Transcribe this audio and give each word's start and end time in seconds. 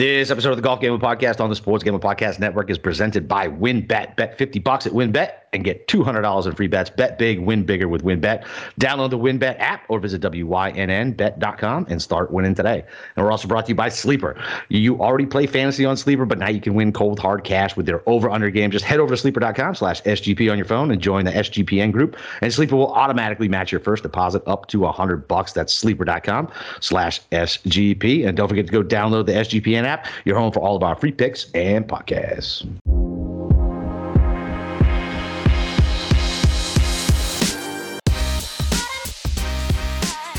This 0.00 0.30
episode 0.30 0.52
of 0.52 0.56
the 0.56 0.62
Golf 0.62 0.80
Gambling 0.80 1.02
Podcast 1.02 1.42
on 1.42 1.50
the 1.50 1.56
Sports 1.56 1.84
Gambling 1.84 2.00
Podcast 2.00 2.38
Network 2.38 2.70
is 2.70 2.78
presented 2.78 3.28
by 3.28 3.48
WynnBET. 3.48 4.16
Bet 4.16 4.38
50 4.38 4.58
bucks 4.60 4.86
at 4.86 4.94
WynnBET 4.94 5.32
and 5.52 5.64
get 5.64 5.88
$200 5.88 6.46
in 6.46 6.52
free 6.52 6.68
bets. 6.68 6.90
Bet 6.90 7.18
big, 7.18 7.40
win 7.40 7.64
bigger 7.64 7.88
with 7.88 8.04
WynnBET. 8.04 8.44
Download 8.80 9.10
the 9.10 9.18
WynnBET 9.18 9.58
app 9.58 9.84
or 9.88 9.98
visit 9.98 10.20
WYNNBet.com 10.22 11.86
and 11.88 12.00
start 12.00 12.30
winning 12.30 12.54
today. 12.54 12.84
And 13.16 13.24
we're 13.24 13.32
also 13.32 13.48
brought 13.48 13.66
to 13.66 13.70
you 13.70 13.74
by 13.74 13.88
Sleeper. 13.88 14.40
You 14.68 15.00
already 15.00 15.26
play 15.26 15.46
fantasy 15.46 15.84
on 15.84 15.96
Sleeper, 15.96 16.24
but 16.24 16.38
now 16.38 16.48
you 16.48 16.60
can 16.60 16.74
win 16.74 16.92
cold 16.92 17.18
hard 17.18 17.44
cash 17.44 17.76
with 17.76 17.86
their 17.86 18.08
over-under 18.08 18.50
game. 18.50 18.70
Just 18.70 18.84
head 18.84 19.00
over 19.00 19.10
to 19.10 19.16
sleeper.com 19.16 19.74
slash 19.74 20.02
SGP 20.02 20.50
on 20.50 20.58
your 20.58 20.66
phone 20.66 20.90
and 20.90 21.00
join 21.00 21.24
the 21.24 21.32
SGPN 21.32 21.92
group. 21.92 22.16
And 22.40 22.52
Sleeper 22.52 22.76
will 22.76 22.92
automatically 22.92 23.48
match 23.48 23.72
your 23.72 23.80
first 23.80 24.02
deposit 24.02 24.42
up 24.46 24.66
to 24.68 24.80
100 24.80 25.26
bucks. 25.28 25.52
That's 25.52 25.74
sleeper.com 25.74 26.50
slash 26.80 27.20
SGP. 27.32 28.26
And 28.26 28.36
don't 28.36 28.48
forget 28.48 28.66
to 28.66 28.72
go 28.72 28.82
download 28.82 29.26
the 29.26 29.32
SGPN 29.32 29.84
app, 29.84 30.06
your 30.24 30.38
home 30.38 30.52
for 30.52 30.60
all 30.60 30.76
of 30.76 30.82
our 30.82 30.94
free 30.94 31.12
picks 31.12 31.50
and 31.52 31.86
podcasts. 31.86 33.09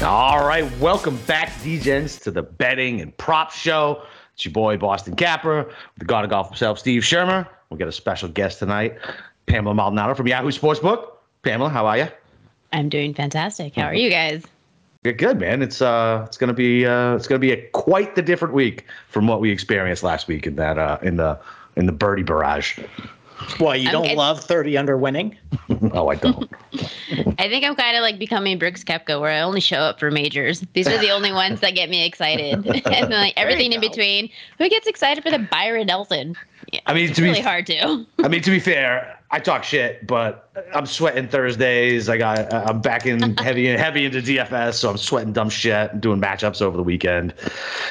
All 0.03 0.43
right, 0.43 0.67
welcome 0.79 1.15
back, 1.27 1.49
DJs, 1.59 2.23
to 2.23 2.31
the 2.31 2.41
betting 2.41 3.01
and 3.01 3.15
prop 3.17 3.51
show. 3.51 4.01
It's 4.33 4.43
your 4.43 4.51
boy 4.51 4.77
Boston 4.77 5.15
Capper, 5.15 5.71
the 5.97 6.05
god 6.05 6.23
of 6.23 6.31
golf 6.31 6.47
himself, 6.47 6.79
Steve 6.79 7.03
Shermer. 7.03 7.47
We 7.69 7.77
got 7.77 7.87
a 7.87 7.91
special 7.91 8.27
guest 8.27 8.57
tonight, 8.57 8.97
Pamela 9.45 9.75
Maldonado 9.75 10.15
from 10.15 10.27
Yahoo 10.27 10.49
Sportsbook. 10.49 11.11
Pamela, 11.43 11.69
how 11.69 11.85
are 11.85 11.99
you? 11.99 12.07
I'm 12.73 12.89
doing 12.89 13.13
fantastic. 13.13 13.75
How 13.75 13.83
are 13.83 13.93
you 13.93 14.09
guys? 14.09 14.43
Good, 15.03 15.19
good, 15.19 15.39
man. 15.39 15.61
It's 15.61 15.83
uh, 15.83 16.23
it's 16.25 16.37
gonna 16.37 16.53
be 16.53 16.83
uh, 16.83 17.15
it's 17.15 17.27
gonna 17.27 17.37
be 17.37 17.51
a 17.51 17.61
quite 17.69 18.15
the 18.15 18.23
different 18.23 18.55
week 18.55 18.85
from 19.07 19.27
what 19.27 19.39
we 19.39 19.51
experienced 19.51 20.01
last 20.01 20.27
week 20.27 20.47
in 20.47 20.55
that 20.55 20.79
uh, 20.79 20.97
in 21.03 21.17
the 21.17 21.39
in 21.75 21.85
the 21.85 21.91
birdie 21.91 22.23
barrage. 22.23 22.79
Well, 23.59 23.75
you 23.75 23.89
don't 23.91 24.05
Okay. 24.05 24.15
love 24.15 24.43
30 24.43 24.77
under 24.77 24.97
winning? 24.97 25.37
oh, 25.93 26.09
I 26.09 26.15
don't. 26.15 26.49
I 27.39 27.49
think 27.49 27.65
I'm 27.65 27.75
kind 27.75 27.97
of 27.97 28.01
like 28.01 28.17
becoming 28.19 28.57
Brooks 28.57 28.83
Koepka, 28.83 29.19
where 29.19 29.31
I 29.31 29.39
only 29.41 29.61
show 29.61 29.77
up 29.77 29.99
for 29.99 30.11
majors. 30.11 30.61
These 30.73 30.87
are 30.87 30.97
the 30.97 31.11
only 31.11 31.31
ones 31.31 31.59
that 31.61 31.71
get 31.75 31.89
me 31.89 32.05
excited, 32.05 32.65
and 32.65 32.85
then, 32.85 33.09
like 33.11 33.33
everything 33.37 33.73
in 33.73 33.81
go. 33.81 33.87
between. 33.89 34.29
Who 34.57 34.69
gets 34.69 34.87
excited 34.87 35.23
for 35.23 35.31
the 35.31 35.39
Byron 35.39 35.87
Nelson? 35.87 36.35
Yeah, 36.71 36.79
I 36.85 36.93
mean, 36.93 37.07
it's 37.09 37.15
to 37.17 37.21
be 37.21 37.29
really 37.29 37.41
hard 37.41 37.65
to. 37.67 38.05
I 38.23 38.27
mean, 38.29 38.41
to 38.43 38.49
be 38.49 38.59
fair, 38.59 39.19
I 39.29 39.39
talk 39.39 39.63
shit, 39.63 40.07
but 40.07 40.49
I'm 40.73 40.85
sweating 40.85 41.27
Thursdays. 41.27 42.07
I 42.07 42.17
got 42.17 42.53
I'm 42.53 42.79
back 42.81 43.05
in 43.05 43.35
heavy 43.37 43.67
heavy 43.67 44.05
into 44.05 44.21
DFS, 44.21 44.75
so 44.75 44.89
I'm 44.89 44.97
sweating 44.97 45.33
dumb 45.33 45.49
shit, 45.49 45.91
and 45.91 46.01
doing 46.01 46.21
matchups 46.21 46.61
over 46.61 46.77
the 46.77 46.83
weekend. 46.83 47.33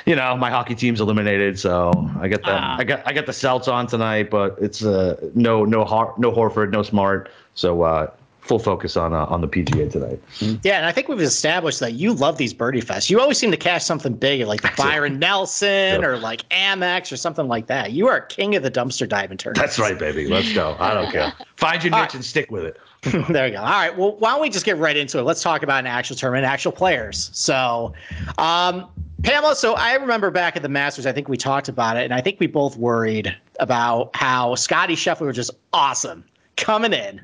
You 0.06 0.17
know, 0.17 0.34
my 0.36 0.51
hockey 0.51 0.75
team's 0.75 1.01
eliminated, 1.01 1.58
so 1.58 1.92
I 2.20 2.28
got 2.28 2.42
the 2.42 2.53
Ah. 2.53 2.77
I 2.78 2.84
got 2.84 3.03
I 3.06 3.12
got 3.12 3.27
the 3.27 3.33
Celts 3.34 3.69
on 3.69 3.86
tonight, 3.86 4.31
but 4.31 4.56
it's 4.61 4.83
uh 4.84 5.17
no 5.34 5.64
no 5.64 5.84
Har- 5.84 6.14
no 6.17 6.33
Horford, 6.33 6.70
no 6.70 6.83
Smart, 6.83 7.28
so 7.55 7.83
uh 7.83 8.11
full 8.50 8.58
focus 8.58 8.96
on 8.96 9.12
uh, 9.12 9.26
on 9.26 9.40
the 9.40 9.46
PGA 9.46 9.88
tonight. 9.88 10.20
Yeah, 10.64 10.78
and 10.78 10.84
I 10.84 10.90
think 10.90 11.06
we've 11.06 11.20
established 11.20 11.78
that 11.78 11.92
you 11.92 12.12
love 12.12 12.36
these 12.36 12.52
birdie 12.52 12.82
fests. 12.82 13.08
You 13.08 13.20
always 13.20 13.38
seem 13.38 13.52
to 13.52 13.56
cash 13.56 13.84
something 13.84 14.12
big, 14.12 14.44
like 14.44 14.62
the 14.62 14.72
Byron 14.76 15.20
Nelson 15.20 16.00
Yeah. 16.00 16.04
or 16.04 16.18
like 16.18 16.48
Amex 16.48 17.12
or 17.12 17.16
something 17.16 17.46
like 17.46 17.68
that. 17.68 17.92
You 17.92 18.08
are 18.08 18.22
king 18.22 18.56
of 18.56 18.64
the 18.64 18.70
dumpster 18.70 19.08
diving 19.08 19.38
tournaments. 19.38 19.76
That's 19.76 19.78
right, 19.78 19.96
baby. 19.96 20.26
Let's 20.26 20.52
go. 20.52 20.76
I 20.80 20.94
don't 20.94 21.12
care. 21.12 21.32
Find 21.54 21.80
your 21.84 21.92
niche 21.92 22.00
right. 22.00 22.14
and 22.14 22.24
stick 22.24 22.50
with 22.50 22.64
it. 22.64 22.76
there 23.32 23.44
we 23.44 23.52
go. 23.52 23.58
All 23.58 23.70
right. 23.70 23.96
Well, 23.96 24.16
why 24.18 24.32
don't 24.32 24.40
we 24.40 24.50
just 24.50 24.64
get 24.66 24.78
right 24.78 24.96
into 24.96 25.20
it? 25.20 25.22
Let's 25.22 25.42
talk 25.42 25.62
about 25.62 25.78
an 25.78 25.86
actual 25.86 26.16
tournament, 26.16 26.44
actual 26.44 26.72
players. 26.72 27.30
So, 27.32 27.94
um, 28.38 28.88
Pamela, 29.22 29.54
so 29.54 29.74
I 29.74 29.94
remember 29.94 30.32
back 30.32 30.56
at 30.56 30.62
the 30.62 30.68
Masters, 30.68 31.06
I 31.06 31.12
think 31.12 31.28
we 31.28 31.36
talked 31.36 31.68
about 31.68 31.96
it, 31.96 32.04
and 32.04 32.12
I 32.12 32.20
think 32.20 32.40
we 32.40 32.48
both 32.48 32.76
worried 32.76 33.32
about 33.60 34.10
how 34.16 34.56
Scotty 34.56 34.96
Scheffler 34.96 35.26
was 35.26 35.36
just 35.36 35.52
awesome 35.72 36.24
coming 36.61 36.92
in. 36.92 37.20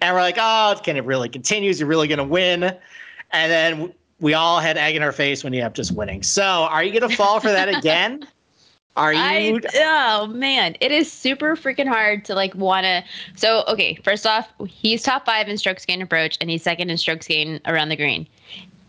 And 0.00 0.14
we're 0.14 0.20
like, 0.20 0.36
oh, 0.38 0.78
can 0.82 0.96
it 0.96 1.04
really 1.04 1.28
continue? 1.28 1.70
Is 1.70 1.78
he 1.78 1.84
really 1.84 2.08
going 2.08 2.18
to 2.18 2.24
win? 2.24 2.64
And 2.64 3.52
then 3.52 3.92
we 4.20 4.34
all 4.34 4.60
had 4.60 4.76
egg 4.76 4.96
in 4.96 5.02
our 5.02 5.12
face 5.12 5.44
when 5.44 5.52
he 5.52 5.60
ended 5.60 5.68
up 5.68 5.74
just 5.74 5.92
winning. 5.92 6.22
So, 6.22 6.42
are 6.42 6.82
you 6.82 6.98
going 6.98 7.08
to 7.08 7.16
fall 7.16 7.40
for 7.40 7.48
that 7.48 7.68
again? 7.68 8.26
Are 8.98 9.12
you? 9.12 9.20
I, 9.20 9.60
oh 9.76 10.26
man, 10.26 10.74
it 10.80 10.90
is 10.90 11.10
super 11.10 11.54
freaking 11.54 11.86
hard 11.86 12.24
to 12.24 12.34
like 12.34 12.52
want 12.56 12.82
to. 12.82 13.04
So 13.36 13.62
okay, 13.68 13.94
first 14.02 14.26
off, 14.26 14.48
he's 14.66 15.04
top 15.04 15.24
five 15.24 15.46
in 15.46 15.56
strokes 15.56 15.86
gained 15.86 16.02
approach, 16.02 16.36
and 16.40 16.50
he's 16.50 16.64
second 16.64 16.90
in 16.90 16.96
strokes 16.96 17.28
gained 17.28 17.60
around 17.66 17.90
the 17.90 17.96
green. 17.96 18.26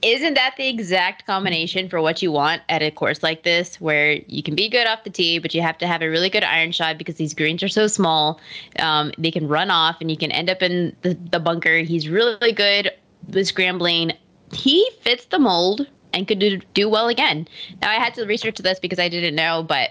Isn't 0.01 0.35
that 0.35 0.55
the 0.57 0.67
exact 0.67 1.25
combination 1.25 1.89
for 1.89 2.01
what 2.01 2.21
you 2.21 2.31
want 2.31 2.61
at 2.69 2.81
a 2.81 2.89
course 2.89 3.21
like 3.21 3.43
this, 3.43 3.81
where 3.81 4.13
you 4.27 4.41
can 4.41 4.55
be 4.55 4.69
good 4.69 4.87
off 4.87 5.03
the 5.03 5.09
tee, 5.09 5.39
but 5.39 5.53
you 5.53 5.61
have 5.61 5.77
to 5.79 5.87
have 5.87 6.01
a 6.01 6.09
really 6.09 6.29
good 6.29 6.43
iron 6.43 6.71
shot 6.71 6.97
because 6.97 7.15
these 7.15 7.33
greens 7.33 7.61
are 7.63 7.67
so 7.67 7.85
small. 7.87 8.39
Um, 8.79 9.11
they 9.17 9.31
can 9.31 9.47
run 9.47 9.69
off, 9.69 9.97
and 9.99 10.09
you 10.09 10.15
can 10.15 10.31
end 10.31 10.49
up 10.49 10.61
in 10.61 10.95
the, 11.01 11.15
the 11.31 11.39
bunker. 11.39 11.79
He's 11.79 12.07
really 12.07 12.53
good 12.53 12.91
with 13.27 13.47
scrambling. 13.47 14.13
He 14.53 14.89
fits 15.01 15.25
the 15.25 15.39
mold 15.39 15.85
and 16.13 16.27
could 16.27 16.39
do, 16.39 16.59
do 16.73 16.87
well 16.87 17.09
again. 17.09 17.47
Now 17.81 17.91
I 17.91 17.95
had 17.95 18.13
to 18.13 18.25
research 18.25 18.57
this 18.59 18.79
because 18.79 18.99
I 18.99 19.09
didn't 19.09 19.35
know, 19.35 19.63
but 19.63 19.89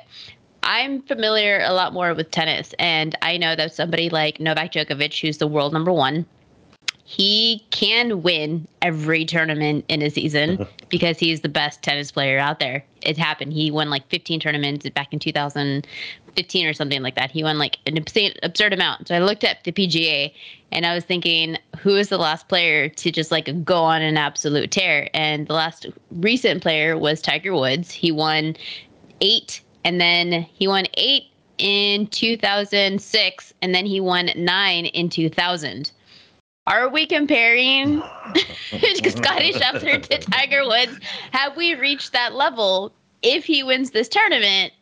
I'm 0.62 1.02
familiar 1.02 1.60
a 1.64 1.72
lot 1.72 1.92
more 1.92 2.14
with 2.14 2.30
tennis, 2.30 2.74
and 2.78 3.16
I 3.20 3.36
know 3.36 3.54
that 3.56 3.74
somebody 3.74 4.08
like 4.08 4.40
Novak 4.40 4.72
Djokovic, 4.72 5.20
who's 5.20 5.38
the 5.38 5.46
world 5.46 5.72
number 5.72 5.92
one, 5.92 6.26
he 7.10 7.64
can 7.70 8.20
win 8.20 8.68
every 8.82 9.24
tournament 9.24 9.82
in 9.88 10.02
a 10.02 10.10
season 10.10 10.66
because 10.90 11.18
he's 11.18 11.40
the 11.40 11.48
best 11.48 11.82
tennis 11.82 12.12
player 12.12 12.38
out 12.38 12.60
there. 12.60 12.84
It 13.00 13.16
happened. 13.16 13.54
He 13.54 13.70
won 13.70 13.88
like 13.88 14.06
15 14.10 14.40
tournaments 14.40 14.86
back 14.90 15.10
in 15.14 15.18
2015 15.18 16.66
or 16.66 16.74
something 16.74 17.00
like 17.00 17.14
that. 17.14 17.30
He 17.30 17.42
won 17.42 17.56
like 17.56 17.78
an 17.86 17.96
absurd, 17.96 18.38
absurd 18.42 18.74
amount. 18.74 19.08
So 19.08 19.14
I 19.14 19.20
looked 19.20 19.42
at 19.42 19.64
the 19.64 19.72
PGA 19.72 20.34
and 20.70 20.84
I 20.84 20.94
was 20.94 21.02
thinking, 21.02 21.56
who 21.78 21.96
is 21.96 22.10
the 22.10 22.18
last 22.18 22.46
player 22.46 22.90
to 22.90 23.10
just 23.10 23.32
like 23.32 23.64
go 23.64 23.82
on 23.82 24.02
an 24.02 24.18
absolute 24.18 24.70
tear? 24.70 25.08
And 25.14 25.46
the 25.46 25.54
last 25.54 25.86
recent 26.10 26.60
player 26.60 26.98
was 26.98 27.22
Tiger 27.22 27.54
Woods. 27.54 27.90
He 27.90 28.12
won 28.12 28.54
eight, 29.22 29.62
and 29.82 29.98
then 29.98 30.42
he 30.42 30.68
won 30.68 30.84
eight 30.98 31.24
in 31.56 32.06
2006, 32.08 33.54
and 33.62 33.74
then 33.74 33.86
he 33.86 33.98
won 33.98 34.28
nine 34.36 34.84
in 34.84 35.08
2000. 35.08 35.90
Are 36.68 36.88
we 36.90 37.06
comparing 37.06 38.00
Scotty 38.32 39.52
Scheffler 39.54 40.02
to 40.02 40.18
Tiger 40.30 40.66
Woods? 40.66 41.00
Have 41.32 41.56
we 41.56 41.74
reached 41.74 42.12
that 42.12 42.34
level? 42.34 42.92
If 43.22 43.44
he 43.46 43.62
wins 43.62 43.90
this 43.90 44.06
tournament, 44.06 44.72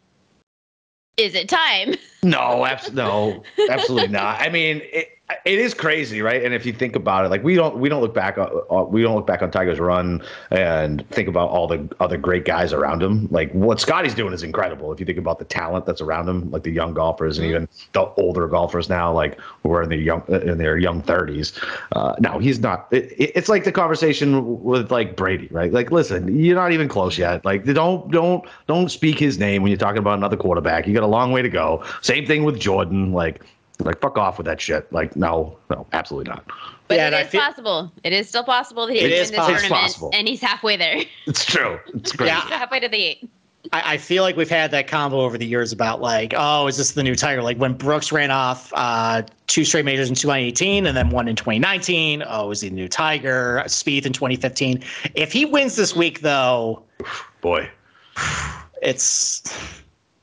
is 1.17 1.35
it 1.35 1.49
time? 1.49 1.95
No, 2.25 2.67
abs- 2.67 2.93
no, 2.93 3.45
absolutely 3.71 4.09
not. 4.09 4.41
I 4.41 4.51
mean, 4.51 4.83
it, 4.93 5.16
it 5.45 5.59
is 5.59 5.75
crazy, 5.75 6.23
right? 6.23 6.45
And 6.45 6.55
if 6.55 6.65
you 6.65 6.73
think 6.73 6.95
about 6.95 7.25
it, 7.25 7.29
like 7.31 7.43
we 7.43 7.57
don't 7.57 7.79
we 7.79 7.89
don't 7.89 8.01
look 8.01 8.15
back 8.15 8.39
on 8.39 8.49
uh, 8.71 8.85
we 8.85 9.03
don't 9.03 9.17
look 9.17 9.27
back 9.27 9.43
on 9.43 9.51
Tiger's 9.51 9.81
run 9.81 10.23
and 10.51 11.09
think 11.11 11.29
about 11.29 11.51
all 11.51 11.67
the 11.67 11.89
other 11.99 12.17
great 12.17 12.45
guys 12.45 12.73
around 12.73 13.03
him. 13.03 13.27
Like 13.33 13.51
what 13.53 13.81
Scotty's 13.81 14.15
doing 14.15 14.33
is 14.33 14.45
incredible. 14.45 14.93
If 14.93 15.01
you 15.01 15.07
think 15.07 15.19
about 15.19 15.41
the 15.41 15.45
talent 15.45 15.85
that's 15.85 16.01
around 16.01 16.29
him, 16.29 16.49
like 16.53 16.63
the 16.63 16.71
young 16.71 16.95
golfers 16.95 17.39
and 17.39 17.47
even 17.49 17.69
the 17.93 18.03
older 18.17 18.47
golfers 18.47 18.89
now, 18.89 19.13
like 19.13 19.39
who 19.65 19.73
are 19.73 19.83
in 19.83 19.89
their 19.89 19.99
young 19.99 20.23
in 20.29 20.59
their 20.59 20.79
young 20.79 21.03
thirties. 21.03 21.59
Uh, 21.93 22.15
no, 22.21 22.39
he's 22.39 22.61
not. 22.61 22.87
It- 22.93 23.13
it's 23.19 23.49
like 23.49 23.65
the 23.65 23.73
conversation 23.73 24.63
with 24.63 24.93
like 24.93 25.17
Brady, 25.17 25.49
right? 25.51 25.73
Like, 25.73 25.91
listen, 25.91 26.39
you're 26.39 26.55
not 26.55 26.71
even 26.73 26.87
close 26.89 27.19
yet. 27.19 27.45
Like, 27.45 27.65
don't 27.65 28.11
don't 28.13 28.45
don't 28.69 28.91
speak 28.91 29.19
his 29.19 29.39
name 29.39 29.63
when 29.63 29.71
you're 29.71 29.79
talking 29.79 29.99
about 29.99 30.19
another 30.19 30.37
quarterback. 30.37 30.87
You 30.87 30.95
got 30.95 31.03
a 31.03 31.09
long 31.09 31.33
way 31.33 31.43
to 31.43 31.49
go. 31.49 31.83
Same 32.03 32.25
thing 32.27 32.45
with 32.45 32.61
Jordan. 32.61 33.13
Like, 33.13 33.43
like 33.81 34.01
fuck 34.01 34.17
off 34.19 34.39
with 34.39 34.47
that 34.47 34.61
shit. 34.61 34.91
Like, 34.93 35.17
no, 35.17 35.59
no, 35.71 35.87
absolutely 35.93 36.31
not. 36.31 36.45
But 36.89 36.97
Yeah, 36.97 37.07
and 37.07 37.15
it 37.15 37.27
is 37.27 37.29
feel- 37.31 37.41
possible. 37.41 37.93
It 38.05 38.13
is 38.13 38.29
still 38.29 38.45
possible 38.45 38.87
that 38.87 38.93
he 38.95 39.01
It 39.01 39.11
can 39.11 39.13
is 39.13 39.31
win 39.31 39.33
this 39.33 39.39
possible. 39.39 39.55
It's 39.55 39.63
tournament, 39.63 39.83
possible. 39.83 40.11
and 40.15 40.29
he's 40.29 40.41
halfway 40.41 40.77
there. 40.77 41.03
It's 41.27 41.45
true. 41.45 41.79
It's 41.95 42.13
great. 42.13 42.27
Yeah. 42.29 42.41
Halfway 42.41 42.81
to 42.81 42.89
the 42.89 42.97
eight. 42.97 43.31
I, 43.73 43.95
I 43.95 43.97
feel 43.99 44.23
like 44.23 44.37
we've 44.37 44.49
had 44.49 44.71
that 44.71 44.87
combo 44.87 45.21
over 45.23 45.37
the 45.37 45.45
years 45.47 45.73
about 45.73 46.01
like, 46.01 46.33
oh, 46.37 46.69
is 46.69 46.77
this 46.77 46.93
the 46.93 47.03
new 47.03 47.17
Tiger? 47.17 47.43
Like 47.43 47.57
when 47.59 47.73
Brooks 47.75 48.13
ran 48.13 48.31
off 48.31 48.73
uh, 48.77 49.23
two 49.49 49.65
straight 49.65 49.85
majors 49.85 50.09
in 50.09 50.15
2018 50.15 50.87
and 50.87 50.97
then 50.97 51.11
one 51.11 51.27
in 51.27 51.35
2019. 51.35 52.23
Oh, 52.29 52.53
is 52.53 52.61
he 52.61 52.69
the 52.69 52.75
new 52.77 52.87
Tiger? 52.89 53.63
Spieth 53.67 54.07
in 54.07 54.13
2015. 54.13 54.85
If 55.17 55.33
he 55.33 55.45
wins 55.45 55.75
this 55.75 55.97
week, 55.97 56.21
though, 56.21 56.85
Boy, 57.41 57.69
it's 58.83 59.43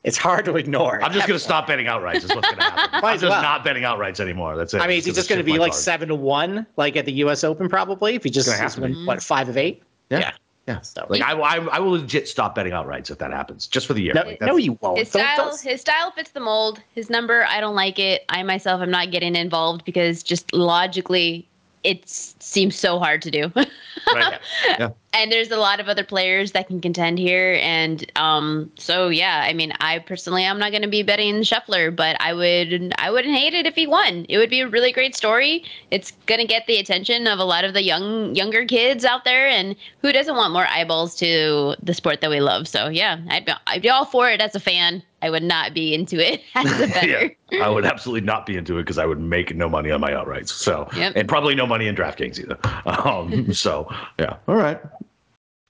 it's 0.04 0.18
hard 0.18 0.46
to 0.46 0.56
ignore. 0.58 1.02
I'm 1.04 1.14
just 1.14 1.28
gonna 1.28 1.40
stop 1.40 1.68
betting 1.68 1.86
outrights. 1.86 2.24
Is 2.24 2.36
what's 2.36 2.50
gonna 2.50 2.62
happen. 2.64 2.90
Might 3.02 3.10
I'm 3.10 3.16
as 3.16 3.22
just 3.22 3.30
well. 3.32 3.42
not 3.42 3.64
betting 3.64 3.84
outrights 3.84 4.20
anymore. 4.20 4.56
That's 4.58 4.74
it. 4.74 4.82
I 4.82 4.88
mean, 4.88 4.98
is 4.98 5.06
he 5.06 5.12
just 5.14 5.30
going 5.30 5.40
to 5.40 5.46
be 5.46 5.58
like 5.58 5.72
card. 5.72 5.82
seven 5.82 6.10
to 6.10 6.16
one, 6.16 6.66
like 6.76 6.96
at 6.98 7.06
the 7.06 7.14
U.S. 7.14 7.44
Open, 7.44 7.70
probably? 7.70 8.16
If 8.16 8.24
he 8.24 8.30
just 8.30 8.48
Gonna 8.48 8.58
have 8.58 8.68
is 8.72 8.76
to 8.76 8.82
win, 8.82 8.94
be. 8.94 9.06
what 9.06 9.18
mm-hmm. 9.20 9.24
five 9.24 9.50
of 9.50 9.58
eight? 9.58 9.82
Yeah. 10.10 10.34
Yeah. 10.68 10.80
So 10.82 11.06
Like 11.10 11.22
I, 11.22 11.34
I, 11.34 11.58
I 11.58 11.80
will 11.80 11.92
legit 11.92 12.28
stop 12.28 12.56
betting 12.56 12.72
outrights 12.72 13.10
if 13.12 13.18
that 13.18 13.32
happens, 13.32 13.68
just 13.68 13.86
for 13.86 13.94
the 13.94 14.02
year. 14.02 14.14
no, 14.14 14.22
Like, 14.24 14.42
no, 14.42 14.56
you 14.56 14.78
won't. 14.82 14.98
His 14.98 15.12
Don't- 15.12 15.22
style, 15.24 15.50
don't- 15.50 15.62
his 15.62 15.82
style 15.82 16.12
fits 16.12 16.32
the 16.32 16.40
mold. 16.40 16.82
His 16.96 17.10
number, 17.10 17.46
I 17.46 17.60
don't 17.60 17.76
like 17.76 18.00
it. 18.00 18.24
I 18.30 18.44
myself 18.44 18.82
am 18.82 18.90
not 18.90 19.12
getting 19.12 19.36
involved 19.36 19.84
because 19.84 20.24
just 20.24 20.54
logically, 20.54 21.46
it 21.84 22.08
seems 22.08 22.76
so 22.78 22.98
hard 23.00 23.22
to 23.24 23.32
do. 23.32 23.52
Right. 23.56 24.40
Yeah. 24.80 24.90
And 25.14 25.32
there's 25.32 25.52
a 25.52 25.58
lot 25.58 25.80
of 25.80 25.88
other 25.88 26.04
players 26.04 26.52
that 26.52 26.68
can 26.68 26.82
contend 26.82 27.20
here 27.20 27.60
and 27.62 28.12
um 28.16 28.72
so 28.76 29.10
yeah 29.10 29.44
i 29.46 29.54
mean 29.54 29.72
i 29.80 30.00
personally 30.00 30.46
i'm 30.46 30.60
not 30.60 30.72
going 30.72 30.82
to 30.82 30.88
be 30.88 31.04
betting 31.04 31.36
Scheffler 31.42 31.96
but 31.96 32.18
i 32.20 32.34
would 32.34 32.94
i 32.98 33.10
wouldn't 33.10 33.36
hate 33.36 33.54
it 33.54 33.66
if 33.66 33.76
he 33.76 33.88
won 33.88 34.26
it 34.30 34.38
would 34.38 34.50
be 34.50 34.62
a 34.62 34.68
really 34.68 34.92
great 34.92 35.16
story 35.16 35.64
it's 35.92 36.12
going 36.26 36.40
to 36.40 36.48
get 36.48 36.66
the 36.68 36.78
attention 36.78 37.28
of 37.28 37.40
a 37.40 37.46
lot 37.46 37.64
of 37.64 37.74
the 37.74 37.84
young 37.84 38.36
younger 38.36 38.66
kids 38.66 39.06
out 39.06 39.24
there 39.24 39.48
and 39.48 39.76
who 40.02 40.12
doesn't 40.12 40.36
want 40.36 40.52
more 40.52 40.68
eyeballs 40.68 41.16
to 41.16 41.76
the 41.82 41.94
sport 41.94 42.22
that 42.22 42.30
we 42.30 42.40
love 42.40 42.68
so 42.68 42.88
yeah 42.88 43.20
i'd 43.30 43.46
be, 43.46 43.54
I'd 43.68 43.82
be 43.82 43.90
all 43.90 44.06
for 44.06 44.30
it 44.30 44.42
as 44.42 44.56
a 44.56 44.60
fan 44.60 45.04
I 45.24 45.30
would 45.30 45.42
not 45.42 45.74
be 45.74 45.94
into 45.94 46.20
it 46.20 46.42
as 46.56 46.82
a 46.82 46.88
bettor. 46.94 47.34
yeah, 47.50 47.66
I 47.66 47.70
would 47.70 47.86
absolutely 47.86 48.26
not 48.26 48.46
be 48.46 48.58
into 48.58 48.78
it 48.78 48.82
because 48.82 48.98
I 48.98 49.06
would 49.06 49.22
make 49.22 49.56
no 49.56 49.70
money 49.70 49.90
on 49.90 50.02
my 50.02 50.12
outrights. 50.12 50.50
So, 50.50 50.90
yep. 50.96 51.14
and 51.16 51.30
probably 51.30 51.56
no 51.56 51.66
money 51.66 51.88
in 51.88 51.96
DraftKings 51.96 52.40
either. 52.40 52.58
Um, 53.04 53.54
so, 53.54 53.88
yeah. 54.20 54.36
All 54.48 54.56
right. 54.56 54.80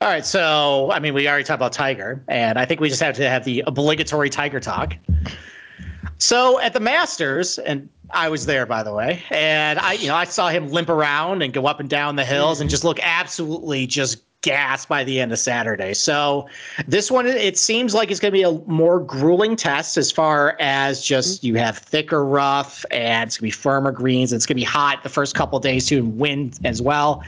All 0.03 0.09
right. 0.09 0.25
So, 0.25 0.91
I 0.91 1.00
mean, 1.00 1.13
we 1.13 1.29
already 1.29 1.45
talked 1.45 1.59
about 1.59 1.71
Tiger, 1.71 2.21
and 2.27 2.59
I 2.59 2.65
think 2.65 2.81
we 2.81 2.89
just 2.89 3.01
have 3.01 3.15
to 3.15 3.29
have 3.29 3.45
the 3.45 3.63
obligatory 3.65 4.29
Tiger 4.29 4.59
talk. 4.59 4.97
So 6.17 6.59
at 6.59 6.73
the 6.73 6.81
Masters, 6.81 7.57
and 7.59 7.88
I 8.09 8.27
was 8.27 8.45
there 8.45 8.65
by 8.65 8.83
the 8.83 8.94
way, 8.94 9.23
and 9.29 9.79
I, 9.79 9.94
you 9.94 10.09
know, 10.09 10.15
I 10.15 10.25
saw 10.25 10.50
him 10.50 10.67
limp 10.67 10.89
around 10.89 11.41
and 11.41 11.53
go 11.53 11.67
up 11.67 11.79
and 11.79 11.89
down 11.89 12.17
the 12.17 12.25
hills 12.25 12.59
and 12.59 12.69
just 12.69 12.83
look 12.83 13.00
absolutely 13.01 13.88
just 13.88 14.21
gas 14.41 14.85
by 14.85 15.05
the 15.05 15.21
end 15.21 15.31
of 15.31 15.39
Saturday. 15.39 15.94
So 15.94 16.50
this 16.85 17.09
one, 17.09 17.25
it 17.25 17.57
seems 17.57 17.94
like 17.94 18.11
it's 18.11 18.19
going 18.19 18.33
to 18.33 18.38
be 18.38 18.44
a 18.44 18.51
more 18.69 19.00
grueling 19.00 19.55
test 19.55 19.95
as 19.95 20.11
far 20.11 20.57
as 20.59 21.01
just 21.01 21.38
mm-hmm. 21.38 21.47
you 21.47 21.55
have 21.55 21.77
thicker 21.77 22.25
rough 22.25 22.83
and 22.91 23.29
it's 23.29 23.38
going 23.38 23.50
to 23.50 23.55
be 23.55 23.61
firmer 23.61 23.94
greens. 23.94 24.33
And 24.33 24.38
it's 24.38 24.45
going 24.45 24.57
to 24.57 24.61
be 24.61 24.65
hot 24.65 25.01
the 25.03 25.07
first 25.07 25.33
couple 25.33 25.57
days 25.61 25.85
too, 25.85 26.00
and 26.00 26.17
wind 26.17 26.59
as 26.65 26.81
well. 26.81 27.23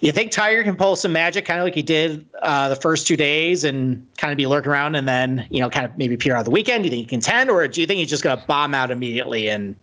You 0.00 0.12
think 0.12 0.30
Tiger 0.30 0.62
can 0.62 0.76
pull 0.76 0.94
some 0.94 1.12
magic, 1.12 1.44
kind 1.44 1.58
of 1.58 1.64
like 1.64 1.74
he 1.74 1.82
did 1.82 2.24
uh, 2.42 2.68
the 2.68 2.76
first 2.76 3.06
two 3.06 3.16
days, 3.16 3.64
and 3.64 4.06
kind 4.16 4.30
of 4.30 4.36
be 4.36 4.46
lurking 4.46 4.70
around, 4.70 4.94
and 4.94 5.08
then 5.08 5.46
you 5.50 5.60
know, 5.60 5.68
kind 5.68 5.84
of 5.84 5.96
maybe 5.98 6.14
appear 6.14 6.36
on 6.36 6.44
the 6.44 6.50
weekend? 6.50 6.84
Do 6.84 6.88
you 6.88 6.90
think 6.90 7.00
he 7.00 7.08
can 7.08 7.20
tend, 7.20 7.50
or 7.50 7.66
do 7.66 7.80
you 7.80 7.86
think 7.86 7.98
he's 7.98 8.08
just 8.08 8.22
going 8.22 8.38
to 8.38 8.46
bomb 8.46 8.74
out 8.74 8.90
immediately, 8.90 9.48
and 9.48 9.74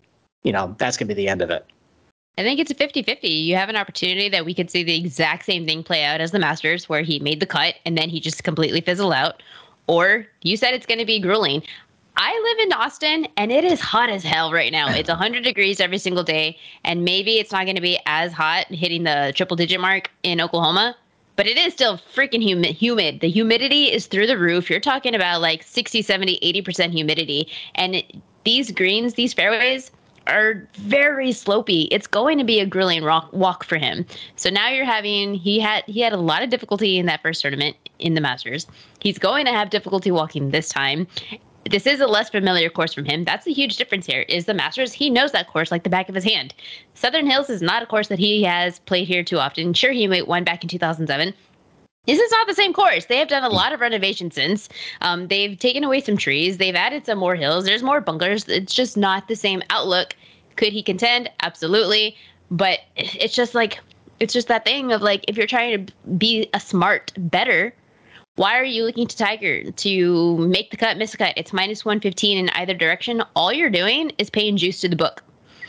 you 0.43 0.53
know, 0.53 0.73
that's 0.77 0.95
going 0.95 1.07
to 1.07 1.13
be 1.13 1.21
the 1.21 1.27
end 1.27 1.41
of 1.41 1.49
it? 1.49 1.65
I 2.37 2.43
think 2.43 2.59
it's 2.59 2.71
a 2.71 2.75
50 2.75 3.03
50. 3.03 3.27
You 3.27 3.55
have 3.55 3.69
an 3.69 3.75
opportunity 3.75 4.29
that 4.29 4.45
we 4.45 4.53
could 4.53 4.69
see 4.69 4.83
the 4.83 4.97
exact 4.97 5.45
same 5.45 5.65
thing 5.65 5.83
play 5.83 6.03
out 6.03 6.21
as 6.21 6.31
the 6.31 6.39
Masters, 6.39 6.89
where 6.89 7.01
he 7.01 7.19
made 7.19 7.39
the 7.39 7.45
cut 7.45 7.75
and 7.85 7.97
then 7.97 8.09
he 8.09 8.19
just 8.19 8.43
completely 8.43 8.81
fizzled 8.81 9.13
out. 9.13 9.41
Or 9.87 10.25
you 10.41 10.57
said 10.57 10.73
it's 10.73 10.85
going 10.85 10.99
to 10.99 11.05
be 11.05 11.19
grueling. 11.19 11.61
I 12.17 12.39
live 12.43 12.67
in 12.67 12.73
Austin 12.73 13.27
and 13.35 13.51
it 13.51 13.65
is 13.65 13.79
hot 13.79 14.09
as 14.09 14.23
hell 14.23 14.51
right 14.51 14.71
now. 14.71 14.89
It's 14.89 15.09
100 15.15 15.43
degrees 15.43 15.79
every 15.79 15.97
single 15.97 16.23
day. 16.23 16.57
And 16.83 17.03
maybe 17.03 17.39
it's 17.39 17.51
not 17.51 17.65
going 17.65 17.75
to 17.75 17.81
be 17.81 17.99
as 18.05 18.31
hot 18.31 18.67
hitting 18.67 19.03
the 19.03 19.33
triple 19.35 19.57
digit 19.57 19.81
mark 19.81 20.09
in 20.23 20.39
Oklahoma, 20.39 20.95
but 21.35 21.47
it 21.47 21.57
is 21.57 21.73
still 21.73 21.99
freaking 22.13 22.41
humid. 22.41 22.75
humid. 22.75 23.19
The 23.19 23.29
humidity 23.29 23.91
is 23.91 24.07
through 24.07 24.27
the 24.27 24.37
roof. 24.37 24.69
You're 24.69 24.79
talking 24.79 25.13
about 25.13 25.41
like 25.41 25.63
60, 25.63 26.01
70, 26.01 26.39
80% 26.63 26.91
humidity. 26.91 27.47
And 27.75 27.95
it, 27.95 28.15
these 28.45 28.71
greens, 28.71 29.15
these 29.15 29.33
fairways, 29.33 29.91
are 30.27 30.67
very 30.75 31.29
slopey. 31.29 31.87
It's 31.91 32.07
going 32.07 32.37
to 32.37 32.43
be 32.43 32.59
a 32.59 32.65
grueling 32.65 33.03
rock, 33.03 33.31
walk 33.31 33.63
for 33.63 33.77
him. 33.77 34.05
So 34.35 34.49
now 34.49 34.69
you're 34.69 34.85
having 34.85 35.35
he 35.35 35.59
had 35.59 35.83
he 35.85 36.01
had 36.01 36.13
a 36.13 36.17
lot 36.17 36.41
of 36.41 36.49
difficulty 36.49 36.97
in 36.97 37.05
that 37.05 37.21
first 37.21 37.41
tournament 37.41 37.75
in 37.99 38.15
the 38.15 38.21
Masters. 38.21 38.65
He's 38.99 39.19
going 39.19 39.45
to 39.45 39.51
have 39.51 39.69
difficulty 39.69 40.11
walking 40.11 40.51
this 40.51 40.69
time. 40.69 41.07
This 41.69 41.87
is 41.87 41.99
a 41.99 42.07
less 42.07 42.29
familiar 42.29 42.69
course 42.69 42.93
from 42.93 43.05
him. 43.05 43.23
That's 43.23 43.47
a 43.47 43.51
huge 43.51 43.77
difference 43.77 44.05
here. 44.05 44.21
Is 44.29 44.45
the 44.45 44.53
Masters? 44.53 44.93
He 44.93 45.09
knows 45.09 45.31
that 45.31 45.47
course 45.47 45.71
like 45.71 45.83
the 45.83 45.89
back 45.89 46.09
of 46.09 46.15
his 46.15 46.23
hand. 46.23 46.53
Southern 46.93 47.25
Hills 47.25 47.49
is 47.49 47.61
not 47.61 47.81
a 47.81 47.87
course 47.87 48.07
that 48.09 48.19
he 48.19 48.43
has 48.43 48.79
played 48.79 49.07
here 49.07 49.23
too 49.23 49.39
often. 49.39 49.73
Sure, 49.73 49.91
he 49.91 50.07
won 50.21 50.43
back 50.43 50.63
in 50.63 50.69
2007, 50.69 51.33
this 52.05 52.19
is 52.19 52.31
not 52.31 52.47
the 52.47 52.53
same 52.53 52.73
course. 52.73 53.05
They 53.05 53.17
have 53.17 53.27
done 53.27 53.43
a 53.43 53.49
lot 53.49 53.73
of 53.73 53.81
renovation 53.81 54.29
since. 54.31 54.69
Um, 55.01 55.27
they've 55.27 55.57
taken 55.57 55.83
away 55.83 56.01
some 56.01 56.17
trees. 56.17 56.57
They've 56.57 56.75
added 56.75 57.05
some 57.05 57.17
more 57.17 57.35
hills. 57.35 57.65
There's 57.65 57.83
more 57.83 58.01
bunkers. 58.01 58.47
It's 58.47 58.73
just 58.73 58.95
not 58.95 59.27
the 59.27 59.35
same 59.35 59.63
outlook. 59.69 60.15
Could 60.55 60.71
he 60.71 60.83
contend? 60.83 61.29
Absolutely. 61.41 62.15
But 62.51 62.79
it's 62.95 63.35
just 63.35 63.55
like, 63.55 63.79
it's 64.19 64.33
just 64.33 64.47
that 64.47 64.65
thing 64.65 64.91
of 64.91 65.01
like, 65.01 65.25
if 65.27 65.35
you're 65.35 65.47
trying 65.47 65.85
to 65.85 65.93
be 66.17 66.47
a 66.53 66.59
smart 66.59 67.11
bettor, 67.17 67.73
why 68.35 68.57
are 68.59 68.65
you 68.65 68.83
looking 68.83 69.07
to 69.07 69.17
Tiger 69.17 69.71
to 69.71 70.37
make 70.37 70.71
the 70.71 70.77
cut, 70.77 70.97
miss 70.97 71.11
the 71.11 71.17
cut? 71.17 71.33
It's 71.37 71.53
minus 71.53 71.85
115 71.85 72.37
in 72.37 72.49
either 72.49 72.73
direction. 72.73 73.23
All 73.35 73.53
you're 73.53 73.69
doing 73.69 74.11
is 74.17 74.29
paying 74.29 74.57
juice 74.57 74.81
to 74.81 74.89
the 74.89 74.95
book 74.95 75.23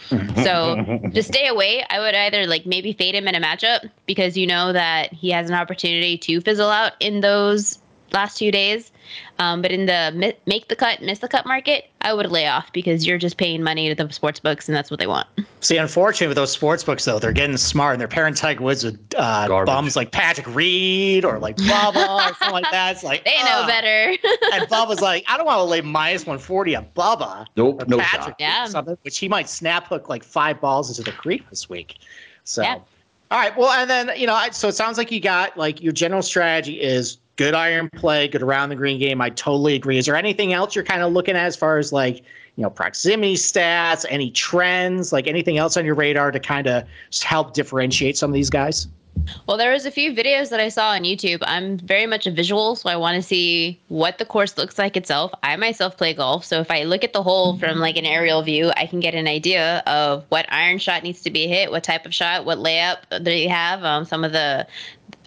so 0.37 1.01
to 1.13 1.23
stay 1.23 1.49
away, 1.49 1.85
I 1.91 1.99
would 1.99 2.15
either 2.15 2.47
like 2.47 2.65
maybe 2.65 2.93
fade 2.93 3.15
him 3.15 3.27
in 3.27 3.35
a 3.35 3.41
matchup 3.41 3.91
because 4.07 4.37
you 4.37 4.47
know 4.47 4.73
that 4.73 5.13
he 5.13 5.31
has 5.31 5.49
an 5.51 5.57
opportunity 5.57 6.17
to 6.19 6.41
fizzle 6.41 6.71
out 6.71 6.93
in 7.01 7.21
those 7.21 7.79
last 8.13 8.39
two 8.39 8.53
days. 8.53 8.93
Um, 9.39 9.63
but 9.63 9.71
in 9.71 9.87
the 9.87 10.35
make 10.47 10.69
the 10.69 10.77
cut, 10.77 11.03
miss 11.03 11.19
the 11.19 11.29
cut 11.29 11.47
market, 11.47 11.91
I 12.01 12.15
would 12.15 12.31
lay 12.31 12.47
off 12.47 12.73
because 12.73 13.07
you're 13.07 13.19
just 13.19 13.37
paying 13.37 13.63
money 13.63 13.93
to 13.93 13.95
the 13.95 14.13
sports 14.13 14.41
books, 14.41 14.69
and 14.69 14.77
that's 14.77 14.91
what 14.91 15.01
they 15.01 15.07
want. 15.07 15.27
See, 15.61 15.77
unfortunately, 15.77 16.29
with 16.29 16.37
those 16.37 16.53
sports 16.53 16.85
books, 16.85 17.05
though, 17.05 17.19
they're 17.19 17.33
getting 17.33 17.57
smart 17.57 17.95
and 17.95 18.01
they're 18.01 18.09
pairing 18.09 18.35
Tiger 18.35 18.63
Woods 18.63 18.85
with 18.85 18.99
uh, 19.17 19.65
bums 19.65 19.97
like 19.97 20.13
Patrick 20.13 20.47
Reed 20.55 21.25
or 21.25 21.39
like 21.39 21.57
Bubba 21.57 22.31
or 22.31 22.35
something 22.37 22.53
like 22.53 22.71
that. 22.71 22.93
It's 22.95 23.05
like 23.05 23.25
they 23.25 23.37
know 23.43 23.63
uh, 23.63 23.67
better. 23.67 24.11
and 24.53 24.69
Bubba's 24.69 25.01
like, 25.01 25.25
I 25.29 25.37
don't 25.37 25.47
want 25.47 25.59
to 25.59 25.65
lay 25.65 25.81
minus 25.81 26.23
140 26.23 26.77
on 26.77 26.87
Bubba. 26.95 27.47
Nope, 27.57 27.89
no 27.89 27.99
Patrick 27.99 28.23
shot. 28.23 28.37
Yeah. 28.39 28.67
Something, 28.67 28.97
which 29.03 29.19
he 29.19 29.29
might 29.29 29.49
snap 29.49 29.89
hook 29.89 30.09
like 30.09 30.23
five 30.23 30.61
balls 30.61 30.89
into 30.89 31.03
the 31.03 31.17
creek 31.17 31.49
this 31.51 31.69
week. 31.69 31.97
So. 32.45 32.63
Yeah. 32.63 32.79
All 33.31 33.41
right. 33.41 33.57
Well, 33.57 33.71
and 33.71 33.91
then 33.91 34.13
you 34.17 34.27
know, 34.27 34.41
so 34.53 34.69
it 34.69 34.77
sounds 34.77 34.99
like 34.99 35.11
you 35.11 35.21
got 35.21 35.57
like 35.57 35.83
your 35.83 35.93
general 35.93 36.23
strategy 36.23 36.81
is 36.81 37.19
good 37.37 37.55
iron 37.55 37.89
play, 37.91 38.29
good 38.29 38.43
around 38.43 38.71
the 38.71 38.77
green 38.77 38.99
game. 38.99 39.21
I 39.21 39.31
totally 39.31 39.75
agree. 39.75 39.99
Is 39.99 40.07
there 40.07 40.17
anything 40.17 40.53
else 40.53 40.75
you're 40.75 40.85
kind 40.85 41.03
of 41.03 41.13
looking 41.13 41.37
at 41.37 41.47
as 41.47 41.57
far 41.57 41.79
as 41.79 41.93
like, 41.93 42.17
you 42.57 42.63
know, 42.63 42.71
proximity 42.71 43.35
stats, 43.35 44.05
any 44.09 44.31
trends, 44.31 45.13
like 45.13 45.27
anything 45.27 45.59
else 45.59 45.77
on 45.77 45.85
your 45.85 45.95
radar 45.95 46.31
to 46.31 46.41
kind 46.41 46.67
of 46.67 46.85
help 47.23 47.53
differentiate 47.53 48.17
some 48.17 48.31
of 48.31 48.35
these 48.35 48.51
guys? 48.51 48.89
Well, 49.47 49.57
there 49.57 49.73
was 49.73 49.87
a 49.87 49.91
few 49.91 50.13
videos 50.13 50.51
that 50.51 50.61
I 50.61 50.69
saw 50.69 50.91
on 50.91 51.03
YouTube. 51.03 51.39
I'm 51.43 51.79
very 51.79 52.07
much 52.07 52.27
a 52.27 52.31
visual, 52.31 52.77
so 52.77 52.89
I 52.89 52.97
want 52.97 53.17
to 53.17 53.23
see 53.23 53.81
what 53.89 54.19
the 54.19 54.25
course 54.25 54.57
looks 54.59 54.79
like 54.79 54.97
itself. 54.97 55.33
I 55.43 55.57
myself 55.57 55.97
play 55.97 56.15
golf, 56.15 56.45
so 56.45 56.61
if 56.61 56.71
I 56.71 56.85
look 56.85 57.03
at 57.03 57.13
the 57.13 57.23
hole 57.23 57.59
from 57.59 57.79
like 57.79 57.97
an 57.97 58.05
aerial 58.05 58.43
view, 58.43 58.71
I 58.77 58.87
can 58.87 59.01
get 59.01 59.15
an 59.15 59.27
idea 59.27 59.83
of 59.87 60.25
what 60.29 60.47
iron 60.51 60.79
shot 60.79 61.03
needs 61.03 61.23
to 61.23 61.31
be 61.31 61.47
hit, 61.47 61.71
what 61.71 61.83
type 61.83 62.07
of 62.07 62.15
shot, 62.15 62.45
what 62.45 62.59
layup 62.59 62.99
they 63.25 63.47
have. 63.49 63.85
Um, 63.85 64.05
some 64.05 64.23
of 64.23 64.33
the 64.33 64.67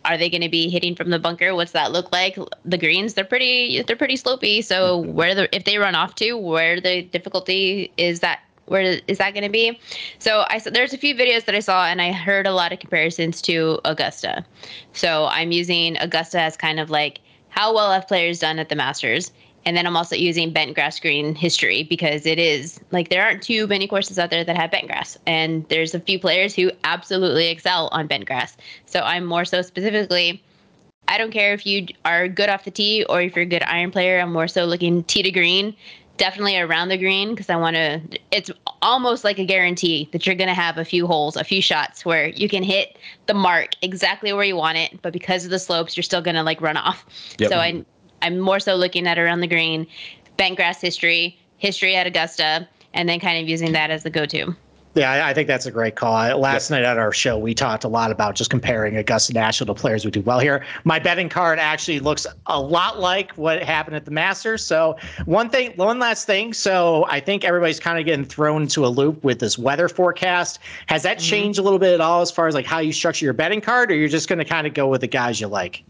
are 0.06 0.18
they 0.18 0.30
going 0.30 0.42
to 0.42 0.50
be 0.50 0.69
hitting 0.69 0.96
from 0.96 1.10
the 1.10 1.19
bunker? 1.19 1.56
What's 1.56 1.72
that 1.74 1.92
look 1.92 2.12
like? 2.12 2.38
The 2.66 2.78
greens, 2.78 3.13
they're 3.13 3.25
pretty, 3.25 3.81
they're 3.84 3.96
pretty 3.96 4.16
slopey. 4.16 4.63
So 4.63 5.01
mm-hmm. 5.01 5.13
where 5.13 5.36
the 5.36 5.56
if 5.56 5.66
they 5.66 5.78
run 5.78 5.96
off 5.96 6.16
to, 6.16 6.38
where 6.38 6.80
the 6.80 7.04
difficulty 7.04 7.92
is 7.97 8.19
that 8.21 8.40
where 8.66 9.00
is 9.07 9.18
that 9.18 9.33
going 9.33 9.44
to 9.44 9.50
be? 9.50 9.80
So 10.19 10.45
I 10.47 10.59
saw 10.59 10.69
there's 10.69 10.94
a 10.94 10.97
few 10.97 11.16
videos 11.16 11.45
that 11.45 11.56
I 11.56 11.59
saw 11.59 11.85
and 11.85 12.02
I 12.02 12.12
heard 12.12 12.45
a 12.45 12.54
lot 12.54 12.71
of 12.71 12.80
comparisons 12.80 13.42
to 13.44 13.80
Augusta. 13.83 14.45
So 14.94 15.26
I'm 15.26 15.52
using 15.52 15.97
Augusta 15.97 16.40
as 16.40 16.56
kind 16.56 16.80
of 16.80 16.90
like 16.90 17.19
how 17.50 17.73
well 17.73 17.92
have 17.92 18.07
players 18.07 18.40
done 18.40 18.59
at 18.59 18.69
the 18.69 18.76
Masters, 18.76 19.31
and 19.69 19.78
then 19.78 19.85
I'm 19.85 19.95
also 19.95 20.16
using 20.16 20.52
bent 20.52 20.73
grass 20.73 20.99
green 20.99 21.35
history 21.35 21.83
because 21.83 22.26
it 22.26 22.40
is 22.40 22.80
like 22.90 23.09
there 23.09 23.21
aren't 23.21 23.44
too 23.44 23.68
many 23.68 23.88
courses 23.88 24.18
out 24.18 24.31
there 24.31 24.44
that 24.44 24.57
have 24.57 24.71
bent 24.71 24.88
grass. 24.88 25.16
And 25.28 25.64
there's 25.69 25.94
a 25.94 25.99
few 25.99 26.18
players 26.18 26.56
who 26.56 26.71
absolutely 26.85 27.49
excel 27.49 27.88
on 27.92 28.07
bent 28.07 28.26
grass. 28.26 28.57
So 28.88 29.02
I'm 29.02 29.23
more 29.23 29.45
so 29.45 29.61
specifically, 29.61 30.42
I 31.07 31.19
don't 31.19 31.30
care 31.30 31.54
if 31.54 31.68
you 31.68 31.85
are 32.04 32.28
good 32.28 32.49
off 32.49 32.64
the 32.64 32.71
tee 32.71 33.06
or 33.09 33.21
if 33.21 33.35
you're 33.35 33.44
a 33.44 33.45
good 33.45 33.61
iron 33.61 33.92
player. 33.92 34.19
I'm 34.19 34.33
more 34.33 34.47
so 34.47 34.66
looking 34.66 35.04
tee 35.04 35.21
to 35.21 35.30
green, 35.30 35.76
definitely 36.18 36.57
around 36.57 36.90
the 36.90 36.97
green 36.97 37.30
because 37.30 37.52
I 37.52 37.56
want 37.56 37.76
to. 37.76 38.02
It's 38.31 38.49
almost 38.81 39.23
like 39.23 39.38
a 39.38 39.45
guarantee 39.45 40.09
that 40.14 40.26
you're 40.26 40.35
going 40.35 40.47
to 40.47 40.56
have 40.56 40.80
a 40.80 40.85
few 40.85 41.06
holes, 41.06 41.35
a 41.35 41.44
few 41.44 41.61
shots 41.61 42.04
where 42.04 42.30
you 42.30 42.49
can 42.49 42.64
hit 42.64 42.97
the 43.28 43.35
mark 43.35 43.73
exactly 43.83 44.33
where 44.33 44.45
you 44.45 44.56
want 44.56 44.80
it. 44.80 44.99
But 45.04 45.14
because 45.14 45.45
of 45.45 45.52
the 45.52 45.59
slopes, 45.59 45.95
you're 45.95 46.04
still 46.04 46.23
going 46.23 46.38
to 46.38 46.42
like 46.42 46.59
run 46.59 46.76
off. 46.76 47.06
Yep. 47.38 47.52
So 47.52 47.59
I 47.59 47.85
I'm 48.21 48.40
more 48.40 48.59
so 48.59 48.76
looking 48.76 49.07
at 49.07 49.18
around 49.18 49.42
the 49.42 49.47
green, 49.47 49.88
bent 50.38 50.56
grass 50.56 50.81
history, 50.81 51.38
history 51.57 51.95
at 51.95 52.07
Augusta, 52.07 52.68
and 52.94 53.07
then 53.07 53.19
kind 53.19 53.42
of 53.42 53.49
using 53.49 53.71
that 53.73 53.92
as 53.92 54.04
the 54.04 54.09
go-to. 54.09 54.56
Yeah, 54.95 55.11
I, 55.11 55.30
I 55.30 55.33
think 55.35 55.47
that's 55.47 55.68
a 55.68 55.71
great 55.71 55.95
call. 55.95 56.14
Last 56.40 56.69
yep. 56.69 56.80
night 56.80 56.83
at 56.83 56.97
our 56.97 57.14
show, 57.14 57.38
we 57.38 57.54
talked 57.54 57.83
a 57.83 57.88
lot 57.88 58.09
about 58.09 58.33
just 58.33 58.49
comparing 58.49 58.97
Augusta 58.97 59.33
National 59.33 59.73
to 59.73 59.80
players 59.80 60.04
who 60.04 60.09
do 60.09 60.21
well 60.21 60.40
here. 60.40 60.66
My 60.83 60.97
betting 60.97 61.30
card 61.30 61.59
actually 61.59 61.99
looks 61.99 62.26
a 62.47 62.59
lot 62.59 62.99
like 62.99 63.31
what 63.33 63.61
happened 63.61 63.95
at 63.95 64.06
the 64.06 64.11
Masters. 64.11 64.66
So 64.66 64.97
one 65.26 65.47
thing, 65.49 65.73
one 65.76 65.99
last 65.99 66.26
thing. 66.26 66.54
So 66.54 67.06
I 67.07 67.19
think 67.19 67.45
everybody's 67.45 67.80
kind 67.80 67.99
of 67.99 68.06
getting 68.06 68.26
thrown 68.26 68.64
into 68.64 68.83
a 68.83 68.90
loop 68.90 69.23
with 69.23 69.40
this 69.40 69.59
weather 69.59 69.90
forecast. 69.90 70.57
Has 70.88 71.04
that 71.04 71.18
mm-hmm. 71.18 71.26
changed 71.26 71.59
a 71.59 71.61
little 71.61 71.80
bit 71.80 71.94
at 71.94 72.02
all 72.02 72.21
as 72.21 72.31
far 72.31 72.47
as 72.47 72.56
like 72.56 72.66
how 72.66 72.80
you 72.80 72.92
structure 72.92 73.26
your 73.26 73.33
betting 73.33 73.61
card, 73.61 73.92
or 73.92 73.95
you're 73.95 74.09
just 74.09 74.28
going 74.28 74.40
to 74.40 74.45
kind 74.45 74.66
of 74.66 74.73
go 74.73 74.88
with 74.88 75.02
the 75.02 75.07
guys 75.07 75.40
you 75.40 75.47
like? 75.47 75.83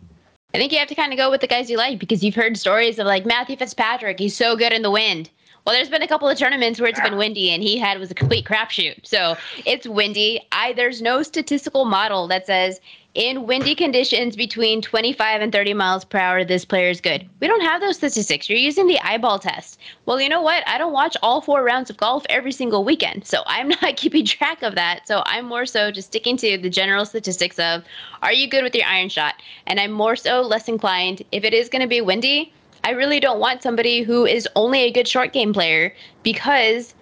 I 0.53 0.57
think 0.57 0.71
you 0.71 0.79
have 0.79 0.87
to 0.87 0.95
kind 0.95 1.13
of 1.13 1.17
go 1.17 1.29
with 1.29 1.41
the 1.41 1.47
guys 1.47 1.69
you 1.69 1.77
like 1.77 1.99
because 1.99 2.23
you've 2.23 2.35
heard 2.35 2.57
stories 2.57 2.97
of 2.97 3.05
like 3.05 3.25
Matthew 3.25 3.55
Fitzpatrick. 3.55 4.17
He's 4.17 4.35
so 4.35 4.55
good 4.55 4.73
in 4.73 4.81
the 4.81 4.89
wind. 4.89 5.29
Well, 5.65 5.75
there's 5.75 5.89
been 5.89 6.01
a 6.01 6.07
couple 6.07 6.27
of 6.27 6.37
tournaments 6.37 6.79
where 6.79 6.89
it's 6.89 6.99
been 6.99 7.13
ah. 7.13 7.17
windy 7.17 7.51
and 7.51 7.61
he 7.61 7.77
had 7.77 7.99
was 7.99 8.09
a 8.11 8.15
complete 8.15 8.45
crapshoot. 8.45 9.05
So 9.05 9.37
it's 9.65 9.87
windy. 9.87 10.41
I 10.51 10.73
there's 10.73 11.01
no 11.01 11.23
statistical 11.23 11.85
model 11.85 12.27
that 12.27 12.45
says 12.45 12.79
in 13.15 13.47
windy 13.47 13.73
conditions 13.73 14.35
between 14.35 14.81
25 14.81 15.41
and 15.41 15.51
30 15.51 15.73
miles 15.73 16.05
per 16.05 16.19
hour, 16.19 16.45
this 16.45 16.63
player 16.63 16.89
is 16.89 17.01
good. 17.01 17.27
We 17.39 17.47
don't 17.47 17.61
have 17.61 17.81
those 17.81 17.97
statistics. 17.97 18.47
You're 18.47 18.59
using 18.59 18.85
the 18.85 18.99
eyeball 18.99 19.39
test. 19.39 19.79
Well, 20.05 20.21
you 20.21 20.29
know 20.29 20.41
what? 20.41 20.65
I 20.67 20.77
don't 20.77 20.93
watch 20.93 21.17
all 21.23 21.41
four 21.41 21.63
rounds 21.63 21.89
of 21.89 21.97
golf 21.97 22.23
every 22.29 22.51
single 22.51 22.83
weekend. 22.83 23.25
So 23.25 23.41
I'm 23.47 23.67
not 23.81 23.97
keeping 23.97 24.25
track 24.25 24.61
of 24.61 24.75
that. 24.75 25.07
So 25.07 25.23
I'm 25.25 25.45
more 25.45 25.65
so 25.65 25.91
just 25.91 26.09
sticking 26.09 26.37
to 26.37 26.57
the 26.57 26.69
general 26.69 27.05
statistics 27.05 27.57
of 27.57 27.83
are 28.21 28.33
you 28.33 28.47
good 28.47 28.63
with 28.63 28.75
your 28.75 28.85
iron 28.85 29.09
shot? 29.09 29.35
And 29.65 29.79
I'm 29.79 29.91
more 29.91 30.15
so 30.15 30.41
less 30.41 30.67
inclined 30.67 31.23
if 31.31 31.43
it 31.43 31.53
is 31.53 31.67
going 31.67 31.81
to 31.81 31.87
be 31.87 32.01
windy. 32.01 32.53
I 32.83 32.91
really 32.91 33.19
don't 33.19 33.39
want 33.39 33.63
somebody 33.63 34.01
who 34.01 34.25
is 34.25 34.47
only 34.55 34.81
a 34.81 34.91
good 34.91 35.07
short 35.07 35.33
game 35.33 35.53
player 35.53 35.93
because 36.23 36.93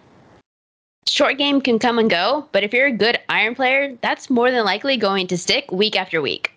short 1.07 1.37
game 1.37 1.61
can 1.61 1.79
come 1.79 1.99
and 1.99 2.09
go, 2.09 2.47
but 2.51 2.63
if 2.63 2.73
you're 2.73 2.87
a 2.87 2.91
good 2.91 3.19
iron 3.29 3.55
player, 3.55 3.95
that's 4.01 4.29
more 4.29 4.51
than 4.51 4.65
likely 4.65 4.97
going 4.97 5.27
to 5.27 5.37
stick 5.37 5.71
week 5.71 5.95
after 5.95 6.21
week. 6.21 6.56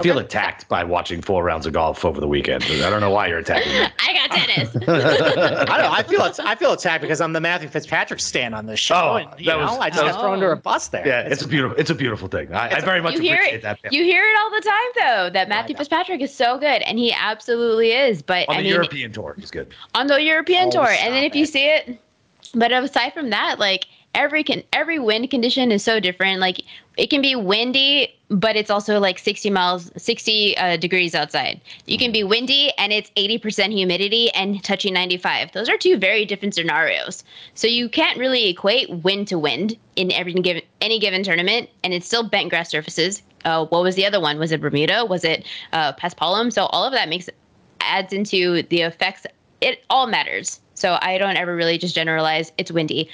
I 0.00 0.02
feel 0.02 0.18
attacked 0.18 0.68
by 0.68 0.84
watching 0.84 1.22
four 1.22 1.42
rounds 1.44 1.66
of 1.66 1.72
golf 1.72 2.04
over 2.04 2.20
the 2.20 2.28
weekend. 2.28 2.64
I 2.64 2.90
don't 2.90 3.00
know 3.00 3.10
why 3.10 3.28
you're 3.28 3.38
attacking 3.38 3.72
me. 3.72 3.78
I 3.98 4.12
got 4.12 4.30
tennis. 4.30 4.76
I 4.76 5.64
don't 5.64 5.66
know. 5.66 5.90
I 5.92 6.02
feel 6.02 6.24
it's, 6.24 6.38
I 6.38 6.54
feel 6.54 6.72
attacked 6.72 7.00
because 7.02 7.20
I'm 7.20 7.32
the 7.32 7.40
Matthew 7.40 7.68
Fitzpatrick 7.68 8.20
stand 8.20 8.54
on 8.54 8.66
this 8.66 8.78
show. 8.78 8.94
Oh, 8.94 9.16
and, 9.16 9.28
you 9.40 9.46
that 9.46 9.58
know, 9.58 9.64
was- 9.64 9.78
I 9.78 9.88
just 9.90 10.02
that 10.02 10.12
got 10.12 10.20
thrown 10.20 10.34
under 10.34 10.52
a 10.52 10.56
bus 10.56 10.88
there. 10.88 11.06
Yeah, 11.06 11.20
it's 11.22 11.42
a 11.42 11.48
beautiful, 11.48 11.76
it's 11.78 11.90
a 11.90 11.94
beautiful 11.94 12.28
thing. 12.28 12.52
I, 12.52 12.76
I 12.76 12.80
very 12.80 13.00
much 13.00 13.14
you 13.14 13.20
hear 13.20 13.34
appreciate 13.36 13.56
it. 13.56 13.62
that. 13.62 13.92
You 13.92 14.02
hear 14.04 14.22
it 14.28 14.36
all 14.38 14.50
the 14.50 14.60
time, 14.60 15.06
though, 15.24 15.30
that 15.30 15.48
Matthew 15.48 15.74
know. 15.74 15.78
Fitzpatrick 15.78 16.20
is 16.20 16.34
so 16.34 16.58
good, 16.58 16.82
and 16.82 16.98
he 16.98 17.12
absolutely 17.12 17.92
is. 17.92 18.22
But 18.22 18.48
on 18.48 18.56
I 18.56 18.58
the 18.58 18.64
mean, 18.64 18.72
European 18.74 19.12
tour, 19.12 19.34
he's 19.38 19.50
good. 19.50 19.72
on 19.94 20.06
the 20.06 20.20
European 20.22 20.68
Oh, 20.68 20.70
tour, 20.72 20.88
and 20.88 21.14
then 21.14 21.22
stop 21.22 21.30
if 21.32 21.34
you 21.36 21.46
see 21.46 21.64
it, 21.64 22.00
but 22.54 22.72
aside 22.72 23.12
from 23.14 23.30
that, 23.30 23.58
like 23.58 23.86
every 24.16 24.42
can 24.42 24.64
every 24.72 24.98
wind 24.98 25.30
condition 25.30 25.70
is 25.70 25.84
so 25.84 26.00
different. 26.00 26.40
Like 26.40 26.62
it 26.96 27.10
can 27.10 27.22
be 27.22 27.36
windy, 27.36 28.14
but 28.30 28.56
it's 28.56 28.70
also 28.70 28.98
like 28.98 29.18
60 29.18 29.50
miles, 29.50 29.92
60 29.96 30.56
uh, 30.56 30.76
degrees 30.78 31.14
outside. 31.14 31.60
You 31.84 31.98
can 31.98 32.10
be 32.10 32.24
windy 32.24 32.72
and 32.78 32.92
it's 32.92 33.10
80% 33.10 33.72
humidity 33.72 34.32
and 34.32 34.64
touching 34.64 34.94
95. 34.94 35.52
Those 35.52 35.68
are 35.68 35.76
two 35.76 35.98
very 35.98 36.24
different 36.24 36.54
scenarios. 36.54 37.22
So 37.54 37.68
you 37.68 37.88
can't 37.88 38.18
really 38.18 38.48
equate 38.48 38.90
wind 38.90 39.28
to 39.28 39.38
wind 39.38 39.76
in 39.94 40.10
every 40.10 40.32
given 40.32 40.62
any 40.80 40.98
given 40.98 41.22
tournament, 41.22 41.68
and 41.84 41.92
it's 41.92 42.06
still 42.06 42.28
bent 42.28 42.50
grass 42.50 42.70
surfaces. 42.70 43.22
Uh, 43.44 43.66
what 43.66 43.82
was 43.82 43.94
the 43.94 44.06
other 44.06 44.20
one? 44.20 44.38
Was 44.38 44.50
it 44.50 44.60
Bermuda? 44.60 45.04
Was 45.04 45.24
it 45.24 45.46
uh, 45.72 45.92
Paspalum? 45.92 46.52
So 46.52 46.66
all 46.66 46.84
of 46.84 46.92
that 46.92 47.08
makes 47.08 47.28
adds 47.80 48.12
into 48.12 48.62
the 48.64 48.80
effects. 48.80 49.26
It 49.60 49.84
all 49.88 50.06
matters. 50.06 50.60
So 50.74 50.98
I 51.00 51.16
don't 51.16 51.36
ever 51.36 51.54
really 51.56 51.78
just 51.78 51.94
generalize. 51.94 52.52
It's 52.58 52.70
windy. 52.70 53.08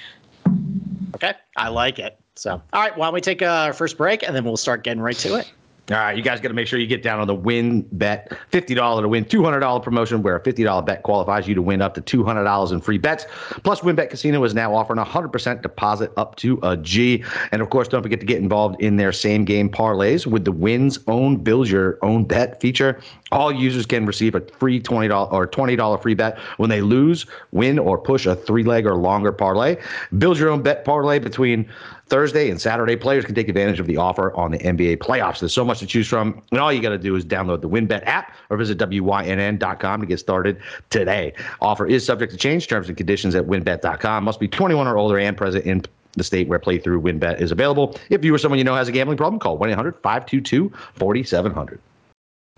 Okay. 1.14 1.35
I 1.57 1.69
like 1.69 1.99
it. 1.99 2.19
So, 2.35 2.52
all 2.73 2.81
right. 2.81 2.97
Why 2.97 3.07
don't 3.07 3.14
we 3.14 3.21
take 3.21 3.42
our 3.42 3.73
first 3.73 3.97
break 3.99 4.23
and 4.23 4.35
then 4.35 4.45
we'll 4.45 4.57
start 4.57 4.85
getting 4.85 5.02
right 5.02 5.16
to 5.19 5.37
it. 5.37 5.52
All 5.90 5.97
right, 5.97 6.16
you 6.16 6.23
guys 6.23 6.40
got 6.40 6.49
to 6.49 6.54
make 6.54 6.69
sure 6.69 6.78
you 6.78 6.87
get 6.87 7.02
down 7.02 7.19
on 7.19 7.26
the 7.26 7.35
win 7.35 7.83
bet. 7.92 8.31
$50 8.52 9.02
to 9.02 9.09
win, 9.09 9.25
$200 9.25 9.83
promotion 9.83 10.23
where 10.23 10.37
a 10.37 10.40
$50 10.40 10.87
bet 10.87 11.02
qualifies 11.02 11.49
you 11.49 11.57
to 11.57 11.61
win 11.61 11.83
up 11.83 11.95
to 11.95 12.00
$200 12.00 12.73
in 12.73 12.81
free 12.81 12.99
bets. 12.99 13.26
Plus, 13.64 13.81
WynnBET 13.81 14.09
Casino 14.09 14.45
is 14.45 14.54
now 14.54 14.73
offering 14.73 15.00
a 15.00 15.04
100% 15.04 15.61
deposit 15.61 16.12
up 16.16 16.37
to 16.37 16.61
a 16.62 16.76
G. 16.76 17.25
And 17.50 17.61
of 17.61 17.71
course, 17.71 17.88
don't 17.88 18.00
forget 18.00 18.21
to 18.21 18.26
get 18.26 18.38
involved 18.38 18.81
in 18.81 18.97
their 18.97 19.11
same 19.11 19.45
game 19.45 19.69
parlays 19.69 20.25
with 20.25 20.45
the 20.45 20.52
Wins 20.52 21.00
Own 21.09 21.37
Build 21.37 21.69
Your 21.69 21.99
Own 22.02 22.25
Bet 22.25 22.61
feature. 22.61 23.00
All 23.32 23.50
users 23.50 23.86
can 23.86 24.06
receive 24.06 24.34
a 24.34 24.40
free 24.40 24.80
$20 24.80 25.32
or 25.32 25.48
$20 25.48 26.02
free 26.02 26.14
bet 26.14 26.38
when 26.58 26.70
they 26.70 26.82
lose, 26.82 27.26
win, 27.50 27.78
or 27.78 27.98
push 27.98 28.26
a 28.26 28.36
three 28.36 28.62
leg 28.62 28.86
or 28.86 28.94
longer 28.94 29.32
parlay. 29.32 29.76
Build 30.18 30.38
your 30.38 30.50
own 30.50 30.62
bet 30.62 30.84
parlay 30.84 31.18
between 31.18 31.68
Thursday 32.06 32.50
and 32.50 32.60
Saturday. 32.60 32.94
Players 32.94 33.24
can 33.24 33.34
take 33.34 33.48
advantage 33.48 33.80
of 33.80 33.86
the 33.86 33.96
offer 33.96 34.34
on 34.34 34.50
the 34.50 34.58
NBA 34.58 34.98
playoffs. 34.98 35.40
There's 35.40 35.54
so 35.54 35.64
much 35.64 35.78
to 35.78 35.86
choose 35.86 36.06
from. 36.06 36.42
And 36.50 36.60
all 36.60 36.70
you 36.70 36.82
got 36.82 36.90
to 36.90 36.98
do 36.98 37.16
is 37.16 37.24
download 37.24 37.62
the 37.62 37.68
WynnBET 37.70 38.02
app 38.04 38.36
or 38.50 38.58
visit 38.58 38.76
WYNN.com 38.76 40.00
to 40.00 40.06
get 40.06 40.18
started 40.18 40.60
today. 40.90 41.32
Offer 41.62 41.86
is 41.86 42.04
subject 42.04 42.32
to 42.32 42.38
change. 42.38 42.68
Terms 42.68 42.88
and 42.88 42.96
conditions 42.96 43.34
at 43.34 43.46
WynnBET.com. 43.46 44.24
Must 44.24 44.38
be 44.38 44.48
21 44.48 44.86
or 44.86 44.98
older 44.98 45.18
and 45.18 45.36
present 45.36 45.64
in 45.64 45.82
the 46.14 46.24
state 46.24 46.48
where 46.48 46.58
playthrough 46.58 47.00
WynnBET 47.00 47.40
is 47.40 47.50
available. 47.50 47.96
If 48.10 48.24
you 48.24 48.34
or 48.34 48.38
someone 48.38 48.58
you 48.58 48.64
know 48.64 48.74
has 48.74 48.88
a 48.88 48.92
gambling 48.92 49.16
problem, 49.16 49.40
call 49.40 49.56
1 49.56 49.70
800 49.70 49.94
522 50.02 50.70
4700. 50.96 51.80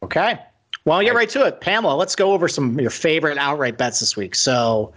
Okay. 0.02 0.38
Well, 0.86 1.00
get 1.02 1.14
right 1.14 1.28
to 1.30 1.46
it. 1.46 1.62
Pamela, 1.62 1.94
let's 1.94 2.14
go 2.14 2.32
over 2.32 2.46
some 2.46 2.74
of 2.74 2.80
your 2.80 2.90
favorite 2.90 3.38
outright 3.38 3.78
bets 3.78 4.00
this 4.00 4.18
week. 4.18 4.34
So, 4.34 4.92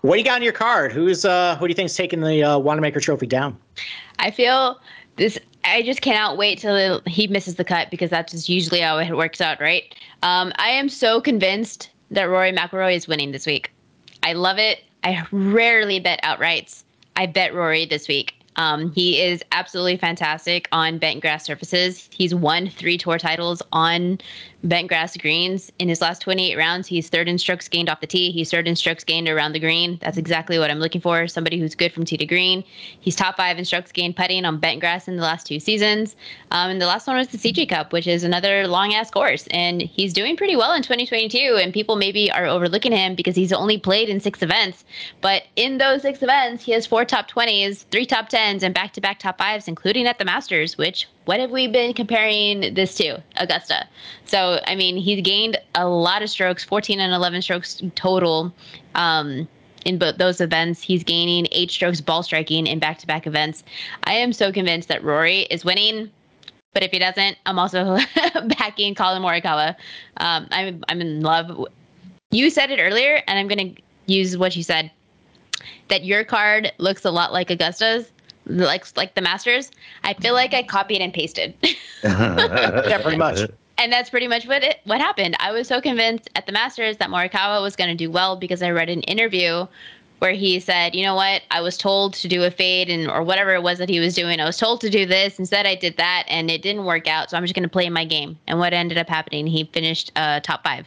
what 0.00 0.14
do 0.14 0.18
you 0.18 0.24
got 0.24 0.36
on 0.36 0.42
your 0.42 0.54
card? 0.54 0.92
Who's 0.92 1.26
uh 1.26 1.56
who 1.56 1.66
do 1.66 1.70
you 1.70 1.74
think's 1.74 1.94
taking 1.94 2.22
the 2.22 2.42
uh, 2.42 2.58
Wanamaker 2.58 3.00
trophy 3.00 3.26
down? 3.26 3.58
I 4.18 4.30
feel 4.30 4.80
this. 5.16 5.38
I 5.64 5.82
just 5.82 6.00
cannot 6.00 6.38
wait 6.38 6.58
till 6.58 7.02
he 7.06 7.26
misses 7.26 7.56
the 7.56 7.64
cut 7.64 7.90
because 7.90 8.08
that's 8.08 8.32
just 8.32 8.48
usually 8.48 8.80
how 8.80 8.98
it 8.98 9.14
works 9.14 9.42
out, 9.42 9.60
right? 9.60 9.94
Um, 10.22 10.52
I 10.56 10.70
am 10.70 10.88
so 10.88 11.20
convinced 11.20 11.90
that 12.10 12.24
Rory 12.24 12.52
McIlroy 12.52 12.94
is 12.94 13.06
winning 13.06 13.32
this 13.32 13.44
week. 13.44 13.70
I 14.22 14.32
love 14.32 14.58
it. 14.58 14.84
I 15.04 15.22
rarely 15.32 16.00
bet 16.00 16.22
outrights. 16.22 16.84
I 17.16 17.26
bet 17.26 17.52
Rory 17.52 17.84
this 17.84 18.08
week. 18.08 18.35
Um, 18.56 18.90
he 18.92 19.20
is 19.20 19.42
absolutely 19.52 19.96
fantastic 19.96 20.68
on 20.72 20.98
bent 20.98 21.20
grass 21.20 21.44
surfaces. 21.44 22.08
He's 22.12 22.34
won 22.34 22.68
three 22.68 22.98
tour 22.98 23.18
titles 23.18 23.62
on 23.72 24.18
bent 24.64 24.88
grass 24.88 25.16
greens 25.16 25.70
in 25.78 25.88
his 25.88 26.00
last 26.00 26.22
28 26.22 26.56
rounds. 26.56 26.88
He's 26.88 27.08
third 27.08 27.28
in 27.28 27.38
strokes 27.38 27.68
gained 27.68 27.88
off 27.88 28.00
the 28.00 28.06
tee. 28.06 28.32
He's 28.32 28.50
third 28.50 28.66
in 28.66 28.76
strokes 28.76 29.04
gained 29.04 29.28
around 29.28 29.52
the 29.52 29.60
green. 29.60 29.98
That's 30.02 30.16
exactly 30.16 30.58
what 30.58 30.70
I'm 30.70 30.78
looking 30.78 31.00
for. 31.00 31.28
Somebody 31.28 31.58
who's 31.58 31.74
good 31.74 31.92
from 31.92 32.04
tee 32.04 32.16
to 32.16 32.26
green. 32.26 32.64
He's 33.00 33.14
top 33.14 33.36
five 33.36 33.58
in 33.58 33.64
strokes 33.64 33.92
gained 33.92 34.16
putting 34.16 34.44
on 34.44 34.58
bent 34.58 34.80
grass 34.80 35.08
in 35.08 35.16
the 35.16 35.22
last 35.22 35.46
two 35.46 35.60
seasons. 35.60 36.16
Um, 36.50 36.70
and 36.70 36.80
the 36.80 36.86
last 36.86 37.06
one 37.06 37.16
was 37.16 37.28
the 37.28 37.38
CJ 37.38 37.68
Cup, 37.68 37.92
which 37.92 38.06
is 38.06 38.24
another 38.24 38.66
long 38.66 38.94
ass 38.94 39.10
course. 39.10 39.46
And 39.50 39.82
he's 39.82 40.12
doing 40.12 40.36
pretty 40.36 40.56
well 40.56 40.72
in 40.72 40.82
2022. 40.82 41.58
And 41.62 41.72
people 41.72 41.96
maybe 41.96 42.30
are 42.30 42.46
overlooking 42.46 42.92
him 42.92 43.14
because 43.14 43.36
he's 43.36 43.52
only 43.52 43.78
played 43.78 44.08
in 44.08 44.20
six 44.20 44.42
events. 44.42 44.84
But 45.20 45.44
in 45.56 45.78
those 45.78 46.02
six 46.02 46.22
events, 46.22 46.64
he 46.64 46.72
has 46.72 46.86
four 46.86 47.04
top 47.04 47.30
20s, 47.30 47.84
three 47.90 48.06
top 48.06 48.28
10s, 48.46 48.62
and 48.62 48.74
back 48.74 48.92
to 48.94 49.00
back 49.00 49.18
top 49.18 49.38
fives, 49.38 49.68
including 49.68 50.06
at 50.06 50.18
the 50.18 50.24
Masters, 50.24 50.78
which 50.78 51.08
what 51.24 51.40
have 51.40 51.50
we 51.50 51.66
been 51.66 51.92
comparing 51.92 52.74
this 52.74 52.94
to? 52.96 53.22
Augusta. 53.36 53.86
So, 54.24 54.60
I 54.66 54.74
mean, 54.74 54.96
he's 54.96 55.22
gained 55.22 55.58
a 55.74 55.88
lot 55.88 56.22
of 56.22 56.30
strokes, 56.30 56.64
14 56.64 57.00
and 57.00 57.12
11 57.12 57.42
strokes 57.42 57.82
total. 57.94 58.52
Um, 58.94 59.48
in 59.84 59.98
both 59.98 60.18
those 60.18 60.40
events, 60.40 60.82
he's 60.82 61.04
gaining 61.04 61.46
eight 61.52 61.70
strokes 61.70 62.00
ball 62.00 62.22
striking 62.24 62.66
in 62.66 62.80
back 62.80 62.98
to 62.98 63.06
back 63.06 63.26
events. 63.26 63.62
I 64.04 64.14
am 64.14 64.32
so 64.32 64.52
convinced 64.52 64.88
that 64.88 65.02
Rory 65.04 65.42
is 65.42 65.64
winning. 65.64 66.10
But 66.74 66.82
if 66.82 66.90
he 66.90 66.98
doesn't, 66.98 67.38
I'm 67.46 67.58
also 67.58 67.96
backing 68.58 68.94
Collin 68.94 69.22
Morikawa. 69.22 69.76
Um, 70.18 70.46
I'm 70.50 70.84
I'm 70.88 71.00
in 71.00 71.22
love. 71.22 71.66
You 72.32 72.50
said 72.50 72.70
it 72.70 72.80
earlier, 72.80 73.22
and 73.26 73.38
I'm 73.38 73.48
gonna 73.48 73.72
use 74.06 74.36
what 74.36 74.56
you 74.56 74.62
said. 74.62 74.90
That 75.88 76.04
your 76.04 76.24
card 76.24 76.72
looks 76.76 77.04
a 77.04 77.10
lot 77.10 77.32
like 77.32 77.50
Augusta's, 77.50 78.10
like 78.46 78.86
like 78.96 79.14
the 79.14 79.20
Masters. 79.20 79.70
I 80.04 80.14
feel 80.14 80.34
like 80.34 80.54
I 80.54 80.62
copied 80.62 81.00
and 81.00 81.12
pasted. 81.12 81.54
Yeah, 82.02 83.02
pretty 83.02 83.16
much. 83.16 83.40
and 83.78 83.92
that's 83.92 84.10
pretty 84.10 84.28
much 84.28 84.46
what 84.46 84.62
it 84.62 84.80
what 84.84 85.00
happened. 85.00 85.36
I 85.40 85.50
was 85.50 85.68
so 85.68 85.80
convinced 85.80 86.30
at 86.36 86.46
the 86.46 86.52
Masters 86.52 86.98
that 86.98 87.10
Morikawa 87.10 87.62
was 87.62 87.74
going 87.74 87.90
to 87.90 87.96
do 87.96 88.10
well 88.10 88.36
because 88.36 88.62
I 88.62 88.70
read 88.70 88.88
an 88.88 89.02
interview 89.02 89.66
where 90.18 90.32
he 90.32 90.60
said, 90.60 90.94
"You 90.94 91.02
know 91.02 91.14
what? 91.14 91.42
I 91.50 91.60
was 91.60 91.76
told 91.76 92.14
to 92.14 92.28
do 92.28 92.44
a 92.44 92.50
fade 92.50 92.88
and 92.88 93.10
or 93.10 93.22
whatever 93.22 93.54
it 93.54 93.62
was 93.62 93.78
that 93.78 93.88
he 93.88 94.00
was 94.00 94.14
doing. 94.14 94.40
I 94.40 94.44
was 94.44 94.56
told 94.56 94.80
to 94.82 94.90
do 94.90 95.04
this. 95.06 95.38
Instead, 95.38 95.66
I 95.66 95.74
did 95.74 95.96
that, 95.96 96.24
and 96.28 96.50
it 96.50 96.62
didn't 96.62 96.84
work 96.84 97.08
out. 97.08 97.30
So 97.30 97.36
I'm 97.36 97.44
just 97.44 97.54
going 97.54 97.64
to 97.64 97.68
play 97.68 97.88
my 97.90 98.04
game." 98.04 98.38
And 98.46 98.58
what 98.58 98.72
ended 98.72 98.98
up 98.98 99.08
happening? 99.08 99.46
He 99.46 99.64
finished 99.64 100.12
uh, 100.16 100.40
top 100.40 100.62
five. 100.62 100.86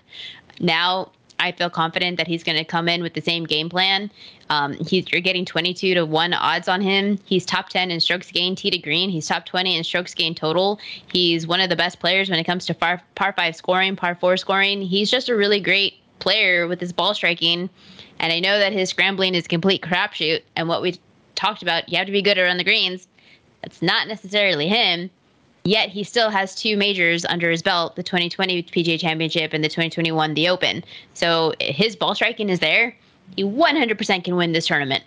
Now 0.60 1.12
I 1.40 1.52
feel 1.52 1.70
confident 1.70 2.18
that 2.18 2.28
he's 2.28 2.44
going 2.44 2.58
to 2.58 2.66
come 2.66 2.90
in 2.90 3.02
with 3.02 3.14
the 3.14 3.22
same 3.22 3.46
game 3.46 3.70
plan. 3.70 4.12
Um, 4.50 4.74
he's 4.74 5.12
you're 5.12 5.22
getting 5.22 5.46
22 5.46 5.94
to 5.96 6.06
one 6.06 6.34
odds 6.34 6.68
on 6.68 6.82
him. 6.82 7.20
He's 7.26 7.46
top 7.46 7.70
10 7.70 7.92
in 7.92 8.00
strokes 8.00 8.32
gained 8.32 8.58
tee 8.58 8.70
to 8.72 8.78
green. 8.78 9.10
He's 9.10 9.28
top 9.28 9.46
20 9.46 9.78
in 9.78 9.84
strokes 9.84 10.14
gained 10.14 10.38
total. 10.38 10.80
He's 11.12 11.48
one 11.48 11.62
of 11.62 11.70
the 11.70 11.76
best 11.76 12.00
players 12.00 12.30
when 12.30 12.40
it 12.40 12.44
comes 12.44 12.66
to 12.68 12.74
par, 12.74 13.02
par 13.16 13.34
five 13.34 13.56
scoring, 13.56 13.96
par 13.96 14.16
four 14.16 14.38
scoring. 14.38 14.82
He's 14.82 15.10
just 15.10 15.30
a 15.30 15.36
really 15.36 15.60
great 15.60 15.96
player 16.20 16.68
with 16.68 16.80
his 16.80 16.92
ball 16.92 17.14
striking. 17.14 17.70
And 18.20 18.34
I 18.34 18.40
know 18.40 18.60
that 18.60 18.74
his 18.74 18.90
scrambling 18.90 19.36
is 19.36 19.48
complete 19.48 19.82
crapshoot. 19.82 20.42
And 20.56 20.68
what 20.68 20.82
we 20.82 21.00
talked 21.36 21.62
about, 21.62 21.88
you 21.90 21.98
have 21.98 22.08
to 22.08 22.12
be 22.12 22.22
good 22.22 22.38
around 22.38 22.58
the 22.58 22.64
greens. 22.64 23.08
That's 23.62 23.82
not 23.82 24.08
necessarily 24.08 24.68
him. 24.68 25.10
Yet 25.70 25.90
he 25.90 26.04
still 26.04 26.32
has 26.32 26.56
two 26.56 26.76
majors 26.76 27.26
under 27.26 27.52
his 27.52 27.62
belt 27.62 27.96
the 27.96 28.02
2020 28.02 28.64
PGA 28.64 29.00
Championship 29.00 29.54
and 29.54 29.64
the 29.64 29.68
2021 29.68 30.34
The 30.34 30.50
Open. 30.50 30.84
So 31.14 31.54
his 31.60 31.96
ball 31.96 32.16
striking 32.16 32.50
is 32.50 32.58
there. 32.58 32.98
He 33.36 33.44
100% 33.44 34.24
can 34.24 34.36
win 34.36 34.54
this 34.54 34.66
tournament. 34.66 35.04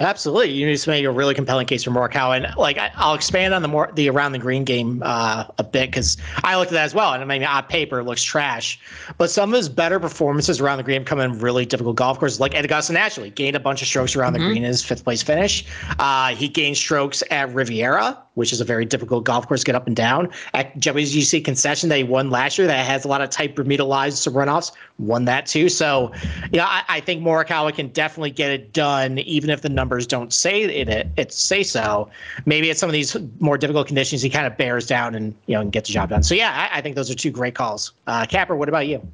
Absolutely, 0.00 0.52
you 0.52 0.64
need 0.64 0.76
to 0.76 0.90
make 0.90 1.04
a 1.04 1.10
really 1.10 1.34
compelling 1.34 1.66
case 1.66 1.82
for 1.82 1.90
Morikawa, 1.90 2.36
and 2.36 2.56
like 2.56 2.78
I, 2.78 2.92
I'll 2.94 3.14
expand 3.14 3.52
on 3.52 3.62
the 3.62 3.68
more 3.68 3.90
the 3.96 4.08
around 4.08 4.30
the 4.30 4.38
green 4.38 4.62
game 4.62 5.02
uh, 5.04 5.44
a 5.58 5.64
bit 5.64 5.90
because 5.90 6.16
I 6.44 6.56
looked 6.56 6.70
at 6.70 6.74
that 6.74 6.84
as 6.84 6.94
well, 6.94 7.14
and 7.14 7.20
I 7.20 7.26
mean 7.26 7.42
on 7.42 7.64
paper 7.64 7.98
it 7.98 8.04
looks 8.04 8.22
trash, 8.22 8.78
but 9.18 9.28
some 9.28 9.52
of 9.52 9.56
his 9.56 9.68
better 9.68 9.98
performances 9.98 10.60
around 10.60 10.76
the 10.76 10.84
green 10.84 11.04
come 11.04 11.18
in 11.18 11.36
really 11.40 11.66
difficult 11.66 11.96
golf 11.96 12.20
courses, 12.20 12.38
like 12.38 12.54
Ed 12.54 12.64
Augusta 12.64 12.92
naturally 12.92 13.30
gained 13.30 13.56
a 13.56 13.60
bunch 13.60 13.82
of 13.82 13.88
strokes 13.88 14.14
around 14.14 14.34
the 14.34 14.38
green 14.38 14.58
in 14.58 14.62
his 14.62 14.84
fifth 14.84 15.02
place 15.02 15.20
finish. 15.20 15.66
Uh, 15.98 16.28
he 16.28 16.46
gained 16.46 16.76
strokes 16.76 17.24
at 17.32 17.52
Riviera, 17.52 18.16
which 18.38 18.52
is 18.52 18.60
a 18.60 18.64
very 18.64 18.84
difficult 18.84 19.24
golf 19.24 19.48
course 19.48 19.64
get 19.64 19.74
up 19.74 19.88
and 19.88 19.96
down. 19.96 20.30
At 20.54 20.78
WGC 20.78 21.44
concession 21.44 21.88
they 21.88 22.04
won 22.04 22.30
last 22.30 22.56
year 22.56 22.68
that 22.68 22.86
has 22.86 23.04
a 23.04 23.08
lot 23.08 23.20
of 23.20 23.30
tight 23.30 23.56
Bermuda 23.56 23.84
lines 23.84 24.22
to 24.22 24.30
runoffs, 24.30 24.70
won 24.98 25.24
that 25.24 25.44
too. 25.46 25.68
So, 25.68 26.12
yeah, 26.52 26.64
I, 26.66 26.84
I 26.88 27.00
think 27.00 27.20
Morikawa 27.20 27.74
can 27.74 27.88
definitely 27.88 28.30
get 28.30 28.52
it 28.52 28.72
done, 28.72 29.18
even 29.18 29.50
if 29.50 29.62
the 29.62 29.68
numbers 29.68 30.06
don't 30.06 30.32
say 30.32 30.62
it, 30.62 30.88
it, 30.88 31.08
it 31.16 31.32
say 31.32 31.64
so. 31.64 32.08
Maybe 32.46 32.70
at 32.70 32.78
some 32.78 32.88
of 32.88 32.92
these 32.92 33.16
more 33.40 33.58
difficult 33.58 33.88
conditions, 33.88 34.22
he 34.22 34.30
kind 34.30 34.46
of 34.46 34.56
bears 34.56 34.86
down 34.86 35.16
and 35.16 35.34
you 35.46 35.54
know 35.54 35.60
and 35.60 35.72
gets 35.72 35.88
the 35.88 35.94
job 35.94 36.10
done. 36.10 36.22
So 36.22 36.36
yeah, 36.36 36.68
I, 36.72 36.78
I 36.78 36.80
think 36.80 36.94
those 36.94 37.10
are 37.10 37.16
two 37.16 37.32
great 37.32 37.56
calls. 37.56 37.92
Uh, 38.06 38.24
Capper, 38.24 38.54
what 38.54 38.68
about 38.68 38.86
you? 38.86 39.06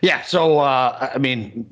Yeah, 0.00 0.22
so 0.22 0.60
uh, 0.60 1.10
I 1.14 1.18
mean, 1.18 1.68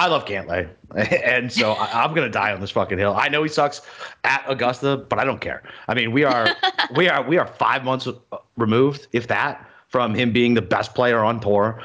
I 0.00 0.06
love 0.06 0.24
Cantlay, 0.24 0.66
and 0.96 1.52
so 1.52 1.72
I, 1.72 2.02
am 2.02 2.14
gonna 2.14 2.30
die 2.30 2.52
on 2.52 2.60
this 2.62 2.70
fucking 2.70 2.96
hill. 2.96 3.14
I 3.14 3.28
know 3.28 3.42
he 3.42 3.50
sucks 3.50 3.82
at 4.24 4.42
Augusta, 4.48 4.96
but 4.96 5.18
I 5.18 5.24
don't 5.24 5.42
care. 5.42 5.62
I 5.88 5.94
mean, 5.94 6.10
we 6.10 6.24
are 6.24 6.48
we 6.96 7.06
are 7.10 7.22
we 7.22 7.36
are 7.36 7.46
five 7.46 7.84
months 7.84 8.08
removed, 8.56 9.08
if 9.12 9.26
that, 9.26 9.68
from 9.88 10.14
him 10.14 10.32
being 10.32 10.54
the 10.54 10.62
best 10.62 10.94
player 10.94 11.18
on 11.22 11.38
tour 11.38 11.82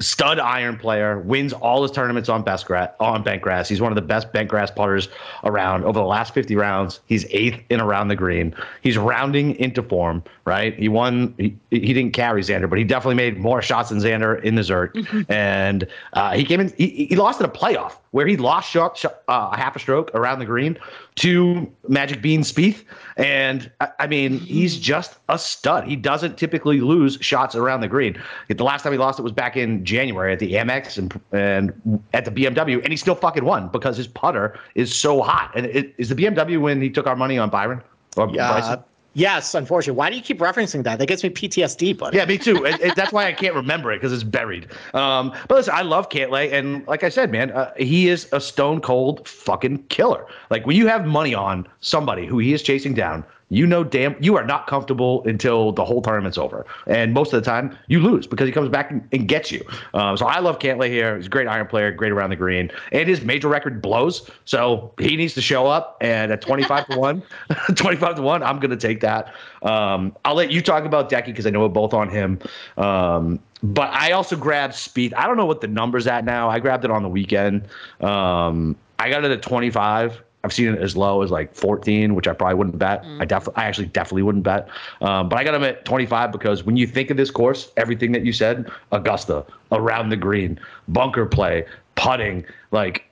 stud 0.00 0.38
iron 0.38 0.76
player, 0.76 1.18
wins 1.20 1.52
all 1.52 1.82
his 1.82 1.90
tournaments 1.90 2.28
on 2.28 2.42
best 2.42 2.66
grass 2.66 2.90
on 3.00 3.22
bent 3.22 3.42
grass. 3.42 3.68
He's 3.68 3.80
one 3.80 3.92
of 3.92 3.96
the 3.96 4.02
best 4.02 4.32
bent 4.32 4.48
grass 4.48 4.70
putters 4.70 5.08
around. 5.44 5.84
Over 5.84 5.98
the 5.98 6.04
last 6.04 6.34
50 6.34 6.56
rounds, 6.56 7.00
he's 7.06 7.24
eighth 7.30 7.62
in 7.70 7.80
around 7.80 8.08
the 8.08 8.16
green. 8.16 8.54
He's 8.82 8.98
rounding 8.98 9.56
into 9.56 9.82
form, 9.82 10.22
right? 10.44 10.78
He 10.78 10.88
won. 10.88 11.34
He, 11.38 11.56
he 11.70 11.92
didn't 11.92 12.12
carry 12.12 12.42
Xander, 12.42 12.68
but 12.68 12.78
he 12.78 12.84
definitely 12.84 13.16
made 13.16 13.38
more 13.38 13.62
shots 13.62 13.90
than 13.90 13.98
Xander 13.98 14.42
in 14.42 14.54
the 14.54 14.62
Zurich. 14.62 14.92
Mm-hmm. 14.94 15.32
And 15.32 15.86
uh, 16.12 16.34
he 16.34 16.44
came 16.44 16.60
in. 16.60 16.72
He, 16.76 17.06
he 17.06 17.16
lost 17.16 17.40
in 17.40 17.46
a 17.46 17.50
playoff 17.50 17.96
where 18.12 18.26
he 18.26 18.36
lost 18.36 18.70
shot, 18.70 18.96
shot 18.96 19.22
uh, 19.28 19.50
a 19.52 19.56
half 19.56 19.74
a 19.74 19.78
stroke 19.78 20.10
around 20.14 20.38
the 20.38 20.44
green 20.44 20.78
to 21.16 21.70
Magic 21.88 22.22
Bean 22.22 22.42
Spieth. 22.42 22.84
And 23.16 23.70
I, 23.80 23.88
I, 24.00 24.06
mean, 24.06 24.38
he's 24.38 24.78
just 24.78 25.16
a 25.28 25.38
stud. 25.38 25.84
He 25.84 25.96
doesn't 25.96 26.38
typically 26.38 26.80
lose 26.80 27.18
shots 27.20 27.54
around 27.54 27.80
the 27.80 27.88
green. 27.88 28.20
The 28.48 28.64
last 28.64 28.82
time 28.82 28.92
he 28.92 28.98
lost 28.98 29.18
it 29.18 29.22
was 29.22 29.32
back 29.32 29.56
in 29.56 29.84
January 29.84 30.32
at 30.32 30.38
the 30.38 30.52
Amex 30.52 30.96
and 30.98 31.20
and 31.32 32.02
at 32.12 32.24
the 32.24 32.30
BMW, 32.30 32.82
and 32.82 32.92
he 32.92 32.96
still 32.96 33.14
fucking 33.14 33.44
won 33.44 33.68
because 33.68 33.96
his 33.96 34.06
putter 34.06 34.58
is 34.74 34.94
so 34.94 35.22
hot. 35.22 35.50
And 35.54 35.66
it, 35.66 35.94
is 35.98 36.08
the 36.08 36.14
BMW 36.14 36.60
when 36.60 36.80
he 36.80 36.90
took 36.90 37.06
our 37.06 37.16
money 37.16 37.38
on 37.38 37.50
Byron? 37.50 37.82
Or 38.16 38.28
yeah, 38.28 38.52
Bryson? 38.52 38.84
Yes, 39.14 39.54
unfortunately. 39.54 39.98
Why 39.98 40.10
do 40.10 40.16
you 40.16 40.22
keep 40.22 40.38
referencing 40.38 40.84
that? 40.84 40.98
That 40.98 41.06
gets 41.06 41.22
me 41.22 41.30
PTSD, 41.30 41.98
buddy. 41.98 42.16
Yeah, 42.16 42.24
me 42.24 42.38
too. 42.38 42.64
it, 42.64 42.80
it, 42.80 42.96
that's 42.96 43.12
why 43.12 43.26
I 43.26 43.32
can't 43.32 43.54
remember 43.54 43.92
it 43.92 43.96
because 43.96 44.12
it's 44.12 44.22
buried. 44.22 44.68
Um, 44.94 45.34
but 45.48 45.56
listen, 45.56 45.74
I 45.76 45.82
love 45.82 46.08
Cantlay, 46.08 46.52
and 46.52 46.86
like 46.86 47.04
I 47.04 47.08
said, 47.08 47.30
man, 47.30 47.50
uh, 47.50 47.72
he 47.76 48.08
is 48.08 48.28
a 48.32 48.40
stone 48.40 48.80
cold 48.80 49.28
fucking 49.28 49.84
killer. 49.84 50.26
Like 50.50 50.66
when 50.66 50.76
you 50.76 50.86
have 50.86 51.04
money 51.06 51.34
on 51.34 51.68
somebody 51.80 52.26
who 52.26 52.38
he 52.38 52.52
is 52.52 52.62
chasing 52.62 52.94
down, 52.94 53.24
you 53.52 53.66
know 53.66 53.84
damn 53.84 54.16
you 54.20 54.36
are 54.36 54.44
not 54.44 54.66
comfortable 54.66 55.22
until 55.26 55.72
the 55.72 55.84
whole 55.84 56.00
tournament's 56.00 56.38
over. 56.38 56.64
And 56.86 57.12
most 57.12 57.32
of 57.32 57.42
the 57.42 57.48
time 57.48 57.76
you 57.88 58.00
lose 58.00 58.26
because 58.26 58.46
he 58.46 58.52
comes 58.52 58.68
back 58.68 58.90
and, 58.90 59.06
and 59.12 59.28
gets 59.28 59.52
you. 59.52 59.64
Um, 59.94 60.16
so 60.16 60.26
I 60.26 60.38
love 60.38 60.58
Cantlay 60.58 60.88
here. 60.88 61.16
He's 61.16 61.26
a 61.26 61.30
great 61.30 61.46
iron 61.46 61.66
player, 61.66 61.92
great 61.92 62.12
around 62.12 62.30
the 62.30 62.36
green. 62.36 62.70
And 62.92 63.08
his 63.08 63.22
major 63.22 63.48
record 63.48 63.82
blows. 63.82 64.30
So 64.46 64.94
he 64.98 65.16
needs 65.16 65.34
to 65.34 65.42
show 65.42 65.66
up. 65.66 65.98
And 66.00 66.32
at 66.32 66.40
25 66.40 66.86
to 66.88 66.98
1, 66.98 67.22
25 67.74 68.16
to 68.16 68.22
1, 68.22 68.42
I'm 68.42 68.58
going 68.58 68.70
to 68.70 68.76
take 68.76 69.00
that. 69.00 69.34
Um, 69.62 70.16
I'll 70.24 70.34
let 70.34 70.50
you 70.50 70.62
talk 70.62 70.84
about 70.84 71.10
Decky 71.10 71.26
because 71.26 71.46
I 71.46 71.50
know 71.50 71.60
we're 71.60 71.68
both 71.68 71.92
on 71.92 72.08
him. 72.08 72.38
Um, 72.78 73.38
but 73.62 73.90
I 73.90 74.12
also 74.12 74.34
grabbed 74.34 74.74
Spieth. 74.74 75.12
I 75.14 75.26
don't 75.26 75.36
know 75.36 75.46
what 75.46 75.60
the 75.60 75.68
number's 75.68 76.06
at 76.06 76.24
now. 76.24 76.48
I 76.48 76.58
grabbed 76.58 76.84
it 76.84 76.90
on 76.90 77.02
the 77.02 77.08
weekend. 77.08 77.68
Um, 78.00 78.76
I 78.98 79.10
got 79.10 79.24
it 79.24 79.30
at 79.30 79.42
25 79.42 80.22
I've 80.44 80.52
seen 80.52 80.74
it 80.74 80.80
as 80.80 80.96
low 80.96 81.22
as 81.22 81.30
like 81.30 81.54
14, 81.54 82.14
which 82.14 82.26
I 82.26 82.32
probably 82.32 82.56
wouldn't 82.56 82.78
bet. 82.78 83.04
Mm. 83.04 83.22
I 83.22 83.24
definitely, 83.24 83.62
I 83.62 83.66
actually 83.66 83.86
definitely 83.86 84.22
wouldn't 84.22 84.44
bet. 84.44 84.68
Um, 85.00 85.28
but 85.28 85.38
I 85.38 85.44
got 85.44 85.54
him 85.54 85.62
at 85.62 85.84
25 85.84 86.32
because 86.32 86.64
when 86.64 86.76
you 86.76 86.86
think 86.86 87.10
of 87.10 87.16
this 87.16 87.30
course, 87.30 87.70
everything 87.76 88.12
that 88.12 88.24
you 88.24 88.32
said, 88.32 88.70
Augusta, 88.90 89.44
around 89.70 90.08
the 90.08 90.16
green, 90.16 90.58
bunker 90.88 91.26
play, 91.26 91.64
putting, 91.94 92.44
like 92.70 93.04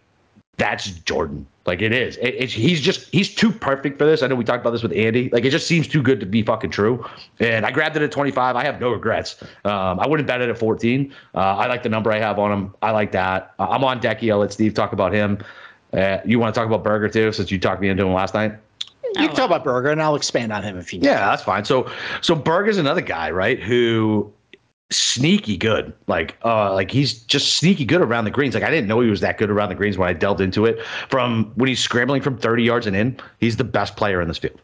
that's 0.57 0.91
Jordan. 0.91 1.47
Like 1.67 1.83
it 1.83 1.93
is. 1.93 2.19
It, 2.21 2.51
he's 2.51 2.81
just 2.81 3.09
he's 3.13 3.35
too 3.35 3.53
perfect 3.53 3.97
for 3.99 4.05
this. 4.05 4.23
I 4.23 4.27
know 4.27 4.35
we 4.35 4.45
talked 4.45 4.61
about 4.61 4.73
this 4.73 4.83
with 4.83 4.93
Andy. 4.93 5.31
Like 5.31 5.45
it 5.45 5.51
just 5.51 5.67
seems 5.67 5.87
too 5.87 6.03
good 6.03 6.21
to 6.21 6.27
be 6.27 6.43
fucking 6.43 6.71
true. 6.71 7.05
And 7.39 7.65
I 7.65 7.71
grabbed 7.71 7.97
it 7.97 8.03
at 8.03 8.11
25. 8.11 8.57
I 8.57 8.65
have 8.65 8.81
no 8.81 8.91
regrets. 8.91 9.43
Um, 9.65 10.01
I 10.01 10.07
wouldn't 10.07 10.27
bet 10.27 10.41
it 10.41 10.49
at 10.49 10.59
14. 10.59 11.15
Uh, 11.35 11.39
I 11.39 11.67
like 11.67 11.83
the 11.83 11.89
number 11.89 12.11
I 12.11 12.19
have 12.19 12.39
on 12.39 12.51
him. 12.51 12.75
I 12.83 12.91
like 12.91 13.13
that. 13.13 13.55
Uh, 13.59 13.69
I'm 13.71 13.85
on 13.85 14.01
Decky. 14.01 14.33
I'll 14.33 14.39
let 14.39 14.53
Steve 14.53 14.75
talk 14.75 14.93
about 14.93 15.13
him. 15.13 15.39
Uh, 15.93 16.19
you 16.25 16.39
want 16.39 16.55
to 16.55 16.59
talk 16.59 16.67
about 16.67 16.85
Berger 16.85 17.09
too, 17.09 17.33
since 17.33 17.51
you 17.51 17.59
talked 17.59 17.81
me 17.81 17.89
into 17.89 18.05
him 18.05 18.13
last 18.13 18.35
night? 18.35 18.55
You 19.17 19.27
can 19.27 19.35
talk 19.35 19.47
about 19.47 19.65
Berger, 19.65 19.91
and 19.91 20.01
I'll 20.01 20.15
expand 20.15 20.53
on 20.53 20.63
him 20.63 20.79
if 20.79 20.93
you. 20.93 21.01
Need. 21.01 21.07
Yeah, 21.07 21.27
that's 21.31 21.43
fine. 21.43 21.65
So, 21.65 21.91
so 22.21 22.35
Berger's 22.37 22.79
another 22.79 23.01
guy, 23.01 23.31
right? 23.31 23.61
Who 23.61 24.33
sneaky 24.91 25.57
good. 25.57 25.93
Like, 26.07 26.37
uh, 26.45 26.75
like 26.75 26.91
he's 26.91 27.23
just 27.23 27.55
sneaky 27.55 27.85
good 27.85 28.01
around 28.01 28.25
the 28.25 28.31
greens. 28.31 28.55
Like 28.55 28.65
I 28.65 28.71
didn't 28.71 28.89
know 28.89 29.01
he 29.01 29.11
was 29.11 29.21
that 29.21 29.39
good 29.39 29.51
around 29.51 29.69
the 29.69 29.75
greens 29.75 29.97
when 29.97 30.09
I 30.09 30.13
delved 30.13 30.41
into 30.41 30.67
it. 30.67 30.85
From 31.09 31.53
when 31.55 31.69
he's 31.69 31.81
scrambling 31.81 32.23
from 32.23 32.37
30 32.37 32.63
yards 32.63 32.87
and 32.87 32.97
in, 32.97 33.19
he's 33.39 33.57
the 33.57 33.65
best 33.65 33.97
player 33.97 34.21
in 34.21 34.29
this 34.29 34.39
field. 34.39 34.61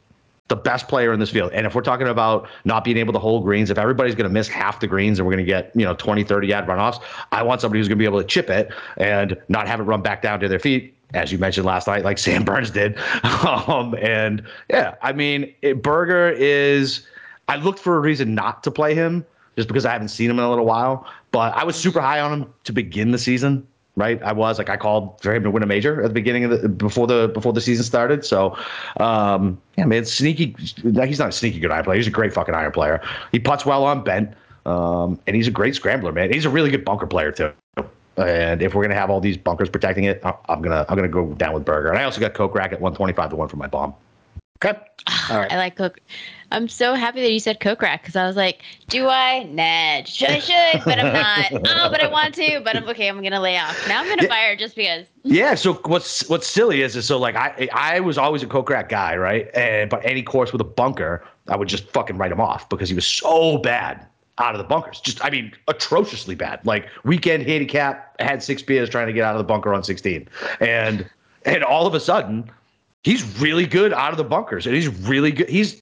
The 0.49 0.57
best 0.57 0.87
player 0.87 1.13
in 1.13 1.19
this 1.19 1.31
field. 1.31 1.51
And 1.53 1.67
if 1.67 1.75
we're 1.75 1.83
talking 1.83 2.07
about 2.07 2.49
not 2.65 2.85
being 2.85 2.99
able 2.99 3.13
to 3.13 3.19
hold 3.19 3.43
greens, 3.43 3.69
if 3.69 3.79
everybody's 3.79 4.15
going 4.15 4.29
to 4.29 4.33
miss 4.33 4.47
half 4.47 4.79
the 4.79 4.87
greens 4.87 5.19
and 5.19 5.27
we're 5.27 5.35
going 5.35 5.45
to 5.45 5.51
get, 5.51 5.73
you 5.75 5.85
know, 5.85 5.95
20, 5.95 6.23
30 6.23 6.47
yard 6.47 6.67
runoffs, 6.67 7.03
I 7.33 7.43
want 7.43 7.61
somebody 7.61 7.81
who's 7.81 7.89
going 7.89 7.99
to 7.99 8.03
be 8.03 8.05
able 8.05 8.21
to 8.21 8.27
chip 8.27 8.49
it 8.49 8.71
and 8.97 9.37
not 9.49 9.67
have 9.67 9.81
it 9.81 9.85
run 9.85 10.03
back 10.03 10.23
down 10.23 10.39
to 10.41 10.49
their 10.49 10.61
feet 10.61 10.96
as 11.15 11.33
you 11.33 11.39
mentioned 11.39 11.67
last 11.67 11.87
night, 11.87 12.05
like 12.05 12.19
Sam 12.27 12.45
Burns 12.45 12.71
did. 12.71 12.99
Um, 13.47 13.95
and 14.01 14.43
yeah, 14.71 14.95
I 15.03 15.13
mean, 15.13 15.55
it, 15.63 15.83
Berger 15.83 16.31
is. 16.31 17.07
I 17.49 17.57
looked 17.57 17.79
for 17.79 17.97
a 17.97 18.01
reason 18.01 18.35
not 18.35 18.65
to 18.65 18.73
play 18.73 18.95
him 18.95 19.25
just 19.57 19.69
because 19.69 19.87
I 19.87 19.93
haven't 19.93 20.09
seen 20.09 20.31
him 20.31 20.39
in 20.39 20.45
a 20.45 20.51
little 20.51 20.67
while. 20.67 21.07
But 21.31 21.55
I 21.55 21.65
was 21.65 21.77
super 21.77 22.01
high 22.01 22.21
on 22.21 22.33
him 22.33 22.53
to 22.65 22.73
begin 22.73 23.13
the 23.13 23.19
season. 23.19 23.67
Right, 23.99 24.23
I 24.23 24.33
was 24.33 24.59
like 24.59 24.69
I 24.69 24.77
called 24.77 25.19
for 25.23 25.35
him 25.35 25.43
to 25.45 25.51
win 25.51 25.63
a 25.63 25.67
major 25.67 26.03
at 26.03 26.09
the 26.09 26.13
beginning 26.13 26.45
of 26.45 26.51
the 26.51 26.69
before 26.69 27.07
the 27.07 27.31
before 27.33 27.55
the 27.55 27.63
season 27.63 27.83
started. 27.83 28.27
So, 28.27 28.55
um, 29.01 29.59
yeah, 29.79 29.87
man, 29.87 30.05
sneaky. 30.05 30.55
He's 30.59 31.19
not 31.19 31.31
a 31.31 31.33
sneaky 31.33 31.61
good 31.61 31.71
iron 31.71 31.85
player. 31.85 31.97
He's 31.97 32.07
a 32.07 32.11
great 32.11 32.35
fucking 32.35 32.55
iron 32.55 32.73
player. 32.73 33.01
He 33.33 33.39
puts 33.39 33.65
well 33.65 33.85
on 33.85 34.05
bent, 34.05 34.35
um, 34.67 35.19
and 35.27 35.35
he's 35.35 35.49
a 35.49 35.51
great 35.51 35.75
scrambler, 35.75 36.13
man. 36.13 36.31
He's 36.31 36.45
a 36.45 36.51
really 36.51 36.71
good 36.71 36.85
bunker 36.85 37.07
player 37.07 37.33
too. 37.33 37.53
And 38.17 38.63
if 38.63 38.75
we're 38.75 38.83
gonna 38.83 38.95
have 38.95 39.11
all 39.11 39.21
these 39.21 39.37
bunkers 39.37 39.69
protecting 39.69 40.05
it, 40.05 40.21
I'm 40.25 40.63
gonna 40.63 40.87
I'm 40.89 40.97
gonna 40.97 41.09
go 41.09 41.35
down 41.35 41.53
with 41.53 41.65
Berger. 41.65 41.89
And 41.89 41.99
I 41.99 42.05
also 42.05 42.21
got 42.21 42.35
Kokrak 42.35 42.73
at 42.73 42.81
125 42.81 43.31
to 43.31 43.37
one 43.37 43.49
for 43.49 43.57
my 43.57 43.67
bomb. 43.67 43.95
Okay. 44.65 44.79
All 45.31 45.39
right. 45.39 45.53
I 45.53 45.57
like 45.57 45.77
Coke. 45.77 46.01
I'm 46.51 46.69
so 46.69 46.95
happy 46.95 47.21
that 47.21 47.31
you 47.31 47.41
said 47.41 47.61
Kokrak 47.61 48.01
because 48.01 48.17
I 48.17 48.27
was 48.27 48.37
like, 48.37 48.63
do 48.89 49.09
I? 49.09 49.43
Nah, 49.43 50.05
should 50.05 50.31
I 50.31 50.39
should, 50.39 50.83
but 50.85 50.99
I'm 50.99 51.13
not. 51.13 51.53
oh, 51.53 51.91
but 51.91 52.03
I 52.03 52.07
want 52.07 52.35
to, 52.37 52.61
but 52.65 52.77
I'm 52.77 52.89
okay. 52.89 53.09
I'm 53.09 53.23
gonna 53.23 53.41
lay 53.41 53.59
off. 53.59 53.77
Now 53.87 54.01
I'm 54.01 54.09
gonna 54.09 54.23
yeah. 54.23 54.29
fire 54.29 54.57
just 54.57 54.77
because. 54.77 55.05
Yeah. 55.25 55.55
So 55.55 55.75
what's 55.85 56.27
what's 56.31 56.47
silly 56.47 56.83
is 56.83 56.97
is 56.97 57.07
so 57.07 57.19
like 57.19 57.35
I 57.35 57.69
I 57.73 58.01
was 58.01 58.17
always 58.17 58.43
a 58.43 58.47
Kokrak 58.47 58.89
guy, 58.89 59.17
right? 59.17 59.51
And 59.55 59.91
but 59.91 60.05
any 60.05 60.23
course 60.23 60.53
with 60.53 60.61
a 60.63 60.65
bunker, 60.65 61.27
I 61.49 61.57
would 61.57 61.69
just 61.69 61.85
fucking 61.91 62.17
write 62.17 62.33
him 62.33 62.41
off 62.41 62.69
because 62.71 62.89
he 62.89 62.95
was 62.95 63.07
so 63.07 63.59
bad 63.59 64.07
out 64.39 64.55
of 64.55 64.59
the 64.59 64.65
bunkers. 64.65 65.01
Just, 65.01 65.25
I 65.25 65.31
mean, 65.31 65.53
atrociously 65.69 66.35
bad. 66.35 66.61
Like 66.65 66.89
weekend 67.05 67.45
handicap 67.45 68.21
had 68.21 68.43
six 68.43 68.63
beers 68.63 68.89
trying 68.89 69.07
to 69.07 69.13
get 69.13 69.25
out 69.25 69.35
of 69.35 69.39
the 69.39 69.45
bunker 69.45 69.73
on 69.75 69.83
16, 69.83 70.29
and 70.61 71.09
and 71.45 71.63
all 71.63 71.87
of 71.87 71.95
a 71.95 72.01
sudden, 72.01 72.51
he's 73.03 73.25
really 73.41 73.67
good 73.67 73.93
out 73.93 74.11
of 74.11 74.19
the 74.19 74.25
bunkers, 74.25 74.67
and 74.67 74.75
he's 74.75 74.89
really 74.89 75.31
good. 75.31 75.49
He's 75.49 75.81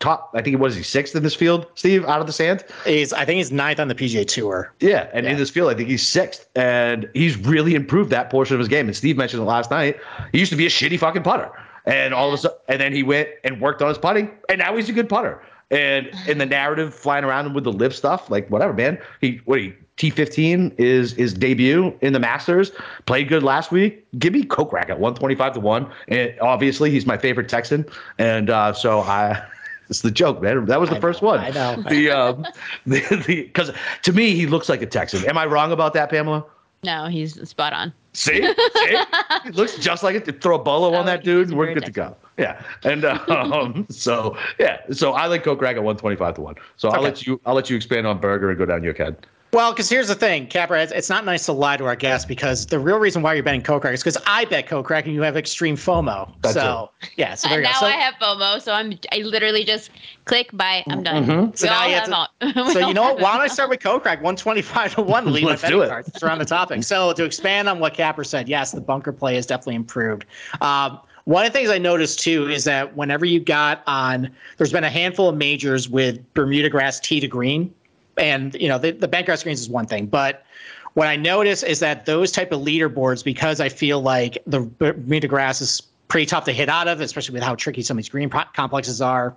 top. 0.00 0.30
I 0.34 0.38
think 0.38 0.48
he 0.48 0.56
was 0.56 0.76
he 0.76 0.82
sixth 0.82 1.16
in 1.16 1.22
this 1.22 1.34
field, 1.34 1.66
Steve, 1.74 2.04
out 2.04 2.20
of 2.20 2.26
the 2.26 2.32
sand. 2.32 2.64
He's 2.84 3.12
I 3.12 3.24
think 3.24 3.38
he's 3.38 3.50
ninth 3.52 3.80
on 3.80 3.88
the 3.88 3.94
PGA 3.94 4.26
Tour. 4.26 4.72
Yeah, 4.80 5.08
and 5.12 5.24
yeah. 5.24 5.32
in 5.32 5.38
this 5.38 5.50
field, 5.50 5.70
I 5.70 5.74
think 5.74 5.88
he's 5.88 6.06
sixth, 6.06 6.46
and 6.54 7.08
he's 7.14 7.36
really 7.36 7.74
improved 7.74 8.10
that 8.10 8.30
portion 8.30 8.54
of 8.54 8.58
his 8.60 8.68
game. 8.68 8.86
And 8.86 8.96
Steve 8.96 9.16
mentioned 9.16 9.42
it 9.42 9.46
last 9.46 9.70
night. 9.70 9.98
He 10.32 10.38
used 10.38 10.52
to 10.52 10.56
be 10.56 10.66
a 10.66 10.70
shitty 10.70 10.98
fucking 10.98 11.22
putter. 11.22 11.50
And 11.86 12.12
all 12.12 12.28
of 12.28 12.34
a 12.34 12.38
sudden, 12.38 12.58
and 12.68 12.80
then 12.80 12.92
he 12.92 13.02
went 13.02 13.30
and 13.44 13.62
worked 13.62 13.80
on 13.80 13.88
his 13.88 13.96
putting, 13.96 14.30
and 14.50 14.58
now 14.58 14.76
he's 14.76 14.90
a 14.90 14.92
good 14.92 15.08
putter. 15.08 15.42
And 15.70 16.10
in 16.26 16.38
the 16.38 16.46
narrative 16.46 16.94
flying 16.94 17.24
around 17.24 17.52
with 17.52 17.64
the 17.64 17.72
LIV 17.72 17.94
stuff, 17.94 18.30
like 18.30 18.48
whatever, 18.48 18.72
man. 18.72 18.98
He 19.20 19.40
what 19.44 19.60
he 19.60 19.74
T15 19.98 20.74
is 20.78 21.12
his 21.12 21.34
debut 21.34 21.92
in 22.00 22.12
the 22.12 22.20
Masters. 22.20 22.72
Played 23.06 23.28
good 23.28 23.42
last 23.42 23.72
week. 23.72 24.06
Give 24.18 24.32
me 24.32 24.44
Kokrak 24.44 24.88
at 24.88 25.00
125 25.00 25.54
to 25.54 25.60
1. 25.60 25.90
And 26.08 26.34
obviously 26.40 26.90
he's 26.90 27.04
my 27.04 27.18
favorite 27.18 27.48
Texan. 27.48 27.84
And 28.16 28.48
uh, 28.48 28.72
so 28.72 29.00
I 29.00 29.44
it's 29.90 30.02
the 30.02 30.10
joke, 30.10 30.40
man. 30.40 30.66
That 30.66 30.80
was 30.80 30.88
the 30.90 30.96
I 30.96 31.00
first 31.00 31.20
know, 31.20 31.28
one. 31.28 31.40
I 31.40 31.50
know. 31.50 31.82
The 31.82 32.10
um 32.10 32.46
the 32.86 33.26
because 33.26 33.72
to 34.02 34.12
me 34.12 34.34
he 34.34 34.46
looks 34.46 34.68
like 34.68 34.82
a 34.82 34.86
Texan. 34.86 35.28
Am 35.28 35.36
I 35.36 35.46
wrong 35.46 35.72
about 35.72 35.94
that, 35.94 36.10
Pamela? 36.10 36.44
No, 36.84 37.06
he's 37.06 37.48
spot 37.48 37.72
on. 37.72 37.92
See? 38.12 38.40
See? 38.40 38.98
he 39.44 39.50
looks 39.50 39.76
just 39.78 40.04
like 40.04 40.14
it. 40.14 40.40
Throw 40.40 40.56
a 40.56 40.62
bolo 40.62 40.94
on 40.94 41.06
that 41.06 41.24
dude, 41.24 41.52
we're 41.52 41.74
good 41.74 41.84
to 41.84 41.90
go. 41.90 42.16
Yeah, 42.42 42.62
and 42.84 43.04
um, 43.04 43.84
so 43.90 44.36
yeah, 44.60 44.78
so 44.92 45.12
I 45.12 45.26
like 45.26 45.42
Kokrak 45.42 45.74
at 45.74 45.82
one 45.82 45.96
twenty 45.96 46.14
five 46.14 46.34
to 46.36 46.40
one. 46.40 46.54
So 46.76 46.88
okay. 46.88 46.96
I'll 46.96 47.02
let 47.02 47.26
you 47.26 47.40
I'll 47.44 47.54
let 47.54 47.68
you 47.68 47.74
expand 47.74 48.06
on 48.06 48.20
Berger 48.20 48.50
and 48.50 48.56
go 48.56 48.64
down 48.64 48.84
your 48.84 48.94
head. 48.94 49.26
Well, 49.52 49.72
because 49.72 49.88
here's 49.88 50.08
the 50.08 50.14
thing, 50.14 50.46
Capper, 50.46 50.76
it's, 50.76 50.92
it's, 50.92 51.08
not 51.08 51.24
nice 51.24 51.46
to 51.46 51.52
lie 51.52 51.78
to 51.78 51.86
our 51.86 51.96
guests 51.96 52.26
because 52.26 52.66
the 52.66 52.78
real 52.78 52.98
reason 52.98 53.22
why 53.22 53.32
you're 53.32 53.42
betting 53.42 53.62
Kokrak 53.62 53.94
is 53.94 54.00
because 54.00 54.18
I 54.26 54.44
bet 54.44 54.68
Kokrak 54.68 55.06
and 55.06 55.14
you 55.14 55.22
have 55.22 55.38
extreme 55.38 55.74
FOMO. 55.74 56.30
That's 56.42 56.54
so 56.54 56.90
it. 57.00 57.10
yeah, 57.16 57.34
so 57.34 57.48
there 57.48 57.62
now 57.62 57.72
so, 57.80 57.86
I 57.86 57.92
have 57.92 58.14
FOMO, 58.20 58.60
so 58.60 58.72
I'm 58.72 58.98
I 59.10 59.18
literally 59.18 59.64
just 59.64 59.90
click 60.26 60.50
buy. 60.52 60.84
I'm 60.88 61.02
done. 61.02 61.24
Mm-hmm. 61.24 61.54
So 61.54 61.66
now 61.66 61.86
you 61.86 61.94
have 61.94 62.30
to, 62.42 62.72
so 62.72 62.86
you 62.86 62.92
know 62.92 63.04
what? 63.04 63.20
Why 63.20 63.32
don't 63.32 63.40
I 63.40 63.46
start 63.46 63.70
with 63.70 63.80
Kokrak, 63.80 64.20
125 64.20 64.96
to 64.96 65.02
one 65.02 65.32
lead 65.32 65.44
Let's 65.44 65.62
do 65.62 65.80
it. 65.80 65.88
cards. 65.88 66.08
It's 66.08 66.22
around 66.22 66.40
the 66.40 66.44
topic. 66.44 66.84
So 66.84 67.14
to 67.14 67.24
expand 67.24 67.70
on 67.70 67.78
what 67.78 67.94
Capper 67.94 68.24
said, 68.24 68.50
yes, 68.50 68.72
the 68.72 68.82
bunker 68.82 69.12
play 69.12 69.36
has 69.36 69.46
definitely 69.46 69.76
improved. 69.76 70.26
Um, 70.60 71.00
one 71.28 71.44
of 71.44 71.52
the 71.52 71.58
things 71.58 71.68
I 71.68 71.76
noticed 71.76 72.20
too 72.20 72.48
is 72.48 72.64
that 72.64 72.96
whenever 72.96 73.26
you 73.26 73.38
got 73.38 73.82
on, 73.86 74.30
there's 74.56 74.72
been 74.72 74.84
a 74.84 74.88
handful 74.88 75.28
of 75.28 75.36
majors 75.36 75.86
with 75.86 76.18
Bermuda 76.32 76.70
grass 76.70 76.98
tee 76.98 77.20
to 77.20 77.28
green. 77.28 77.74
And 78.16 78.54
you 78.54 78.66
know 78.66 78.78
the, 78.78 78.92
the 78.92 79.06
bentgrass 79.06 79.42
greens 79.42 79.60
is 79.60 79.68
one 79.68 79.84
thing. 79.84 80.06
But 80.06 80.46
what 80.94 81.06
i 81.06 81.14
notice 81.14 81.62
is 81.62 81.78
that 81.80 82.06
those 82.06 82.32
type 82.32 82.50
of 82.50 82.60
leaderboards 82.60 83.22
because 83.22 83.60
i 83.60 83.68
feel 83.68 84.00
like 84.00 84.38
the 84.46 84.62
bermuda 84.62 85.28
grass 85.28 85.60
is 85.60 85.82
pretty 86.08 86.26
tough 86.26 86.44
to 86.44 86.50
hit 86.50 86.68
out 86.68 86.88
of 86.88 87.00
especially 87.00 87.34
with 87.34 87.42
how 87.42 87.54
tricky 87.54 87.82
some 87.82 87.96
of 87.96 87.98
these 87.98 88.08
green 88.08 88.28
complexes 88.54 89.00
are 89.00 89.36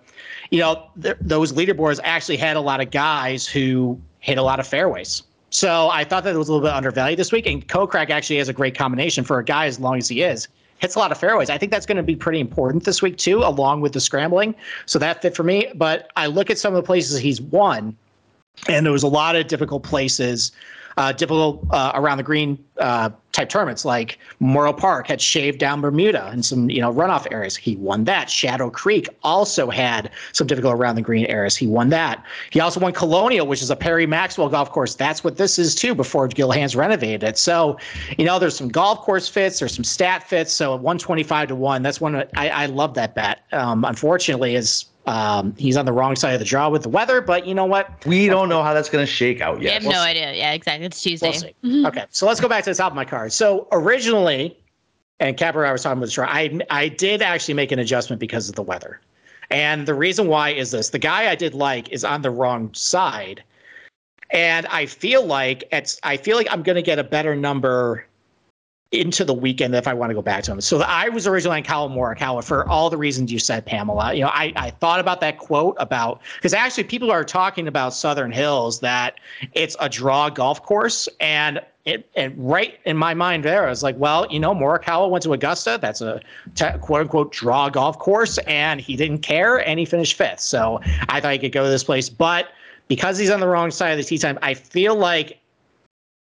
you 0.50 0.60
know 0.60 0.88
th- 1.04 1.18
those 1.22 1.54
leaderboards 1.54 2.00
actually 2.04 2.38
had 2.38 2.56
a 2.58 2.62
lot 2.62 2.82
of 2.82 2.90
guys 2.90 3.46
who 3.46 4.00
hit 4.22 4.38
a 4.38 4.42
lot 4.42 4.60
of 4.60 4.66
fairways. 4.66 5.22
So 5.52 5.90
i 5.92 6.04
thought 6.04 6.24
that 6.24 6.34
it 6.34 6.38
was 6.38 6.48
a 6.48 6.54
little 6.54 6.66
bit 6.66 6.74
undervalued 6.74 7.20
this 7.20 7.32
week. 7.32 7.46
And 7.46 7.68
Kokrak 7.68 8.10
actually 8.10 8.38
has 8.38 8.50
a 8.50 8.54
great 8.54 8.76
combination 8.76 9.24
for 9.24 9.38
a 9.38 9.44
guy 9.44 9.68
as 9.68 9.80
long 9.80 9.98
as 9.98 10.08
he 10.08 10.24
is 10.24 10.48
hits 10.82 10.96
a 10.96 11.00
lot 11.00 11.12
of 11.12 11.18
fairways. 11.18 11.50
I 11.50 11.58
think 11.58 11.72
that's 11.72 11.86
going 11.86 11.98
to 11.98 12.04
be 12.04 12.16
pretty 12.16 12.40
important 12.40 12.84
this 12.84 13.02
week 13.02 13.18
too, 13.18 13.40
along 13.40 13.82
with 13.82 13.94
the 13.94 14.02
scrambling. 14.02 14.54
So 14.88 15.00
that 15.00 15.22
fit 15.22 15.36
for 15.36 15.44
me. 15.44 15.72
But 15.76 16.12
I 16.16 16.26
look 16.26 16.50
at 16.50 16.58
some 16.58 16.74
of 16.74 16.82
the 16.82 16.86
places 16.86 17.20
he's 17.20 17.40
won, 17.40 17.96
and 18.68 18.86
there 18.86 18.92
was 18.92 19.04
a 19.04 19.08
lot 19.08 19.36
of 19.36 19.48
difficult 19.48 19.84
places, 19.84 20.52
uh, 20.98 21.12
difficult 21.12 21.66
uh, 21.72 21.92
around 21.96 22.18
the 22.18 22.24
green 22.24 22.64
uh, 22.80 23.10
type 23.32 23.50
tournaments 23.50 23.86
like 23.86 24.18
Memorial 24.40 24.74
Park 24.74 25.08
had 25.08 25.22
shaved 25.22 25.60
down 25.60 25.82
Bermuda 25.82 26.28
and 26.28 26.46
some 26.46 26.70
you 26.70 26.82
know 26.82 26.94
runoff 26.94 27.32
areas. 27.32 27.56
He 27.56 27.76
won 27.78 28.04
that. 28.06 28.30
Shadow 28.30 28.70
Creek 28.70 29.08
also 29.24 29.70
had 29.70 30.12
some 30.34 30.48
difficult 30.48 30.76
around 30.76 30.96
the 30.96 31.02
green 31.02 31.26
areas. 31.28 31.56
He 31.56 31.68
won 31.68 31.90
that. 31.90 32.24
He 32.50 32.60
also 32.60 32.80
won 32.80 32.94
Colonial, 32.94 33.48
which 33.48 33.62
is 33.62 33.70
a 33.70 33.76
Perry 33.76 34.06
Maxwell 34.06 34.50
golf 34.50 34.72
course. 34.72 34.96
That's 34.96 35.24
what 35.24 35.38
this 35.38 35.58
is 35.58 35.76
too. 35.76 35.96
Before 35.96 36.28
Gil 36.28 36.52
Hanse 36.52 36.76
renovated 36.76 37.24
it, 37.24 37.38
so 37.38 37.78
you 38.18 38.26
know 38.26 38.40
there's 38.40 38.56
some 38.56 38.70
golf 38.70 39.00
course 39.02 39.28
fits, 39.28 39.60
there's 39.60 39.76
some 39.76 39.84
stat 39.86 40.28
fits. 40.28 40.52
So 40.52 40.72
125 40.72 41.50
to 41.50 41.56
one, 41.56 41.84
that's 41.84 42.02
one 42.02 42.16
I, 42.36 42.50
I 42.50 42.66
love 42.66 42.94
that 42.96 43.16
bet. 43.16 43.44
Um, 43.52 43.86
unfortunately, 43.86 44.56
is 44.56 44.86
um, 45.08 45.56
he's 45.58 45.78
on 45.78 45.86
the 45.86 45.92
wrong 45.92 46.16
side 46.16 46.34
of 46.34 46.40
the 46.40 46.46
draw 46.46 46.70
with 46.70 46.84
the 46.84 46.90
weather, 46.90 47.22
but 47.22 47.48
you 47.48 47.56
know 47.56 47.66
what? 47.66 48.06
We 48.06 48.28
don't 48.28 48.50
know 48.50 48.62
how 48.62 48.74
that's 48.74 48.90
going 48.90 49.06
to 49.06 49.12
shake 49.12 49.42
out 49.42 49.62
yet. 49.62 49.70
We 49.70 49.74
have 49.74 49.84
we'll 49.84 49.94
no 49.94 50.04
see. 50.04 50.10
idea. 50.10 50.34
Yeah, 50.34 50.54
exactly. 50.54 50.86
It's 50.86 51.02
Tuesday. 51.02 51.56
We'll 51.64 51.88
okay, 51.88 52.06
so 52.12 52.28
let's 52.28 52.40
go 52.40 52.48
back 52.48 52.64
to 52.66 52.70
the 52.70 52.76
top 52.76 52.92
of 52.92 52.96
my 52.96 53.06
card. 53.06 53.34
So 53.34 53.68
originally, 53.72 54.58
and 55.20 55.36
Capper, 55.38 55.66
I 55.66 55.72
was 55.72 55.82
talking 55.84 55.98
about 55.98 56.08
the 56.08 56.12
draw. 56.12 56.28
I 56.28 56.60
I 56.70 56.88
did 56.88 57.22
actually 57.22 57.56
make 57.56 57.72
an 57.72 57.80
adjustment 57.80 58.20
because 58.20 58.48
of 58.48 58.56
the 58.56 58.62
weather, 58.62 59.02
and 59.50 59.88
the 59.88 59.96
reason 59.96 60.28
why 60.28 60.50
is 60.50 60.72
this: 60.72 60.90
the 60.90 61.00
guy 61.00 61.32
I 61.32 61.36
did 61.36 61.56
like 61.56 61.90
is 61.90 62.04
on 62.04 62.22
the 62.22 62.32
wrong 62.32 62.72
side, 62.74 63.44
and 64.30 64.68
I 64.68 64.86
feel 64.86 65.26
like 65.26 65.64
it's 65.72 66.00
I 66.04 66.18
feel 66.18 66.38
like 66.38 66.48
I'm 66.52 66.62
going 66.62 66.76
to 66.76 66.84
get 66.84 67.00
a 67.00 67.04
better 67.04 67.36
number 67.36 68.06
into 68.92 69.24
the 69.24 69.34
weekend 69.34 69.74
if 69.74 69.88
I 69.88 69.94
want 69.94 70.10
to 70.10 70.14
go 70.14 70.22
back 70.22 70.44
to 70.44 70.52
him. 70.52 70.60
So 70.60 70.82
I 70.82 71.08
was 71.08 71.26
originally 71.26 71.58
on 71.58 71.64
Collin 71.64 71.98
Morikawa 71.98 72.44
for 72.44 72.68
all 72.68 72.90
the 72.90 72.98
reasons 72.98 73.32
you 73.32 73.40
said, 73.40 73.66
Pamela. 73.66 74.14
You 74.14 74.22
know, 74.22 74.28
I, 74.28 74.52
I 74.58 74.70
thought 74.72 75.00
about 75.00 75.22
that 75.22 75.38
quote 75.38 75.78
about 75.80 76.22
because 76.36 76.54
actually 76.54 76.84
people 76.84 77.10
are 77.10 77.24
talking 77.24 77.68
about 77.68 77.94
Southern 77.94 78.34
Hills 78.34 78.82
that 78.82 79.20
it's 79.54 79.78
a 79.80 79.88
draw 79.88 80.30
golf 80.30 80.62
course, 80.64 81.08
and 81.22 81.62
it 81.86 82.10
and 82.16 82.36
right 82.38 82.80
in 82.86 82.98
my 82.98 83.14
mind 83.14 83.46
there, 83.46 83.66
I 83.66 83.70
was 83.70 83.82
like, 83.82 83.98
well, 83.98 84.28
you 84.30 84.42
know, 84.42 84.54
Morikawa 84.54 85.10
went 85.10 85.24
to 85.24 85.32
Augusta. 85.32 85.80
That's 85.82 86.02
a 86.02 86.20
te- 86.56 86.78
quote 86.82 87.02
unquote 87.02 87.32
draw 87.32 87.70
golf 87.70 87.98
course, 87.98 88.40
and 88.40 88.82
he 88.82 88.98
didn't 88.98 89.20
care, 89.20 89.66
and 89.66 89.80
he 89.80 89.86
finished 89.86 90.18
fifth. 90.18 90.42
So 90.42 90.82
I 91.08 91.22
thought 91.22 91.32
he 91.32 91.40
could 91.40 91.54
go 91.54 91.64
to 91.64 91.70
this 91.70 91.86
place, 91.86 92.10
but 92.10 92.50
because 92.90 93.18
he's 93.18 93.30
on 93.30 93.40
the 93.40 93.48
wrong 93.48 93.72
side 93.72 93.92
of 93.92 93.98
the 93.98 94.04
tee 94.04 94.18
time, 94.18 94.38
I 94.42 94.54
feel 94.54 94.96
like 94.96 95.40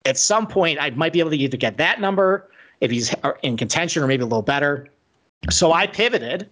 at 0.07 0.17
some 0.17 0.47
point 0.47 0.79
I 0.81 0.91
might 0.91 1.13
be 1.13 1.19
able 1.19 1.31
to 1.31 1.37
either 1.37 1.57
get 1.57 1.77
that 1.79 2.01
number 2.01 2.49
if 2.81 2.91
he's 2.91 3.15
in 3.43 3.57
contention 3.57 4.03
or 4.03 4.07
maybe 4.07 4.23
a 4.23 4.27
little 4.27 4.43
better. 4.43 4.89
So 5.51 5.73
I 5.73 5.87
pivoted 5.87 6.49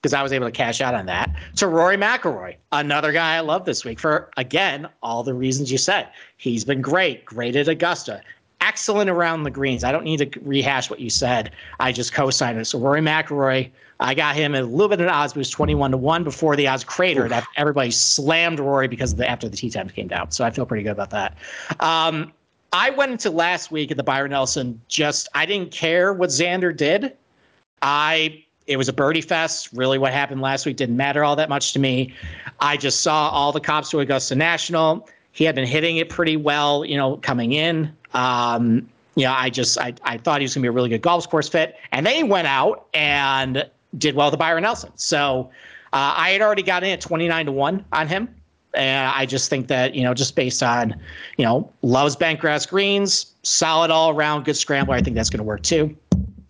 because 0.00 0.14
I 0.14 0.22
was 0.22 0.32
able 0.32 0.46
to 0.46 0.52
cash 0.52 0.80
out 0.80 0.94
on 0.94 1.06
that 1.06 1.30
to 1.56 1.66
Rory 1.66 1.96
McIlroy, 1.96 2.56
another 2.72 3.12
guy 3.12 3.36
I 3.36 3.40
love 3.40 3.66
this 3.66 3.84
week 3.84 4.00
for 4.00 4.30
again 4.36 4.88
all 5.02 5.22
the 5.22 5.34
reasons 5.34 5.70
you 5.70 5.78
said. 5.78 6.08
He's 6.38 6.64
been 6.64 6.80
great, 6.80 7.24
great 7.26 7.54
at 7.54 7.68
Augusta, 7.68 8.22
excellent 8.62 9.10
around 9.10 9.42
the 9.42 9.50
greens. 9.50 9.84
I 9.84 9.92
don't 9.92 10.04
need 10.04 10.18
to 10.18 10.40
rehash 10.40 10.88
what 10.88 11.00
you 11.00 11.10
said. 11.10 11.52
I 11.80 11.92
just 11.92 12.14
co-signed 12.14 12.58
it. 12.58 12.64
So 12.64 12.78
Rory 12.78 13.02
McIlroy, 13.02 13.70
I 14.00 14.14
got 14.14 14.34
him 14.36 14.54
a 14.54 14.62
little 14.62 14.88
bit 14.88 15.02
of 15.02 15.08
odds 15.08 15.34
boost, 15.34 15.52
twenty-one 15.52 15.90
to 15.90 15.98
one 15.98 16.24
before 16.24 16.56
the 16.56 16.66
odds 16.66 16.84
cratered. 16.84 17.34
Everybody 17.58 17.90
slammed 17.90 18.58
Rory 18.58 18.88
because 18.88 19.12
of 19.12 19.18
the 19.18 19.28
after 19.28 19.50
the 19.50 19.56
tee 19.58 19.68
times 19.68 19.92
came 19.92 20.08
down. 20.08 20.30
So 20.30 20.46
I 20.46 20.50
feel 20.50 20.64
pretty 20.64 20.82
good 20.82 20.92
about 20.92 21.10
that. 21.10 21.36
Um, 21.80 22.32
I 22.72 22.90
went 22.90 23.12
into 23.12 23.30
last 23.30 23.70
week 23.70 23.90
at 23.90 23.96
the 23.96 24.02
Byron 24.02 24.30
Nelson 24.30 24.80
just 24.88 25.28
I 25.34 25.46
didn't 25.46 25.72
care 25.72 26.12
what 26.12 26.30
Xander 26.30 26.76
did. 26.76 27.16
I 27.82 28.44
it 28.66 28.76
was 28.76 28.88
a 28.88 28.92
birdie 28.92 29.20
fest. 29.20 29.70
Really, 29.72 29.98
what 29.98 30.12
happened 30.12 30.40
last 30.40 30.66
week 30.66 30.76
didn't 30.76 30.96
matter 30.96 31.24
all 31.24 31.34
that 31.36 31.48
much 31.48 31.72
to 31.72 31.78
me. 31.78 32.14
I 32.60 32.76
just 32.76 33.00
saw 33.00 33.28
all 33.30 33.50
the 33.50 33.60
comps 33.60 33.90
to 33.90 34.00
Augusta 34.00 34.36
National. 34.36 35.08
He 35.32 35.44
had 35.44 35.54
been 35.54 35.66
hitting 35.66 35.96
it 35.96 36.08
pretty 36.08 36.36
well, 36.36 36.84
you 36.84 36.96
know, 36.96 37.16
coming 37.16 37.52
in. 37.52 37.92
Um, 38.14 38.88
you 39.16 39.24
know, 39.24 39.32
I 39.32 39.50
just 39.50 39.78
I, 39.78 39.94
I 40.04 40.18
thought 40.18 40.40
he 40.40 40.44
was 40.44 40.54
gonna 40.54 40.62
be 40.62 40.68
a 40.68 40.72
really 40.72 40.88
good 40.88 41.02
golf 41.02 41.28
course 41.28 41.48
fit. 41.48 41.76
And 41.90 42.06
then 42.06 42.14
he 42.14 42.22
went 42.22 42.46
out 42.46 42.86
and 42.94 43.68
did 43.98 44.14
well 44.14 44.28
at 44.28 44.30
the 44.30 44.36
Byron 44.36 44.62
Nelson. 44.62 44.92
So 44.94 45.50
uh, 45.92 46.14
I 46.16 46.30
had 46.30 46.40
already 46.40 46.62
got 46.62 46.84
in 46.84 46.90
at 46.90 47.00
29 47.00 47.46
to 47.46 47.52
1 47.52 47.84
on 47.92 48.08
him. 48.08 48.34
And 48.74 49.08
I 49.08 49.26
just 49.26 49.50
think 49.50 49.68
that, 49.68 49.94
you 49.94 50.02
know, 50.02 50.14
just 50.14 50.36
based 50.36 50.62
on, 50.62 50.94
you 51.36 51.44
know, 51.44 51.70
loves 51.82 52.16
bentgrass 52.16 52.68
greens, 52.68 53.32
solid 53.42 53.90
all 53.90 54.10
around, 54.10 54.44
good 54.44 54.56
scrambler, 54.56 54.94
I 54.94 55.02
think 55.02 55.16
that's 55.16 55.30
going 55.30 55.38
to 55.38 55.44
work 55.44 55.62
too. 55.62 55.96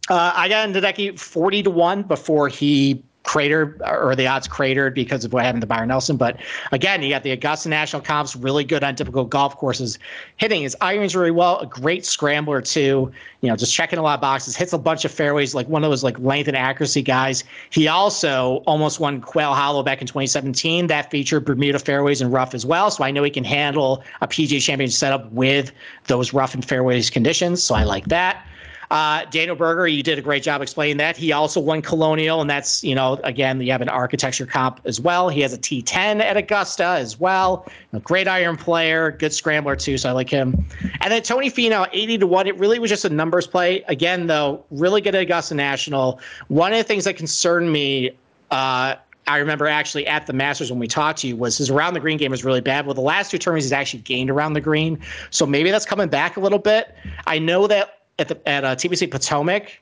Uh, 0.09 0.33
I 0.35 0.49
got 0.49 0.69
into 0.69 0.81
Hideki 0.81 1.19
40 1.19 1.63
to 1.63 1.71
1 1.71 2.03
before 2.03 2.49
he 2.49 3.03
cratered 3.23 3.81
or 3.87 4.17
the 4.17 4.27
odds 4.27 4.49
cratered 4.49 4.95
because 4.95 5.25
of 5.25 5.33
what 5.33 5.45
happened 5.45 5.61
to 5.61 5.67
Byron 5.67 5.89
Nelson. 5.89 6.17
But 6.17 6.39
again, 6.73 7.03
you 7.03 7.11
got 7.11 7.23
the 7.23 7.33
Augusta 7.33 7.69
National 7.69 8.01
comps, 8.01 8.35
really 8.35 8.65
good 8.65 8.83
on 8.83 8.97
typical 8.97 9.25
golf 9.25 9.57
courses, 9.57 9.99
hitting 10.37 10.63
his 10.63 10.77
irons 10.81 11.15
really 11.15 11.31
well, 11.31 11.59
a 11.59 11.67
great 11.67 12.07
scrambler 12.07 12.63
too. 12.63 13.13
You 13.43 13.49
know, 13.49 13.57
just 13.57 13.75
checking 13.75 13.99
a 13.99 14.03
lot 14.03 14.15
of 14.15 14.21
boxes, 14.21 14.57
hits 14.57 14.73
a 14.73 14.79
bunch 14.79 15.05
of 15.05 15.11
fairways, 15.11 15.55
like 15.55 15.69
one 15.69 15.85
of 15.85 15.91
those 15.91 16.03
like 16.03 16.19
length 16.19 16.49
and 16.49 16.57
accuracy 16.57 17.03
guys. 17.03 17.45
He 17.71 17.89
also 17.89 18.63
almost 18.67 19.01
won 19.01 19.21
Quail 19.21 19.55
Hollow 19.55 19.83
back 19.83 20.01
in 20.01 20.07
2017. 20.07 20.87
That 20.87 21.11
featured 21.11 21.45
Bermuda 21.45 21.79
fairways 21.79 22.21
and 22.21 22.33
rough 22.33 22.55
as 22.55 22.65
well. 22.67 22.91
So 22.91 23.05
I 23.05 23.11
know 23.11 23.23
he 23.23 23.31
can 23.31 23.45
handle 23.45 24.03
a 24.21 24.29
PGA 24.29 24.63
Championship 24.63 24.97
setup 24.97 25.31
with 25.33 25.73
those 26.07 26.33
rough 26.33 26.55
and 26.55 26.65
fairways 26.65 27.11
conditions. 27.11 27.63
So 27.63 27.75
I 27.75 27.85
like 27.85 28.07
that. 28.09 28.47
Uh, 28.91 29.25
Daniel 29.27 29.55
Berger, 29.55 29.87
you 29.87 30.03
did 30.03 30.19
a 30.19 30.23
great 30.23 30.43
job 30.43 30.63
explaining 30.63 30.97
that. 30.97 31.17
He 31.17 31.31
also 31.31 31.61
won 31.61 31.81
Colonial, 31.81 32.41
and 32.41 32.51
that's, 32.51 32.83
you 32.83 32.95
know, 32.95 33.21
again, 33.23 33.61
you 33.61 33.71
have 33.71 33.81
an 33.81 33.89
architecture 33.89 34.47
comp 34.47 34.81
as 34.85 35.01
well. 35.01 35.29
He 35.29 35.41
has 35.43 35.53
a 35.53 35.59
T10 35.59 36.21
at 36.21 36.37
Augusta 36.37 36.85
as 36.85 37.19
well. 37.19 37.71
A 37.93 38.01
great 38.01 38.27
iron 38.27 38.57
player, 38.57 39.13
good 39.13 39.33
scrambler 39.33 39.77
too, 39.77 39.97
so 39.97 40.09
I 40.09 40.13
like 40.13 40.29
him. 40.29 40.67
And 41.01 41.13
then 41.13 41.23
Tony 41.23 41.51
Finau, 41.51 41.89
80 41.93 42.19
to 42.19 42.27
1. 42.27 42.47
It 42.49 42.59
really 42.59 42.81
was 42.81 42.91
just 42.91 43.05
a 43.05 43.11
numbers 43.11 43.47
play. 43.47 43.85
Again, 43.87 44.27
though, 44.27 44.65
really 44.71 45.01
good 45.01 45.15
at 45.15 45.23
Augusta 45.23 45.55
National. 45.55 46.21
One 46.49 46.73
of 46.73 46.79
the 46.79 46.85
things 46.85 47.05
that 47.05 47.17
concerned 47.17 47.73
me 47.73 48.11
uh, 48.51 48.97
I 49.27 49.37
remember 49.37 49.69
actually 49.69 50.09
at 50.09 50.27
the 50.27 50.33
Masters 50.33 50.73
when 50.73 50.81
we 50.81 50.89
talked 50.89 51.21
to 51.21 51.29
you 51.29 51.37
was 51.37 51.59
his 51.59 51.71
around 51.71 51.95
the 51.95 52.01
green 52.01 52.19
game 52.19 52.33
was 52.33 52.45
really 52.45 52.61
bad. 52.61 52.85
Well, 52.85 52.95
the 52.95 53.01
last 53.01 53.31
two 53.31 53.39
tournaments 53.39 53.67
he's 53.67 53.73
actually 53.73 54.01
gained 54.01 54.29
around 54.29 54.55
the 54.55 54.61
green, 54.61 54.99
so 55.31 55.47
maybe 55.47 55.71
that's 55.71 55.87
coming 55.87 56.09
back 56.09 56.37
a 56.37 56.41
little 56.41 56.59
bit. 56.59 56.93
I 57.29 57.39
know 57.39 57.69
that 57.69 58.00
at 58.21 58.29
the 58.29 58.49
at 58.49 58.65
uh, 58.65 58.77
TPC 58.77 59.11
Potomac, 59.11 59.81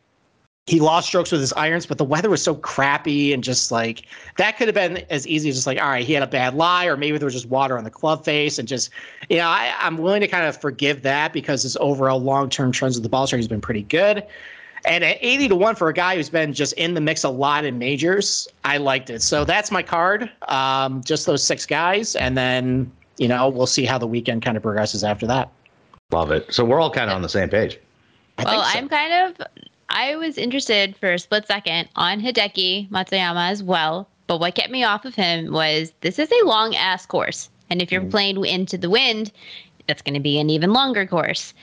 he 0.66 0.81
lost 0.81 1.09
strokes 1.09 1.33
with 1.33 1.40
his 1.40 1.53
irons, 1.55 1.87
but 1.87 1.98
the 1.98 2.05
weather 2.05 2.29
was 2.29 2.42
so 2.42 2.55
crappy 2.55 3.33
and 3.33 3.42
just 3.42 3.72
like 3.72 4.05
that 4.37 4.57
could 4.57 4.68
have 4.68 4.74
been 4.74 4.98
as 5.11 5.27
easy 5.27 5.48
as 5.48 5.57
just 5.57 5.66
like, 5.66 5.81
all 5.81 5.88
right, 5.88 6.05
he 6.05 6.12
had 6.12 6.22
a 6.22 6.27
bad 6.27 6.55
lie, 6.55 6.87
or 6.87 6.96
maybe 6.96 7.16
there 7.18 7.27
was 7.27 7.35
just 7.35 7.48
water 7.48 7.77
on 7.79 7.85
the 7.85 7.90
club 7.90 8.24
face, 8.24 8.59
and 8.59 8.68
just 8.68 8.90
you 9.29 9.38
know, 9.38 9.48
I, 9.48 9.74
I'm 9.79 9.96
willing 9.98 10.20
to 10.20 10.29
kind 10.29 10.46
of 10.46 10.61
forgive 10.61 11.03
that 11.03 11.33
because 11.33 11.62
his 11.62 11.77
overall 11.79 12.20
long 12.20 12.48
term 12.48 12.70
trends 12.70 12.96
of 12.96 13.03
the 13.03 13.09
ball 13.09 13.27
striking 13.27 13.40
has 13.40 13.48
been 13.48 13.61
pretty 13.61 13.83
good. 13.83 14.24
And 14.85 15.03
at 15.03 15.18
80 15.20 15.48
to 15.48 15.57
1 15.57 15.74
for 15.74 15.88
a 15.88 15.92
guy 15.92 16.14
who's 16.14 16.31
been 16.31 16.53
just 16.53 16.72
in 16.74 16.94
the 16.94 17.01
mix 17.01 17.24
a 17.24 17.29
lot 17.29 17.64
in 17.64 17.79
majors, 17.79 18.46
I 18.64 18.77
liked 18.77 19.11
it. 19.11 19.22
So 19.22 19.44
that's 19.44 19.72
my 19.72 19.83
card. 19.83 20.31
Um, 20.46 21.03
just 21.03 21.27
those 21.27 21.42
six 21.42 21.66
guys. 21.66 22.14
And 22.14 22.38
then, 22.38 22.90
you 23.16 23.27
know, 23.27 23.48
we'll 23.48 23.66
see 23.66 23.85
how 23.85 23.98
the 23.98 24.07
weekend 24.07 24.42
kind 24.42 24.57
of 24.57 24.62
progresses 24.62 25.03
after 25.03 25.27
that. 25.27 25.51
Love 26.12 26.31
it. 26.31 26.55
So 26.55 26.64
we're 26.64 26.81
all 26.81 26.92
kind 26.92 27.11
of 27.11 27.16
on 27.16 27.22
the 27.22 27.29
same 27.29 27.48
page. 27.48 27.79
I 28.38 28.44
well, 28.44 28.62
so. 28.62 28.79
I'm 28.79 28.88
kind 28.88 29.12
of. 29.12 29.46
I 29.90 30.16
was 30.16 30.37
interested 30.37 30.96
for 30.96 31.12
a 31.12 31.18
split 31.18 31.46
second 31.46 31.88
on 31.96 32.20
Hideki 32.20 32.90
Matsuyama 32.90 33.51
as 33.51 33.62
well, 33.62 34.09
but 34.27 34.38
what 34.38 34.55
kept 34.55 34.70
me 34.70 34.85
off 34.85 35.05
of 35.05 35.14
him 35.14 35.53
was 35.53 35.92
this 36.03 36.18
is 36.18 36.31
a 36.31 36.46
long 36.46 36.77
ass 36.77 37.07
course, 37.07 37.48
and 37.70 37.81
if 37.81 37.90
you're 37.90 38.03
mm. 38.03 38.11
playing 38.11 38.44
into 38.44 38.77
the 38.77 38.90
wind, 38.90 39.33
that's 39.87 40.03
going 40.03 40.14
to 40.14 40.20
be 40.20 40.38
an 40.38 40.51
even 40.51 40.72
longer 40.72 41.07
course. 41.07 41.55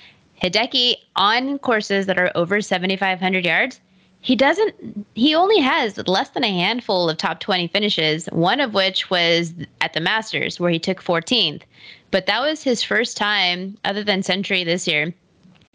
Hideki 0.42 0.96
on 1.16 1.60
courses 1.60 2.08
that 2.08 2.18
are 2.18 2.32
over 2.36 2.60
7,500 2.60 3.46
yards, 3.46 3.80
he 4.26 4.36
doesn't, 4.36 5.06
he 5.14 5.36
only 5.36 5.60
has 5.60 5.98
less 6.08 6.30
than 6.30 6.44
a 6.44 6.52
handful 6.52 7.10
of 7.10 7.18
top 7.18 7.40
20 7.40 7.68
finishes, 7.68 8.26
one 8.32 8.60
of 8.60 8.74
which 8.74 9.10
was 9.12 9.54
at 9.82 9.94
the 9.94 10.02
Masters, 10.02 10.60
where 10.60 10.72
he 10.72 10.80
took 10.80 11.04
14th. 11.04 11.62
But 12.10 12.26
that 12.26 12.42
was 12.42 12.64
his 12.64 12.82
first 12.82 13.18
time, 13.18 13.78
other 13.86 14.04
than 14.04 14.24
Sentry 14.24 14.64
this 14.64 14.88
year. 14.88 15.14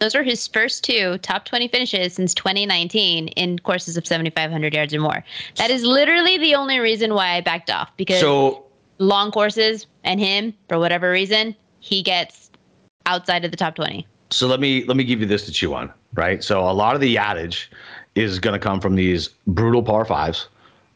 Those 0.00 0.14
were 0.14 0.22
his 0.22 0.46
first 0.46 0.82
two 0.82 1.18
top 1.18 1.44
20 1.44 1.68
finishes 1.68 2.14
since 2.14 2.34
2019 2.34 3.28
in 3.28 3.58
courses 3.58 3.96
of 3.96 4.06
7,500 4.06 4.74
yards 4.74 4.94
or 4.94 5.00
more. 5.00 5.22
That 5.56 5.70
is 5.70 5.84
literally 5.84 6.38
the 6.38 6.54
only 6.54 6.78
reason 6.78 7.14
why 7.14 7.36
I 7.36 7.42
backed 7.42 7.70
off 7.70 7.94
because 7.96 8.20
So 8.20 8.64
long 8.98 9.30
courses 9.30 9.86
and 10.02 10.18
him, 10.18 10.54
for 10.68 10.78
whatever 10.78 11.10
reason, 11.10 11.54
he 11.80 12.02
gets 12.02 12.50
outside 13.06 13.44
of 13.44 13.50
the 13.50 13.56
top 13.56 13.74
20. 13.76 14.06
so 14.30 14.46
let 14.46 14.60
me 14.60 14.84
let 14.84 14.96
me 14.96 15.04
give 15.04 15.20
you 15.20 15.26
this 15.26 15.44
to 15.46 15.52
chew 15.52 15.74
on, 15.74 15.92
right? 16.14 16.42
So 16.42 16.60
a 16.60 16.72
lot 16.72 16.94
of 16.94 17.00
the 17.00 17.08
yardage 17.08 17.70
is 18.14 18.38
going 18.38 18.52
to 18.52 18.58
come 18.58 18.80
from 18.80 18.94
these 18.94 19.28
brutal 19.46 19.82
par 19.82 20.04
5s 20.04 20.46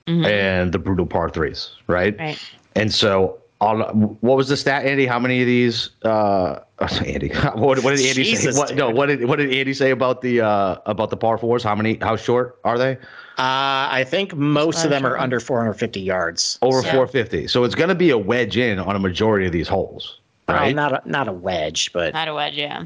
mm-hmm. 0.06 0.24
and 0.24 0.72
the 0.72 0.78
brutal 0.78 1.06
par 1.06 1.28
threes, 1.28 1.70
right? 1.86 2.16
Right. 2.18 2.38
And 2.76 2.92
so 2.92 3.38
on 3.64 3.80
what 4.20 4.36
was 4.36 4.48
the 4.48 4.56
stat, 4.56 4.84
Andy? 4.84 5.06
How 5.06 5.18
many 5.18 5.40
of 5.40 5.46
these? 5.46 5.90
Uh, 6.02 6.60
Andy, 7.06 7.28
what, 7.54 7.82
what 7.82 7.96
did 7.96 8.06
Andy 8.06 8.24
Jesus, 8.24 8.54
say? 8.54 8.58
What, 8.60 8.74
no, 8.74 8.90
what 8.90 9.06
did 9.06 9.24
what 9.26 9.36
did 9.36 9.52
Andy 9.52 9.72
say 9.74 9.90
about 9.90 10.20
the 10.20 10.40
uh, 10.42 10.76
about 10.86 11.10
the 11.10 11.16
par 11.16 11.38
fours? 11.38 11.62
How 11.62 11.74
many? 11.74 11.96
How 12.00 12.16
short 12.16 12.58
are 12.64 12.78
they? 12.78 12.92
Uh, 13.36 13.90
I 13.90 14.04
think 14.06 14.34
most 14.36 14.84
of 14.84 14.90
them 14.90 15.04
are 15.04 15.18
under 15.18 15.40
450 15.40 16.00
yards. 16.00 16.56
Over 16.62 16.82
Yeah. 16.82 16.92
450. 16.92 17.48
So 17.48 17.64
it's 17.64 17.74
going 17.74 17.88
to 17.88 17.94
be 17.96 18.10
a 18.10 18.18
wedge 18.18 18.56
in 18.56 18.78
on 18.78 18.94
a 18.94 18.98
majority 19.00 19.44
of 19.44 19.50
these 19.50 19.66
holes, 19.66 20.20
Well, 20.46 20.56
right? 20.58 20.72
not 20.74 20.92
a, 21.04 21.10
not 21.10 21.26
a 21.26 21.32
wedge, 21.32 21.92
but 21.92 22.14
Not 22.14 22.28
a 22.28 22.34
wedge, 22.34 22.54
yeah. 22.54 22.84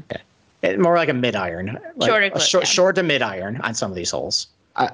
it- 0.63 0.79
more 0.79 0.95
like 0.95 1.09
a 1.09 1.13
mid 1.13 1.35
iron. 1.35 1.77
Like 1.97 2.09
Shorter 2.09 2.31
a 2.33 2.39
short, 2.39 2.63
yeah. 2.63 2.67
short 2.67 2.95
to 2.95 3.03
mid 3.03 3.21
iron 3.21 3.61
on 3.61 3.75
some 3.75 3.91
of 3.91 3.95
these 3.95 4.09
holes. 4.09 4.47
I, 4.79 4.91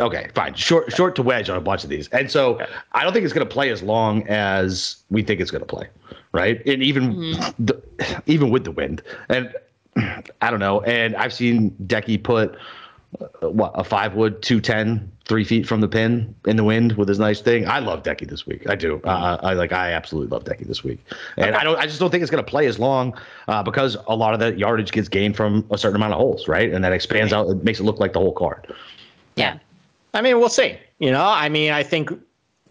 okay, 0.00 0.28
fine. 0.34 0.54
Short, 0.54 0.92
short 0.92 1.14
to 1.16 1.22
wedge 1.22 1.48
on 1.48 1.56
a 1.56 1.60
bunch 1.60 1.84
of 1.84 1.90
these, 1.90 2.08
and 2.08 2.30
so 2.30 2.60
I 2.92 3.04
don't 3.04 3.12
think 3.12 3.24
it's 3.24 3.32
going 3.32 3.46
to 3.46 3.52
play 3.52 3.70
as 3.70 3.82
long 3.82 4.26
as 4.26 4.96
we 5.10 5.22
think 5.22 5.40
it's 5.40 5.52
going 5.52 5.62
to 5.62 5.66
play, 5.66 5.86
right? 6.32 6.60
And 6.66 6.82
even, 6.82 7.32
the, 7.58 7.80
even 8.26 8.50
with 8.50 8.64
the 8.64 8.72
wind, 8.72 9.00
and 9.28 9.54
I 10.40 10.50
don't 10.50 10.60
know. 10.60 10.80
And 10.82 11.14
I've 11.16 11.32
seen 11.32 11.70
Decky 11.86 12.22
put 12.22 12.56
uh, 13.20 13.48
what 13.48 13.72
a 13.74 13.84
five 13.84 14.14
wood, 14.14 14.42
210, 14.42 15.10
three 15.24 15.44
feet 15.44 15.66
from 15.66 15.80
the 15.80 15.88
pin 15.88 16.34
in 16.46 16.56
the 16.56 16.64
wind 16.64 16.92
with 16.92 17.08
his 17.08 17.18
nice 17.18 17.40
thing. 17.40 17.68
I 17.68 17.78
love 17.78 18.02
Decky 18.02 18.28
this 18.28 18.46
week. 18.46 18.68
I 18.68 18.74
do. 18.74 19.00
Uh, 19.04 19.38
I 19.42 19.54
like. 19.54 19.72
I 19.72 19.92
absolutely 19.92 20.30
love 20.30 20.44
Decky 20.44 20.66
this 20.66 20.82
week, 20.82 20.98
and 21.36 21.54
I 21.54 21.64
don't. 21.64 21.78
I 21.78 21.86
just 21.86 22.00
don't 22.00 22.10
think 22.10 22.22
it's 22.22 22.30
going 22.30 22.44
to 22.44 22.50
play 22.50 22.66
as 22.66 22.78
long 22.78 23.18
uh, 23.46 23.62
because 23.62 23.96
a 24.08 24.16
lot 24.16 24.34
of 24.34 24.40
that 24.40 24.58
yardage 24.58 24.90
gets 24.92 25.08
gained 25.08 25.36
from 25.36 25.64
a 25.70 25.78
certain 25.78 25.96
amount 25.96 26.12
of 26.12 26.18
holes, 26.18 26.48
right? 26.48 26.72
And 26.72 26.84
that 26.84 26.92
expands 26.92 27.32
out. 27.32 27.48
It 27.48 27.64
makes 27.64 27.80
it 27.80 27.84
look 27.84 28.00
like 28.00 28.12
the 28.12 28.20
whole 28.20 28.32
card. 28.32 28.74
Yeah. 29.38 29.58
I 30.14 30.22
mean, 30.22 30.38
we'll 30.38 30.48
see. 30.48 30.78
You 30.98 31.10
know, 31.10 31.24
I 31.24 31.48
mean, 31.48 31.70
I 31.70 31.82
think 31.82 32.10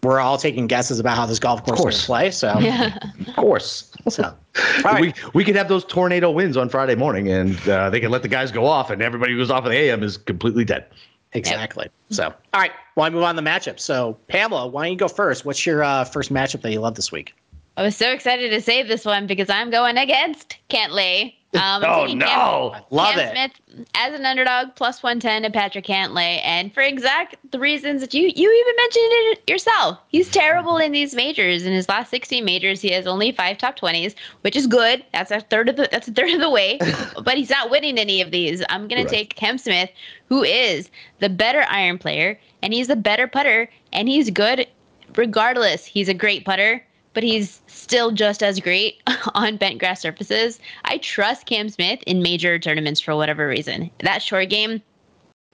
we're 0.02 0.20
all 0.20 0.38
taking 0.38 0.66
guesses 0.66 1.00
about 1.00 1.16
how 1.16 1.26
this 1.26 1.38
golf 1.38 1.64
course 1.64 1.78
is 1.78 1.82
course. 1.82 2.00
to 2.00 2.06
play. 2.06 2.30
So, 2.30 2.58
Yeah. 2.58 2.96
Of 3.26 3.36
course. 3.36 3.90
so. 4.08 4.24
all 4.24 4.82
right. 4.84 5.00
We 5.00 5.14
we 5.34 5.44
could 5.44 5.56
have 5.56 5.68
those 5.68 5.84
tornado 5.84 6.30
winds 6.30 6.56
on 6.56 6.68
Friday 6.68 6.94
morning, 6.94 7.28
and 7.28 7.68
uh, 7.68 7.90
they 7.90 8.00
can 8.00 8.10
let 8.10 8.22
the 8.22 8.28
guys 8.28 8.52
go 8.52 8.66
off, 8.66 8.90
and 8.90 9.02
everybody 9.02 9.32
who 9.32 9.38
goes 9.38 9.50
off 9.50 9.64
at 9.64 9.70
the 9.70 9.76
AM 9.76 10.02
is 10.02 10.16
completely 10.16 10.64
dead. 10.64 10.86
Exactly. 11.32 11.88
So, 12.10 12.26
all 12.26 12.60
right. 12.60 12.72
Well, 12.96 13.06
I 13.06 13.10
move 13.10 13.22
on 13.22 13.34
to 13.36 13.42
the 13.42 13.48
matchup. 13.48 13.78
So, 13.78 14.16
Pamela, 14.28 14.66
why 14.66 14.84
don't 14.84 14.92
you 14.92 14.98
go 14.98 15.08
first? 15.08 15.44
What's 15.44 15.66
your 15.66 15.82
uh, 15.82 16.04
first 16.04 16.32
matchup 16.32 16.62
that 16.62 16.72
you 16.72 16.80
love 16.80 16.94
this 16.94 17.12
week? 17.12 17.34
I 17.76 17.82
was 17.82 17.96
so 17.96 18.10
excited 18.10 18.50
to 18.50 18.60
save 18.60 18.88
this 18.88 19.04
one 19.04 19.26
because 19.26 19.50
I'm 19.50 19.70
going 19.70 19.98
against 19.98 20.56
Cantlay. 20.68 21.34
Um, 21.54 21.82
Oh 21.86 22.04
no! 22.06 22.72
Cam, 22.74 22.82
Love 22.90 23.14
Cam 23.14 23.20
it. 23.20 23.52
Smith 23.64 23.86
as 23.94 24.12
an 24.18 24.26
underdog, 24.26 24.74
plus 24.76 25.02
110 25.02 25.42
to 25.42 25.50
Patrick 25.50 25.84
Cantlay. 25.86 26.40
And 26.44 26.72
for 26.74 26.82
exact 26.82 27.36
the 27.52 27.58
reasons 27.58 28.00
that 28.02 28.12
you 28.12 28.22
you 28.34 28.52
even 28.52 28.76
mentioned 28.76 29.04
it 29.10 29.50
yourself. 29.50 29.98
He's 30.08 30.30
terrible 30.30 30.76
in 30.76 30.92
these 30.92 31.14
majors. 31.14 31.64
In 31.64 31.72
his 31.72 31.88
last 31.88 32.10
16 32.10 32.44
majors, 32.44 32.80
he 32.82 32.90
has 32.92 33.06
only 33.06 33.32
five 33.32 33.56
top 33.58 33.78
20s, 33.78 34.14
which 34.42 34.56
is 34.56 34.66
good. 34.66 35.04
That's 35.12 35.30
a 35.30 35.40
third 35.40 35.68
of 35.70 35.76
the 35.76 35.88
that's 35.90 36.08
a 36.08 36.12
third 36.12 36.30
of 36.30 36.40
the 36.40 36.50
way. 36.50 36.78
but 37.24 37.36
he's 37.38 37.50
not 37.50 37.70
winning 37.70 37.98
any 37.98 38.20
of 38.20 38.30
these. 38.30 38.62
I'm 38.68 38.86
gonna 38.86 39.02
Right. 39.02 39.08
take 39.08 39.34
Cam 39.36 39.56
Smith, 39.56 39.90
who 40.28 40.42
is 40.42 40.90
the 41.20 41.30
better 41.30 41.64
iron 41.70 41.96
player, 41.98 42.38
and 42.62 42.74
he's 42.74 42.88
the 42.88 42.96
better 42.96 43.26
putter, 43.26 43.70
and 43.92 44.06
he's 44.08 44.28
good 44.30 44.66
regardless. 45.16 45.84
He's 45.86 46.08
a 46.08 46.14
great 46.14 46.44
putter 46.44 46.84
but 47.14 47.22
he's 47.22 47.60
still 47.66 48.10
just 48.10 48.42
as 48.42 48.60
great 48.60 49.02
on 49.34 49.56
bent 49.56 49.78
grass 49.78 50.00
surfaces. 50.00 50.58
I 50.84 50.98
trust 50.98 51.46
Cam 51.46 51.68
Smith 51.68 52.00
in 52.06 52.22
major 52.22 52.58
tournaments 52.58 53.00
for 53.00 53.16
whatever 53.16 53.48
reason. 53.48 53.90
That 54.00 54.22
short 54.22 54.48
game, 54.50 54.82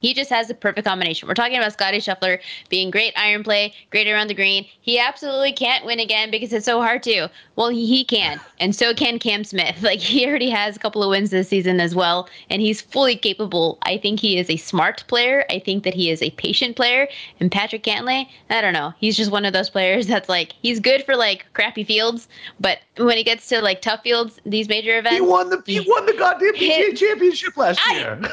he 0.04 0.12
just 0.12 0.28
has 0.28 0.48
the 0.48 0.54
perfect 0.54 0.86
combination. 0.86 1.26
We're 1.26 1.32
talking 1.32 1.56
about 1.56 1.72
Scotty 1.72 1.96
Scheffler 1.96 2.38
being 2.68 2.90
great 2.90 3.14
iron 3.16 3.42
play, 3.42 3.72
great 3.90 4.06
around 4.06 4.26
the 4.28 4.34
green. 4.34 4.66
He 4.82 4.98
absolutely 4.98 5.52
can't 5.52 5.86
win 5.86 5.98
again 5.98 6.30
because 6.30 6.52
it's 6.52 6.66
so 6.66 6.82
hard 6.82 7.02
to. 7.04 7.30
Well, 7.56 7.70
he, 7.70 7.86
he 7.86 8.04
can, 8.04 8.38
and 8.60 8.76
so 8.76 8.92
can 8.92 9.18
Cam 9.18 9.44
Smith. 9.44 9.82
Like 9.84 10.00
he 10.00 10.26
already 10.26 10.50
has 10.50 10.76
a 10.76 10.78
couple 10.78 11.02
of 11.02 11.08
wins 11.10 11.30
this 11.30 11.48
season 11.48 11.78
as 11.80 11.94
well, 11.94 12.28
and 12.50 12.60
he's 12.60 12.80
fully 12.82 13.16
capable. 13.16 13.78
I 13.82 13.96
think 13.96 14.18
he 14.20 14.38
is 14.38 14.50
a 14.50 14.56
smart 14.56 15.04
player. 15.08 15.44
I 15.50 15.58
think 15.58 15.84
that 15.84 15.94
he 15.94 16.10
is 16.10 16.20
a 16.22 16.30
patient 16.32 16.74
player. 16.76 17.06
And 17.40 17.50
Patrick 17.52 17.82
Cantlay, 17.84 18.26
I 18.50 18.60
don't 18.60 18.72
know. 18.72 18.92
He's 18.98 19.16
just 19.16 19.30
one 19.30 19.44
of 19.44 19.52
those 19.52 19.70
players 19.70 20.06
that's 20.12 20.28
like 20.28 20.52
he's 20.60 20.80
good 20.80 21.04
for 21.04 21.16
like 21.16 21.46
crappy 21.54 21.84
fields, 21.84 22.28
but 22.60 22.78
when 22.98 23.16
he 23.16 23.24
gets 23.24 23.48
to 23.48 23.60
like 23.62 23.80
tough 23.82 24.02
fields, 24.02 24.38
these 24.44 24.68
major 24.68 24.98
events, 24.98 25.16
He 25.16 25.20
won 25.22 25.48
the 25.50 25.62
he 25.66 25.80
won 25.80 26.04
the 26.06 26.12
goddamn 26.14 26.54
PGA 26.54 26.96
championship 26.96 27.56
last 27.56 27.80
I- 27.86 27.96
year. 27.98 28.18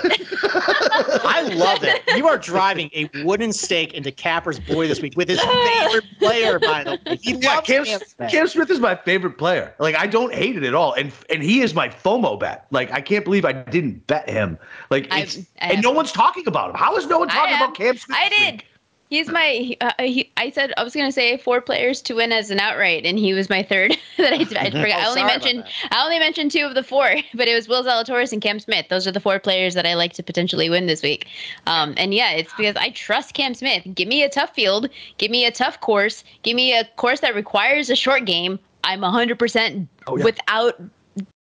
I 1.23 1.41
love 1.63 1.83
it. 1.83 2.01
You 2.15 2.27
are 2.27 2.37
driving 2.37 2.89
a 2.93 3.09
wooden 3.23 3.53
stake 3.53 3.93
into 3.93 4.11
Capper's 4.11 4.59
boy 4.59 4.87
this 4.87 5.01
week 5.01 5.15
with 5.15 5.29
his 5.29 5.39
favorite 5.39 6.05
player, 6.19 6.59
by 6.59 6.83
the 6.83 6.99
way. 7.05 7.17
He 7.21 7.33
yeah, 7.33 7.55
loves 7.55 7.67
Cam, 7.67 7.85
Cam 7.85 7.99
Smith. 7.99 8.31
Cam 8.31 8.47
Smith 8.47 8.69
is 8.69 8.79
my 8.79 8.95
favorite 8.95 9.37
player. 9.37 9.73
Like 9.79 9.95
I 9.95 10.07
don't 10.07 10.33
hate 10.33 10.55
it 10.55 10.63
at 10.63 10.73
all, 10.73 10.93
and 10.93 11.11
and 11.29 11.41
he 11.43 11.61
is 11.61 11.73
my 11.73 11.89
FOMO 11.89 12.39
bet. 12.39 12.67
Like 12.71 12.91
I 12.91 13.01
can't 13.01 13.25
believe 13.25 13.45
I 13.45 13.53
didn't 13.53 14.05
bet 14.07 14.29
him. 14.29 14.57
Like 14.89 15.07
I- 15.11 15.21
it's, 15.21 15.37
I 15.61 15.73
and 15.73 15.81
no 15.81 15.91
one's 15.91 16.11
talking 16.11 16.47
about 16.47 16.69
him. 16.69 16.75
How 16.75 16.95
is 16.97 17.07
no 17.07 17.19
one 17.19 17.27
talking 17.27 17.55
about 17.55 17.75
Cam 17.75 17.97
Smith? 17.97 18.17
I 18.19 18.29
did. 18.29 18.53
week? 18.53 18.65
He's 19.11 19.27
my. 19.29 19.75
Uh, 19.81 19.91
he, 19.99 20.31
I 20.37 20.51
said 20.51 20.73
I 20.77 20.83
was 20.85 20.95
gonna 20.95 21.11
say 21.11 21.37
four 21.37 21.59
players 21.59 22.01
to 22.03 22.13
win 22.13 22.31
as 22.31 22.49
an 22.49 22.61
outright, 22.61 23.05
and 23.05 23.19
he 23.19 23.33
was 23.33 23.49
my 23.49 23.61
third. 23.61 23.91
that 24.17 24.31
I, 24.31 24.37
I 24.37 24.45
forgot. 24.71 24.85
I 24.99 25.05
Oh, 25.05 25.09
only 25.09 25.23
mentioned. 25.25 25.65
I 25.91 26.01
only 26.03 26.17
mentioned 26.17 26.51
two 26.51 26.65
of 26.65 26.75
the 26.75 26.81
four, 26.83 27.13
but 27.33 27.49
it 27.49 27.53
was 27.53 27.67
Will 27.67 27.83
Zalatoris 27.83 28.31
and 28.31 28.41
Cam 28.41 28.57
Smith. 28.57 28.85
Those 28.89 29.05
are 29.05 29.11
the 29.11 29.19
four 29.19 29.37
players 29.37 29.73
that 29.73 29.85
I 29.85 29.95
like 29.95 30.13
to 30.13 30.23
potentially 30.23 30.69
win 30.69 30.87
this 30.87 31.03
week. 31.03 31.27
Um, 31.67 31.93
and 31.97 32.13
yeah, 32.13 32.31
it's 32.31 32.53
because 32.53 32.77
I 32.77 32.91
trust 32.91 33.33
Cam 33.33 33.53
Smith. 33.53 33.83
Give 33.93 34.07
me 34.07 34.23
a 34.23 34.29
tough 34.29 34.55
field. 34.55 34.87
Give 35.17 35.29
me 35.29 35.45
a 35.45 35.51
tough 35.51 35.81
course. 35.81 36.23
Give 36.43 36.55
me 36.55 36.73
a 36.73 36.85
course 36.95 37.19
that 37.19 37.35
requires 37.35 37.89
a 37.89 37.97
short 37.97 38.23
game. 38.23 38.57
I'm 38.85 39.01
100% 39.01 39.87
Oh, 40.07 40.17
yeah. 40.17 40.23
without 40.23 40.81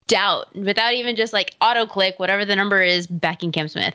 doubt, 0.06 0.54
without 0.54 0.94
even 0.94 1.16
just 1.16 1.32
like 1.32 1.56
auto 1.60 1.84
click, 1.84 2.20
whatever 2.20 2.44
the 2.44 2.54
number 2.54 2.80
is, 2.80 3.08
backing 3.08 3.50
Cam 3.50 3.66
Smith. 3.66 3.94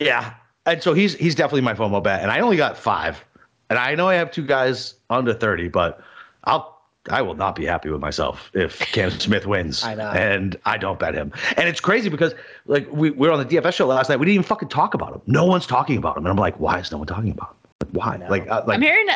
Yeah, 0.00 0.34
and 0.66 0.82
so 0.82 0.94
he's 0.94 1.14
he's 1.14 1.34
definitely 1.34 1.62
my 1.62 1.74
FOMO 1.74 2.02
bet, 2.02 2.22
and 2.22 2.30
I 2.30 2.40
only 2.40 2.56
got 2.56 2.76
five, 2.76 3.24
and 3.70 3.78
I 3.78 3.94
know 3.94 4.08
I 4.08 4.14
have 4.14 4.30
two 4.30 4.44
guys 4.46 4.94
under 5.10 5.34
thirty, 5.34 5.68
but 5.68 6.00
I'll 6.44 6.80
I 7.10 7.20
will 7.22 7.34
not 7.34 7.56
be 7.56 7.64
happy 7.64 7.90
with 7.90 8.00
myself 8.00 8.50
if 8.54 8.78
Cam 8.78 9.10
Smith 9.18 9.46
wins, 9.46 9.82
I 9.82 9.94
know. 9.94 10.10
and 10.10 10.56
I 10.64 10.78
don't 10.78 10.98
bet 10.98 11.14
him. 11.14 11.32
And 11.56 11.68
it's 11.68 11.80
crazy 11.80 12.08
because 12.08 12.34
like 12.66 12.88
we, 12.92 13.10
we 13.10 13.28
were 13.28 13.32
on 13.32 13.46
the 13.46 13.56
DFS 13.56 13.74
show 13.74 13.86
last 13.86 14.08
night, 14.08 14.20
we 14.20 14.26
didn't 14.26 14.34
even 14.34 14.44
fucking 14.44 14.68
talk 14.68 14.94
about 14.94 15.12
him. 15.12 15.20
No 15.26 15.44
one's 15.44 15.66
talking 15.66 15.96
about 15.96 16.16
him, 16.16 16.24
and 16.24 16.30
I'm 16.30 16.36
like, 16.36 16.58
why 16.60 16.78
is 16.78 16.92
no 16.92 16.98
one 16.98 17.06
talking 17.06 17.32
about 17.32 17.50
him? 17.50 17.56
Like, 17.80 17.90
why? 17.92 18.16
know. 18.18 18.28
Like, 18.28 18.48
uh, 18.48 18.62
like 18.66 18.76
I'm 18.76 18.82
hearing. 18.82 19.06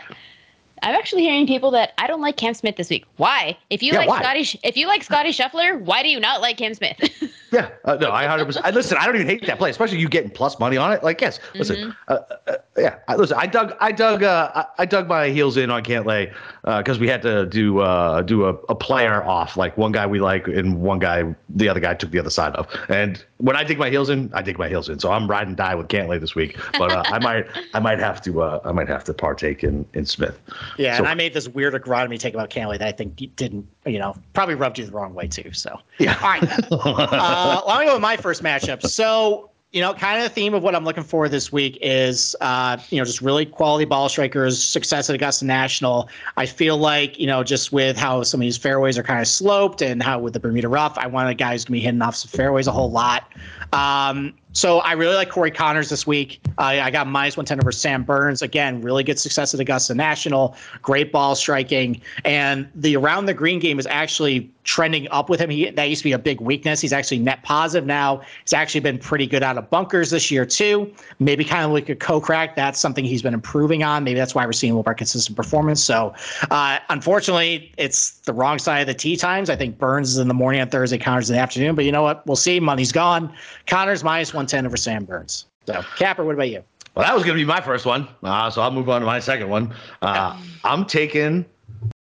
I'm 0.83 0.95
actually 0.95 1.23
hearing 1.23 1.47
people 1.47 1.71
that 1.73 1.93
I 1.99 2.07
don't 2.07 2.21
like 2.21 2.37
Cam 2.37 2.55
Smith 2.55 2.77
this 2.77 2.91
week. 2.91 3.05
Why? 3.17 3.57
If 3.71 3.83
you 3.83 3.93
Yeah, 3.93 4.01
like 4.01 4.09
why? 4.09 4.21
Scotty, 4.21 4.61
if 4.63 4.77
you 4.77 4.87
like 4.87 5.03
Scotty 5.03 5.31
Scheffler, 5.31 5.81
why 5.81 6.03
do 6.03 6.09
you 6.09 6.21
not 6.21 6.41
like 6.41 6.59
Cam 6.59 6.75
Smith? 6.75 6.99
Yeah, 7.53 7.71
uh, 7.85 7.95
no, 7.95 8.11
I 8.11 8.27
hundred 8.27 8.47
percent. 8.47 8.75
Listen, 8.75 8.99
I 9.01 9.07
don't 9.07 9.15
even 9.15 9.29
hate 9.29 9.47
that 9.47 9.57
play, 9.59 9.71
especially 9.71 9.99
you 9.99 10.09
getting 10.09 10.31
plus 10.31 10.59
money 10.59 10.77
on 10.77 10.93
it. 10.93 11.05
Like, 11.05 11.21
yes, 11.21 11.39
listen, 11.55 11.77
Mm-hmm. 11.77 11.91
uh, 12.09 12.19
uh, 12.49 12.57
yeah. 12.79 12.97
I, 13.09 13.17
listen, 13.17 13.37
I 13.39 13.47
dug, 13.47 13.75
I 13.81 13.93
dug, 13.93 14.23
uh, 14.23 14.51
I, 14.55 14.65
I 14.83 14.87
dug 14.87 15.09
my 15.09 15.29
heels 15.29 15.57
in 15.57 15.71
on 15.71 15.83
Cantlay 15.83 16.33
because 16.65 16.99
we 16.99 17.09
had 17.09 17.23
to 17.23 17.47
do 17.47 17.79
uh, 17.81 18.23
do 18.23 18.45
a, 18.45 18.51
a 18.69 18.75
player 18.75 19.23
off. 19.25 19.57
Like 19.57 19.77
one 19.77 19.93
guy 19.93 20.07
we 20.07 20.21
like, 20.21 20.47
and 20.49 20.81
one 20.81 20.99
guy 20.99 21.35
the 21.51 21.69
other 21.69 21.81
guy 21.81 21.95
took 21.95 22.11
the 22.11 22.19
other 22.19 22.31
side 22.31 22.55
of. 22.57 22.67
And 22.89 23.25
when 23.39 23.57
I 23.57 23.65
dig 23.65 23.79
my 23.79 23.91
heels 23.91 24.11
in, 24.11 24.31
I 24.35 24.43
dig 24.43 24.59
my 24.59 24.69
heels 24.69 24.89
in. 24.89 24.99
So 24.99 25.11
I'm 25.11 25.29
ride 25.29 25.47
and 25.47 25.57
die 25.57 25.75
with 25.75 25.89
Cantlay 25.89 26.21
this 26.21 26.35
week. 26.35 26.59
But 26.79 26.93
uh, 26.93 27.03
I 27.07 27.19
might, 27.19 27.47
I 27.75 27.81
might 27.81 27.99
have 27.99 28.21
to, 28.23 28.43
uh, 28.43 28.61
I 28.65 28.73
might 28.73 28.89
have 28.89 29.05
to 29.05 29.15
partake 29.15 29.63
in 29.65 29.85
in 29.95 30.05
Smith. 30.07 30.39
Yeah, 30.79 30.95
So- 30.97 31.05
and 31.05 31.09
I 31.09 31.15
made 31.15 31.35
this 31.35 31.49
weird 31.49 31.75
agronomy 31.75 32.19
take 32.19 32.35
about 32.35 32.51
Cantlay 32.51 32.79
that 32.79 32.89
I 32.89 32.93
think 32.93 33.17
didn't, 33.37 33.67
you 33.87 33.99
know, 33.99 34.17
probably 34.35 34.55
rubbed 34.55 34.79
you 34.79 34.87
the 34.87 34.93
wrong 34.93 35.15
way 35.15 35.29
too. 35.29 35.53
So, 35.53 35.79
Yeah. 35.99 36.19
all 36.23 36.29
right. 36.29 36.43
Uh, 37.07 37.63
well, 37.67 37.69
I'm 37.69 37.77
going 37.79 37.87
go 37.89 37.93
with 37.95 38.03
my 38.03 38.17
first 38.17 38.43
matchup. 38.43 38.83
So, 38.87 39.51
you 39.73 39.81
know, 39.81 39.93
kind 39.93 40.23
of 40.23 40.29
the 40.29 40.35
theme 40.35 40.55
of 40.55 40.63
what 40.63 40.75
I'm 40.75 40.85
looking 40.85 41.03
for 41.03 41.29
this 41.29 41.53
week 41.53 41.77
is, 41.83 42.37
uh, 42.41 42.79
you 42.91 42.99
know, 42.99 43.05
just 43.05 43.21
really 43.21 43.45
quality 43.45 43.85
ball 43.85 44.09
strikers, 44.09 44.63
success 44.63 45.11
at 45.11 45.15
Augusta 45.17 45.45
National. 45.45 46.09
I 46.37 46.47
feel 46.47 46.79
like, 46.79 47.19
you 47.19 47.27
know, 47.27 47.43
just 47.43 47.73
with 47.73 47.97
how 47.97 48.23
some 48.23 48.41
of 48.41 48.43
these 48.43 48.57
fairways 48.57 48.97
are 48.97 49.03
kind 49.03 49.21
of 49.21 49.27
sloped 49.27 49.83
and 49.83 50.03
how 50.03 50.21
with 50.21 50.33
the 50.35 50.41
Bermuda 50.41 50.69
rough, 50.69 50.97
I 50.97 51.09
want 51.09 51.29
a 51.29 51.35
guy 51.35 51.53
who's 51.53 51.65
going 51.65 51.79
to 51.79 51.81
be 51.81 51.85
hitting 51.85 52.01
off 52.01 52.15
some 52.15 52.31
fairways 52.31 52.69
a 52.69 52.73
whole 52.73 52.91
lot. 52.91 53.33
Um, 53.73 54.35
so 54.57 54.79
I 54.79 54.93
really 54.93 55.15
like 55.15 55.29
Corey 55.29 55.51
Conners 55.51 55.91
this 55.91 56.07
week. 56.07 56.41
Uh, 56.57 56.81
I 56.81 56.91
got 56.91 57.07
minus 57.07 57.37
110 57.37 57.61
over 57.61 57.71
Sam 57.71 58.05
Burns. 58.05 58.41
Again, 58.41 58.81
really 58.81 59.05
good 59.05 59.19
success 59.19 59.53
at 59.53 59.61
Augusta 59.61 59.95
National. 59.95 60.57
Great 60.81 61.13
ball 61.13 61.35
striking. 61.35 62.01
And 62.25 62.67
the 62.75 62.97
around 62.97 63.27
the 63.27 63.35
green 63.35 63.59
game 63.59 63.79
is 63.79 63.87
actually 63.87 64.51
trending 64.67 65.09
up 65.11 65.29
with 65.29 65.41
him. 65.41 65.49
He, 65.49 65.71
that 65.71 65.85
used 65.85 66.01
to 66.01 66.05
be 66.05 66.13
a 66.13 66.19
big 66.19 66.41
weakness. 66.41 66.81
He's 66.81 66.93
actually 66.93 67.19
net 67.19 67.43
positive 67.43 67.87
now. 67.87 68.23
He's 68.43 68.53
actually 68.53 68.81
been 68.81 68.99
pretty 68.99 69.27
good 69.27 69.43
out 69.43 69.57
of 69.57 69.71
bunkers 69.71 70.11
this 70.11 70.31
year, 70.31 70.45
too. 70.45 70.93
Maybe 71.21 71.45
kind 71.45 71.65
of 71.65 71.71
like 71.71 71.89
a 71.89 71.95
Kokrak. 71.95 72.57
That's 72.57 72.81
something 72.81 73.05
he's 73.05 73.23
been 73.23 73.35
improving 73.35 73.85
on. 73.85 74.05
Maybe 74.05 74.19
that's 74.19 74.35
why 74.35 74.45
we're 74.45 74.53
seeing 74.53 74.73
a 74.73 74.75
little 74.75 74.89
more 74.89 74.95
consistent 74.95 75.37
performance. 75.37 75.83
So, 75.83 76.15
uh, 76.51 76.79
unfortunately, 76.89 77.73
it's 77.79 78.13
the 78.21 78.33
wrong 78.33 78.59
side 78.59 78.81
of 78.81 78.87
the 78.89 78.95
tee 78.95 79.17
times. 79.17 79.51
I 79.51 79.57
think 79.57 79.79
Burns 79.79 80.11
is 80.11 80.19
in 80.19 80.29
the 80.29 80.35
morning 80.35 80.61
on 80.61 80.69
Thursday, 80.69 80.99
Conners 80.99 81.31
in 81.31 81.37
the 81.37 81.43
afternoon. 81.43 81.77
But 81.77 81.85
you 81.85 81.93
know 81.93 82.03
what? 82.03 82.27
We'll 82.27 82.37
see. 82.37 82.59
Money's 82.59 82.93
gone. 82.93 83.33
Conners 83.67 84.03
minus 84.03 84.35
110 84.47 84.67
over 84.67 84.77
Sam 84.77 85.05
Burns. 85.05 85.47
So, 85.67 85.83
Capper, 85.97 86.25
what 86.25 86.35
about 86.35 86.49
you? 86.51 86.63
Well, 86.95 87.05
that 87.05 87.15
was 87.15 87.25
going 87.25 87.37
to 87.37 87.43
be 87.43 87.47
my 87.47 87.61
first 87.61 87.85
one. 87.85 88.09
Uh, 88.23 88.49
so 88.51 88.63
I'll 88.63 88.71
move 88.71 88.89
on 88.89 89.01
to 89.01 89.07
my 89.07 89.19
second 89.19 89.49
one. 89.51 89.75
Uh, 90.03 90.41
I'm 90.65 90.85
taking 90.87 91.45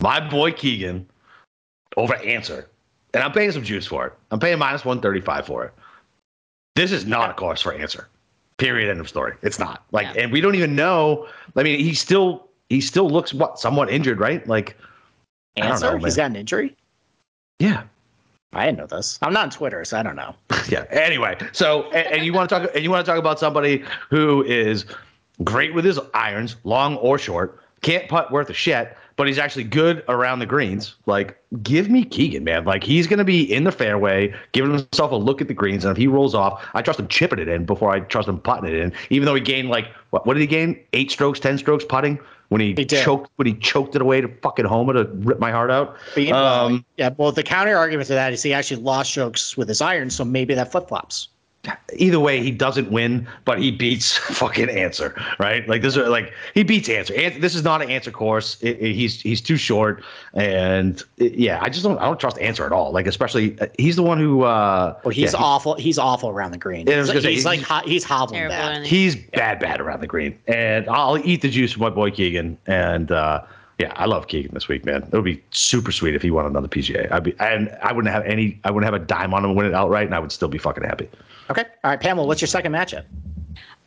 my 0.02 0.20
boy 0.20 0.52
Keegan 0.52 1.06
over 1.98 2.16
Ancer, 2.16 2.70
And 3.14 3.24
I'm 3.24 3.32
paying 3.32 3.52
some 3.52 3.64
juice 3.64 3.86
for 3.88 4.08
it. 4.08 4.14
I'm 4.32 4.40
paying 4.40 4.60
minus 4.60 4.86
135 4.86 5.46
for 5.46 5.66
it. 5.66 5.74
This 6.76 6.92
is 6.92 7.06
not 7.06 7.30
a 7.32 7.34
course 7.34 7.62
for 7.62 7.74
Ancer. 7.74 8.08
Period. 8.58 8.90
End 8.90 9.00
of 9.02 9.10
story. 9.10 9.34
It's 9.42 9.60
not. 9.60 9.84
Like, 9.92 10.14
Yeah. 10.16 10.24
and 10.24 10.32
we 10.32 10.40
don't 10.40 10.56
even 10.56 10.76
know. 10.76 11.28
I 11.56 11.64
mean, 11.64 11.80
he 11.80 11.94
still 11.94 12.48
he 12.70 12.80
still 12.82 13.10
looks 13.10 13.34
what 13.34 13.60
somewhat 13.60 13.90
injured, 13.90 14.20
right? 14.20 14.46
Like, 14.48 14.78
Ancer? 15.58 15.98
know, 15.98 16.06
He's 16.06 16.16
got 16.16 16.28
an 16.28 16.36
injury? 16.38 16.76
yeah. 17.60 17.84
I 18.56 18.66
didn't 18.66 18.78
know 18.78 18.88
this. 18.88 19.20
I'm 19.22 19.34
not 19.34 19.44
on 19.44 19.50
Twitter, 19.50 19.84
so 19.84 20.00
I 20.00 20.04
don't 20.04 20.16
know. 20.16 20.34
yeah. 20.70 20.86
Anyway, 20.90 21.38
so 21.52 21.92
and, 21.92 22.08
and 22.08 22.26
you 22.26 22.34
want 22.34 22.50
to 22.50 22.60
talk 22.60 22.72
and 22.74 22.84
you 22.84 22.90
want 22.90 23.06
to 23.06 23.12
talk 23.12 23.20
about 23.20 23.38
somebody 23.38 23.84
who 24.10 24.44
is 24.44 24.86
great 25.44 25.74
with 25.74 25.84
his 25.84 26.00
irons, 26.14 26.56
long 26.64 26.96
or 26.98 27.20
short, 27.20 27.60
can't 27.82 28.08
putt 28.08 28.32
worth 28.32 28.50
a 28.50 28.54
shit, 28.54 28.98
but 29.18 29.28
he's 29.28 29.38
actually 29.38 29.66
good 29.66 30.04
around 30.08 30.40
the 30.40 30.46
greens. 30.46 30.96
Like, 31.06 31.38
give 31.62 31.90
me 31.90 32.06
Keegan, 32.06 32.46
man. 32.46 32.64
Like 32.66 32.84
he's 32.84 33.08
gonna 33.08 33.26
be 33.26 33.42
in 33.54 33.66
the 33.66 33.72
fairway, 33.72 34.34
giving 34.54 34.72
himself 34.72 35.12
a 35.12 35.16
look 35.16 35.42
at 35.42 35.50
the 35.50 35.54
greens, 35.54 35.84
and 35.84 35.92
if 35.92 35.98
he 35.98 36.08
rolls 36.08 36.34
off, 36.34 36.66
I 36.74 36.82
trust 36.82 37.00
him 37.00 37.08
chipping 37.10 37.40
it 37.40 37.50
in 37.50 37.66
before 37.66 37.92
I 37.92 38.00
trust 38.00 38.30
him 38.30 38.40
putting 38.40 38.66
it 38.66 38.76
in. 38.76 38.94
Even 39.10 39.26
though 39.26 39.36
he 39.36 39.42
gained 39.42 39.70
like 39.70 39.88
what? 40.12 40.26
What 40.26 40.36
did 40.36 40.42
he 40.42 40.48
gain? 40.48 40.80
Eight 40.94 41.12
strokes, 41.12 41.40
ten 41.40 41.58
strokes 41.58 41.84
putting 41.84 42.20
when 42.50 42.62
he, 42.62 42.74
He 42.74 42.86
choked 42.86 43.32
when 43.36 43.48
he 43.48 43.54
choked 43.56 43.96
it 43.96 44.02
away 44.02 44.22
to 44.22 44.28
fucking 44.42 44.66
Homa 44.66 44.94
to 44.94 45.06
rip 45.06 45.40
my 45.40 45.52
heart 45.52 45.72
out. 45.72 45.98
But, 46.14 46.24
you 46.24 46.32
know, 46.32 46.46
Um, 46.46 46.86
yeah, 46.98 47.10
well, 47.18 47.32
the 47.32 47.44
counter 47.44 47.76
argument 47.76 48.08
to 48.08 48.14
that 48.14 48.34
is 48.34 48.44
he 48.44 48.54
actually 48.54 48.82
lost 48.82 49.12
strokes 49.12 49.58
with 49.58 49.68
his 49.68 49.82
iron, 49.82 50.10
so 50.10 50.24
maybe 50.24 50.54
that 50.54 50.72
flip 50.72 50.88
flops. 50.88 51.30
Either 51.98 52.20
way, 52.20 52.42
he 52.42 52.52
doesn't 52.52 52.92
win, 52.92 53.28
but 53.46 53.60
he 53.60 53.72
beats 53.72 54.18
fucking 54.18 54.70
Ancer, 54.70 55.16
right? 55.40 55.68
Like 55.68 55.82
this 55.82 55.96
is 55.96 56.08
like 56.08 56.34
he 56.54 56.64
beats 56.64 56.90
Ancer. 56.90 57.14
An- 57.16 57.40
this 57.40 57.56
is 57.56 57.64
not 57.64 57.82
an 57.82 57.90
Ancer 57.90 58.12
course. 58.12 58.62
It- 58.62 58.78
it- 58.82 58.94
he's 58.96 59.22
he's 59.22 59.42
too 59.42 59.58
short, 59.58 60.04
and 60.34 61.02
it- 61.18 61.34
yeah, 61.36 61.60
I 61.62 61.70
just 61.70 61.84
don't 61.84 61.98
I 62.00 62.06
don't 62.06 62.20
trust 62.20 62.38
Ancer 62.40 62.66
at 62.66 62.72
all. 62.72 62.92
Like 62.92 63.08
especially 63.08 63.60
uh, 63.60 63.68
he's 63.78 63.96
the 63.96 64.04
one 64.04 64.18
who 64.20 64.44
uh, 64.44 64.98
Well, 65.04 65.12
he's 65.12 65.32
yeah, 65.34 65.40
he- 65.40 65.44
awful. 65.44 65.76
He's 65.76 65.98
awful 65.98 66.30
around 66.30 66.52
the 66.52 66.58
green. 66.58 66.88
Yeah, 66.88 66.98
he's 67.06 67.24
say, 67.24 67.32
he's 67.34 67.46
like 67.46 67.60
he's- 67.60 67.70
ho- 67.70 67.88
he's 67.88 68.04
hobbling 68.04 68.40
Terrible. 68.40 68.56
bad. 68.56 68.86
he's 68.86 69.16
bad 69.16 69.60
bad 69.60 69.80
around 69.82 70.02
the 70.02 70.08
green, 70.08 70.38
and 70.48 70.88
I'll 70.90 71.18
eat 71.26 71.42
the 71.42 71.50
juice 71.50 71.74
for 71.74 71.80
my 71.80 71.90
boy 71.90 72.12
Keegan. 72.12 72.58
And 72.68 73.12
uh, 73.12 73.42
yeah, 73.80 73.92
I 73.96 74.06
love 74.06 74.28
Keegan 74.28 74.54
this 74.54 74.68
week, 74.68 74.86
man. 74.86 75.04
It 75.04 75.12
would 75.14 75.26
be 75.26 75.42
super 75.52 75.92
sweet 75.92 76.16
if 76.16 76.22
he 76.22 76.32
won 76.32 76.46
another 76.46 76.68
PGA. 76.68 77.12
I'd 77.12 77.24
be 77.24 77.36
and 77.40 77.70
I 77.82 77.92
wouldn't 77.94 78.14
have 78.14 78.24
any. 78.26 78.60
I 78.64 78.72
wouldn't 78.72 78.92
have 78.92 79.00
a 79.02 79.04
dime 79.06 79.34
on 79.34 79.44
him 79.44 79.52
to 79.52 79.54
win 79.54 79.66
it 79.66 79.74
outright, 79.74 80.06
and 80.06 80.16
I 80.16 80.20
would 80.20 80.32
still 80.32 80.48
be 80.48 80.58
fucking 80.58 80.84
happy. 80.84 81.10
Okay, 81.50 81.64
all 81.84 81.92
right, 81.92 82.00
Pamela, 82.00 82.28
what's 82.28 82.42
your 82.42 82.48
second 82.48 82.72
matchup? 82.72 83.06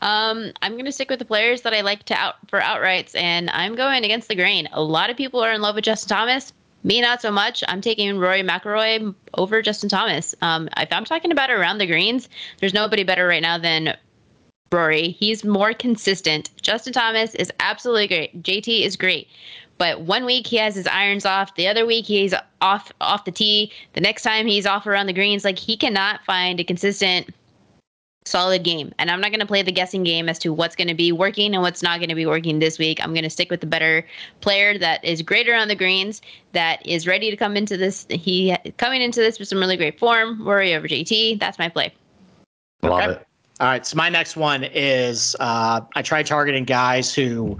Um, 0.01 0.53
I'm 0.63 0.77
gonna 0.77 0.93
stick 0.93 1.11
with 1.11 1.19
the 1.19 1.25
players 1.25 1.63
that 1.63 1.75
I 1.75 1.81
like 1.81 2.05
to 2.05 2.15
out 2.15 2.37
for 2.49 2.61
outrights, 2.61 3.17
and 3.17 3.51
I'm 3.51 3.75
going 3.75 4.05
against 4.05 4.29
the 4.29 4.37
grain. 4.37 4.69
A 4.73 4.83
lot 4.83 5.11
of 5.11 5.17
people 5.17 5.41
are 5.41 5.53
in 5.53 5.61
love 5.61 5.75
with 5.75 5.85
Justin 5.85 6.09
Thomas. 6.09 6.53
Me, 6.85 7.01
not 7.01 7.21
so 7.21 7.33
much. 7.33 7.65
I'm 7.67 7.81
taking 7.81 8.19
Rory 8.19 8.43
McIlroy 8.43 9.13
over 9.35 9.61
Justin 9.63 9.89
Thomas. 9.89 10.35
Um, 10.41 10.69
if 10.77 10.93
I'm 10.93 11.05
talking 11.05 11.33
about 11.33 11.51
around 11.51 11.79
the 11.79 11.87
greens, 11.87 12.29
there's 12.61 12.73
nobody 12.73 13.03
better 13.03 13.27
right 13.27 13.43
now 13.43 13.59
than 13.59 13.97
Rory. 14.71 15.09
He's 15.11 15.45
more 15.45 15.75
consistent. 15.75 16.51
Justin 16.63 16.93
Thomas 16.93 17.35
is 17.35 17.51
absolutely 17.59 18.07
great. 18.07 18.43
JT 18.43 18.85
is 18.85 18.97
great. 18.97 19.27
But 19.79 20.03
one 20.03 20.25
week 20.25 20.47
he 20.47 20.57
has 20.57 20.75
his 20.75 20.87
irons 20.87 21.25
off, 21.25 21.55
the 21.55 21.69
other 21.69 21.87
week 21.87 22.05
he's 22.05 22.35
off 22.61 22.93
off 23.01 23.25
the 23.25 23.31
tee. 23.31 23.73
The 23.93 24.01
next 24.01 24.23
time 24.23 24.47
he's 24.47 24.67
off 24.67 24.87
around 24.87 25.07
the 25.07 25.13
greens. 25.13 25.45
Like 25.45 25.59
he 25.59 25.77
cannot 25.77 26.25
find 26.25 26.59
a 26.61 26.65
consistent 26.65 27.33
solid 28.29 28.63
game. 28.63 28.93
And 28.99 29.11
I'm 29.11 29.21
not 29.21 29.31
going 29.31 29.41
to 29.41 29.47
play 29.47 29.63
the 29.63 29.73
guessing 29.73 30.03
game 30.03 30.29
as 30.29 30.39
to 30.41 30.53
what's 30.53 30.77
going 30.77 30.89
to 30.89 30.95
be 30.95 31.13
working 31.13 31.55
and 31.55 31.63
what's 31.63 31.83
not 31.83 31.99
going 31.99 32.09
to 32.09 32.15
be 32.15 32.27
working 32.27 32.59
this 32.59 32.79
week. 32.79 33.03
I'm 33.03 33.13
going 33.13 33.25
to 33.25 33.31
stick 33.31 33.51
with 33.51 33.61
the 33.61 33.67
better 33.67 34.07
player 34.41 34.79
that 34.79 35.05
is 35.05 35.23
greater 35.23 35.55
on 35.55 35.69
the 35.69 35.75
greens, 35.75 36.21
that 36.53 36.85
is 36.87 37.07
ready 37.07 37.31
to 37.31 37.37
come 37.37 37.57
into 37.57 37.77
this. 37.77 38.07
He 38.11 38.57
coming 38.77 39.03
into 39.03 39.21
this 39.21 39.39
with 39.39 39.49
some 39.49 39.59
really 39.59 39.77
great 39.77 39.99
form. 39.99 40.47
Rory 40.47 40.75
over 40.75 40.87
JT. 40.87 41.41
That's 41.41 41.59
my 41.59 41.69
play. 41.69 41.93
Love 42.83 43.03
Okay. 43.03 43.13
it. 43.13 43.27
All 43.61 43.67
right, 43.67 43.85
so 43.85 43.97
my 43.97 44.09
next 44.09 44.37
one 44.37 44.63
is 44.73 45.35
uh, 45.41 45.81
I 45.97 46.03
try 46.03 46.23
targeting 46.23 46.65
guys 46.65 47.13
who 47.13 47.59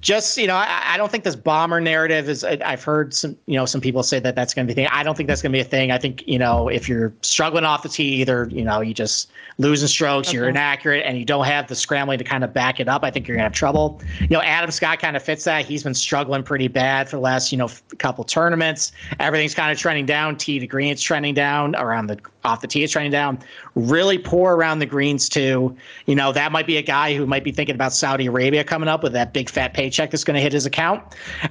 just 0.00 0.36
you 0.36 0.46
know 0.46 0.56
I, 0.56 0.82
I 0.94 0.96
don't 0.96 1.10
think 1.10 1.24
this 1.24 1.36
bomber 1.36 1.80
narrative 1.80 2.28
is 2.28 2.44
I, 2.44 2.58
I've 2.64 2.82
heard 2.82 3.14
some 3.14 3.36
you 3.46 3.56
know 3.56 3.66
some 3.66 3.80
people 3.80 4.02
say 4.02 4.18
that 4.20 4.34
that's 4.34 4.54
going 4.54 4.66
to 4.66 4.74
be 4.74 4.80
a 4.80 4.84
thing. 4.84 4.92
I 4.92 5.02
don't 5.02 5.16
think 5.16 5.28
that's 5.28 5.42
going 5.42 5.52
to 5.52 5.56
be 5.56 5.60
a 5.60 5.64
thing. 5.64 5.90
I 5.90 5.98
think 5.98 6.26
you 6.26 6.38
know 6.38 6.68
if 6.68 6.88
you're 6.88 7.12
struggling 7.22 7.64
off 7.64 7.82
the 7.82 7.88
tee, 7.88 8.20
either 8.20 8.48
you 8.50 8.64
know 8.64 8.80
you 8.80 8.94
just 8.94 9.30
losing 9.58 9.88
strokes, 9.88 10.32
you're 10.32 10.48
inaccurate, 10.48 11.02
and 11.06 11.18
you 11.18 11.24
don't 11.24 11.44
have 11.44 11.68
the 11.68 11.76
scrambling 11.76 12.18
to 12.18 12.24
kind 12.24 12.44
of 12.44 12.52
back 12.52 12.80
it 12.80 12.88
up. 12.88 13.04
I 13.04 13.10
think 13.10 13.28
you're 13.28 13.36
gonna 13.36 13.44
have 13.44 13.52
trouble. 13.52 14.00
You 14.20 14.28
know 14.28 14.42
Adam 14.42 14.70
Scott 14.70 14.98
kind 14.98 15.16
of 15.16 15.22
fits 15.22 15.44
that. 15.44 15.64
He's 15.64 15.82
been 15.82 15.94
struggling 15.94 16.42
pretty 16.42 16.68
bad 16.68 17.08
for 17.08 17.16
the 17.16 17.22
last 17.22 17.52
you 17.52 17.58
know 17.58 17.68
couple 17.98 18.24
tournaments. 18.24 18.92
Everything's 19.20 19.54
kind 19.54 19.72
of 19.72 19.78
trending 19.78 20.06
down. 20.06 20.36
Tee 20.36 20.58
to 20.58 20.66
green, 20.66 20.92
it's 20.92 21.02
trending 21.02 21.34
down. 21.34 21.74
Around 21.76 22.06
the 22.08 22.18
off 22.44 22.60
the 22.60 22.66
tee, 22.66 22.82
it's 22.84 22.92
trending 22.92 23.10
down. 23.12 23.38
Really 23.74 24.18
poor 24.18 24.54
around 24.56 24.78
the 24.78 24.86
greens 24.86 25.28
too. 25.28 25.76
You 26.06 26.14
know 26.14 26.32
that 26.32 26.52
might 26.52 26.66
be 26.66 26.76
a 26.76 26.82
guy 26.82 27.14
who 27.14 27.26
might 27.26 27.44
be 27.44 27.52
thinking 27.52 27.74
about 27.74 27.92
Saudi 27.92 28.26
Arabia 28.26 28.64
coming 28.64 28.88
up 28.88 29.02
with 29.02 29.12
that 29.14 29.32
big 29.32 29.48
fat 29.48 29.74
paycheck 29.74 30.10
that's 30.10 30.24
going 30.24 30.34
to 30.36 30.40
hit 30.40 30.52
his 30.52 30.66
account. 30.66 31.02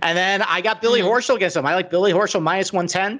And 0.02 0.18
then 0.18 0.42
I 0.44 0.62
got 0.62 0.82
Billy 0.82 1.02
Mhm. 1.02 1.06
Horschel 1.12 1.36
against 1.36 1.58
him. 1.58 1.66
I 1.66 1.76
like 1.76 1.90
Billy 1.90 2.14
Horschel 2.14 2.42
minus 2.42 2.72
110. 2.72 3.20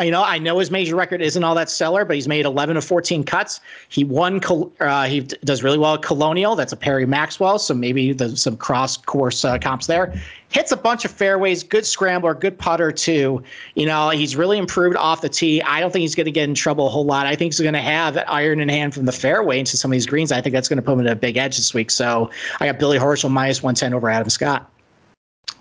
You 0.00 0.10
know, 0.10 0.24
I 0.24 0.38
know 0.38 0.58
his 0.58 0.70
major 0.70 0.96
record 0.96 1.20
isn't 1.20 1.44
all 1.44 1.54
that 1.54 1.68
stellar, 1.68 2.06
but 2.06 2.16
he's 2.16 2.26
made 2.26 2.46
11 2.46 2.78
of 2.78 2.84
14 2.84 3.24
cuts. 3.24 3.60
He 3.90 4.04
won. 4.04 4.40
Uh, 4.80 5.04
he 5.04 5.20
does 5.20 5.62
really 5.62 5.76
well 5.76 5.94
at 5.94 6.02
Colonial. 6.02 6.56
That's 6.56 6.72
a 6.72 6.78
Perry 6.78 7.04
Maxwell, 7.04 7.58
so 7.58 7.74
maybe 7.74 8.14
there's 8.14 8.40
some 8.40 8.56
cross 8.56 8.96
course 8.96 9.44
uh, 9.44 9.58
comps 9.58 9.88
there. 9.88 10.18
Hits 10.48 10.72
a 10.72 10.78
bunch 10.78 11.04
of 11.04 11.10
fairways. 11.10 11.62
Good 11.62 11.84
scrambler. 11.84 12.32
Good 12.32 12.58
putter 12.58 12.90
too. 12.90 13.42
You 13.74 13.84
know, 13.84 14.08
he's 14.08 14.34
really 14.34 14.56
improved 14.56 14.96
off 14.96 15.20
the 15.20 15.28
tee. 15.28 15.60
I 15.60 15.80
don't 15.80 15.92
think 15.92 16.00
he's 16.00 16.14
going 16.14 16.24
to 16.24 16.32
get 16.32 16.48
in 16.48 16.54
trouble 16.54 16.86
a 16.86 16.90
whole 16.90 17.04
lot. 17.04 17.26
I 17.26 17.36
think 17.36 17.52
he's 17.52 17.60
going 17.60 17.74
to 17.74 17.80
have 17.80 18.16
iron 18.28 18.60
in 18.60 18.70
hand 18.70 18.94
from 18.94 19.04
the 19.04 19.12
fairway 19.12 19.58
into 19.58 19.76
some 19.76 19.90
of 19.90 19.92
these 19.92 20.06
greens. 20.06 20.32
I 20.32 20.40
think 20.40 20.54
that's 20.54 20.70
going 20.70 20.78
to 20.78 20.82
put 20.82 20.94
him 20.94 21.06
at 21.06 21.12
a 21.12 21.16
big 21.16 21.36
edge 21.36 21.58
this 21.58 21.74
week. 21.74 21.90
So 21.90 22.30
I 22.60 22.66
got 22.66 22.78
Billy 22.78 22.98
Horschel 22.98 23.30
minus 23.30 23.62
110 23.62 23.92
over 23.92 24.08
Adam 24.08 24.30
Scott. 24.30 24.70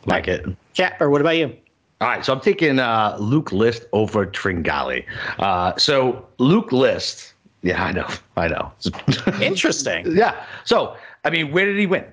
Like 0.05 0.29
it. 0.29 0.45
Cat, 0.73 0.95
or 1.01 1.09
what 1.09 1.19
about 1.19 1.35
you? 1.35 1.55
All 2.01 2.07
right, 2.07 2.25
so 2.25 2.33
I'm 2.33 2.41
taking 2.41 2.79
uh, 2.79 3.15
Luke 3.19 3.51
List 3.51 3.85
over 3.93 4.25
Tringali. 4.25 5.05
Uh, 5.37 5.77
so 5.77 6.25
Luke 6.39 6.71
List, 6.71 7.33
yeah, 7.61 7.83
I 7.83 7.91
know, 7.91 8.07
I 8.35 8.47
know. 8.47 8.71
Interesting. 9.41 10.15
yeah. 10.15 10.43
So 10.65 10.95
I 11.23 11.29
mean, 11.29 11.51
where 11.51 11.65
did 11.65 11.77
he 11.77 11.85
win? 11.85 12.03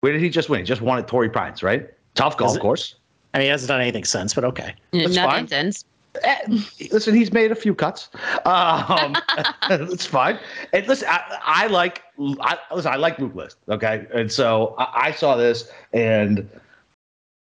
Where 0.00 0.12
did 0.12 0.20
he 0.20 0.28
just 0.28 0.48
win? 0.50 0.60
He 0.60 0.66
just 0.66 0.82
won 0.82 0.98
at 0.98 1.08
Torrey 1.08 1.30
Pines, 1.30 1.62
right? 1.62 1.88
Tough 2.14 2.36
golf 2.36 2.50
Is 2.52 2.56
it- 2.56 2.60
course. 2.60 2.94
I 3.32 3.38
mean, 3.38 3.44
he 3.44 3.50
hasn't 3.50 3.68
done 3.68 3.80
anything 3.80 4.04
since, 4.04 4.34
but 4.34 4.44
okay. 4.44 4.74
That's 4.92 5.14
Nothing 5.14 5.46
fine. 5.46 5.48
since. 5.48 5.84
Eh, 6.24 6.58
listen, 6.90 7.14
he's 7.14 7.32
made 7.32 7.52
a 7.52 7.54
few 7.54 7.74
cuts. 7.76 8.08
Um, 8.44 9.14
it's 9.70 10.04
fine. 10.04 10.36
And 10.72 10.86
listen, 10.88 11.06
I, 11.08 11.38
I 11.44 11.66
like, 11.68 12.02
I, 12.40 12.58
listen, 12.74 12.92
I 12.92 12.96
like 12.96 13.20
Luke 13.20 13.36
List. 13.36 13.56
Okay, 13.68 14.06
and 14.12 14.30
so 14.32 14.74
I, 14.78 15.06
I 15.06 15.12
saw 15.12 15.36
this, 15.36 15.70
and 15.92 16.46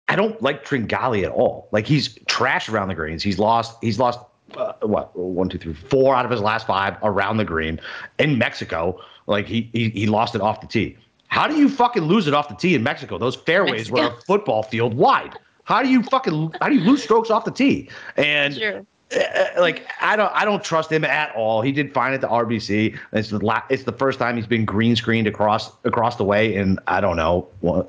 I 0.09 0.15
don't 0.15 0.41
like 0.41 0.65
Tringali 0.65 1.23
at 1.23 1.31
all. 1.31 1.67
Like 1.71 1.85
he's 1.87 2.17
trash 2.27 2.67
around 2.67 2.87
the 2.89 2.95
greens. 2.95 3.23
He's 3.23 3.39
lost. 3.39 3.77
He's 3.81 3.99
lost. 3.99 4.19
Uh, 4.57 4.73
what 4.81 5.15
one, 5.15 5.47
two, 5.47 5.59
three, 5.59 5.75
four 5.75 6.15
out 6.15 6.25
of 6.25 6.31
his 6.31 6.41
last 6.41 6.65
five 6.65 6.97
around 7.03 7.37
the 7.37 7.45
green 7.45 7.79
in 8.17 8.37
Mexico. 8.39 8.99
Like 9.27 9.45
he 9.45 9.69
he, 9.71 9.89
he 9.91 10.07
lost 10.07 10.33
it 10.33 10.41
off 10.41 10.59
the 10.61 10.67
tee. 10.67 10.97
How 11.27 11.47
do 11.47 11.55
you 11.55 11.69
fucking 11.69 12.01
lose 12.03 12.27
it 12.27 12.33
off 12.33 12.49
the 12.49 12.55
tee 12.55 12.73
in 12.73 12.81
Mexico? 12.81 13.19
Those 13.19 13.35
fairways 13.35 13.91
were 13.91 14.07
a 14.07 14.21
football 14.25 14.63
field 14.63 14.95
wide. 14.95 15.35
How 15.65 15.83
do 15.83 15.89
you 15.89 16.01
fucking 16.01 16.55
how 16.59 16.69
do 16.69 16.75
you 16.75 16.81
lose 16.81 17.03
strokes 17.03 17.29
off 17.29 17.45
the 17.45 17.51
tee? 17.51 17.89
And 18.17 18.55
Sure. 18.55 18.83
uh, 19.15 19.45
like 19.61 19.85
I 20.01 20.15
don't 20.15 20.31
I 20.33 20.43
don't 20.45 20.63
trust 20.63 20.91
him 20.91 21.05
at 21.05 21.35
all. 21.35 21.61
He 21.61 21.71
did 21.71 21.93
fine 21.93 22.13
at 22.13 22.21
the 22.21 22.27
RBC. 22.27 22.97
It's 23.13 23.29
the 23.29 23.45
la- 23.45 23.61
it's 23.69 23.83
the 23.83 23.91
first 23.91 24.17
time 24.17 24.35
he's 24.35 24.47
been 24.47 24.65
green 24.65 24.95
screened 24.95 25.27
across 25.27 25.71
across 25.83 26.15
the 26.15 26.23
way 26.23 26.55
in 26.55 26.79
I 26.87 26.99
don't 27.01 27.17
know 27.17 27.47
uh, 27.63 27.83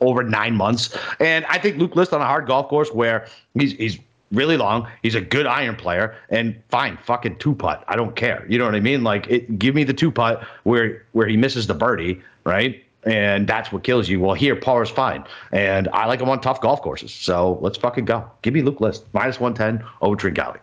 over 0.00 0.22
nine 0.22 0.54
months. 0.54 0.96
And 1.18 1.44
I 1.46 1.58
think 1.58 1.76
Luke 1.78 1.96
List 1.96 2.12
on 2.12 2.20
a 2.20 2.26
hard 2.26 2.46
golf 2.46 2.68
course 2.68 2.90
where 2.92 3.26
he's 3.54 3.72
he's 3.72 3.98
really 4.32 4.56
long. 4.56 4.88
He's 5.02 5.14
a 5.14 5.20
good 5.20 5.46
iron 5.46 5.76
player, 5.76 6.16
and 6.28 6.60
fine, 6.68 6.98
fucking 7.04 7.36
two 7.36 7.54
putt. 7.54 7.84
I 7.88 7.96
don't 7.96 8.16
care. 8.16 8.44
You 8.48 8.58
know 8.58 8.64
what 8.64 8.74
I 8.74 8.80
mean? 8.80 9.02
Like, 9.02 9.28
it, 9.28 9.58
give 9.58 9.74
me 9.74 9.84
the 9.84 9.94
two 9.94 10.10
putt 10.10 10.46
where 10.64 11.04
where 11.12 11.26
he 11.26 11.36
misses 11.36 11.66
the 11.66 11.74
birdie, 11.74 12.20
right? 12.44 12.82
And 13.04 13.46
that's 13.46 13.72
what 13.72 13.82
kills 13.82 14.08
you. 14.08 14.20
Well, 14.20 14.34
here 14.34 14.54
par 14.54 14.82
is 14.82 14.90
fine, 14.90 15.24
and 15.52 15.88
I 15.92 16.06
like 16.06 16.20
him 16.20 16.28
on 16.28 16.40
tough 16.40 16.60
golf 16.60 16.82
courses. 16.82 17.12
So 17.12 17.58
let's 17.62 17.78
fucking 17.78 18.04
go. 18.04 18.30
Give 18.42 18.54
me 18.54 18.62
Luke 18.62 18.80
List 18.80 19.04
minus 19.12 19.40
one 19.40 19.54
ten 19.54 19.82
over 20.02 20.16
Tringali. 20.16 20.58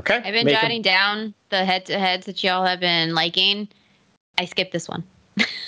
Okay. 0.00 0.16
I've 0.16 0.34
been 0.34 0.46
Make 0.46 0.60
jotting 0.60 0.82
down 0.82 1.32
the 1.50 1.64
head 1.64 1.86
to 1.86 1.98
heads 1.98 2.26
that 2.26 2.42
y'all 2.44 2.64
have 2.64 2.80
been 2.80 3.14
liking. 3.14 3.68
I 4.38 4.44
skipped 4.44 4.72
this 4.72 4.88
one. 4.88 5.04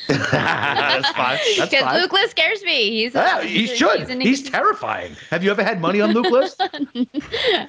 That's 0.09 1.11
fine. 1.11 1.39
That's 1.59 1.71
Because 1.71 1.85
fine. 1.85 2.01
Luke 2.01 2.13
List 2.13 2.31
scares 2.31 2.63
me. 2.65 2.91
He's 3.03 3.15
yeah, 3.15 3.43
he 3.43 3.67
he's- 3.67 3.77
should. 3.79 4.09
he's 4.09 4.41
He's 4.41 4.51
terrifying. 4.51 5.15
Have 5.31 5.45
you 5.45 5.51
ever 5.51 5.63
had 5.63 5.81
money 5.81 6.01
on 6.01 6.13
Luke 6.13 6.31
List? 6.31 6.63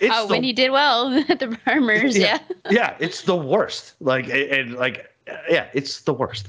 It's 0.02 0.16
oh, 0.16 0.28
the- 0.28 0.34
when 0.34 0.44
he 0.44 0.54
did 0.54 0.72
well 0.72 1.14
at 1.30 1.40
the 1.40 1.58
farmers, 1.66 2.18
yeah. 2.18 2.40
yeah, 2.70 2.96
it's 3.00 3.24
the 3.24 3.36
worst. 3.36 3.94
Like 4.00 4.26
and, 4.26 4.34
and 4.52 4.74
like 4.76 5.10
yeah, 5.50 5.68
it's 5.74 6.02
the 6.02 6.14
worst. 6.14 6.48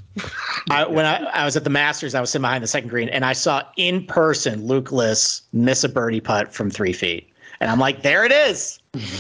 I, 0.71 0.87
when 0.87 1.05
I, 1.05 1.25
I 1.25 1.45
was 1.45 1.57
at 1.57 1.65
the 1.65 1.71
Masters, 1.71 2.15
I 2.15 2.21
was 2.21 2.31
sitting 2.31 2.43
behind 2.43 2.63
the 2.63 2.69
second 2.69 2.89
green, 2.89 3.09
and 3.11 3.25
I 3.25 3.33
saw 3.35 3.63
in 3.77 4.07
person 4.07 4.67
Luke 4.67 4.91
Liss 4.93 5.43
miss 5.53 5.85
a 5.85 5.89
birdie 5.89 6.21
putt 6.21 6.55
from 6.55 6.71
three 6.71 6.93
feet, 6.95 7.29
and 7.61 7.71
I'm 7.71 7.79
like, 7.79 8.03
there 8.03 8.25
it 8.25 8.33
is, 8.33 8.79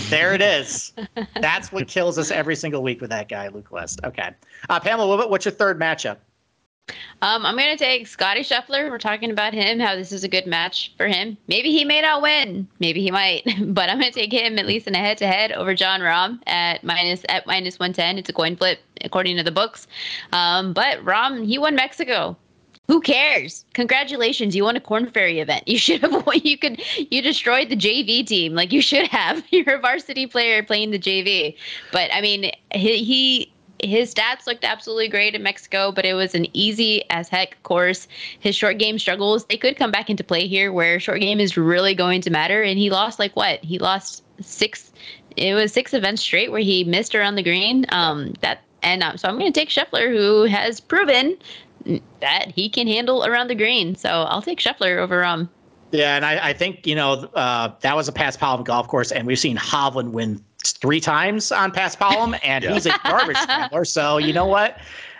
there 0.08 0.32
it 0.34 0.40
is. 0.40 0.92
That's 1.40 1.70
what 1.72 1.88
kills 1.88 2.16
us 2.18 2.30
every 2.30 2.56
single 2.56 2.82
week 2.82 3.00
with 3.02 3.10
that 3.10 3.28
guy, 3.28 3.48
Luke 3.48 3.70
List. 3.70 4.00
Okay, 4.04 4.30
uh, 4.70 4.80
Pamela, 4.80 5.14
what, 5.16 5.28
what's 5.30 5.44
your 5.44 5.52
third 5.52 5.78
matchup? 5.78 6.16
Um, 7.22 7.44
I'm 7.44 7.56
gonna 7.56 7.76
take 7.76 8.06
Scotty 8.06 8.40
Scheffler. 8.40 8.90
We're 8.90 8.98
talking 8.98 9.30
about 9.30 9.52
him, 9.52 9.78
how 9.78 9.94
this 9.94 10.12
is 10.12 10.24
a 10.24 10.28
good 10.28 10.46
match 10.46 10.92
for 10.96 11.06
him. 11.06 11.36
Maybe 11.48 11.70
he 11.70 11.84
may 11.84 12.00
not 12.00 12.22
win, 12.22 12.66
maybe 12.78 13.02
he 13.02 13.10
might, 13.10 13.42
but 13.74 13.88
I'm 13.88 13.98
gonna 13.98 14.12
take 14.12 14.32
him 14.32 14.58
at 14.58 14.66
least 14.66 14.86
in 14.86 14.94
a 14.94 14.98
head-to-head 14.98 15.52
over 15.52 15.74
Jon 15.74 16.00
Rahm 16.00 16.40
at 16.46 16.82
minus 16.84 17.24
at 17.28 17.46
minus 17.46 17.78
110. 17.78 18.18
It's 18.18 18.28
a 18.28 18.32
coin 18.32 18.56
flip 18.56 18.80
according 19.04 19.36
to 19.36 19.42
the 19.42 19.50
books. 19.50 19.86
Um, 20.32 20.72
but 20.72 21.04
Rahm, 21.04 21.46
he 21.46 21.58
won 21.58 21.74
Mexico. 21.74 22.36
Who 22.90 23.00
cares? 23.00 23.64
Congratulations, 23.74 24.56
you 24.56 24.64
won 24.64 24.74
a 24.74 24.80
Korn 24.80 25.08
Ferry 25.12 25.38
event. 25.38 25.68
You 25.68 25.78
should 25.78 26.00
have 26.00 26.26
won. 26.26 26.40
You 26.42 26.58
could. 26.58 26.82
You 26.96 27.22
destroyed 27.22 27.68
the 27.68 27.76
JV 27.76 28.26
team. 28.26 28.54
Like 28.54 28.72
you 28.72 28.82
should 28.82 29.06
have. 29.06 29.44
You're 29.50 29.76
a 29.76 29.78
varsity 29.78 30.26
player 30.26 30.64
playing 30.64 30.90
the 30.90 30.98
JV. 30.98 31.54
But 31.92 32.12
I 32.12 32.20
mean, 32.20 32.50
he. 32.72 33.04
he 33.04 33.52
his 33.82 34.14
stats 34.14 34.46
looked 34.46 34.64
absolutely 34.64 35.08
great 35.08 35.34
in 35.34 35.42
Mexico, 35.42 35.92
but 35.92 36.04
it 36.04 36.14
was 36.14 36.34
an 36.34 36.46
easy 36.52 37.04
as 37.10 37.28
heck 37.28 37.62
course. 37.62 38.08
His 38.38 38.56
short 38.56 38.78
game 38.78 38.98
struggles, 38.98 39.44
they 39.46 39.56
could 39.56 39.76
come 39.76 39.90
back 39.90 40.10
into 40.10 40.24
play 40.24 40.46
here 40.46 40.72
where 40.72 41.00
short 41.00 41.20
game 41.20 41.40
is 41.40 41.56
really 41.56 41.94
going 41.94 42.20
to 42.22 42.30
matter. 42.30 42.62
And 42.62 42.78
he 42.78 42.90
lost 42.90 43.18
like 43.18 43.34
what? 43.36 43.62
He 43.64 43.78
lost 43.78 44.22
six 44.40 44.92
it 45.36 45.54
was 45.54 45.72
six 45.72 45.94
events 45.94 46.22
straight 46.22 46.50
where 46.50 46.60
he 46.60 46.82
missed 46.84 47.14
around 47.14 47.36
the 47.36 47.42
green. 47.42 47.86
Um 47.90 48.34
that 48.40 48.62
and 48.82 49.02
um, 49.02 49.16
so 49.16 49.28
I'm 49.28 49.38
gonna 49.38 49.52
take 49.52 49.68
Scheffler 49.68 50.10
who 50.10 50.44
has 50.44 50.80
proven 50.80 51.36
that 52.20 52.50
he 52.54 52.68
can 52.68 52.86
handle 52.86 53.24
around 53.24 53.48
the 53.48 53.54
green. 53.54 53.94
So 53.94 54.08
I'll 54.08 54.42
take 54.42 54.58
Scheffler 54.58 54.98
over 54.98 55.24
um 55.24 55.48
Yeah, 55.92 56.16
and 56.16 56.24
I, 56.24 56.50
I 56.50 56.52
think 56.52 56.86
you 56.86 56.94
know 56.94 57.28
uh, 57.34 57.72
that 57.80 57.96
was 57.96 58.08
a 58.08 58.12
Paspalum 58.12 58.64
golf 58.64 58.88
course, 58.88 59.12
and 59.12 59.26
we've 59.26 59.38
seen 59.38 59.56
Hovland 59.56 60.10
win 60.10 60.42
three 60.62 61.00
times 61.00 61.52
on 61.52 61.72
Paspalum, 61.72 62.38
and 62.44 62.64
Yeah. 62.64 62.72
he's 62.72 62.86
a 62.86 62.92
garbage 63.04 63.36
scrambler. 63.42 63.84
So 63.84 64.18
you 64.18 64.32
know 64.32 64.46
what? 64.46 64.78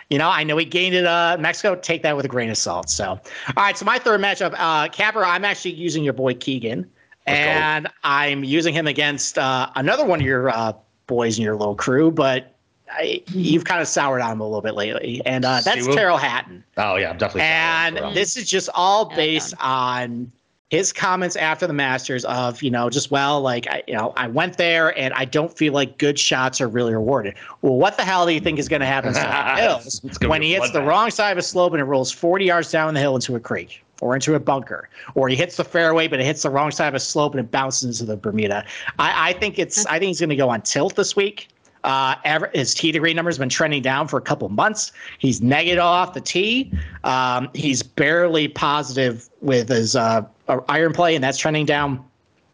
You 0.09 0.17
know, 0.17 0.29
I 0.29 0.43
know 0.43 0.57
he 0.57 0.65
gained 0.65 0.93
it 0.95 1.05
uh 1.05 1.37
Mexico. 1.39 1.75
Take 1.75 2.03
that 2.03 2.15
with 2.15 2.25
a 2.25 2.29
grain 2.29 2.49
of 2.49 2.57
salt. 2.57 2.89
So, 2.89 3.11
all 3.11 3.19
right. 3.57 3.77
So 3.77 3.85
my 3.85 3.97
third 3.99 4.19
matchup, 4.21 4.53
uh, 4.57 4.87
Capper, 4.89 5.23
I'm 5.23 5.45
actually 5.45 5.71
using 5.71 6.03
your 6.03 6.13
boy 6.13 6.33
Keegan, 6.33 6.89
Let's 7.27 7.39
go. 7.39 7.49
and 7.49 7.87
I'm 8.03 8.43
using 8.43 8.73
him 8.73 8.87
against 8.87 9.37
uh, 9.37 9.69
another 9.75 10.05
one 10.05 10.19
of 10.19 10.25
your 10.25 10.49
uh, 10.49 10.73
boys 11.07 11.37
in 11.37 11.43
your 11.43 11.55
little 11.55 11.75
crew, 11.75 12.11
but. 12.11 12.47
I, 12.93 13.23
you've 13.27 13.63
kind 13.63 13.79
of 13.79 13.87
soured 13.87 14.19
on 14.21 14.33
him 14.33 14.41
a 14.41 14.43
little 14.43 14.61
bit 14.61 14.73
lately, 14.75 15.21
and 15.25 15.45
uh, 15.45 15.61
that's 15.63 15.87
Siwoo? 15.87 15.95
Tyrrell 15.95 16.17
Hatton. 16.17 16.61
Oh 16.75 16.97
yeah, 16.97 17.11
I'm 17.11 17.17
definitely. 17.17 17.43
And 17.43 18.13
this 18.13 18.35
is 18.35 18.49
just 18.49 18.67
all 18.75 19.07
Yeah, 19.11 19.15
based 19.15 19.53
on 19.61 20.29
his 20.71 20.93
comments 20.93 21.35
after 21.35 21.67
the 21.67 21.73
Masters 21.73 22.23
of, 22.25 22.63
you 22.63 22.71
know, 22.71 22.89
just 22.89 23.11
well, 23.11 23.41
like 23.41 23.67
I, 23.67 23.83
you 23.87 23.93
know, 23.93 24.13
I 24.15 24.27
went 24.27 24.57
there 24.57 24.97
and 24.97 25.13
I 25.13 25.25
don't 25.25 25.55
feel 25.55 25.73
like 25.73 25.97
good 25.97 26.17
shots 26.17 26.61
are 26.61 26.67
really 26.69 26.93
rewarded. 26.93 27.35
Well, 27.61 27.75
what 27.75 27.97
the 27.97 28.05
hell 28.05 28.25
do 28.25 28.31
you 28.31 28.39
think 28.39 28.57
is 28.57 28.69
going 28.69 28.79
to 28.79 28.85
happen 28.85 29.13
to 29.13 29.19
hills 29.61 30.01
when 30.25 30.41
he 30.41 30.55
a 30.55 30.61
hits 30.61 30.71
the 30.71 30.81
wrong 30.81 31.11
side 31.11 31.31
of 31.31 31.37
a 31.37 31.41
slope 31.41 31.73
and 31.73 31.81
it 31.81 31.85
rolls 31.85 32.09
40 32.09 32.45
yards 32.45 32.71
down 32.71 32.93
the 32.93 33.01
hill 33.01 33.15
into 33.15 33.35
a 33.35 33.39
creek? 33.39 33.83
Or 33.99 34.15
into 34.15 34.33
a 34.33 34.39
bunker, 34.39 34.89
or 35.13 35.29
he 35.29 35.35
hits 35.35 35.57
the 35.57 35.63
fairway, 35.63 36.07
but 36.07 36.19
it 36.19 36.25
hits 36.25 36.41
the 36.41 36.49
wrong 36.49 36.71
side 36.71 36.87
of 36.87 36.95
a 36.95 36.99
slope 36.99 37.33
and 37.35 37.39
it 37.39 37.51
bounces 37.51 38.01
into 38.01 38.11
the 38.11 38.17
Bermuda. 38.17 38.65
I, 38.97 39.29
I 39.29 39.33
think 39.33 39.59
it's. 39.59 39.85
I 39.85 39.99
think 39.99 40.07
he's 40.07 40.19
going 40.19 40.31
to 40.31 40.35
go 40.35 40.49
on 40.49 40.63
tilt 40.63 40.95
this 40.95 41.15
week. 41.15 41.49
Uh, 41.83 42.15
his 42.53 42.73
tee 42.73 42.91
degree 42.91 43.13
number 43.13 43.29
has 43.29 43.37
been 43.37 43.49
trending 43.49 43.81
down 43.81 44.07
for 44.07 44.17
a 44.17 44.21
couple 44.21 44.47
months. 44.49 44.91
He's 45.19 45.41
negative 45.41 45.83
off 45.83 46.13
the 46.13 46.21
tee. 46.21 46.71
Um, 47.03 47.49
he's 47.53 47.81
barely 47.83 48.47
positive 48.47 49.29
with 49.41 49.69
his 49.69 49.95
uh, 49.95 50.25
uh, 50.47 50.59
iron 50.69 50.93
play, 50.93 51.15
and 51.15 51.23
that's 51.23 51.37
trending 51.37 51.65
down. 51.65 52.03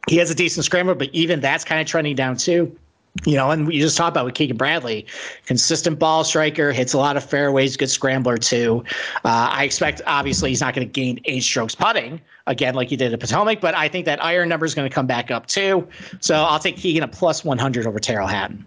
He 0.07 0.17
has 0.17 0.29
a 0.31 0.35
decent 0.35 0.65
scrambler, 0.65 0.95
but 0.95 1.09
even 1.13 1.41
that's 1.41 1.65
kind 1.65 1.81
of 1.81 1.87
trending 1.87 2.15
down 2.15 2.37
too. 2.37 2.73
You 3.25 3.35
know, 3.35 3.49
and 3.49 3.73
you 3.73 3.81
just 3.81 3.97
talked 3.97 4.11
about 4.11 4.25
with 4.25 4.35
Keegan 4.35 4.57
Bradley, 4.57 5.07
consistent 5.45 5.97
ball 5.97 6.23
striker, 6.23 6.71
hits 6.71 6.93
a 6.93 6.99
lot 6.99 7.17
of 7.17 7.23
fairways, 7.23 7.75
good 7.75 7.89
scrambler 7.89 8.37
too. 8.37 8.83
Uh, 9.25 9.49
I 9.51 9.63
expect 9.63 10.03
obviously 10.05 10.51
he's 10.51 10.61
not 10.61 10.75
going 10.75 10.87
to 10.87 10.91
gain 10.91 11.19
eight 11.25 11.41
strokes 11.41 11.73
putting 11.73 12.21
again 12.45 12.75
like 12.75 12.89
he 12.89 12.95
did 12.95 13.13
at 13.13 13.19
Potomac, 13.19 13.59
but 13.59 13.73
I 13.73 13.87
think 13.87 14.05
that 14.05 14.23
iron 14.23 14.49
number 14.49 14.67
is 14.67 14.75
going 14.75 14.87
to 14.87 14.93
come 14.93 15.07
back 15.07 15.31
up 15.31 15.47
too. 15.47 15.87
So 16.19 16.35
I'll 16.35 16.59
take 16.59 16.77
Keegan 16.77 17.03
a 17.03 17.07
plus 17.07 17.43
100 17.43 17.87
over 17.87 17.99
Tyrrell 17.99 18.27
Hatton. 18.27 18.63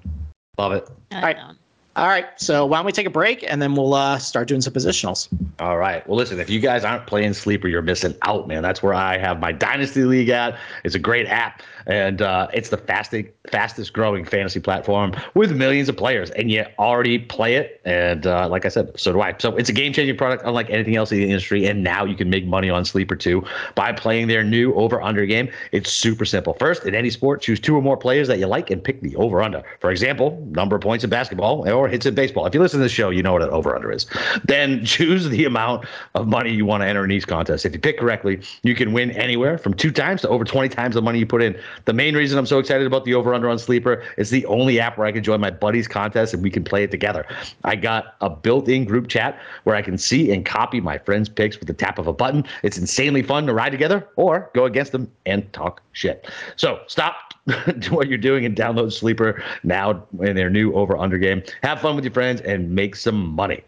Love 0.60 0.72
it. 0.72 0.88
I 1.10 1.22
right. 1.22 1.36
don't 1.36 1.48
know. 1.48 1.54
All 1.96 2.06
right, 2.06 2.26
so 2.36 2.64
why 2.66 2.78
don't 2.78 2.86
we 2.86 2.92
take 2.92 3.06
a 3.06 3.10
break 3.10 3.44
and 3.50 3.60
then 3.60 3.74
we'll 3.74 3.94
uh, 3.94 4.16
start 4.18 4.46
doing 4.46 4.60
some 4.60 4.72
positionals. 4.72 5.28
All 5.58 5.76
right. 5.76 6.06
Well, 6.06 6.16
listen, 6.16 6.38
if 6.38 6.48
you 6.48 6.60
guys 6.60 6.84
aren't 6.84 7.06
playing 7.08 7.34
Sleeper, 7.34 7.66
you're 7.66 7.82
missing 7.82 8.14
out, 8.22 8.46
man. 8.46 8.62
That's 8.62 8.80
where 8.80 8.94
I 8.94 9.18
have 9.18 9.40
my 9.40 9.50
Dynasty 9.50 10.04
League 10.04 10.28
at. 10.28 10.56
It's 10.84 10.94
a 10.94 11.00
great 11.00 11.26
app, 11.26 11.62
and 11.86 12.22
uh, 12.22 12.46
it's 12.54 12.68
the 12.68 12.76
fastest 12.76 13.26
fastest 13.50 13.92
growing 13.92 14.24
fantasy 14.24 14.60
platform 14.60 15.12
with 15.34 15.50
millions 15.50 15.88
of 15.88 15.96
players, 15.96 16.30
and 16.30 16.48
you 16.48 16.64
already 16.78 17.18
play 17.18 17.56
it. 17.56 17.80
And 17.84 18.24
uh, 18.24 18.48
like 18.48 18.64
I 18.64 18.68
said, 18.68 18.98
so 18.98 19.12
do 19.12 19.20
I. 19.20 19.34
So 19.38 19.56
it's 19.56 19.68
a 19.68 19.72
game 19.72 19.92
changing 19.92 20.16
product, 20.16 20.44
unlike 20.46 20.70
anything 20.70 20.94
else 20.94 21.10
in 21.10 21.18
the 21.18 21.24
industry. 21.24 21.66
And 21.66 21.82
now 21.82 22.04
you 22.04 22.14
can 22.14 22.30
make 22.30 22.46
money 22.46 22.70
on 22.70 22.84
Sleeper 22.84 23.16
too 23.16 23.44
by 23.74 23.92
playing 23.92 24.28
their 24.28 24.44
new 24.44 24.72
over 24.74 25.02
under 25.02 25.26
game. 25.26 25.50
It's 25.72 25.90
super 25.90 26.24
simple. 26.24 26.54
First, 26.54 26.86
in 26.86 26.94
any 26.94 27.10
sport, 27.10 27.42
choose 27.42 27.58
two 27.58 27.74
or 27.74 27.82
more 27.82 27.96
players 27.96 28.28
that 28.28 28.38
you 28.38 28.46
like 28.46 28.70
and 28.70 28.82
pick 28.82 29.00
the 29.00 29.16
over 29.16 29.42
under. 29.42 29.64
For 29.80 29.90
example, 29.90 30.40
number 30.52 30.76
of 30.76 30.82
points 30.82 31.02
in 31.02 31.10
basketball 31.10 31.64
or 31.80 31.88
hits 31.88 32.04
in 32.04 32.14
baseball. 32.14 32.44
If 32.44 32.54
you 32.54 32.60
listen 32.60 32.78
to 32.78 32.84
the 32.84 32.90
show, 32.90 33.08
you 33.08 33.22
know 33.22 33.32
what 33.32 33.42
an 33.42 33.48
over 33.48 33.74
under 33.74 33.90
is. 33.90 34.06
Then 34.44 34.84
choose 34.84 35.28
the 35.28 35.46
amount 35.46 35.86
of 36.14 36.28
money 36.28 36.52
you 36.52 36.66
want 36.66 36.82
to 36.82 36.86
enter 36.86 37.04
in 37.04 37.10
each 37.10 37.26
contest. 37.26 37.64
If 37.64 37.72
you 37.72 37.78
pick 37.78 37.98
correctly, 37.98 38.40
you 38.62 38.74
can 38.74 38.92
win 38.92 39.10
anywhere 39.12 39.56
from 39.56 39.72
two 39.72 39.90
times 39.90 40.20
to 40.22 40.28
over 40.28 40.44
20 40.44 40.68
times 40.68 40.94
the 40.94 41.02
money 41.02 41.18
you 41.18 41.26
put 41.26 41.42
in. 41.42 41.58
The 41.86 41.94
main 41.94 42.14
reason 42.14 42.38
I'm 42.38 42.46
so 42.46 42.58
excited 42.58 42.86
about 42.86 43.06
the 43.06 43.14
over 43.14 43.32
under 43.32 43.48
on 43.48 43.58
Sleeper 43.58 44.02
is 44.18 44.28
the 44.28 44.44
only 44.46 44.78
app 44.78 44.98
where 44.98 45.06
I 45.06 45.12
can 45.12 45.24
join 45.24 45.40
my 45.40 45.50
buddies' 45.50 45.88
contest 45.88 46.34
and 46.34 46.42
we 46.42 46.50
can 46.50 46.64
play 46.64 46.84
it 46.84 46.90
together. 46.90 47.26
I 47.64 47.76
got 47.76 48.14
a 48.20 48.28
built 48.28 48.68
in 48.68 48.84
group 48.84 49.08
chat 49.08 49.40
where 49.64 49.74
I 49.74 49.80
can 49.80 49.96
see 49.96 50.32
and 50.32 50.44
copy 50.44 50.80
my 50.80 50.98
friends' 50.98 51.30
picks 51.30 51.58
with 51.58 51.66
the 51.66 51.74
tap 51.74 51.98
of 51.98 52.06
a 52.06 52.12
button. 52.12 52.44
It's 52.62 52.76
insanely 52.76 53.22
fun 53.22 53.46
to 53.46 53.54
ride 53.54 53.70
together 53.70 54.06
or 54.16 54.50
go 54.54 54.66
against 54.66 54.92
them 54.92 55.10
and 55.24 55.50
talk 55.54 55.80
shit. 55.92 56.28
So 56.56 56.80
stop 56.86 57.29
what 57.90 58.08
you're 58.08 58.18
doing 58.18 58.44
and 58.44 58.56
download 58.56 58.92
Sleeper 58.92 59.42
now 59.62 60.02
in 60.20 60.36
their 60.36 60.50
new 60.50 60.72
over 60.74 60.96
under 60.96 61.18
game. 61.18 61.42
Have 61.62 61.80
fun 61.80 61.96
with 61.96 62.04
your 62.04 62.12
friends 62.12 62.40
and 62.42 62.70
make 62.70 62.96
some 62.96 63.34
money. 63.34 63.62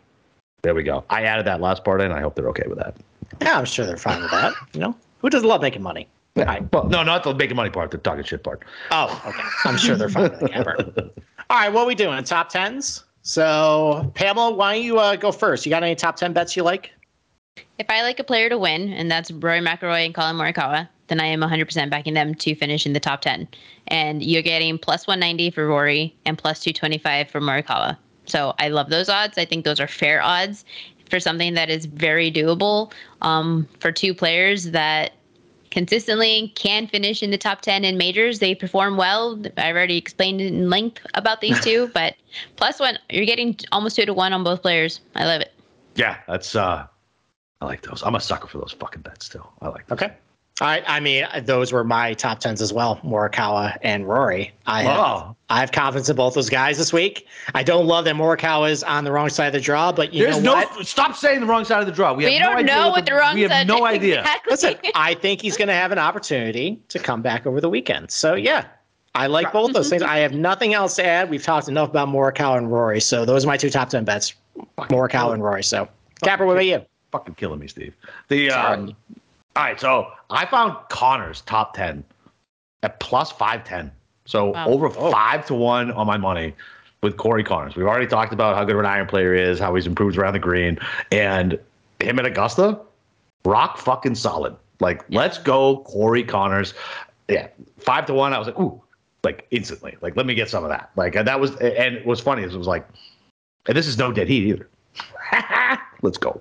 There 0.62 0.74
we 0.74 0.82
go. 0.82 1.04
I 1.10 1.22
added 1.22 1.46
that 1.46 1.60
last 1.60 1.84
part 1.84 2.00
in. 2.00 2.12
I 2.12 2.20
hope 2.20 2.36
they're 2.36 2.48
okay 2.50 2.66
with 2.68 2.78
that. 2.78 2.96
Yeah, 3.40 3.58
I'm 3.58 3.64
sure 3.64 3.84
they're 3.84 3.96
fine 3.96 4.22
with 4.22 4.30
that. 4.30 4.54
You 4.72 4.80
know, 4.80 4.96
who 5.18 5.30
doesn't 5.30 5.48
love 5.48 5.60
making 5.60 5.82
money? 5.82 6.06
Yeah. 6.34 6.60
Well, 6.72 6.84
no, 6.84 7.02
not 7.02 7.24
the 7.24 7.34
making 7.34 7.56
money 7.56 7.70
part, 7.70 7.90
the 7.90 7.98
talking 7.98 8.24
shit 8.24 8.42
part. 8.42 8.62
Oh, 8.90 9.22
okay. 9.26 9.42
I'm 9.64 9.76
sure 9.76 9.96
they're 9.96 10.08
fine 10.08 10.30
with 10.30 10.40
the 10.40 10.48
camper. 10.48 10.76
All 11.50 11.58
right, 11.58 11.72
what 11.72 11.82
are 11.82 11.86
we 11.86 11.94
doing? 11.94 12.22
Top 12.24 12.48
tens. 12.48 13.04
So, 13.22 14.10
Pamela, 14.14 14.52
why 14.52 14.74
don't 14.74 14.84
you 14.84 14.98
uh, 14.98 15.16
go 15.16 15.30
first? 15.30 15.66
You 15.66 15.70
got 15.70 15.82
any 15.82 15.94
top 15.94 16.16
ten 16.16 16.32
bets 16.32 16.56
you 16.56 16.62
like? 16.62 16.90
If 17.78 17.90
I 17.90 18.02
like 18.02 18.18
a 18.18 18.24
player 18.24 18.48
to 18.48 18.56
win, 18.56 18.92
and 18.92 19.10
that's 19.10 19.30
Rory 19.30 19.60
McIlroy 19.60 20.06
and 20.06 20.14
Collin 20.14 20.36
Morikawa, 20.36 20.88
then 21.12 21.20
I 21.20 21.26
am 21.26 21.40
100% 21.40 21.90
backing 21.90 22.14
them 22.14 22.34
to 22.36 22.54
finish 22.54 22.86
in 22.86 22.94
the 22.94 23.00
top 23.00 23.20
10. 23.20 23.46
And 23.88 24.22
you're 24.22 24.40
getting 24.40 24.78
plus 24.78 25.06
190 25.06 25.50
for 25.50 25.66
Rory 25.68 26.16
and 26.24 26.38
plus 26.38 26.60
225 26.60 27.28
for 27.28 27.38
Morikawa. 27.38 27.98
So 28.24 28.54
I 28.58 28.68
love 28.68 28.88
those 28.88 29.10
odds. 29.10 29.36
I 29.36 29.44
think 29.44 29.66
those 29.66 29.78
are 29.78 29.86
fair 29.86 30.22
odds 30.22 30.64
for 31.10 31.20
something 31.20 31.52
that 31.52 31.68
is 31.68 31.84
very 31.84 32.32
doable 32.32 32.92
um, 33.20 33.68
for 33.78 33.92
two 33.92 34.14
players 34.14 34.70
that 34.70 35.12
consistently 35.70 36.50
can 36.54 36.86
finish 36.86 37.22
in 37.22 37.30
the 37.30 37.36
top 37.36 37.60
10 37.60 37.84
in 37.84 37.98
majors. 37.98 38.38
They 38.38 38.54
perform 38.54 38.96
well. 38.96 39.38
I've 39.58 39.76
already 39.76 39.98
explained 39.98 40.40
in 40.40 40.70
length 40.70 41.04
about 41.12 41.42
these 41.42 41.60
two, 41.64 41.90
but 41.92 42.14
plus 42.56 42.80
one, 42.80 42.98
you're 43.10 43.26
getting 43.26 43.54
almost 43.70 43.96
two 43.96 44.06
to 44.06 44.14
one 44.14 44.32
on 44.32 44.44
both 44.44 44.62
players. 44.62 45.00
I 45.14 45.26
love 45.26 45.42
it. 45.42 45.52
Yeah, 45.94 46.16
that's 46.26 46.56
uh 46.56 46.86
I 47.60 47.64
like 47.66 47.82
those. 47.82 48.02
I'm 48.02 48.14
a 48.14 48.20
sucker 48.20 48.48
for 48.48 48.58
those 48.58 48.72
fucking 48.72 49.02
bets 49.02 49.26
still. 49.26 49.52
I 49.60 49.68
like 49.68 49.86
those. 49.86 50.00
Okay. 50.00 50.14
All 50.62 50.68
right. 50.68 50.84
I 50.86 51.00
mean, 51.00 51.26
those 51.42 51.72
were 51.72 51.82
my 51.82 52.14
top 52.14 52.38
tens 52.38 52.62
as 52.62 52.72
well. 52.72 52.98
Morikawa 53.04 53.76
and 53.82 54.06
Rory. 54.08 54.52
I 54.64 54.84
have. 54.84 55.34
I 55.50 55.58
have 55.58 55.72
confidence 55.72 56.08
in 56.08 56.14
both 56.14 56.34
those 56.34 56.48
guys 56.48 56.78
this 56.78 56.92
week. 56.92 57.26
I 57.52 57.64
don't 57.64 57.86
love 57.88 58.04
that 58.04 58.14
Morikawa 58.14 58.70
is 58.70 58.84
on 58.84 59.02
the 59.02 59.10
wrong 59.10 59.28
side 59.28 59.48
of 59.48 59.54
the 59.54 59.60
draw, 59.60 59.90
but 59.90 60.14
you 60.14 60.22
There's 60.22 60.40
know 60.40 60.54
no 60.54 60.64
what? 60.66 60.86
stop 60.86 61.16
saying 61.16 61.40
the 61.40 61.46
wrong 61.46 61.64
side 61.64 61.80
of 61.80 61.86
the 61.86 61.92
draw. 61.92 62.12
We, 62.14 62.26
We 62.26 62.34
have 62.34 62.42
no 62.42 62.46
don't 62.50 62.58
idea 62.58 62.74
know 62.76 62.90
what 62.90 63.06
the, 63.06 63.14
wrong 63.14 63.34
We 63.34 63.42
have 63.42 63.50
side 63.50 63.66
no 63.66 63.84
idea. 63.84 64.20
Exactly. 64.20 64.50
Listen, 64.52 64.76
I 64.94 65.14
think 65.14 65.42
he's 65.42 65.56
going 65.56 65.66
to 65.66 65.74
have 65.74 65.90
an 65.90 65.98
opportunity 65.98 66.80
to 66.90 67.00
come 67.00 67.22
back 67.22 67.44
over 67.44 67.60
the 67.60 67.68
weekend. 67.68 68.12
So 68.12 68.34
yeah, 68.34 68.66
I 69.16 69.26
like 69.26 69.52
both 69.52 69.72
those 69.72 69.90
things. 69.90 70.02
I 70.02 70.18
have 70.18 70.32
nothing 70.32 70.74
else 70.74 70.94
to 70.94 71.04
add. 71.04 71.28
We've 71.28 71.42
talked 71.42 71.66
enough 71.66 71.88
about 71.90 72.06
Morikawa 72.06 72.58
and 72.58 72.70
Rory, 72.70 73.00
so 73.00 73.24
those 73.24 73.44
are 73.44 73.48
my 73.48 73.56
two 73.56 73.68
top 73.68 73.88
ten 73.88 74.04
bets: 74.04 74.32
Morikawa 74.78 75.34
and 75.34 75.42
Rory. 75.42 75.64
So, 75.64 75.88
Capper, 76.22 76.46
what 76.46 76.52
about 76.52 76.66
you? 76.66 76.86
Fucking 77.10 77.34
killing 77.34 77.58
me, 77.58 77.66
Steve. 77.66 77.96
The 78.28 78.48
Sorry. 78.50 78.74
um, 78.76 78.96
all 79.56 79.64
right, 79.64 79.78
so 79.80 80.08
I 80.30 80.46
found 80.46 80.76
Conners 80.88 81.42
top 81.42 81.74
ten 81.74 82.04
at 82.82 82.98
plus 83.00 83.30
five 83.32 83.64
ten. 83.64 83.90
So 84.24 84.50
Wow. 84.52 84.68
over 84.68 84.86
Oh. 84.86 85.10
five 85.10 85.44
to 85.46 85.54
one 85.54 85.90
on 85.92 86.06
my 86.06 86.16
money 86.16 86.54
with 87.02 87.16
Corey 87.16 87.42
Conners. 87.44 87.74
We've 87.74 87.86
already 87.86 88.06
talked 88.06 88.32
about 88.32 88.54
how 88.56 88.64
good 88.64 88.74
of 88.76 88.80
an 88.80 88.86
iron 88.86 89.06
player 89.08 89.34
he 89.34 89.40
is, 89.40 89.58
how 89.58 89.74
he's 89.74 89.86
improved 89.86 90.16
around 90.16 90.34
the 90.34 90.38
green, 90.38 90.78
and 91.10 91.58
him 92.00 92.18
at 92.18 92.26
Augusta, 92.26 92.78
rock 93.44 93.78
fucking 93.78 94.14
solid. 94.14 94.54
Like, 94.80 95.04
let's 95.10 95.38
go, 95.38 95.78
Corey 95.78 96.22
Conners. 96.24 96.74
Yeah, 97.28 97.48
five 97.78 98.06
to 98.06 98.14
one. 98.14 98.32
I 98.32 98.38
was 98.38 98.46
like, 98.46 98.58
ooh, 98.58 98.80
like 99.24 99.46
instantly. 99.50 99.96
Like, 100.00 100.16
let 100.16 100.26
me 100.26 100.34
get 100.34 100.48
some 100.48 100.64
of 100.64 100.70
that. 100.70 100.90
Like, 100.96 101.14
and 101.16 101.26
that 101.28 101.40
was, 101.40 101.50
and 101.56 101.94
it 101.96 102.06
was 102.06 102.20
funny. 102.20 102.42
Is 102.42 102.54
it 102.54 102.58
was 102.58 102.66
like, 102.66 102.86
and 103.66 103.76
this 103.76 103.86
is 103.86 103.98
no 103.98 104.12
dead 104.12 104.28
heat 104.28 104.44
either. 104.48 104.68
let's 106.02 106.18
go. 106.18 106.40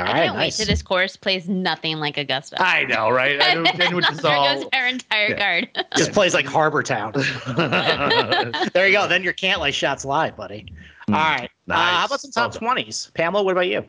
All 0.00 0.06
I 0.08 0.12
right, 0.12 0.24
can't 0.26 0.36
nice. 0.36 0.58
wait 0.58 0.64
to 0.64 0.70
this 0.70 0.82
course 0.82 1.16
plays 1.16 1.48
nothing 1.48 1.98
like 1.98 2.16
Augusta. 2.16 2.56
I 2.62 2.84
know, 2.84 3.10
right? 3.10 3.40
I 3.42 3.54
know, 3.54 3.64
then 3.76 3.94
with 3.96 4.06
this 4.08 4.20
there 4.22 4.32
all- 4.32 4.54
goes 4.54 4.66
our 4.72 4.86
entire 4.86 5.30
Yeah. 5.30 5.60
card. 5.70 5.86
Just 5.96 6.12
plays 6.12 6.34
like 6.34 6.46
Harbour 6.46 6.82
Town. 6.82 7.12
there 8.72 8.86
you 8.86 8.92
go. 8.92 9.06
Then 9.08 9.22
your 9.22 9.32
Cantlay 9.34 9.72
shots 9.72 10.04
live, 10.04 10.36
buddy. 10.36 10.72
All 11.08 11.14
right. 11.14 11.50
Uh, 11.68 11.74
how 11.74 12.06
about 12.06 12.20
some 12.20 12.30
top 12.30 12.52
Well 12.52 12.60
twenties? 12.60 13.10
Pamela, 13.14 13.42
what 13.42 13.52
about 13.52 13.66
you? 13.68 13.84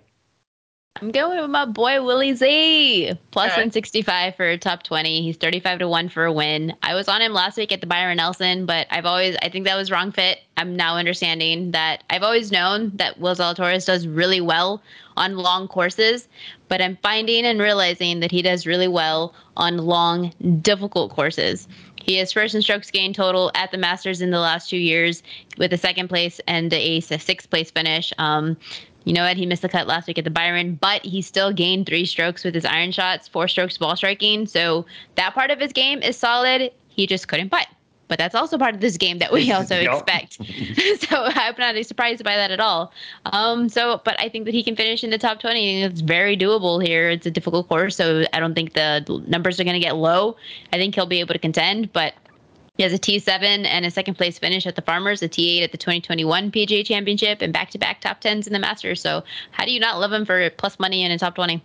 I'm 1.02 1.10
going 1.12 1.40
with 1.40 1.50
my 1.50 1.64
boy 1.66 2.04
Willie 2.04 2.34
Z. 2.34 3.14
Plus 3.32 3.44
All 3.44 3.48
right. 3.48 3.64
165 3.64 4.36
for 4.36 4.50
a 4.50 4.58
top 4.58 4.84
20. 4.84 5.22
He's 5.22 5.38
35 5.38 5.80
to 5.80 5.88
1 5.88 6.10
for 6.10 6.26
a 6.26 6.34
win. 6.34 6.74
I 6.84 6.94
was 6.96 7.08
on 7.08 7.22
him 7.22 7.32
last 7.32 7.56
week 7.58 7.72
at 7.72 7.80
the 7.80 7.88
Byron 7.88 8.18
Nelson, 8.18 8.66
but 8.66 8.88
I've 8.92 9.06
always, 9.06 9.38
I 9.42 9.48
think 9.48 9.66
that 9.66 9.78
was 9.78 9.90
wrong 9.90 10.12
fit. 10.12 10.40
I'm 10.58 10.76
now 10.76 10.98
understanding 10.98 11.72
that 11.72 12.04
I've 12.10 12.24
always 12.24 12.52
known 12.52 12.92
that 12.96 13.20
Will 13.20 13.34
Zalatoris 13.34 13.86
does 13.86 14.06
really 14.06 14.42
well 14.42 14.84
on 15.22 15.38
long 15.38 15.68
courses, 15.68 16.28
but 16.68 16.82
I'm 16.82 16.98
finding 16.98 17.46
and 17.46 17.62
realizing 17.62 18.20
that 18.22 18.32
he 18.32 18.42
does 18.42 18.66
really 18.66 18.88
well 18.88 19.34
on 19.56 19.78
long, 19.78 20.34
difficult 20.62 21.12
courses. 21.12 21.68
He 21.96 22.18
is 22.20 22.32
first 22.32 22.56
in 22.56 22.64
strokes 22.64 22.90
gained 22.90 23.14
total 23.14 23.52
at 23.54 23.72
the 23.72 23.78
Masters 23.78 24.22
in 24.22 24.32
the 24.32 24.40
last 24.40 24.70
two 24.70 24.78
years 24.78 25.22
with 25.60 25.72
a 25.72 25.78
second 25.78 26.08
place 26.08 26.42
and 26.48 26.74
a 26.74 27.00
sixth 27.02 27.50
place 27.50 27.70
finish. 27.70 28.12
Um, 28.18 28.58
you 29.04 29.14
know 29.14 29.24
what? 29.24 29.38
He 29.38 29.46
missed 29.46 29.62
the 29.62 29.70
cut 29.70 29.88
last 29.88 30.08
week 30.08 30.18
at 30.18 30.24
the 30.24 30.32
Byron, 30.32 30.76
but 30.76 31.06
he 31.06 31.22
still 31.22 31.54
gained 31.54 31.86
three 31.86 32.06
strokes 32.06 32.44
with 32.44 32.56
his 32.56 32.66
iron 32.66 32.92
shots, 32.92 33.28
four 33.28 33.48
strokes 33.48 33.78
ball 33.78 33.96
striking. 33.96 34.48
So 34.48 34.86
that 35.16 35.34
part 35.34 35.52
of 35.52 35.60
his 35.60 35.72
game 35.72 36.02
is 36.02 36.18
solid. 36.18 36.72
He 36.88 37.06
just 37.08 37.28
couldn't 37.28 37.50
putt. 37.50 37.68
But 38.12 38.18
that's 38.18 38.36
also 38.36 38.58
part 38.58 38.76
of 38.76 38.82
this 38.82 38.98
game 38.98 39.20
that 39.20 39.32
we 39.32 39.50
also 39.54 39.80
Yup. 39.80 40.02
expect. 40.02 40.34
so 41.10 41.24
I'm 41.24 41.56
not 41.58 41.86
surprised 41.86 42.26
by 42.26 42.36
that 42.36 42.52
at 42.52 42.60
all. 42.60 42.92
Um, 43.28 43.70
so, 43.70 44.02
but 44.04 44.20
I 44.20 44.28
think 44.28 44.44
that 44.44 44.54
he 44.54 44.64
can 44.64 44.76
finish 44.76 45.02
in 45.02 45.12
the 45.12 45.18
top 45.18 45.40
20. 45.40 45.84
It's 45.84 46.02
very 46.02 46.36
doable 46.36 46.86
here. 46.86 47.10
It's 47.10 47.26
a 47.26 47.32
difficult 47.32 47.70
course, 47.70 47.96
so 47.96 48.26
I 48.34 48.42
don't 48.42 48.54
think 48.54 48.74
the 48.74 49.24
numbers 49.28 49.62
are 49.62 49.64
going 49.64 49.76
to 49.76 49.80
get 49.80 49.96
low. 49.96 50.36
I 50.74 50.78
think 50.78 50.94
he'll 50.94 51.06
be 51.06 51.22
able 51.22 51.32
to 51.32 51.40
contend, 51.40 51.94
but 51.94 52.14
he 52.76 52.84
has 52.84 52.92
a 52.92 53.00
T7 53.00 53.66
and 53.66 53.86
a 53.86 53.92
second 53.92 54.16
place 54.16 54.38
finish 54.38 54.68
at 54.68 54.76
the 54.76 54.82
Farmers, 54.82 55.22
a 55.22 55.30
T8 55.30 55.64
at 55.64 55.72
the 55.72 55.78
2021 55.78 56.52
PGA 56.52 56.86
Championship, 56.86 57.42
and 57.42 57.54
back 57.54 57.70
to 57.70 57.78
back 57.78 58.02
top 58.02 58.20
10s 58.20 58.46
in 58.46 58.52
the 58.52 58.60
Masters. 58.60 59.00
So, 59.00 59.24
how 59.52 59.64
do 59.64 59.72
you 59.72 59.80
not 59.80 60.02
love 60.02 60.12
him 60.12 60.26
for 60.26 60.50
plus 60.50 60.80
money 60.80 61.06
in 61.06 61.12
a 61.12 61.18
top 61.18 61.36
20? 61.36 61.64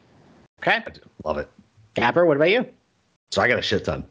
Okay. 0.61 0.76
I. 0.76 0.84
Love 1.24 1.38
it. 1.38 1.51
Capper, 1.97 2.24
what 2.24 2.36
about 2.36 2.51
you? 2.51 2.64
So 3.32 3.42
I 3.42 3.49
got 3.49 3.59
a 3.59 3.62
shit 3.62 3.84
ton. 3.84 4.07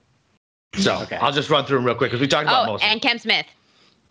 So 0.77 0.95
Okay. 1.03 1.17
I'll 1.17 1.31
just 1.31 1.49
run 1.49 1.65
through 1.65 1.77
them 1.77 1.85
real 1.85 1.95
quick 1.95 2.11
because 2.11 2.21
we 2.21 2.27
talked 2.27 2.45
about 2.47 2.63
Oh, 2.67 2.71
most. 2.73 2.83
of 2.83 2.89
and 2.89 3.01
them. 3.01 3.09
Cam 3.09 3.19
Smith. 3.19 3.45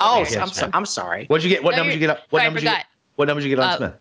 Oh, 0.01 0.23
Okay, 0.23 0.37
I'm, 0.37 0.49
yes, 0.49 0.59
so. 0.59 0.71
I'm 0.73 0.87
sorry. 0.87 1.27
What'd 1.27 1.45
you 1.45 1.51
get? 1.51 1.63
What 1.63 1.73
No, 1.73 1.79
numbers 1.79 1.95
you 1.95 2.01
get? 2.01 2.11
up- 2.11 2.19
What 2.31 2.39
sorry, 2.41 2.43
I 2.43 2.47
numbers 2.47 2.63
you 2.65 2.69
get? 2.71 2.87
What 3.17 3.29
numbers 3.29 3.45
you 3.45 3.51
get 3.51 3.59
on 3.61 3.71
Uh, 3.71 3.77
Smith? 3.77 3.95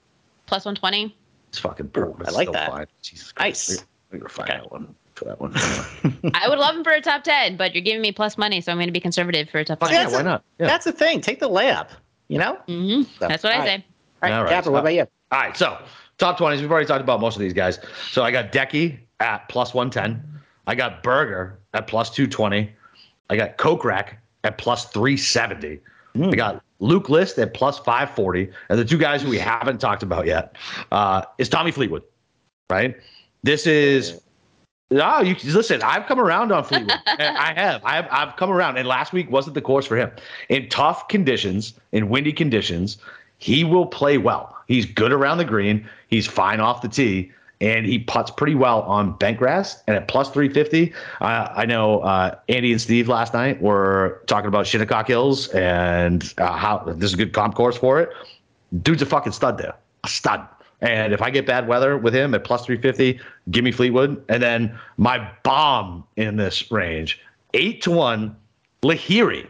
Plus 0.47 0.66
120. 0.66 1.16
It's 1.49 1.59
fucking 1.59 1.89
perfect. 1.89 2.28
I 2.28 2.32
like 2.32 2.45
still 2.45 2.53
that. 2.53 2.70
Fine. 2.70 2.88
Jesus 3.03 3.32
Christ. 3.32 3.70
We, 4.11 4.18
we 4.18 4.24
were 4.24 4.30
fine 4.30 4.45
Okay. 4.49 4.57
that 4.59 4.72
one 4.72 4.95
for 5.14 5.26
that 5.26 5.39
one. 5.39 5.53
I 6.34 6.49
would 6.49 6.57
love 6.57 6.76
him 6.76 6.84
for 6.84 6.91
a 6.91 7.01
top 7.01 7.24
10, 7.24 7.57
but 7.57 7.76
you're 7.76 7.84
giving 7.84 8.01
me 8.01 8.11
plus 8.11 8.38
money, 8.38 8.59
so 8.61 8.72
I'm 8.72 8.78
going 8.78 8.88
to 8.88 8.91
be 8.93 8.99
conservative 8.99 9.49
for 9.49 9.59
a 9.59 9.66
top 9.66 9.80
10. 9.82 9.91
yeah, 9.93 10.07
why 10.07 10.24
not? 10.24 10.43
Yeah. 10.59 10.68
That's 10.68 10.86
the 10.86 10.91
thing. 10.91 11.22
Take 11.22 11.39
the 11.39 11.49
layup. 11.49 11.89
You 12.28 12.39
know. 12.39 12.55
All 12.55 12.64
hmm 12.68 13.01
That's 13.20 13.43
what 13.43 13.51
I 13.53 13.55
All 13.55 13.59
right. 13.61 13.68
say. 13.82 13.86
right, 14.24 14.32
All 14.34 14.43
right, 14.43 14.49
Capper, 14.49 14.72
what 14.72 14.80
about 14.80 14.93
you? 14.93 15.01
All 15.32 15.39
right, 15.39 15.55
so 15.55 15.78
top 16.18 16.39
20s. 16.39 16.61
We've 16.61 16.72
already 16.72 16.88
talked 16.88 17.03
about 17.03 17.20
most 17.22 17.36
of 17.36 17.41
these 17.41 17.53
guys. 17.53 17.80
So 18.09 18.24
I 18.24 18.32
got 18.32 18.51
Decky 18.51 18.97
at 19.20 19.47
plus 19.49 19.74
110. 19.74 20.41
I 20.68 20.76
got 20.76 21.03
Berger 21.03 21.59
at 21.74 21.88
plus 21.88 22.09
220. 22.09 22.72
I 23.30 23.36
got 23.36 23.57
Kokrak 23.57 24.16
at 24.43 24.57
plus 24.57 24.86
370. 24.86 25.80
Hmm. 26.16 26.24
I 26.26 26.36
got 26.36 26.64
Luke 26.80 27.09
List 27.09 27.38
at 27.39 27.53
plus 27.53 27.80
540. 27.80 28.49
And 28.70 28.80
the 28.80 28.86
two 28.86 28.97
guys 28.97 29.22
who 29.22 29.30
we 29.30 29.39
haven't 29.39 29.80
talked 29.80 30.03
about 30.03 30.26
yet 30.26 30.55
uh, 30.91 31.24
is 31.38 31.49
Tommy 31.49 31.72
Fleetwood, 31.72 32.03
right? 32.70 32.95
This 33.43 33.68
is. 33.68 34.22
No, 34.91 35.22
you 35.22 35.36
listen. 35.43 35.82
I've 35.82 36.05
come 36.05 36.20
around 36.20 36.51
on 36.51 36.64
Fleetwood. 36.64 36.99
I 37.07 37.53
have. 37.55 37.84
I've 37.84 38.05
I've 38.11 38.36
come 38.36 38.51
around. 38.51 38.78
And 38.78 38.88
last 38.88 39.11
week 39.11 39.30
wasn't 39.32 39.55
the 39.55 39.61
course 39.61 39.88
for 39.88 39.97
him. 39.97 40.11
In 40.49 40.70
tough 40.70 41.07
conditions, 41.07 41.74
in 41.93 42.09
windy 42.09 42.32
conditions, 42.32 42.97
he 43.39 43.64
will 43.64 43.88
play 43.88 44.18
well. 44.20 44.55
He's 44.68 44.86
good 44.86 45.11
around 45.11 45.39
the 45.39 45.45
green. 45.45 45.88
He's 46.07 46.28
fine 46.28 46.59
off 46.59 46.82
the 46.82 46.89
tee, 46.89 47.32
and 47.64 47.86
he 47.86 47.97
puts 47.97 48.30
pretty 48.30 48.55
well 48.55 48.82
on 48.82 49.14
bent 49.14 49.38
grass. 49.38 49.82
And 49.88 49.95
at 49.95 50.09
plus 50.09 50.30
350, 50.30 50.93
uh, 51.22 51.47
I 51.55 51.66
know 51.66 52.01
uh, 52.01 52.36
Andy 52.49 52.74
and 52.74 52.82
Steve 52.82 53.07
last 53.07 53.34
night 53.34 53.61
were 53.61 54.22
talking 54.28 54.49
about 54.49 54.68
Shinnecock 54.68 55.07
Hills 55.07 55.47
and 55.49 56.34
uh, 56.39 56.57
how 56.57 56.80
this 56.80 57.05
is 57.05 57.14
a 57.14 57.18
good 57.18 57.32
comp 57.32 57.55
course 57.55 57.78
for 57.78 58.01
it. 58.01 58.09
Dude's 58.82 59.01
a 59.01 59.05
fucking 59.05 59.32
stud 59.32 59.57
there, 59.57 59.74
a 60.03 60.09
stud. 60.09 60.45
And 60.82 61.14
if 61.14 61.22
I 61.22 61.30
get 61.30 61.45
bad 61.45 61.66
weather 61.70 61.97
with 61.97 62.14
him 62.14 62.34
at 62.34 62.43
plus 62.43 62.66
350, 62.66 63.18
give 63.51 63.64
me 63.64 63.72
Fleetwood. 63.72 64.22
And 64.28 64.43
then 64.43 64.78
my 64.97 65.26
bomb 65.43 66.03
in 66.18 66.36
this 66.36 66.70
range, 66.70 67.22
eight 67.53 67.82
to 67.84 67.91
one, 67.91 68.36
Lahiri. 68.82 69.47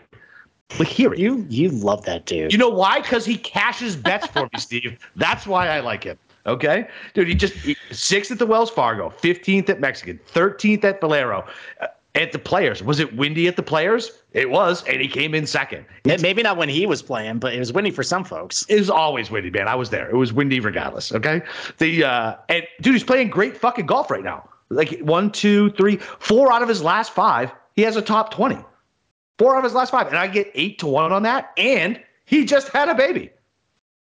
Lahiri. 0.69 1.17
You 1.17 1.47
you 1.49 1.69
love 1.69 2.05
that 2.05 2.27
dude. 2.27 2.51
You 2.51 2.59
know 2.59 2.69
why? 2.69 2.99
Because 2.99 3.25
he 3.25 3.37
cashes 3.37 3.95
bets 3.95 4.27
for 4.27 4.43
me, 4.43 4.49
Steve. 4.59 4.99
That's 5.15 5.47
why 5.47 5.69
I 5.69 5.79
like 5.79 6.03
him. 6.03 6.19
Okay, 6.45 6.87
dude. 7.13 7.27
He 7.27 7.35
just 7.35 7.53
he, 7.53 7.77
sixth 7.91 8.31
at 8.31 8.39
the 8.39 8.45
Wells 8.45 8.69
Fargo, 8.69 9.09
fifteenth 9.09 9.69
at 9.69 9.79
Mexican, 9.79 10.19
thirteenth 10.25 10.83
at 10.83 10.99
Valero. 10.99 11.45
Uh, 11.79 11.87
at 12.15 12.31
the 12.31 12.37
Players, 12.37 12.83
was 12.83 12.99
it 12.99 13.15
windy 13.15 13.47
at 13.47 13.55
the 13.55 13.63
Players? 13.63 14.11
It 14.33 14.51
was, 14.51 14.83
and 14.85 15.01
he 15.01 15.07
came 15.07 15.33
in 15.33 15.47
second. 15.47 15.85
Yeah, 16.03 16.17
Maybe 16.21 16.43
not 16.43 16.57
when 16.57 16.69
he 16.69 16.85
was 16.85 17.01
playing, 17.01 17.39
but 17.39 17.53
it 17.53 17.59
was 17.59 17.73
windy 17.73 17.89
for 17.89 18.03
some 18.03 18.23
folks. 18.23 18.63
It 18.69 18.77
was 18.77 18.89
always 18.89 19.31
windy, 19.31 19.49
man. 19.49 19.67
I 19.67 19.73
was 19.73 19.89
there. 19.89 20.09
It 20.09 20.15
was 20.15 20.31
windy 20.31 20.59
regardless. 20.59 21.11
Okay. 21.11 21.41
The 21.79 22.03
uh 22.03 22.35
and 22.49 22.67
dude, 22.81 22.93
he's 22.93 23.03
playing 23.03 23.29
great 23.29 23.57
fucking 23.57 23.87
golf 23.87 24.11
right 24.11 24.23
now. 24.23 24.47
Like 24.69 24.99
one, 24.99 25.31
two, 25.31 25.71
three, 25.71 25.97
four 25.97 26.51
out 26.51 26.61
of 26.61 26.69
his 26.69 26.83
last 26.83 27.13
five, 27.13 27.51
he 27.75 27.81
has 27.81 27.95
a 27.95 28.01
top 28.01 28.31
20. 28.31 28.57
Four 29.39 29.55
out 29.55 29.59
of 29.59 29.63
his 29.63 29.73
last 29.73 29.91
five. 29.91 30.07
And 30.07 30.17
I 30.17 30.27
get 30.27 30.51
eight 30.53 30.79
to 30.79 30.87
one 30.87 31.11
on 31.11 31.23
that. 31.23 31.51
And 31.57 32.01
he 32.25 32.45
just 32.45 32.69
had 32.69 32.89
a 32.89 32.95
baby. 32.95 33.31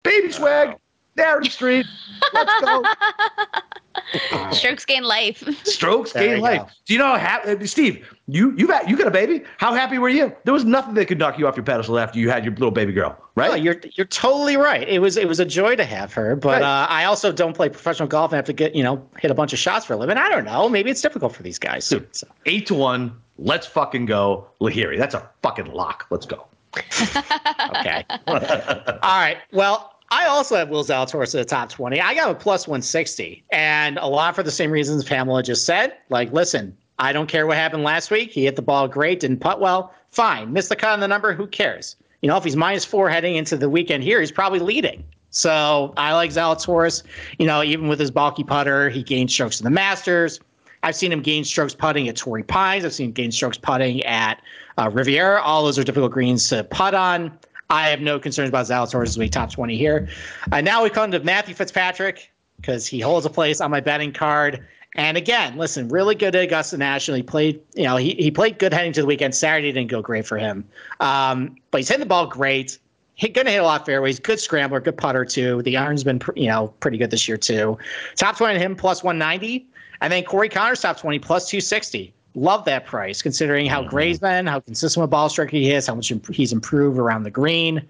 Baby 0.02 0.30
swag. 0.30 0.76
Narrative 1.16 1.52
Street. 1.52 1.86
Let's 2.32 2.60
go. 2.62 2.82
Strokes 4.52 4.84
gain 4.84 5.02
life. 5.04 5.42
Strokes 5.64 6.12
There 6.12 6.34
gain 6.34 6.40
life. 6.40 6.60
go. 6.60 6.68
Do 6.84 6.92
you 6.92 6.98
know 6.98 7.06
how 7.16 7.18
happy 7.18 7.66
Steve, 7.66 8.06
you 8.26 8.54
you 8.56 8.66
got 8.66 8.88
you 8.88 8.96
got 8.96 9.06
a 9.06 9.10
baby? 9.10 9.42
How 9.58 9.72
happy 9.74 9.98
were 9.98 10.08
you? 10.08 10.34
There 10.44 10.52
was 10.54 10.64
nothing 10.64 10.94
that 10.94 11.06
could 11.06 11.18
knock 11.18 11.38
you 11.38 11.46
off 11.48 11.56
your 11.56 11.64
pedestal 11.64 11.98
after 11.98 12.18
you 12.18 12.30
had 12.30 12.44
your 12.44 12.52
little 12.54 12.70
baby 12.70 12.92
girl, 12.92 13.16
right? 13.34 13.50
No, 13.50 13.56
you're 13.56 13.80
you're 13.94 14.06
totally 14.06 14.56
right. 14.56 14.86
It 14.88 14.98
was 15.00 15.16
it 15.16 15.26
was 15.26 15.40
a 15.40 15.44
joy 15.46 15.76
to 15.76 15.84
have 15.84 16.12
her, 16.12 16.36
but 16.36 16.60
Right. 16.60 16.62
uh, 16.62 16.86
I 16.88 17.04
also 17.04 17.32
don't 17.32 17.54
play 17.54 17.68
professional 17.68 18.06
golf 18.08 18.32
and 18.32 18.36
have 18.36 18.44
to 18.46 18.52
get 18.52 18.74
you 18.74 18.82
know 18.84 19.06
hit 19.18 19.30
a 19.30 19.34
bunch 19.34 19.52
of 19.52 19.58
shots 19.58 19.86
for 19.86 19.94
a 19.94 19.96
living. 19.96 20.18
I 20.18 20.28
don't 20.28 20.44
know. 20.44 20.68
Maybe 20.68 20.90
it's 20.90 21.00
difficult 21.02 21.34
for 21.34 21.42
these 21.42 21.58
guys. 21.58 21.88
Dude. 21.88 22.14
So, 22.14 22.26
Eight 22.44 22.66
to 22.66 22.74
one. 22.74 23.16
Let's 23.38 23.66
fucking 23.66 24.06
go, 24.06 24.46
Lahiri. 24.60 24.98
That's 24.98 25.14
a 25.14 25.28
fucking 25.42 25.72
lock. 25.72 26.06
Let's 26.10 26.26
go. 26.26 26.46
okay. 26.76 28.04
All 28.28 29.18
right. 29.18 29.38
Well, 29.52 29.92
I 30.10 30.26
also 30.26 30.56
have 30.56 30.68
Will 30.68 30.84
Zalatoris 30.84 31.34
at 31.34 31.38
the 31.38 31.44
top 31.44 31.68
20. 31.70 32.00
I 32.00 32.14
got 32.14 32.30
a 32.30 32.34
plus 32.34 32.68
160, 32.68 33.44
and 33.50 33.98
a 33.98 34.06
lot 34.06 34.36
for 34.36 34.42
the 34.42 34.50
same 34.50 34.70
reasons 34.70 35.04
Pamela 35.04 35.42
just 35.42 35.64
said. 35.64 35.94
Like, 36.10 36.32
listen, 36.32 36.76
I 36.98 37.12
don't 37.12 37.26
care 37.28 37.46
what 37.46 37.56
happened 37.56 37.82
last 37.82 38.10
week. 38.10 38.30
He 38.30 38.44
hit 38.44 38.56
the 38.56 38.62
ball 38.62 38.88
great, 38.88 39.20
didn't 39.20 39.38
putt 39.38 39.60
well. 39.60 39.92
Fine. 40.10 40.52
Missed 40.52 40.68
the 40.68 40.76
cut 40.76 40.90
on 40.90 41.00
the 41.00 41.08
number. 41.08 41.32
Who 41.32 41.46
cares? 41.46 41.96
You 42.22 42.28
know, 42.28 42.36
if 42.36 42.44
he's 42.44 42.56
minus 42.56 42.84
four 42.84 43.10
heading 43.10 43.36
into 43.36 43.56
the 43.56 43.68
weekend 43.68 44.02
here, 44.02 44.20
he's 44.20 44.32
probably 44.32 44.60
leading. 44.60 45.04
So 45.30 45.92
I 45.96 46.14
like 46.14 46.30
Zalatoris. 46.30 47.02
You 47.38 47.46
know, 47.46 47.62
even 47.62 47.88
with 47.88 48.00
his 48.00 48.10
bulky 48.10 48.44
putter, 48.44 48.88
he 48.88 49.02
gained 49.02 49.30
strokes 49.30 49.60
in 49.60 49.64
the 49.64 49.70
Masters. 49.70 50.40
I've 50.82 50.96
seen 50.96 51.12
him 51.12 51.20
gain 51.20 51.44
strokes 51.44 51.74
putting 51.74 52.08
at 52.08 52.16
Torrey 52.16 52.42
Pines. 52.42 52.84
I've 52.84 52.94
seen 52.94 53.06
him 53.08 53.12
gain 53.12 53.32
strokes 53.32 53.58
putting 53.58 54.02
at 54.04 54.40
uh, 54.78 54.88
Riviera. 54.90 55.42
All 55.42 55.64
those 55.64 55.78
are 55.78 55.84
difficult 55.84 56.12
greens 56.12 56.48
to 56.50 56.64
putt 56.64 56.94
on. 56.94 57.36
I 57.70 57.88
have 57.88 58.00
no 58.00 58.18
concerns 58.18 58.48
about 58.48 58.66
Zalatoris 58.66 59.08
as 59.08 59.18
we 59.18 59.28
top 59.28 59.50
20 59.50 59.76
here. 59.76 60.08
Uh, 60.52 60.60
now 60.60 60.82
we 60.82 60.90
come 60.90 61.10
to 61.10 61.20
Matthew 61.20 61.54
Fitzpatrick 61.54 62.30
because 62.56 62.86
he 62.86 63.00
holds 63.00 63.26
a 63.26 63.30
place 63.30 63.60
on 63.60 63.70
my 63.70 63.80
betting 63.80 64.12
card. 64.12 64.64
And 64.94 65.16
again, 65.16 65.58
listen, 65.58 65.88
really 65.88 66.14
good 66.14 66.34
at 66.34 66.44
Augusta 66.44 66.78
National. 66.78 67.16
He 67.16 67.22
played, 67.22 67.60
you 67.74 67.84
know, 67.84 67.96
he, 67.96 68.14
he 68.14 68.30
played 68.30 68.58
good 68.58 68.72
heading 68.72 68.92
to 68.94 69.02
the 69.02 69.06
weekend. 69.06 69.34
Saturday 69.34 69.70
didn't 69.72 69.90
go 69.90 70.00
great 70.00 70.26
for 70.26 70.38
him. 70.38 70.66
Um, 71.00 71.56
but 71.70 71.78
he's 71.78 71.88
hitting 71.88 72.00
the 72.00 72.06
ball 72.06 72.26
great. 72.26 72.78
He's 73.14 73.32
gonna 73.32 73.50
hit 73.50 73.58
a 73.58 73.64
lot 73.64 73.80
of 73.80 73.86
fairways. 73.86 74.20
Good 74.20 74.40
scrambler, 74.40 74.80
good 74.80 74.96
putter 74.96 75.24
too. 75.24 75.62
The 75.62 75.76
iron's 75.76 76.04
been, 76.04 76.20
you 76.34 76.48
know, 76.48 76.68
pretty 76.80 76.98
good 76.98 77.10
this 77.10 77.26
year 77.26 77.36
too. 77.36 77.78
Top 78.14 78.36
20 78.36 78.58
him 78.58 78.76
plus 78.76 79.02
190. 79.02 79.66
And 80.00 80.12
then 80.12 80.24
Corey 80.24 80.48
Conners 80.48 80.80
top 80.80 80.98
20 80.98 81.18
plus 81.18 81.48
260. 81.48 82.12
Love 82.36 82.66
that 82.66 82.84
price, 82.84 83.22
considering 83.22 83.64
how 83.64 83.82
great 83.82 84.08
he's 84.08 84.18
been, 84.18 84.46
how 84.46 84.60
consistent 84.60 85.00
with 85.00 85.10
ball 85.10 85.30
striking 85.30 85.62
he 85.62 85.72
is, 85.72 85.86
how 85.86 85.94
much 85.94 86.12
he's 86.30 86.52
improved 86.52 86.98
around 86.98 87.22
the 87.22 87.30
green. 87.30 87.82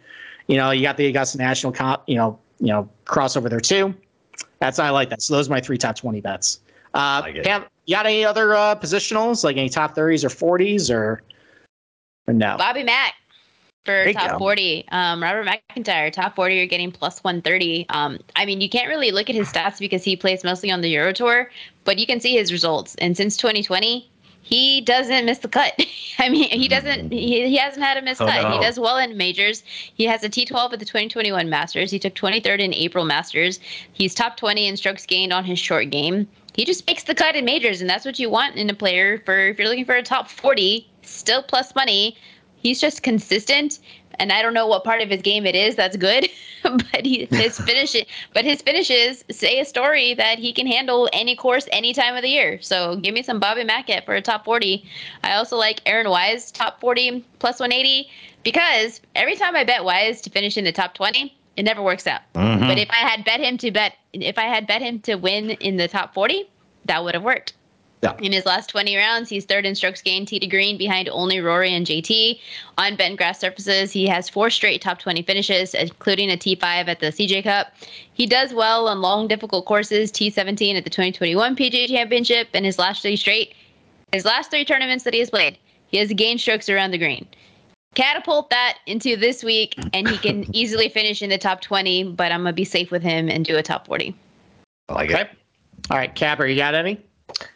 You 0.46 0.56
know, 0.56 0.70
you 0.70 0.82
got 0.82 0.96
the 0.96 1.06
Augusta 1.06 1.36
National 1.36 1.72
comp, 1.72 2.04
you 2.06 2.14
know, 2.14 2.38
you 2.60 2.68
know, 2.68 2.88
crossover 3.06 3.50
there 3.50 3.58
too. 3.58 3.92
That's 4.60 4.78
how 4.78 4.84
I 4.84 4.90
like 4.90 5.10
that. 5.10 5.20
So 5.20 5.34
those 5.34 5.48
are 5.48 5.50
my 5.50 5.60
three 5.60 5.76
top 5.76 5.96
20 5.96 6.20
bets. 6.20 6.60
Uh, 6.94 7.22
like 7.24 7.42
Pam, 7.42 7.64
you 7.86 7.96
got 7.96 8.06
any 8.06 8.24
other 8.24 8.54
uh, 8.54 8.76
positionals, 8.76 9.42
like 9.42 9.56
any 9.56 9.68
top 9.68 9.96
30s 9.96 10.22
or 10.22 10.58
40s 10.58 10.94
or, 10.94 11.22
or 12.28 12.32
no? 12.32 12.56
Bobby 12.56 12.84
Mack 12.84 13.14
for 13.84 14.12
top 14.12 14.32
go. 14.32 14.38
40. 14.38 14.86
Um, 14.92 15.22
Robert 15.22 15.44
MacIntyre, 15.44 16.10
top 16.12 16.36
40, 16.36 16.54
you're 16.54 16.66
getting 16.66 16.92
plus 16.92 17.24
130. 17.24 17.86
Um, 17.88 18.18
I 18.36 18.46
mean, 18.46 18.60
you 18.60 18.68
can't 18.68 18.88
really 18.88 19.10
look 19.10 19.28
at 19.28 19.34
his 19.34 19.48
stats 19.50 19.80
because 19.80 20.04
he 20.04 20.14
plays 20.14 20.44
mostly 20.44 20.70
on 20.70 20.82
the 20.82 20.88
Euro 20.90 21.12
Tour, 21.12 21.50
but 21.82 21.98
you 21.98 22.06
can 22.06 22.20
see 22.20 22.34
his 22.36 22.52
results. 22.52 22.94
And 22.96 23.16
since 23.16 23.36
2020, 23.36 24.08
he 24.46 24.80
doesn't 24.80 25.24
miss 25.24 25.38
the 25.38 25.48
cut. 25.48 25.74
I 26.18 26.28
mean, 26.28 26.48
he 26.48 26.68
doesn't. 26.68 27.10
He, 27.10 27.48
he 27.48 27.56
hasn't 27.56 27.84
had 27.84 27.96
a 27.96 28.02
miss 28.02 28.20
oh, 28.20 28.26
cut. 28.26 28.42
No. 28.42 28.52
He 28.52 28.60
does 28.60 28.78
well 28.78 28.96
in 28.96 29.16
majors. 29.16 29.64
He 29.66 30.04
has 30.04 30.22
a 30.22 30.28
T12 30.28 30.72
at 30.72 30.78
the 30.78 30.84
2021 30.84 31.50
Masters. 31.50 31.90
He 31.90 31.98
took 31.98 32.14
23rd 32.14 32.60
in 32.60 32.72
April 32.72 33.04
Masters. 33.04 33.58
He's 33.92 34.14
top 34.14 34.36
20 34.36 34.68
in 34.68 34.76
strokes 34.76 35.04
gained 35.04 35.32
on 35.32 35.44
his 35.44 35.58
short 35.58 35.90
game. 35.90 36.28
He 36.54 36.64
just 36.64 36.86
makes 36.86 37.02
the 37.02 37.14
cut 37.14 37.34
in 37.34 37.44
majors, 37.44 37.80
and 37.80 37.90
that's 37.90 38.04
what 38.04 38.20
you 38.20 38.30
want 38.30 38.54
in 38.54 38.70
a 38.70 38.74
player. 38.74 39.20
For 39.26 39.48
if 39.48 39.58
you're 39.58 39.68
looking 39.68 39.84
for 39.84 39.96
a 39.96 40.02
top 40.02 40.30
40, 40.30 40.88
still 41.02 41.42
plus 41.42 41.74
money. 41.74 42.16
He's 42.58 42.80
just 42.80 43.02
consistent 43.02 43.80
and 44.18 44.32
I 44.32 44.42
don't 44.42 44.54
know 44.54 44.66
what 44.66 44.84
part 44.84 45.02
of 45.02 45.10
his 45.10 45.22
game 45.22 45.46
it 45.46 45.54
is 45.54 45.76
that's 45.76 45.96
good, 45.96 46.28
but 46.62 47.04
he, 47.04 47.26
his 47.30 47.58
finish 47.58 47.96
but 48.32 48.44
his 48.44 48.62
finishes 48.62 49.24
say 49.30 49.60
a 49.60 49.64
story 49.64 50.14
that 50.14 50.38
he 50.38 50.52
can 50.52 50.66
handle 50.66 51.08
any 51.12 51.36
course 51.36 51.66
any 51.72 51.92
time 51.92 52.16
of 52.16 52.22
the 52.22 52.28
year. 52.28 52.60
So 52.60 52.96
give 52.96 53.14
me 53.14 53.22
some 53.22 53.40
Bobby 53.40 53.64
Mackett 53.64 54.04
for 54.04 54.14
a 54.14 54.22
top 54.22 54.44
40. 54.44 54.84
I 55.22 55.34
also 55.34 55.56
like 55.56 55.80
Aaron 55.86 56.08
Wise 56.08 56.50
top 56.50 56.80
40 56.80 57.24
plus 57.38 57.60
180 57.60 58.08
because 58.42 59.00
every 59.14 59.36
time 59.36 59.56
I 59.56 59.64
bet 59.64 59.84
Wise 59.84 60.20
to 60.22 60.30
finish 60.30 60.56
in 60.56 60.64
the 60.64 60.72
top 60.72 60.94
20, 60.94 61.36
it 61.56 61.62
never 61.62 61.82
works 61.82 62.06
out. 62.06 62.20
Mm-hmm. 62.34 62.66
But 62.66 62.78
if 62.78 62.90
I 62.90 62.96
had 62.96 63.24
bet 63.24 63.40
him 63.40 63.58
to 63.58 63.70
bet 63.70 63.94
if 64.12 64.38
I 64.38 64.44
had 64.44 64.66
bet 64.66 64.82
him 64.82 65.00
to 65.00 65.16
win 65.16 65.50
in 65.50 65.76
the 65.76 65.88
top 65.88 66.14
40, 66.14 66.48
that 66.84 67.02
would 67.02 67.14
have 67.14 67.22
worked. 67.22 67.54
Yeah. 68.02 68.14
In 68.18 68.32
his 68.32 68.44
last 68.44 68.68
20 68.68 68.94
rounds, 68.96 69.28
he's 69.30 69.46
third 69.46 69.64
in 69.64 69.74
strokes 69.74 70.02
gained 70.02 70.28
tee 70.28 70.38
to 70.38 70.46
green 70.46 70.76
behind 70.76 71.08
only 71.08 71.40
Rory 71.40 71.72
and 71.74 71.86
JT. 71.86 72.38
On 72.76 72.94
bent 72.94 73.16
grass 73.16 73.40
surfaces, 73.40 73.90
he 73.90 74.06
has 74.06 74.28
four 74.28 74.50
straight 74.50 74.82
top 74.82 74.98
20 74.98 75.22
finishes, 75.22 75.72
including 75.74 76.30
a 76.30 76.36
T5 76.36 76.62
at 76.88 77.00
the 77.00 77.06
CJ 77.06 77.44
Cup. 77.44 77.72
He 78.12 78.26
does 78.26 78.52
well 78.52 78.88
on 78.88 79.00
long, 79.00 79.28
difficult 79.28 79.64
courses, 79.64 80.12
T17 80.12 80.76
at 80.76 80.84
the 80.84 80.90
2021 80.90 81.56
PGA 81.56 81.88
Championship, 81.88 82.48
and 82.52 82.66
his 82.66 82.78
last 82.78 83.00
three 83.00 83.16
straight, 83.16 83.54
his 84.12 84.26
last 84.26 84.50
three 84.50 84.64
tournaments 84.64 85.04
that 85.04 85.14
he 85.14 85.20
has 85.20 85.30
played, 85.30 85.56
he 85.88 85.96
has 85.96 86.12
gained 86.12 86.40
strokes 86.40 86.68
around 86.68 86.90
the 86.90 86.98
green. 86.98 87.26
Catapult 87.94 88.50
that 88.50 88.76
into 88.84 89.16
this 89.16 89.42
week, 89.42 89.74
and 89.94 90.06
he 90.06 90.18
can 90.18 90.44
easily 90.54 90.90
finish 90.90 91.22
in 91.22 91.30
the 91.30 91.38
top 91.38 91.62
20, 91.62 92.12
but 92.12 92.30
I'm 92.30 92.42
going 92.42 92.52
to 92.52 92.56
be 92.56 92.64
safe 92.64 92.90
with 92.90 93.02
him 93.02 93.30
and 93.30 93.42
do 93.42 93.56
a 93.56 93.62
top 93.62 93.86
40. 93.86 94.14
I 94.90 94.92
like 94.92 95.10
okay. 95.10 95.22
it. 95.22 95.30
All 95.90 95.96
right, 95.96 96.14
Capper, 96.14 96.46
you 96.46 96.56
got 96.56 96.74
any? 96.74 97.00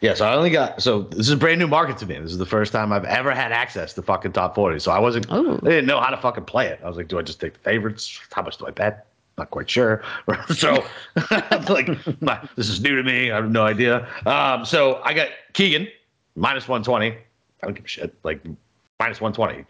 Yeah, 0.01 0.13
so 0.15 0.25
I 0.25 0.35
only 0.35 0.49
got 0.49 0.81
so 0.81 1.03
this 1.03 1.27
is 1.27 1.29
a 1.29 1.37
brand 1.37 1.59
new 1.59 1.67
market 1.67 1.97
to 1.99 2.05
me. 2.05 2.19
This 2.19 2.31
is 2.31 2.37
the 2.37 2.45
first 2.45 2.71
time 2.71 2.91
I've 2.91 3.05
ever 3.05 3.33
had 3.33 3.51
access 3.51 3.93
to 3.93 4.01
fucking 4.01 4.33
top 4.33 4.55
forty. 4.55 4.79
So 4.79 4.91
I 4.91 4.99
wasn't 4.99 5.31
Ooh. 5.31 5.59
I 5.63 5.69
didn't 5.69 5.85
know 5.85 5.99
how 5.99 6.09
to 6.09 6.17
fucking 6.17 6.45
play 6.45 6.67
it. 6.67 6.79
I 6.83 6.87
was 6.87 6.97
like, 6.97 7.07
do 7.07 7.17
I 7.17 7.21
just 7.21 7.39
take 7.39 7.53
the 7.53 7.59
favorites? 7.59 8.19
How 8.31 8.41
much 8.41 8.57
do 8.57 8.67
I 8.67 8.71
bet? 8.71 9.07
Not 9.37 9.49
quite 9.49 9.69
sure. 9.69 10.03
so 10.55 10.83
like 11.69 11.89
my, 12.21 12.47
this 12.55 12.69
is 12.69 12.81
new 12.81 12.95
to 12.95 13.03
me. 13.03 13.31
I 13.31 13.35
have 13.35 13.49
no 13.49 13.63
idea. 13.65 14.07
Um, 14.25 14.65
so 14.65 15.01
I 15.03 15.13
got 15.13 15.29
Keegan 15.53 15.87
minus 16.35 16.67
one 16.67 16.83
twenty. 16.83 17.11
I 17.11 17.67
don't 17.67 17.73
give 17.73 17.85
a 17.85 17.87
shit. 17.87 18.13
Like 18.23 18.41
minus 18.99 19.21
one 19.21 19.33
twenty. 19.33 19.65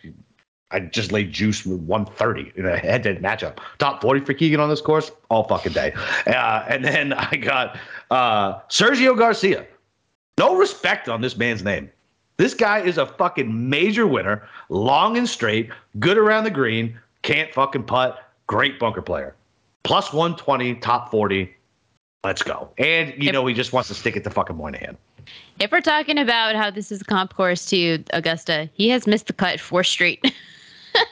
I 0.71 0.79
just 0.79 1.11
laid 1.11 1.33
juice 1.33 1.65
with 1.65 1.81
130 1.81 2.53
in 2.55 2.65
a 2.65 2.77
head-to-head 2.77 3.21
matchup. 3.21 3.57
Top 3.77 4.01
40 4.01 4.21
for 4.21 4.33
Keegan 4.33 4.61
on 4.61 4.69
this 4.69 4.79
course 4.79 5.11
all 5.29 5.43
fucking 5.43 5.73
day. 5.73 5.91
Uh, 6.25 6.63
and 6.69 6.85
then 6.85 7.11
I 7.11 7.35
got 7.35 7.77
uh, 8.09 8.59
Sergio 8.69 9.17
Garcia 9.17 9.67
no 10.41 10.55
respect 10.55 11.07
on 11.07 11.21
this 11.21 11.37
man's 11.37 11.63
name. 11.63 11.87
This 12.37 12.55
guy 12.55 12.79
is 12.79 12.97
a 12.97 13.05
fucking 13.05 13.69
major 13.69 14.07
winner, 14.07 14.49
long 14.69 15.15
and 15.15 15.29
straight, 15.29 15.69
good 15.99 16.17
around 16.17 16.45
the 16.45 16.49
green, 16.49 16.97
can't 17.21 17.53
fucking 17.53 17.83
putt, 17.83 18.17
great 18.47 18.79
bunker 18.79 19.03
player. 19.03 19.35
Plus 19.83 20.11
120, 20.11 20.75
top 20.75 21.11
40. 21.11 21.53
Let's 22.23 22.41
go. 22.41 22.71
And 22.79 23.09
you 23.21 23.29
if, 23.29 23.33
know 23.33 23.45
he 23.45 23.53
just 23.53 23.71
wants 23.71 23.89
to 23.89 23.93
stick 23.93 24.15
it 24.15 24.23
to 24.23 24.31
fucking 24.31 24.57
Monahan. 24.57 24.97
If 25.59 25.71
we're 25.71 25.79
talking 25.79 26.17
about 26.17 26.55
how 26.55 26.71
this 26.71 26.91
is 26.91 27.01
a 27.01 27.05
comp 27.05 27.35
course 27.35 27.67
to 27.67 28.03
Augusta, 28.13 28.67
he 28.73 28.89
has 28.89 29.05
missed 29.05 29.27
the 29.27 29.33
cut 29.33 29.59
four 29.59 29.83
straight. 29.83 30.23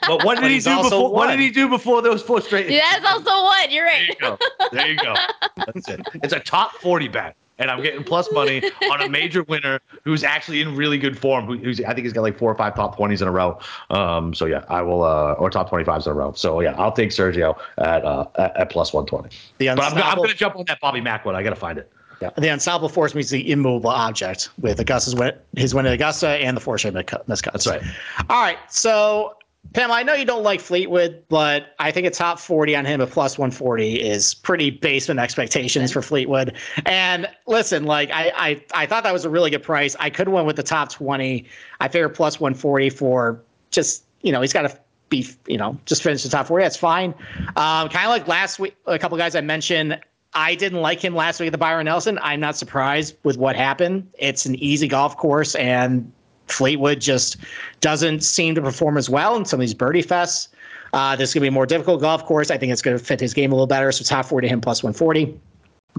but 0.08 0.26
what 0.26 0.40
did 0.40 0.50
he 0.50 0.60
do 0.60 0.82
before? 0.82 1.14
What 1.14 1.28
did 1.28 1.40
he 1.40 1.52
do 1.52 1.70
before 1.70 2.02
those 2.02 2.24
four 2.24 2.42
straight? 2.42 2.72
Yeah, 2.72 3.00
that's 3.00 3.06
also 3.06 3.44
one. 3.44 3.70
You're 3.70 3.86
right. 3.86 4.12
There 4.20 4.32
you 4.32 4.38
go. 4.38 4.70
There 4.72 4.88
you 4.88 4.98
go. 4.98 5.14
That's 5.68 5.88
it. 5.88 6.02
It's 6.24 6.34
a 6.34 6.40
top 6.40 6.74
forty 6.74 7.08
bet 7.08 7.36
and 7.60 7.70
I'm 7.70 7.84
getting 7.84 8.04
plus 8.04 8.32
money 8.32 8.64
on 8.90 9.02
a 9.02 9.10
major 9.10 9.44
winner 9.48 9.80
who's 10.04 10.24
actually 10.24 10.62
in 10.62 10.76
really 10.76 10.98
good 10.98 11.18
form. 11.18 11.46
Who, 11.46 11.58
who's 11.58 11.80
I 11.82 11.94
think 11.94 12.06
he's 12.06 12.14
got 12.14 12.22
like 12.22 12.38
four 12.38 12.52
or 12.52 12.56
five 12.56 12.76
top 12.76 12.96
twenties 12.96 13.22
in 13.22 13.28
a 13.28 13.32
row. 13.32 13.60
Um, 13.90 14.34
so 14.34 14.46
yeah, 14.46 14.66
I 14.70 14.82
will 14.82 15.04
uh, 15.04 15.34
or 15.34 15.50
top 15.50 15.70
twenty 15.70 15.84
fives 15.84 16.08
in 16.08 16.12
a 16.12 16.16
row. 16.16 16.34
So 16.34 16.62
yeah, 16.62 16.74
I'll 16.78 16.92
take 16.92 17.10
Sergio 17.10 17.58
at 17.78 18.04
uh, 18.04 18.26
at, 18.38 18.58
at 18.58 18.70
plus 18.72 18.94
one 18.94 19.06
twenty. 19.06 19.30
But 19.60 19.80
I'm, 19.80 19.98
I'm 19.98 20.18
going 20.18 20.30
to 20.30 20.36
jump 20.36 20.56
on 20.56 20.66
that 20.68 20.80
Bobby 20.80 21.02
Mack 21.02 21.26
one. 21.26 21.36
I 21.36 21.44
got 21.44 21.52
to 21.52 21.56
find 21.56 21.78
it. 21.78 21.92
Yeah. 22.22 22.32
The 22.38 22.50
unstoppable 22.50 22.90
force 22.90 23.16
meets 23.16 23.30
the 23.30 23.50
immovable 23.50 23.92
object 23.92 24.50
with 24.60 24.80
Augusta's 24.80 25.16
win, 25.16 25.34
his 25.56 25.74
win 25.74 25.86
at 25.86 25.94
Augusta 25.94 26.28
and 26.28 26.58
the 26.58 26.62
four 26.62 26.78
straight 26.78 26.94
miscuts. 26.94 27.26
That's 27.28 27.66
right. 27.66 27.82
All 28.30 28.42
right. 28.42 28.58
So 28.70 29.36
Pam, 29.74 29.92
I 29.92 30.02
know 30.02 30.14
you 30.16 30.26
don't 30.26 30.42
like 30.42 30.62
Fleetwood, 30.62 31.24
but 31.30 31.76
I 31.78 31.92
think 31.92 32.08
a 32.08 32.10
top 32.10 32.40
40 32.40 32.76
on 32.76 32.86
him 32.86 33.02
at 33.02 33.12
plus 33.12 33.38
140 33.38 34.02
is 34.02 34.34
pretty 34.34 34.72
basement 34.72 35.20
expectations 35.20 35.92
for 35.92 36.02
Fleetwood. 36.02 36.56
And 36.88 37.28
listen, 37.46 37.84
like 37.84 38.10
I, 38.12 38.32
I, 38.36 38.64
I 38.74 38.86
thought 38.88 39.04
that 39.04 39.14
was 39.14 39.26
a 39.26 39.30
really 39.30 39.52
good 39.52 39.62
price. 39.62 39.96
I 40.00 40.10
could 40.10 40.26
have 40.26 40.34
went 40.34 40.48
with 40.48 40.56
the 40.56 40.64
top 40.64 40.92
20. 40.92 41.46
I 41.80 41.88
figure 41.88 42.10
plus 42.10 42.40
140 42.40 42.90
for 42.90 43.44
just, 43.70 44.06
you 44.22 44.32
know, 44.32 44.42
he's 44.42 44.54
got 44.54 44.64
to 44.64 44.80
be, 45.10 45.28
you 45.46 45.58
know, 45.58 45.78
just 45.86 46.02
finish 46.02 46.24
the 46.24 46.30
top 46.30 46.48
40. 46.48 46.64
That's 46.64 46.78
fine. 46.78 47.14
Um, 47.56 47.90
kind 47.90 48.06
of 48.06 48.10
like 48.10 48.28
last 48.28 48.58
week, 48.58 48.76
a 48.88 48.98
couple 48.98 49.18
guys 49.20 49.36
I 49.36 49.42
mentioned. 49.42 50.00
I 50.34 50.56
didn't 50.56 50.82
like 50.82 51.04
him 51.04 51.16
last 51.16 51.40
week 51.40 51.48
at 51.48 51.52
the 51.52 51.58
Byron 51.58 51.86
Nelson. 51.86 52.20
I'm 52.22 52.40
not 52.40 52.56
surprised 52.56 53.16
with 53.24 53.38
what 53.38 53.56
happened. 53.56 54.10
It's 54.18 54.46
an 54.46 54.56
easy 54.56 54.88
golf 54.88 55.18
course, 55.18 55.56
and 55.56 56.12
Fleetwood 56.52 57.02
just 57.02 57.38
doesn't 57.82 58.24
seem 58.24 58.56
to 58.56 58.62
perform 58.62 58.98
as 58.98 59.10
well 59.10 59.36
in 59.36 59.46
some 59.46 59.60
of 59.60 59.62
these 59.62 59.74
birdie 59.74 60.04
fests. 60.04 60.50
Uh, 60.94 61.16
this 61.16 61.30
is 61.30 61.34
going 61.34 61.42
to 61.42 61.46
be 61.46 61.48
a 61.50 61.52
more 61.52 61.66
difficult 61.66 62.02
golf 62.02 62.26
course. 62.26 62.50
I 62.50 62.58
think 62.58 62.72
it's 62.72 62.82
going 62.82 62.98
to 62.98 63.04
fit 63.04 63.20
his 63.20 63.34
game 63.34 63.52
a 63.52 63.56
little 63.56 63.68
better. 63.68 63.92
So 63.92 64.02
it's 64.02 64.10
top 64.10 64.26
40 64.26 64.48
to 64.48 64.54
him 64.54 64.62
plus 64.62 64.84
140. 64.84 65.38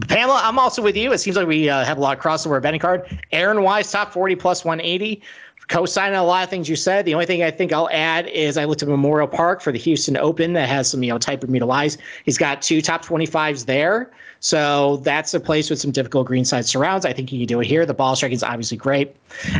Pamela, 0.08 0.40
I'm 0.42 0.58
also 0.58 0.82
with 0.82 0.96
you. 0.96 1.12
It 1.12 1.18
seems 1.18 1.36
like 1.36 1.46
we 1.46 1.68
uh, 1.68 1.84
have 1.84 1.98
a 1.98 2.00
lot 2.00 2.16
of 2.16 2.22
crossover 2.22 2.60
betting 2.62 2.80
card. 2.80 3.18
Aaron 3.32 3.62
Wise, 3.62 3.90
top 3.90 4.12
40 4.12 4.36
plus 4.36 4.64
180. 4.64 5.22
Co-signing 5.68 6.16
a 6.16 6.24
lot 6.24 6.42
of 6.42 6.50
things 6.50 6.68
you 6.68 6.74
said. 6.74 7.04
The 7.04 7.14
only 7.14 7.26
thing 7.26 7.44
I 7.44 7.50
think 7.50 7.72
I'll 7.72 7.88
add 7.92 8.26
is 8.28 8.56
I 8.56 8.64
looked 8.64 8.82
at 8.82 8.88
Memorial 8.88 9.28
Park 9.28 9.60
for 9.60 9.70
the 9.70 9.78
Houston 9.78 10.16
Open 10.16 10.52
that 10.54 10.68
has 10.68 10.90
some, 10.90 11.02
you 11.04 11.12
know, 11.12 11.18
type 11.18 11.40
Bermuda 11.40 11.64
lies. 11.64 11.96
He's 12.24 12.38
got 12.38 12.60
two 12.60 12.82
top 12.82 13.04
25s 13.04 13.66
there. 13.66 14.10
So 14.40 14.96
that's 14.98 15.34
a 15.34 15.40
place 15.40 15.68
with 15.68 15.78
some 15.78 15.90
difficult 15.90 16.26
greenside 16.26 16.64
surrounds. 16.64 17.04
I 17.04 17.12
think 17.12 17.28
he 17.28 17.38
can 17.38 17.46
do 17.46 17.60
it 17.60 17.66
here. 17.66 17.84
The 17.84 17.94
ball 17.94 18.16
striking 18.16 18.36
is 18.36 18.42
obviously 18.42 18.78
great. 18.78 19.14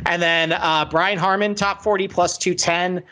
And 0.07 0.21
then 0.23 0.53
uh, 0.53 0.87
Brian 0.91 1.19
Harman, 1.19 1.55
top 1.55 1.83
40 1.83 2.09
plus 2.09 2.39
210. 2.39 2.99
Uh, 2.99 3.03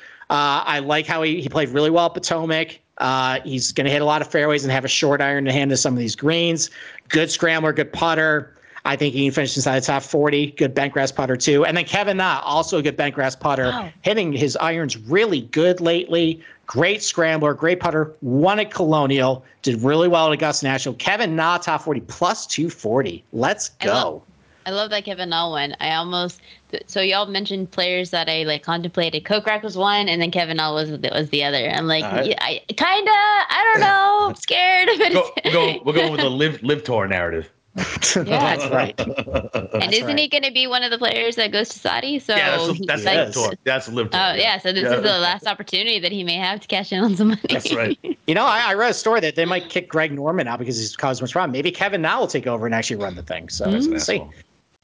I 0.64 0.78
like 0.80 1.06
how 1.06 1.22
he, 1.22 1.40
he 1.40 1.48
played 1.48 1.68
really 1.68 1.90
well 1.90 2.06
at 2.06 2.14
Potomac. 2.14 2.80
Uh, 2.98 3.40
he's 3.44 3.70
going 3.72 3.84
to 3.84 3.90
hit 3.90 4.02
a 4.02 4.04
lot 4.04 4.22
of 4.22 4.28
fairways 4.30 4.64
and 4.64 4.72
have 4.72 4.84
a 4.84 4.88
short 4.88 5.20
iron 5.20 5.44
to 5.44 5.52
hand 5.52 5.70
to 5.70 5.76
some 5.76 5.92
of 5.92 5.98
these 5.98 6.16
greens. 6.16 6.70
Good 7.08 7.30
scrambler, 7.30 7.72
good 7.72 7.92
putter. 7.92 8.54
I 8.84 8.96
think 8.96 9.14
he 9.14 9.24
can 9.26 9.32
finish 9.34 9.54
inside 9.56 9.80
the 9.82 9.86
top 9.86 10.02
40. 10.02 10.52
Good 10.52 10.74
bentgrass 10.74 11.14
putter, 11.14 11.36
too. 11.36 11.64
And 11.66 11.76
then 11.76 11.84
Kevin 11.84 12.16
Na, 12.16 12.40
also 12.42 12.78
a 12.78 12.82
good 12.82 12.96
bentgrass 12.96 13.38
putter, 13.38 13.66
Wow. 13.66 13.90
hitting 14.02 14.32
his 14.32 14.56
irons 14.56 14.96
really 14.96 15.42
good 15.42 15.80
lately. 15.80 16.42
Great 16.68 17.02
scrambler, 17.02 17.54
great 17.54 17.80
putter. 17.80 18.14
Won 18.20 18.60
at 18.60 18.70
Colonial, 18.70 19.42
did 19.62 19.82
really 19.82 20.06
well 20.06 20.26
at 20.26 20.32
Augusta 20.34 20.66
National. 20.66 20.94
Kevin 20.96 21.34
Na, 21.34 21.56
top 21.56 21.80
40, 21.80 22.00
plus 22.02 22.46
240. 22.46 23.24
Let's 23.32 23.70
I 23.80 23.84
go. 23.86 23.92
love- 23.92 24.22
I 24.66 24.70
love 24.70 24.90
that 24.90 25.06
Kevin 25.06 25.30
Na 25.30 25.48
one. 25.48 25.74
I 25.80 25.94
almost 25.94 26.42
so 26.86 27.00
y'all 27.00 27.24
mentioned 27.24 27.70
players 27.70 28.10
that 28.10 28.28
I 28.28 28.42
like 28.42 28.62
contemplated. 28.62 29.24
Kokrak 29.24 29.62
was 29.62 29.78
one, 29.78 30.10
and 30.10 30.20
then 30.20 30.30
Kevin 30.30 30.58
Na 30.58 30.74
was 30.74 30.90
was 30.90 31.30
the 31.30 31.42
other. 31.42 31.70
I'm 31.70 31.86
like, 31.86 32.04
All 32.04 32.12
right. 32.12 32.26
yeah, 32.26 32.36
I 32.38 32.60
kinda, 32.68 33.10
I 33.10 33.70
don't 33.72 33.80
know, 33.80 34.26
I'm 34.28 34.34
scared. 34.34 34.90
But 34.98 35.12
Go, 35.14 35.30
we'll 35.44 35.52
go. 35.54 35.82
We'll 35.84 35.94
go 35.94 36.10
with 36.10 36.20
the 36.20 36.28
LIV 36.28 36.62
LIV 36.62 36.84
tour 36.84 37.06
narrative. 37.08 37.50
That's 37.74 38.16
right. 38.16 38.98
and 38.98 39.08
That's 39.52 39.92
isn't 39.92 40.06
right. 40.06 40.18
he 40.18 40.28
going 40.28 40.42
to 40.42 40.50
be 40.50 40.66
one 40.66 40.82
of 40.82 40.90
the 40.90 40.98
players 40.98 41.36
that 41.36 41.52
goes 41.52 41.68
to 41.68 41.78
Saudi? 41.78 42.18
So 42.18 42.34
yeah, 42.34 42.56
that's 42.56 42.78
he- 42.78 42.86
that's 42.86 43.04
like- 43.04 43.16
LIV 43.16 43.32
tour. 43.34 43.52
That's 43.64 43.86
the 43.86 43.92
LIV 43.92 44.10
tour. 44.10 44.20
Oh 44.20 44.34
yeah, 44.34 44.58
so 44.58 44.72
this 44.72 44.84
Yeah. 44.84 44.94
is 44.96 45.02
the 45.02 45.18
last 45.18 45.46
opportunity 45.46 46.00
that 46.00 46.10
he 46.10 46.24
may 46.24 46.34
have 46.36 46.60
to 46.60 46.66
cash 46.66 46.92
in 46.92 47.00
on 47.04 47.14
some 47.16 47.28
money. 47.28 47.40
That's 47.48 47.72
right. 47.74 47.98
You 48.26 48.34
know, 48.34 48.44
I, 48.44 48.60
I 48.66 48.74
read 48.74 48.90
a 48.90 48.94
story 48.94 49.20
that 49.20 49.36
they 49.36 49.46
might 49.46 49.70
kick 49.70 49.88
Greg 49.88 50.12
Norman 50.12 50.46
out 50.48 50.58
because 50.58 50.76
he's 50.76 50.94
caused 50.94 51.22
much 51.22 51.32
problem. 51.32 51.50
Maybe 51.52 51.70
Kevin 51.70 52.02
Na 52.02 52.18
will 52.20 52.26
take 52.26 52.46
over 52.46 52.66
and 52.66 52.74
actually 52.74 52.96
run 52.96 53.14
the 53.14 53.22
thing. 53.22 53.48
So 53.48 53.64
Mm. 53.66 53.88
we'll 53.90 54.00
see. 54.00 54.22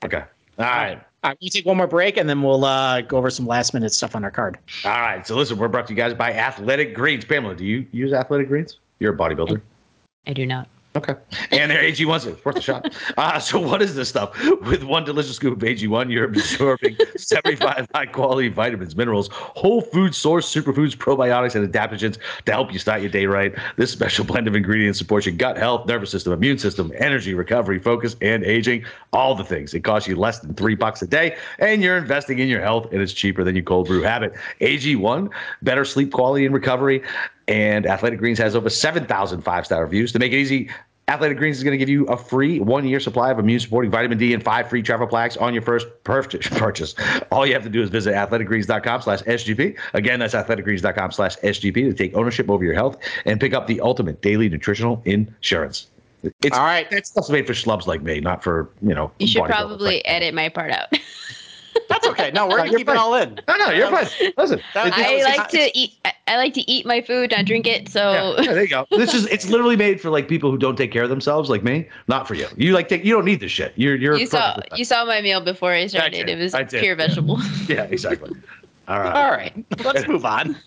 Okay. 0.02 0.22
All 0.58 0.64
right. 0.64 0.98
All 1.22 1.30
right, 1.30 1.38
we'll 1.42 1.50
take 1.50 1.66
one 1.66 1.76
more 1.76 1.86
break 1.86 2.16
and 2.16 2.26
then 2.28 2.42
we'll 2.42 2.64
uh, 2.64 3.00
go 3.02 3.16
over 3.18 3.28
some 3.28 3.46
last 3.46 3.74
minute 3.74 3.92
stuff 3.92 4.14
on 4.16 4.24
our 4.24 4.30
card. 4.30 4.58
All 4.84 4.92
right. 4.92 5.26
So 5.26 5.36
listen, 5.36 5.58
we're 5.58 5.68
brought 5.68 5.86
to 5.88 5.92
you 5.92 5.96
guys 5.96 6.14
by 6.14 6.32
Athletic 6.32 6.94
Greens. 6.94 7.24
Pamela, 7.26 7.54
do 7.54 7.64
you 7.66 7.86
use 7.92 8.12
Athletic 8.14 8.48
Greens? 8.48 8.78
You're 8.98 9.12
a 9.14 9.16
bodybuilder. 9.16 9.60
I 10.26 10.32
do 10.32 10.46
not. 10.46 10.68
Okay. 10.96 11.14
And 11.50 11.72
their 11.72 11.82
AG1s 11.82 12.26
it's 12.26 12.44
worth 12.44 12.56
a 12.56 12.60
shot. 12.60 12.94
Uh, 13.16 13.38
so 13.38 13.60
what 13.60 13.80
is 13.80 13.94
this 13.94 14.08
stuff? 14.08 14.36
With 14.62 14.82
one 14.82 15.04
delicious 15.04 15.36
scoop 15.36 15.56
of 15.56 15.62
AG1, 15.62 16.10
you're 16.10 16.24
absorbing 16.24 16.96
75 17.16 17.86
high 17.94 18.06
quality 18.06 18.48
vitamins, 18.48 18.96
minerals, 18.96 19.28
whole 19.32 19.80
food 19.80 20.14
source, 20.14 20.52
superfoods, 20.52 20.96
probiotics, 20.96 21.54
and 21.54 21.70
adaptogens 21.70 22.18
to 22.46 22.52
help 22.52 22.72
you 22.72 22.78
start 22.78 23.02
your 23.02 23.10
day 23.10 23.26
right. 23.26 23.54
This 23.76 23.92
special 23.92 24.24
blend 24.24 24.48
of 24.48 24.56
ingredients 24.56 24.98
supports 24.98 25.26
your 25.26 25.34
gut 25.34 25.56
health, 25.56 25.86
nervous 25.86 26.10
system, 26.10 26.32
immune 26.32 26.58
system, 26.58 26.92
energy, 26.98 27.34
recovery, 27.34 27.78
focus, 27.78 28.16
and 28.20 28.42
aging. 28.44 28.84
All 29.12 29.34
the 29.34 29.44
things. 29.44 29.74
It 29.74 29.80
costs 29.84 30.08
you 30.08 30.16
less 30.16 30.40
than 30.40 30.54
three 30.54 30.74
bucks 30.74 31.02
a 31.02 31.06
day, 31.06 31.36
and 31.58 31.82
you're 31.82 31.98
investing 31.98 32.40
in 32.40 32.48
your 32.48 32.60
health, 32.60 32.92
and 32.92 33.00
it's 33.00 33.12
cheaper 33.12 33.44
than 33.44 33.54
your 33.54 33.64
cold 33.64 33.86
brew 33.86 34.02
habit. 34.02 34.34
AG1, 34.60 35.30
better 35.62 35.84
sleep 35.84 36.12
quality 36.12 36.46
and 36.46 36.54
recovery. 36.54 37.02
And 37.48 37.86
Athletic 37.86 38.18
Greens 38.18 38.38
has 38.38 38.56
over 38.56 38.70
7,000 38.70 39.42
five 39.42 39.66
star 39.66 39.82
reviews. 39.82 40.12
To 40.12 40.18
make 40.18 40.32
it 40.32 40.36
easy, 40.36 40.70
Athletic 41.08 41.36
Greens 41.36 41.58
is 41.58 41.64
going 41.64 41.72
to 41.72 41.78
give 41.78 41.90
you 41.90 42.06
a 42.06 42.16
free 42.16 42.60
one 42.60 42.86
year 42.86 42.98
supply 42.98 43.30
of 43.30 43.38
immune 43.38 43.60
supporting 43.60 43.90
vitamin 43.90 44.16
D 44.16 44.32
and 44.32 44.42
five 44.42 44.70
free 44.70 44.82
travel 44.82 45.06
plaques 45.06 45.36
on 45.36 45.52
your 45.52 45.62
first 45.62 45.86
purchase. 46.04 46.48
purchase. 46.50 46.94
All 47.30 47.46
you 47.46 47.52
have 47.52 47.62
to 47.64 47.68
do 47.68 47.82
is 47.82 47.90
visit 47.90 48.14
athleticgreens.com 48.14 49.02
slash 49.02 49.20
SGP. 49.22 49.76
Again, 49.92 50.18
that's 50.18 50.34
athleticgreens.com 50.34 51.12
slash 51.12 51.36
SGP 51.36 51.74
to 51.74 51.92
take 51.92 52.14
ownership 52.14 52.48
over 52.48 52.64
your 52.64 52.74
health 52.74 52.96
and 53.26 53.38
pick 53.38 53.52
up 53.52 53.66
the 53.66 53.80
ultimate 53.82 54.22
daily 54.22 54.48
nutritional 54.48 55.02
insurance. 55.04 55.88
It's, 56.42 56.56
All 56.56 56.64
right. 56.64 56.88
That 56.90 57.06
stuff's 57.06 57.28
made 57.28 57.46
for 57.46 57.52
schlubs 57.52 57.86
like 57.86 58.00
me, 58.00 58.20
not 58.20 58.42
for, 58.42 58.70
you 58.80 58.94
know, 58.94 59.12
You 59.18 59.26
should 59.26 59.44
probably 59.44 60.02
edit 60.06 60.32
my 60.32 60.48
part 60.48 60.70
out. 60.70 60.88
That's 61.88 62.06
okay. 62.08 62.30
No, 62.32 62.46
we're 62.46 62.58
No, 62.58 62.64
gonna 62.64 62.76
keep 62.78 62.86
fine. 62.86 62.96
it 62.96 62.98
all 62.98 63.14
in. 63.14 63.40
No, 63.48 63.56
no, 63.56 63.70
you're 63.70 63.90
fine. 63.90 64.06
Listen, 64.36 64.60
That- 64.74 64.86
it's- 64.88 64.98
I 65.10 65.14
was- 65.14 65.24
like 65.38 65.48
to 65.50 65.78
eat. 65.78 65.94
I- 66.04 66.12
I 66.26 66.36
like 66.38 66.54
to 66.54 66.70
eat 66.70 66.86
my 66.86 67.00
food, 67.02 67.30
not 67.32 67.44
drink 67.44 67.66
it. 67.66 67.88
So 67.88 68.34
Yeah, 68.38 68.42
yeah, 68.44 68.52
there 68.54 68.62
you 68.62 68.68
go. 68.68 68.86
This 68.90 69.12
is 69.14 69.26
it's 69.26 69.48
literally 69.48 69.76
made 69.76 70.00
for 70.00 70.08
like 70.10 70.26
people 70.28 70.50
who 70.50 70.56
don't 70.58 70.76
take 70.76 70.90
care 70.90 71.02
of 71.02 71.10
themselves, 71.10 71.50
like 71.50 71.62
me. 71.62 71.86
Not 72.08 72.26
for 72.26 72.34
you. 72.34 72.46
You 72.56 72.72
like 72.72 72.88
take 72.88 73.04
you 73.04 73.12
don't 73.14 73.24
need 73.26 73.40
this 73.40 73.52
shit. 73.52 73.72
You're 73.76 73.94
you're 73.96 74.16
you 74.16 74.26
saw 74.26 74.58
you 74.74 74.84
saw 74.84 75.04
my 75.04 75.20
meal 75.20 75.40
before 75.42 75.72
I 75.72 75.86
started. 75.86 76.26
did. 76.26 76.28
It 76.38 76.42
was 76.42 76.54
I 76.54 76.62
did. 76.62 76.80
pure 76.82 76.96
vegetable. 76.96 77.38
Yeah, 77.68 77.82
exactly. 77.84 78.30
All 78.88 79.00
right. 79.00 79.14
All 79.14 79.30
right, 79.30 79.64
let's 79.84 80.06
move 80.14 80.24
on. 80.24 80.56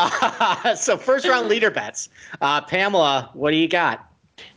Uh, 0.00 0.74
so 0.76 0.96
first 0.96 1.26
round 1.26 1.48
leader 1.48 1.70
bets. 1.70 2.08
Uh, 2.40 2.60
Pamela, 2.60 3.30
what 3.34 3.50
do 3.50 3.56
you 3.56 3.68
got? 3.68 4.07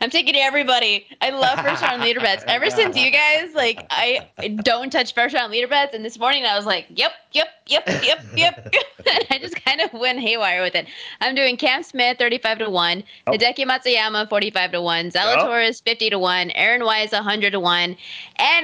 I'm 0.01 0.09
taking 0.09 0.35
everybody. 0.35 1.05
I 1.21 1.29
love 1.29 1.59
first 1.59 1.81
round 1.81 2.01
leader 2.03 2.19
bets. 2.19 2.43
Ever 2.47 2.69
since 2.69 2.95
you 2.97 3.11
guys, 3.11 3.53
like, 3.53 3.85
I 3.89 4.27
don't 4.63 4.91
touch 4.91 5.13
first 5.13 5.33
round 5.35 5.51
leader 5.51 5.67
bets. 5.67 5.93
And 5.93 6.03
this 6.03 6.17
morning 6.19 6.45
I 6.45 6.55
was 6.55 6.65
like, 6.65 6.85
yep, 6.89 7.11
yep, 7.31 7.47
yep, 7.67 7.87
yep, 8.03 8.23
yep. 8.35 8.73
and 9.11 9.25
I 9.29 9.37
just 9.39 9.55
kind 9.63 9.81
of 9.81 9.93
went 9.93 10.19
haywire 10.19 10.61
with 10.61 10.75
it. 10.75 10.87
I'm 11.19 11.35
doing 11.35 11.57
Cam 11.57 11.83
Smith 11.83 12.17
35 12.17 12.59
to 12.59 12.69
1, 12.69 13.03
Oh. 13.27 13.31
Hideki 13.31 13.65
Matsuyama 13.65 14.29
45 14.29 14.71
to 14.73 14.81
1, 14.81 15.11
Zalatoris 15.11 15.83
50 15.83 16.09
to 16.11 16.19
1, 16.19 16.51
Aaron 16.51 16.83
Wise 16.83 17.11
100 17.11 17.51
to 17.51 17.59
1. 17.59 17.81
And 17.81 17.97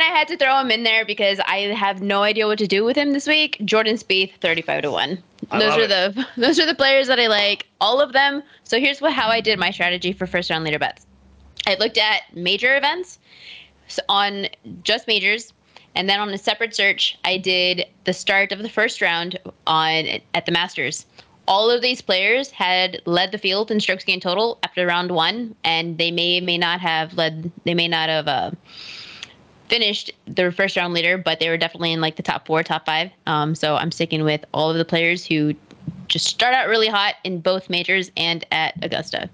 I 0.02 0.06
had 0.06 0.28
to 0.30 0.38
throw 0.38 0.60
him 0.60 0.72
in 0.72 0.84
there 0.84 1.06
because 1.06 1.40
I 1.46 1.60
have 1.76 2.02
no 2.02 2.24
idea 2.24 2.48
what 2.48 2.58
to 2.60 2.68
do 2.68 2.84
with 2.84 2.96
him 2.98 3.14
this 3.14 3.28
week. 3.28 3.58
Jordan 3.66 3.96
Spieth 3.96 4.34
35 4.42 4.84
to 4.84 4.92
1. 4.92 5.24
Those 5.52 5.78
are 5.78 5.88
the 5.88 6.28
those 6.38 6.60
are 6.60 6.66
the 6.66 6.76
players 6.76 7.08
that 7.08 7.20
I 7.20 7.28
like, 7.28 7.68
all 7.82 8.02
of 8.02 8.14
them. 8.14 8.44
So 8.64 8.80
here's 8.80 9.02
what 9.02 9.14
how 9.14 9.30
I 9.30 9.42
did 9.42 9.60
my 9.60 9.72
strategy 9.72 10.14
for 10.14 10.28
first 10.28 10.50
round 10.50 10.64
leader 10.64 10.80
bets. 10.80 11.06
I 11.66 11.76
looked 11.76 11.98
at 11.98 12.22
major 12.34 12.78
events 12.78 13.20
so 13.88 14.02
on 14.10 14.48
just 14.84 15.08
majors, 15.08 15.54
and 15.96 16.10
then 16.10 16.20
on 16.20 16.30
a 16.30 16.38
separate 16.38 16.76
search, 16.76 17.18
I 17.24 17.38
did 17.38 17.86
the 18.04 18.14
start 18.14 18.52
of 18.52 18.60
the 18.60 18.70
first 18.70 19.02
round 19.02 19.40
on 19.66 20.06
at 20.34 20.46
the 20.46 20.52
Masters. 20.52 21.06
All 21.48 21.72
of 21.72 21.82
these 21.82 22.02
players 22.02 22.52
had 22.52 23.02
led 23.06 23.32
the 23.32 23.38
field 23.38 23.72
in 23.72 23.80
strokes 23.80 24.04
gained 24.04 24.22
total 24.22 24.60
after 24.64 24.86
round 24.86 25.12
one, 25.12 25.56
and 25.64 25.98
they 25.98 26.12
may 26.12 26.42
may 26.42 26.58
not 26.58 26.82
have 26.82 27.14
led. 27.14 27.52
They 27.64 27.74
may 27.74 27.88
not 27.88 28.10
have 28.10 28.28
uh, 28.28 28.52
finished 29.68 30.12
their 30.26 30.52
first 30.52 30.76
round 30.76 30.94
leader, 30.94 31.18
but 31.18 31.40
they 31.40 31.50
were 31.50 31.58
definitely 31.58 31.94
in 31.94 32.02
like 32.02 32.16
the 32.16 32.24
top 32.24 32.46
four, 32.48 32.64
top 32.64 32.86
five. 32.86 33.12
Um, 33.26 33.56
so 33.56 33.76
I'm 33.76 33.92
sticking 33.92 34.24
with 34.24 34.44
all 34.54 34.70
of 34.70 34.78
the 34.78 34.86
players 34.86 35.26
who 35.26 35.54
just 36.08 36.26
start 36.26 36.54
out 36.54 36.68
really 36.68 36.88
hot 36.88 37.16
in 37.24 37.40
both 37.40 37.70
majors 37.70 38.12
and 38.18 38.46
at 38.52 38.74
Augusta. 38.84 39.30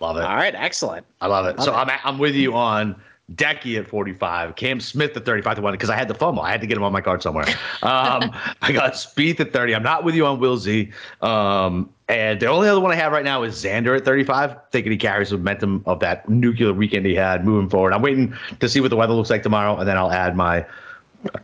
Love 0.00 0.16
it. 0.16 0.22
All 0.22 0.36
right, 0.36 0.54
excellent. 0.54 1.04
I 1.20 1.26
love 1.26 1.46
it. 1.46 1.56
Love 1.56 1.64
so 1.64 1.72
it. 1.72 1.76
I'm 1.76 1.90
I'm 2.04 2.18
with 2.18 2.34
you 2.34 2.54
on 2.54 2.94
Decky 3.34 3.78
at 3.78 3.86
45, 3.86 4.56
Cam 4.56 4.80
Smith 4.80 5.14
at 5.16 5.26
35 5.26 5.56
to 5.56 5.62
1 5.62 5.72
because 5.74 5.90
I 5.90 5.96
had 5.96 6.08
the 6.08 6.14
FOMO. 6.14 6.40
I 6.40 6.50
had 6.50 6.62
to 6.62 6.66
get 6.66 6.78
him 6.78 6.82
on 6.82 6.92
my 6.92 7.02
card 7.02 7.22
somewhere. 7.22 7.44
Um, 7.82 8.30
I 8.62 8.72
got 8.72 8.94
Spieth 8.94 9.38
at 9.40 9.52
30. 9.52 9.74
I'm 9.74 9.82
not 9.82 10.02
with 10.02 10.14
you 10.14 10.24
on 10.26 10.40
Will 10.40 10.56
Z. 10.56 10.90
Um, 11.20 11.90
and 12.08 12.40
the 12.40 12.46
only 12.46 12.68
other 12.68 12.80
one 12.80 12.90
I 12.90 12.94
have 12.94 13.12
right 13.12 13.24
now 13.24 13.42
is 13.42 13.62
Xander 13.62 13.96
at 13.96 14.04
35, 14.06 14.56
thinking 14.72 14.92
he 14.92 14.98
carries 14.98 15.28
the 15.28 15.36
momentum 15.36 15.82
of 15.84 16.00
that 16.00 16.26
nuclear 16.28 16.72
weekend 16.72 17.04
he 17.04 17.14
had 17.14 17.44
moving 17.44 17.68
forward. 17.68 17.92
I'm 17.92 18.00
waiting 18.00 18.32
to 18.60 18.68
see 18.68 18.80
what 18.80 18.88
the 18.88 18.96
weather 18.96 19.12
looks 19.12 19.28
like 19.28 19.42
tomorrow, 19.42 19.76
and 19.76 19.86
then 19.86 19.96
I'll 19.96 20.12
add 20.12 20.34
my. 20.34 20.64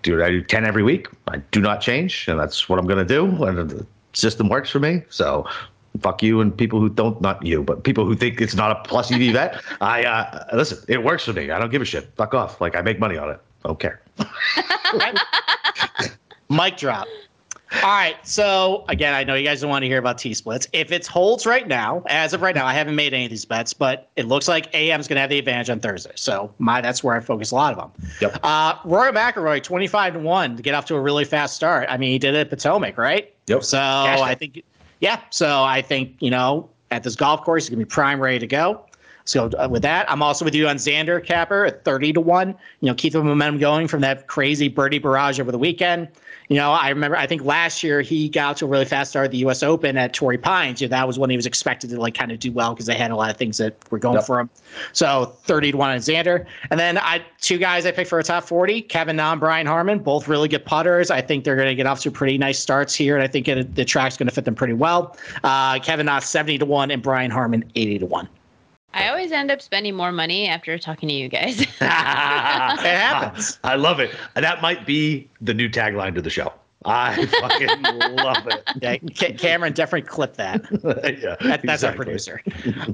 Dude, 0.03 0.23
I 0.23 0.31
do 0.31 0.41
10 0.41 0.65
every 0.65 0.85
week. 0.85 1.09
I 1.27 1.39
do 1.51 1.61
not 1.61 1.81
change, 1.81 2.29
and 2.29 2.39
that's 2.39 2.69
what 2.69 2.79
I'm 2.79 2.87
going 2.87 3.05
to 3.05 3.05
do. 3.05 3.45
And 3.45 3.69
the 3.69 3.87
system 4.13 4.49
works 4.49 4.71
for 4.71 4.79
me. 4.79 5.03
So 5.11 5.47
fuck 6.01 6.23
you 6.23 6.41
and 6.41 6.57
people 6.57 6.81
who 6.81 6.89
don't 6.89 7.21
not 7.21 7.45
you 7.45 7.63
but 7.63 7.85
people 7.85 8.05
who 8.05 8.15
think 8.15 8.41
it's 8.41 8.55
not 8.55 8.71
a 8.71 8.75
plus 8.89 9.13
ev 9.13 9.33
vet 9.33 9.63
i 9.81 10.05
uh 10.05 10.45
listen 10.53 10.79
it 10.89 11.03
works 11.05 11.25
for 11.25 11.33
me 11.33 11.51
i 11.51 11.59
don't 11.59 11.71
give 11.71 11.83
a 11.83 11.85
shit 11.85 12.11
fuck 12.17 12.35
off 12.35 12.61
like 12.61 12.75
i 12.75 12.83
make 12.83 12.99
money 12.99 13.17
on 13.17 13.31
it 13.31 13.41
I 13.65 13.69
don't 13.69 13.81
care 13.81 14.01
Mic 16.51 16.77
drop. 16.77 17.07
All 17.83 17.91
right. 17.91 18.17
So 18.23 18.85
again, 18.89 19.15
I 19.15 19.25
know 19.25 19.35
you 19.35 19.45
guys 19.45 19.61
don't 19.61 19.71
want 19.71 19.83
to 19.83 19.89
hear 19.89 19.99
about 19.99 20.19
T 20.19 20.33
splits. 20.35 20.69
If 20.73 20.93
it 20.93 21.07
holds 21.07 21.47
right 21.47 21.67
now, 21.67 22.03
as 22.07 22.33
of 22.33 22.43
right 22.43 22.55
now, 22.55 22.67
I 22.67 22.73
haven't 22.73 22.95
made 22.95 23.13
any 23.13 23.25
of 23.25 23.31
these 23.31 23.45
bets, 23.45 23.73
but 23.73 24.11
it 24.15 24.27
looks 24.27 24.47
like 24.47 24.73
AM 24.75 25.01
is 25.01 25.09
going 25.09 25.17
to 25.17 25.21
have 25.21 25.31
the 25.31 25.39
advantage 25.39 25.71
on 25.71 25.81
Thursday. 25.81 26.13
So 26.15 26.53
my 26.59 26.81
that's 26.81 27.03
where 27.03 27.17
I 27.17 27.21
focus 27.21 27.51
a 27.51 27.57
lot 27.57 27.77
of 27.77 27.79
them. 27.79 28.09
Yep. 28.21 28.41
Uh, 28.45 28.77
Rory 28.85 29.11
McIlroy, 29.11 29.63
twenty 29.63 29.89
five 29.89 30.13
to 30.13 30.19
one 30.21 30.57
to 30.57 30.63
get 30.63 30.75
off 30.75 30.87
to 30.87 30.95
a 30.95 31.01
really 31.01 31.25
fast 31.25 31.57
start. 31.57 31.89
I 31.91 31.97
mean, 31.97 32.13
he 32.13 32.19
did 32.19 32.35
it 32.35 32.39
at 32.39 32.51
Potomac, 32.51 32.97
right? 32.97 33.35
Yep. 33.49 33.65
So. 33.65 33.79
I 33.79 34.35
think, 34.35 34.63
yeah. 35.01 35.21
So 35.31 35.63
I 35.63 35.83
think 35.83 36.15
you 36.21 36.31
know 36.31 36.69
at 36.91 37.03
this 37.03 37.17
golf 37.17 37.43
course, 37.43 37.65
he's 37.65 37.71
going 37.71 37.81
to 37.81 37.87
be 37.87 37.89
prime, 37.89 38.21
ready 38.21 38.39
to 38.39 38.47
go. 38.47 38.85
So 39.25 39.51
uh, 39.59 39.69
with 39.71 39.83
that, 39.83 40.11
I'm 40.11 40.23
also 40.23 40.45
with 40.45 40.55
you 40.55 40.69
on 40.69 40.77
Xander 40.77 41.25
Capper 41.25 41.65
at 41.65 41.85
30 41.85 42.13
to 42.15 42.21
1. 42.21 42.49
You 42.49 42.57
know, 42.89 42.95
keep 42.95 43.15
the 43.15 43.23
momentum 43.23 43.59
going 43.59 43.89
from 43.89 44.03
that 44.03 44.27
crazy 44.27 44.69
birdie 44.69 44.99
barrage 44.99 45.41
over 45.41 45.51
the 45.51 45.59
weekend. 45.59 46.09
You 46.49 46.57
know, 46.57 46.73
I 46.73 46.91
remember 46.91 47.17
I 47.17 47.27
think 47.27 47.43
last 47.43 47.83
year 47.83 48.03
he 48.03 48.29
got 48.29 48.59
to 48.59 48.67
a 48.67 48.69
really 48.69 48.85
fast 48.85 49.11
start 49.11 49.27
at 49.27 49.31
the 49.31 49.39
US 49.39 49.63
Open 49.63 49.97
at 49.97 50.13
Torrey 50.13 50.37
Pines. 50.37 50.81
You 50.81 50.89
know, 50.89 50.91
that 50.91 51.07
was 51.07 51.19
when 51.19 51.31
he 51.31 51.37
was 51.37 51.47
expected 51.47 51.91
to 51.91 52.01
like 52.01 52.15
kind 52.15 52.31
of 52.33 52.39
do 52.39 52.53
well 52.53 52.75
because 52.75 52.87
they 52.87 52.95
had 52.95 53.11
a 53.11 53.17
lot 53.17 53.31
of 53.31 53.37
things 53.37 53.57
that 53.59 53.77
were 53.91 53.99
going 53.99 54.17
Yep. 54.17 54.27
for 54.27 54.41
him. 54.41 54.51
So 54.93 55.35
30 55.45 55.73
to 55.73 55.79
1 55.79 55.91
on 55.91 55.97
Xander. 55.99 56.45
And 56.71 56.79
then 56.79 56.99
I 56.99 57.23
two 57.41 57.57
guys 57.59 57.87
I 57.87 57.93
picked 57.93 58.11
for 58.11 58.19
a 58.19 58.23
top 58.23 58.45
40, 58.45 58.83
Kevin 58.83 59.17
Na 59.17 59.33
and 59.33 59.41
Brian 59.41 59.67
Harman, 59.67 60.01
both 60.01 60.29
really 60.29 60.49
good 60.49 60.65
putters. 60.65 61.11
I 61.11 61.21
think 61.23 61.45
they're 61.45 61.57
going 61.57 61.69
to 61.69 61.75
get 61.75 61.87
off 61.87 62.01
to 62.01 62.11
pretty 62.11 62.37
nice 62.37 62.59
starts 62.59 62.95
here, 62.95 63.15
and 63.17 63.23
I 63.25 63.29
think 63.29 63.49
it, 63.49 63.75
the 63.75 63.85
track's 63.85 64.17
going 64.17 64.29
to 64.29 64.35
fit 64.35 64.45
them 64.45 64.55
pretty 64.55 64.75
well. 64.75 65.17
Uh, 65.45 65.79
Kevin 65.81 66.07
Na 66.07 66.19
70 66.19 66.59
to 66.59 66.67
1 66.67 66.91
and 66.91 67.03
Brian 67.03 67.31
Harman 67.31 67.65
80 67.75 68.01
to 68.01 68.07
1. 68.07 68.29
I 68.95 69.09
always 69.09 69.33
end 69.33 69.51
up 69.51 69.61
spending 69.61 69.97
more 69.97 70.13
money 70.13 70.47
after 70.49 70.79
talking 70.79 71.09
to 71.09 71.15
you 71.15 71.29
guys. 71.29 71.61
it 71.63 71.67
happens. 71.81 73.59
I 73.65 73.75
love 73.75 73.99
it. 74.01 74.13
That 74.35 74.63
might 74.63 74.87
be 74.87 75.29
the 75.41 75.53
new 75.53 75.69
tagline 75.69 76.15
to 76.15 76.23
the 76.23 76.31
show. 76.31 76.53
I 76.85 77.27
fucking 77.41 77.83
love 78.17 78.47
it. 78.47 78.63
Yeah, 78.81 78.97
Cameron 79.33 79.73
definitely 79.73 80.07
clip 80.09 80.37
that. 80.37 80.63
yeah, 81.21 81.37
That- 81.49 81.63
that's 81.63 81.83
our 81.83 81.93
producer. 81.95 82.41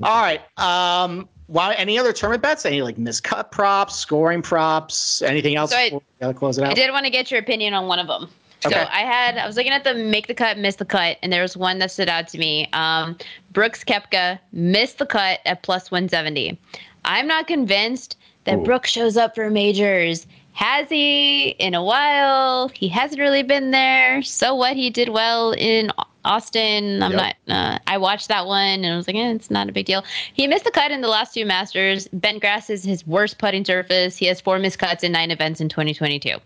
All 0.03 0.22
right. 0.22 0.40
Um, 0.57 1.28
why 1.48 1.74
any 1.74 1.98
other 1.98 2.12
tournament 2.12 2.42
bets? 2.42 2.64
Any 2.64 2.80
like 2.82 2.96
miscut 2.96 3.51
props, 3.51 3.96
scoring 3.96 4.40
props, 4.42 5.20
anything 5.22 5.57
else? 5.57 5.70
So 5.72 5.76
I- 5.76 5.90
we 5.92 6.01
gotta 6.20 6.34
close 6.34 6.57
it 6.57 6.64
out. 6.64 6.70
I 6.70 6.74
did 6.74 6.90
want 6.92 7.05
to 7.05 7.11
get 7.11 7.30
your 7.30 7.40
opinion 7.40 7.74
on 7.74 7.86
one 7.88 7.98
of 7.98 8.07
them. 8.07 8.30
Okay. 8.65 8.75
So 8.75 8.87
I 8.91 9.01
had 9.01 9.39
I 9.39 9.47
was 9.47 9.57
looking 9.57 9.73
at 9.73 9.85
the 9.85 9.95
make 9.95 10.27
the 10.27 10.35
cut, 10.35 10.59
miss 10.59 10.77
the 10.77 10.85
cut, 10.85 11.17
and 11.23 11.33
there 11.33 11.43
was 11.43 11.57
one 11.57 11.79
that 11.79 11.91
stood 11.91 12.09
out 12.09 12.29
to 12.29 12.39
me. 12.39 12.69
Um, 12.73 13.17
Brooks 13.53 13.83
Koepka 13.85 14.39
missed 14.53 14.99
the 14.99 15.07
cut 15.07 15.41
at 15.47 15.63
plus 15.63 15.91
170. 15.91 16.59
I'm 17.05 17.27
not 17.27 17.47
convinced 17.47 18.17
that 18.45 18.59
Ooh. 18.59 18.63
Brooks 18.65 18.91
shows 18.91 19.17
up 19.17 19.35
for 19.35 19.49
majors. 19.51 20.27
Has 20.53 20.89
he 20.91 21.51
in 21.51 21.75
a 21.75 21.83
while? 21.83 22.69
He 22.69 22.89
hasn't 22.89 23.19
really 23.21 23.43
been 23.43 23.71
there. 23.71 24.21
So 24.23 24.55
what? 24.55 24.77
He 24.77 24.91
did 24.91 25.09
well 25.09 25.53
in 25.53 25.91
Austin. 26.25 27.03
I'm 27.03 27.13
Yep. 27.13 27.35
not. 27.47 27.57
Uh, 27.57 27.79
I 27.87 27.97
watched 27.97 28.29
that 28.29 28.47
one 28.47 28.85
and 28.85 28.93
I 28.93 28.97
was 28.97 29.07
like, 29.07 29.17
eh, 29.17 29.31
it's 29.31 29.51
not 29.51 29.69
a 29.71 29.73
big 29.73 29.87
deal. 29.87 30.05
He 30.35 30.47
missed 30.47 30.65
the 30.65 30.71
cut 30.71 30.91
in 30.91 31.01
the 31.01 31.09
last 31.09 31.33
two 31.33 31.47
Masters. 31.47 32.09
Bent 32.13 32.41
grass 32.41 32.69
is 32.69 32.85
his 32.85 33.07
worst 33.07 33.39
putting 33.39 33.65
surface. 33.65 34.17
He 34.19 34.27
has 34.27 34.41
four 34.41 34.59
missed 34.59 34.79
cuts 34.79 35.03
in 35.03 35.13
nine 35.13 35.31
events 35.31 35.61
in 35.63 35.71
2022. 35.71 36.37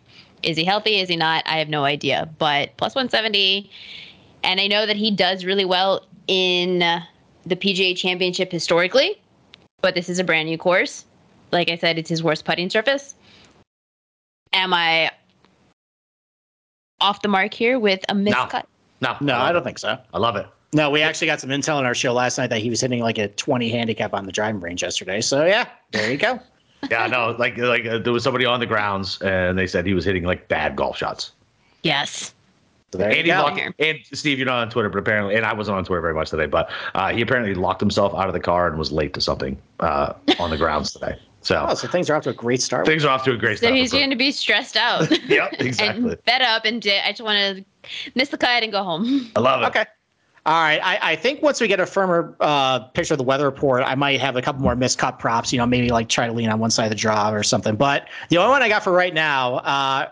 Is 0.45 0.57
he 0.57 0.65
healthy? 0.65 1.01
Is 1.01 1.09
he 1.09 1.17
not? 1.17 1.43
I 1.47 1.59
have 1.59 1.69
no 1.69 1.85
idea. 1.85 2.29
But 2.39 2.77
plus 2.77 2.95
170, 2.95 3.71
and 4.43 4.61
I 4.61 4.67
know 4.67 4.87
that 4.87 4.97
he 4.97 5.11
does 5.11 5.45
really 5.45 5.65
well 5.65 6.07
in 6.29 6.81
the 7.47 7.57
PGA 7.57 7.97
Championship 7.97 8.53
historically. 8.53 9.21
But 9.81 9.95
this 9.95 10.09
is 10.09 10.19
a 10.19 10.25
brand 10.25 10.49
new 10.49 10.59
course. 10.59 11.05
Like 11.51 11.71
I 11.71 11.77
said, 11.77 11.99
it's 11.99 12.09
his 12.09 12.23
worst 12.23 12.45
putting 12.45 12.71
surface. 12.71 13.15
Am 14.53 14.73
I 14.73 15.11
off 17.01 17.23
the 17.23 17.29
mark 17.29 17.53
here 17.53 17.79
with 17.79 18.01
a 18.09 18.15
missed 18.15 18.37
No. 18.37 18.47
cut? 18.47 18.67
No, 19.01 19.17
no, 19.21 19.35
love 19.35 19.43
I 19.43 19.53
don't 19.53 19.65
think 19.65 19.79
so. 19.79 19.99
I 20.15 20.19
love 20.19 20.37
it. 20.37 20.47
No, 20.73 20.91
we 20.91 21.03
actually 21.03 21.27
got 21.27 21.41
some 21.41 21.51
intel 21.51 21.77
on 21.77 21.85
our 21.85 21.95
show 21.95 22.13
last 22.13 22.39
night 22.39 22.49
that 22.49 22.61
he 22.61 22.71
was 22.71 22.81
hitting 22.81 23.01
like 23.01 23.19
a 23.19 23.29
20 23.29 23.69
handicap 23.71 24.15
on 24.15 24.25
the 24.25 24.33
driving 24.33 24.61
range 24.61 24.83
yesterday. 24.83 25.21
So 25.21 25.45
yeah, 25.45 25.69
there 25.93 26.11
you 26.11 26.17
go. 26.17 26.41
Yeah, 26.91 27.07
no, 27.07 27.35
like 27.39 27.57
like 27.59 27.87
uh, 27.87 27.99
there 27.99 28.13
was 28.13 28.23
somebody 28.25 28.45
on 28.47 28.61
the 28.61 28.67
grounds 28.67 29.21
and 29.23 29.59
they 29.59 29.67
said 29.67 29.87
he 29.87 29.95
was 29.95 30.05
hitting 30.05 30.25
like 30.25 30.49
bad 30.49 30.77
golf 30.77 30.97
shots. 30.97 31.33
Yes. 31.83 32.35
So 32.93 32.99
there 32.99 33.09
And 33.09 33.17
you 33.19 33.23
he 33.25 33.31
go. 33.31 33.43
locked, 33.43 33.61
and 33.81 33.99
Steve, 34.13 34.39
you're 34.39 34.47
not 34.47 34.61
on 34.63 34.71
Twitter, 34.71 34.89
but 34.89 34.99
apparently, 34.99 35.35
and 35.35 35.45
I 35.45 35.53
wasn't 35.53 35.77
on 35.77 35.85
Twitter 35.85 36.01
very 36.01 36.15
much 36.15 36.31
today, 36.31 36.47
but 36.47 36.71
uh, 36.95 37.13
he 37.13 37.23
apparently 37.23 37.53
locked 37.55 37.81
himself 37.81 38.15
out 38.15 38.29
of 38.29 38.35
the 38.35 38.41
car 38.41 38.69
and 38.69 38.79
was 38.79 38.93
late 38.93 39.15
to 39.15 39.21
something 39.21 39.61
uh, 39.81 40.13
on 40.39 40.51
the 40.51 40.57
grounds 40.57 40.93
today. 40.93 41.19
So 41.41 41.67
Oh, 41.69 41.75
so 41.75 41.89
things 41.89 42.09
are 42.09 42.15
off 42.17 42.23
to 42.23 42.31
a 42.31 42.35
great 42.35 42.63
start. 42.63 42.87
things 42.87 43.05
are 43.05 43.11
off 43.11 43.25
to 43.25 43.33
a 43.33 43.37
great 43.37 43.59
So 43.59 43.67
start. 43.67 43.73
So 43.73 43.75
he's 43.77 43.93
going 43.93 44.11
to 44.11 44.17
be 44.17 44.31
stressed 44.31 44.77
out. 44.77 45.11
Yep, 45.29 45.55
exactly. 45.59 46.11
and 46.13 46.21
fed 46.25 46.41
up 46.43 46.65
and 46.65 46.81
di- 46.81 47.01
I 47.01 47.11
just 47.11 47.21
want 47.23 47.59
to 47.59 47.65
miss 48.15 48.29
the 48.31 48.39
cut 48.39 48.63
and 48.63 48.71
go 48.73 48.83
home. 48.85 49.31
I 49.37 49.41
love 49.41 49.63
it. 49.63 49.67
Okay. 49.67 49.85
All 50.47 50.63
right. 50.63 50.81
I, 50.83 51.13
I 51.13 51.17
think 51.17 51.41
once 51.43 51.61
we 51.61 51.69
get 51.69 51.81
a 51.81 51.87
firmer 51.87 52.37
uh, 52.41 52.81
picture 52.81 53.15
of 53.15 53.19
the 53.19 53.25
weather 53.25 53.47
report, 53.47 53.83
I 53.87 53.95
might 53.95 54.21
have 54.21 54.37
a 54.37 54.43
couple 54.43 54.61
more 54.63 54.77
miscut 54.77 55.19
props. 55.19 55.53
You 55.53 55.59
know, 55.59 55.65
maybe 55.67 55.89
like 55.91 56.09
try 56.11 56.27
to 56.27 56.33
lean 56.33 56.51
on 56.51 56.59
one 56.59 56.71
side 56.71 56.85
of 56.85 56.91
the 56.91 56.97
draw 56.97 57.31
or 57.31 57.43
something. 57.43 57.77
But 57.77 58.09
the 58.29 58.37
only 58.37 58.51
one 58.51 58.63
I 58.63 58.69
got 58.69 58.85
for 58.85 58.93
right 58.93 59.15
now, 59.15 59.57
uh, 59.57 60.09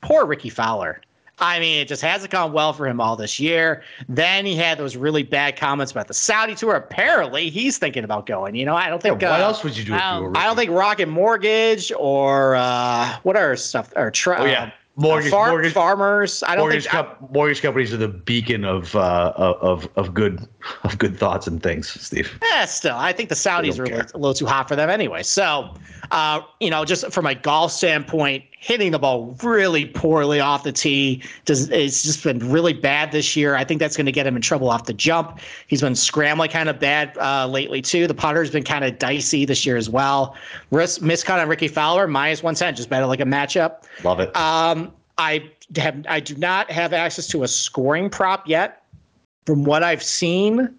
poor 0.00 0.24
Rickie 0.24 0.50
Fowler. 0.50 1.00
I 1.38 1.58
mean, 1.58 1.80
it 1.80 1.88
just 1.88 2.02
hasn't 2.02 2.30
gone 2.30 2.52
well 2.52 2.72
for 2.72 2.86
him 2.86 3.00
all 3.00 3.16
this 3.16 3.40
year. 3.40 3.82
Then 4.08 4.46
he 4.46 4.54
had 4.54 4.78
those 4.78 4.94
really 4.96 5.24
bad 5.24 5.56
comments 5.56 5.90
about 5.90 6.06
the 6.06 6.14
Saudi 6.14 6.54
tour. 6.54 6.76
Apparently, 6.76 7.50
he's 7.50 7.78
thinking 7.78 8.04
about 8.04 8.26
going. 8.26 8.54
You 8.54 8.64
know, 8.64 8.76
I 8.76 8.88
don't 8.88 9.02
Yeah, 9.04 9.10
think. 9.12 9.22
what 9.22 9.40
uh, 9.40 9.44
else 9.44 9.64
would 9.64 9.76
you 9.76 9.84
do 9.84 9.94
if 9.94 10.00
wow. 10.00 10.18
you 10.18 10.24
were 10.28 10.36
I 10.36 10.44
don't 10.46 10.54
think 10.54 10.70
Rocket 10.70 11.08
Mortgage 11.08 11.90
or 11.98 12.54
uh, 12.54 13.16
what 13.24 13.36
are 13.36 13.56
stuff 13.56 13.92
or 13.96 14.12
tra- 14.12 14.42
Oh 14.42 14.44
yeah, 14.44 14.70
mortgage, 14.96 15.30
farm, 15.30 15.50
mortgage, 15.50 15.72
farmers. 15.72 16.42
I 16.42 16.54
don't 16.54 16.64
mortgage, 16.64 16.84
think. 16.84 17.06
com- 17.06 17.28
mortgage 17.30 17.62
companies 17.62 17.92
are 17.92 17.98
the 17.98 18.08
beacon 18.08 18.64
of 18.64 18.94
uh, 18.96 19.32
of 19.36 19.88
of 19.96 20.14
good 20.14 20.46
of 20.84 20.98
good 20.98 21.18
thoughts 21.18 21.46
and 21.46 21.62
things, 21.62 21.88
Steve. 21.88 22.38
Eh, 22.54 22.66
still, 22.66 22.96
I 22.96 23.12
think 23.12 23.28
the 23.28 23.34
Saudis 23.34 23.78
are 23.78 23.84
a 23.84 23.88
little, 23.88 24.10
a 24.14 24.18
little 24.18 24.34
too 24.34 24.46
hot 24.46 24.68
for 24.68 24.76
them 24.76 24.90
anyway. 24.90 25.22
So, 25.22 25.74
uh, 26.10 26.40
you 26.60 26.70
know, 26.70 26.84
just 26.84 27.10
from 27.12 27.26
a 27.26 27.34
golf 27.34 27.72
standpoint, 27.72 28.44
hitting 28.62 28.92
the 28.92 28.98
ball 28.98 29.36
really 29.42 29.86
poorly 29.86 30.38
off 30.38 30.62
the 30.62 30.70
tee. 30.70 31.20
Does 31.46 31.68
it's 31.70 32.04
just 32.04 32.22
been 32.22 32.38
really 32.38 32.72
bad 32.72 33.10
this 33.10 33.34
year. 33.34 33.56
I 33.56 33.64
think 33.64 33.80
that's 33.80 33.96
going 33.96 34.06
to 34.06 34.12
get 34.12 34.24
him 34.24 34.36
in 34.36 34.42
trouble 34.42 34.70
off 34.70 34.84
the 34.84 34.92
jump. 34.92 35.40
He's 35.66 35.80
been 35.80 35.96
scrambling 35.96 36.48
kind 36.48 36.68
of 36.68 36.78
bad 36.78 37.18
uh, 37.18 37.48
lately 37.48 37.82
too. 37.82 38.06
The 38.06 38.14
putter's 38.14 38.50
been 38.50 38.62
kind 38.62 38.84
of 38.84 39.00
dicey 39.00 39.44
this 39.44 39.66
year 39.66 39.76
as 39.76 39.90
well. 39.90 40.36
Risk 40.70 41.00
miscut 41.00 41.42
on 41.42 41.48
Rickie 41.48 41.66
Fowler 41.66 42.06
minus 42.06 42.44
one 42.44 42.54
ten, 42.54 42.76
just 42.76 42.88
better 42.88 43.04
like 43.04 43.18
a 43.18 43.24
matchup. 43.24 43.82
Love 44.04 44.20
it. 44.20 44.34
Um, 44.36 44.92
I 45.18 45.50
have 45.76 46.06
I 46.08 46.20
do 46.20 46.36
not 46.36 46.70
have 46.70 46.92
access 46.92 47.26
to 47.28 47.42
a 47.42 47.48
scoring 47.48 48.10
prop 48.10 48.46
yet. 48.46 48.84
From 49.44 49.64
what 49.64 49.82
I've 49.82 50.04
seen, 50.04 50.72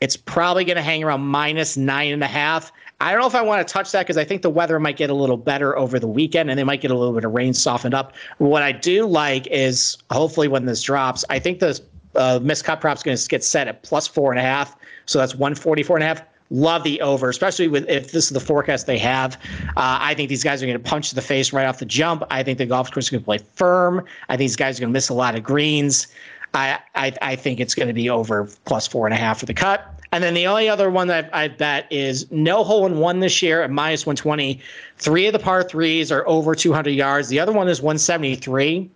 it's 0.00 0.18
probably 0.18 0.66
going 0.66 0.76
to 0.76 0.82
hang 0.82 1.02
around 1.02 1.22
minus 1.22 1.78
nine 1.78 2.12
and 2.12 2.22
a 2.22 2.26
half. 2.26 2.70
I 3.02 3.10
don't 3.10 3.20
know 3.20 3.26
if 3.26 3.34
I 3.34 3.42
want 3.42 3.66
to 3.66 3.70
touch 3.70 3.90
that 3.92 4.06
because 4.06 4.16
I 4.16 4.24
think 4.24 4.42
the 4.42 4.50
weather 4.50 4.78
might 4.78 4.96
get 4.96 5.10
a 5.10 5.14
little 5.14 5.36
better 5.36 5.76
over 5.76 5.98
the 5.98 6.06
weekend 6.06 6.50
and 6.50 6.58
they 6.58 6.62
might 6.62 6.80
get 6.80 6.92
a 6.92 6.96
little 6.96 7.12
bit 7.12 7.24
of 7.24 7.32
rain 7.32 7.52
softened 7.52 7.94
up. 7.94 8.12
What 8.38 8.62
I 8.62 8.70
do 8.70 9.06
like 9.06 9.48
is 9.48 9.98
hopefully 10.12 10.46
when 10.46 10.66
this 10.66 10.82
drops, 10.82 11.24
I 11.28 11.40
think 11.40 11.58
the 11.58 11.80
uh, 12.14 12.38
miscut 12.40 12.76
is 12.94 13.02
going 13.02 13.16
to 13.16 13.28
get 13.28 13.42
set 13.42 13.66
at 13.66 13.82
plus 13.82 14.06
four 14.06 14.30
and 14.30 14.38
a 14.38 14.42
half. 14.42 14.76
So 15.06 15.18
that's 15.18 15.34
144 15.34 15.96
and 15.96 16.04
a 16.04 16.06
half. 16.06 16.22
Love 16.50 16.84
the 16.84 17.00
over, 17.00 17.28
especially 17.28 17.66
with 17.66 17.88
if 17.88 18.12
this 18.12 18.26
is 18.26 18.30
the 18.30 18.38
forecast 18.40 18.86
they 18.86 18.98
have. 18.98 19.34
Uh, 19.70 19.98
I 20.00 20.14
think 20.14 20.28
these 20.28 20.44
guys 20.44 20.62
are 20.62 20.66
going 20.66 20.80
to 20.80 20.90
punch 20.90 21.10
the 21.10 21.22
face 21.22 21.52
right 21.52 21.66
off 21.66 21.80
the 21.80 21.86
jump. 21.86 22.22
I 22.30 22.44
think 22.44 22.58
the 22.58 22.66
golf 22.66 22.92
course 22.92 23.06
is 23.06 23.10
going 23.10 23.22
to 23.22 23.24
play 23.24 23.38
firm. 23.56 24.04
I 24.28 24.34
think 24.36 24.50
these 24.50 24.56
guys 24.56 24.78
are 24.78 24.82
going 24.82 24.90
to 24.90 24.92
miss 24.92 25.08
a 25.08 25.14
lot 25.14 25.34
of 25.34 25.42
greens. 25.42 26.06
I, 26.54 26.78
I 26.94 27.12
I 27.22 27.34
think 27.34 27.58
it's 27.58 27.74
going 27.74 27.88
to 27.88 27.94
be 27.94 28.10
over 28.10 28.48
plus 28.64 28.86
four 28.86 29.06
and 29.06 29.14
a 29.14 29.16
half 29.16 29.40
for 29.40 29.46
the 29.46 29.54
cut. 29.54 29.91
And 30.12 30.22
then 30.22 30.34
the 30.34 30.46
only 30.46 30.68
other 30.68 30.90
one 30.90 31.08
that 31.08 31.30
I, 31.32 31.44
I 31.44 31.48
bet 31.48 31.86
is 31.90 32.30
no 32.30 32.62
hole 32.62 32.86
in 32.86 32.98
one 32.98 33.20
this 33.20 33.42
year 33.42 33.62
at 33.62 33.70
minus 33.70 34.06
120. 34.06 34.60
Three 34.98 35.26
of 35.26 35.32
the 35.32 35.38
par 35.38 35.62
threes 35.62 36.12
are 36.12 36.26
over 36.28 36.54
200 36.54 36.90
yards. 36.90 37.28
The 37.28 37.40
other 37.40 37.52
one 37.52 37.68
is 37.68 37.80
173 37.80 38.90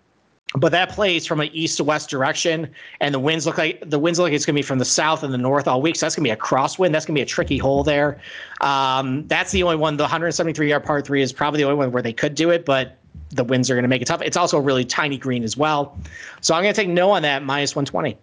but 0.54 0.72
that 0.72 0.90
plays 0.90 1.26
from 1.26 1.40
an 1.40 1.50
east 1.52 1.76
to 1.78 1.84
west 1.84 2.08
direction, 2.08 2.68
and 3.00 3.14
the 3.14 3.18
winds 3.18 3.46
look 3.46 3.58
like 3.58 3.82
the 3.88 3.98
winds 3.98 4.18
look 4.18 4.26
like 4.26 4.32
it's 4.32 4.46
going 4.46 4.54
to 4.54 4.58
be 4.58 4.62
from 4.62 4.78
the 4.78 4.84
south 4.84 5.22
and 5.22 5.34
the 5.34 5.38
north 5.38 5.66
all 5.66 5.82
week. 5.82 5.96
So 5.96 6.06
that's 6.06 6.14
going 6.14 6.24
to 6.24 6.28
be 6.28 6.32
a 6.32 6.36
crosswind. 6.36 6.92
That's 6.92 7.04
going 7.04 7.14
to 7.14 7.18
be 7.18 7.22
a 7.22 7.26
tricky 7.26 7.58
hole 7.58 7.82
there. 7.82 8.20
Um, 8.60 9.26
that's 9.26 9.50
the 9.52 9.62
only 9.64 9.76
one. 9.76 9.96
The 9.96 10.04
173 10.04 10.68
yard 10.70 10.84
par 10.84 11.02
three 11.02 11.20
is 11.20 11.32
probably 11.32 11.58
the 11.58 11.64
only 11.64 11.76
one 11.76 11.92
where 11.92 12.02
they 12.02 12.12
could 12.12 12.34
do 12.34 12.50
it, 12.50 12.64
but 12.64 12.96
the 13.30 13.44
winds 13.44 13.70
are 13.70 13.74
going 13.74 13.82
to 13.82 13.88
make 13.88 14.02
it 14.02 14.06
tough. 14.06 14.22
It's 14.22 14.36
also 14.36 14.56
a 14.56 14.60
really 14.60 14.84
tiny 14.84 15.18
green 15.18 15.42
as 15.42 15.56
well. 15.56 15.98
So 16.40 16.54
I'm 16.54 16.62
going 16.62 16.72
to 16.72 16.80
take 16.80 16.88
no 16.88 17.10
on 17.10 17.22
that 17.22 17.42
minus 17.42 17.74
120. 17.74 18.16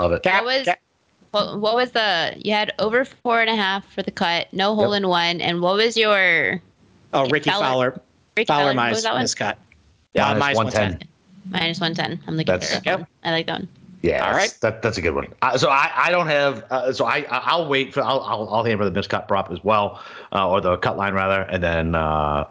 Love 0.00 0.12
it. 0.12 0.22
Cap- 0.22 0.44
What 0.44 0.58
was- 0.58 0.64
cap- 0.66 0.80
What, 1.36 1.60
what 1.60 1.74
was 1.74 1.90
the? 1.90 2.32
You 2.38 2.54
had 2.54 2.72
over 2.78 3.04
four 3.04 3.42
and 3.42 3.50
a 3.50 3.56
half 3.56 3.86
for 3.92 4.02
the 4.02 4.10
cut, 4.10 4.50
no 4.54 4.74
hole 4.74 4.94
in 4.94 5.06
one, 5.06 5.42
and 5.42 5.60
what 5.60 5.76
was 5.76 5.94
your 5.94 6.62
oh, 7.12 7.28
Rickie 7.28 7.50
Fowler. 7.50 7.62
Fowler. 7.66 8.00
Rick 8.38 8.46
Fowler, 8.48 8.60
Fowler, 8.60 8.68
what 8.70 8.76
minus 8.76 8.96
was 8.96 9.02
that 9.04 9.12
one? 9.12 9.24
miscut. 9.24 9.56
Yeah, 10.14 10.24
Minus 10.28 10.40
minus 10.40 10.56
110. 10.56 10.82
110. 10.82 11.08
Minus 11.52 11.80
one 11.80 11.94
ten. 11.94 12.20
I'm 12.26 12.36
looking 12.36 12.46
That's- 12.46 12.74
for 12.74 12.80
that 12.84 12.98
one. 13.00 13.06
I 13.22 13.30
like 13.32 13.46
that 13.46 13.60
one. 13.60 13.68
Yeah, 14.00 14.24
all 14.24 14.32
right. 14.32 14.36
that's- 14.36 14.58
That, 14.60 14.80
that's 14.82 14.96
a 14.96 15.02
good 15.02 15.14
one. 15.14 15.26
Uh, 15.42 15.58
so 15.58 15.68
I, 15.68 15.90
I 15.94 16.10
don't 16.10 16.26
have. 16.28 16.64
Uh, 16.70 16.92
so 16.94 17.04
I 17.04 17.18
I- 17.30 17.42
I'll 17.44 17.68
wait 17.68 17.92
for 17.92 18.02
I'll 18.02 18.20
I'll, 18.20 18.48
I'll 18.48 18.64
hammer 18.64 18.88
the 18.88 18.98
miscut 18.98 19.28
prop 19.28 19.50
as 19.52 19.62
well, 19.62 20.00
uh, 20.32 20.48
or 20.48 20.62
the 20.62 20.78
cut 20.78 20.96
line 20.96 21.12
rather, 21.12 21.42
and 21.42 21.62
then 21.62 21.94
uh, 21.94 22.46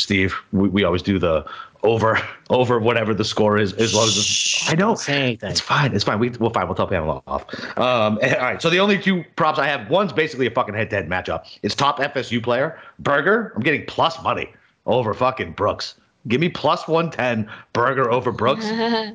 Steve, 0.00 0.34
we, 0.52 0.68
we 0.68 0.84
always 0.84 1.02
do 1.02 1.18
the 1.18 1.44
over 1.82 2.20
over 2.50 2.78
whatever 2.78 3.14
the 3.14 3.24
score 3.24 3.58
is 3.58 3.72
as 3.74 3.94
long 3.94 4.04
as 4.08 4.16
it's, 4.16 4.68
I 4.70 4.74
Don't 4.74 4.98
say 4.98 5.22
anything. 5.22 5.50
it's 5.50 5.60
fine. 5.60 5.94
It's 5.94 6.04
fine. 6.04 6.18
We, 6.18 6.30
we'll 6.30 6.50
fine. 6.50 6.66
We'll 6.66 6.74
tell 6.74 6.86
Pamela 6.88 7.22
off. 7.26 7.44
Um, 7.78 8.18
and- 8.22 8.34
all 8.36 8.42
right. 8.42 8.60
So 8.60 8.68
the 8.70 8.78
only 8.80 8.98
two 8.98 9.24
props 9.36 9.58
I 9.58 9.66
have, 9.66 9.88
one's 9.88 10.12
basically 10.12 10.46
a 10.46 10.50
fucking 10.50 10.74
head-to-head 10.74 11.08
matchup. 11.08 11.46
It's 11.62 11.74
top 11.74 11.98
FSU 11.98 12.42
player 12.42 12.78
Berger. 12.98 13.52
I'm 13.56 13.62
getting 13.62 13.84
plus 13.86 14.22
money 14.22 14.52
over 14.86 15.14
fucking 15.14 15.52
Brooks. 15.52 15.94
Give 16.28 16.40
me 16.40 16.50
plus 16.50 16.86
one 16.86 17.10
ten 17.10 17.50
Berger 17.72 18.10
over 18.10 18.30
Brooks 18.30 18.66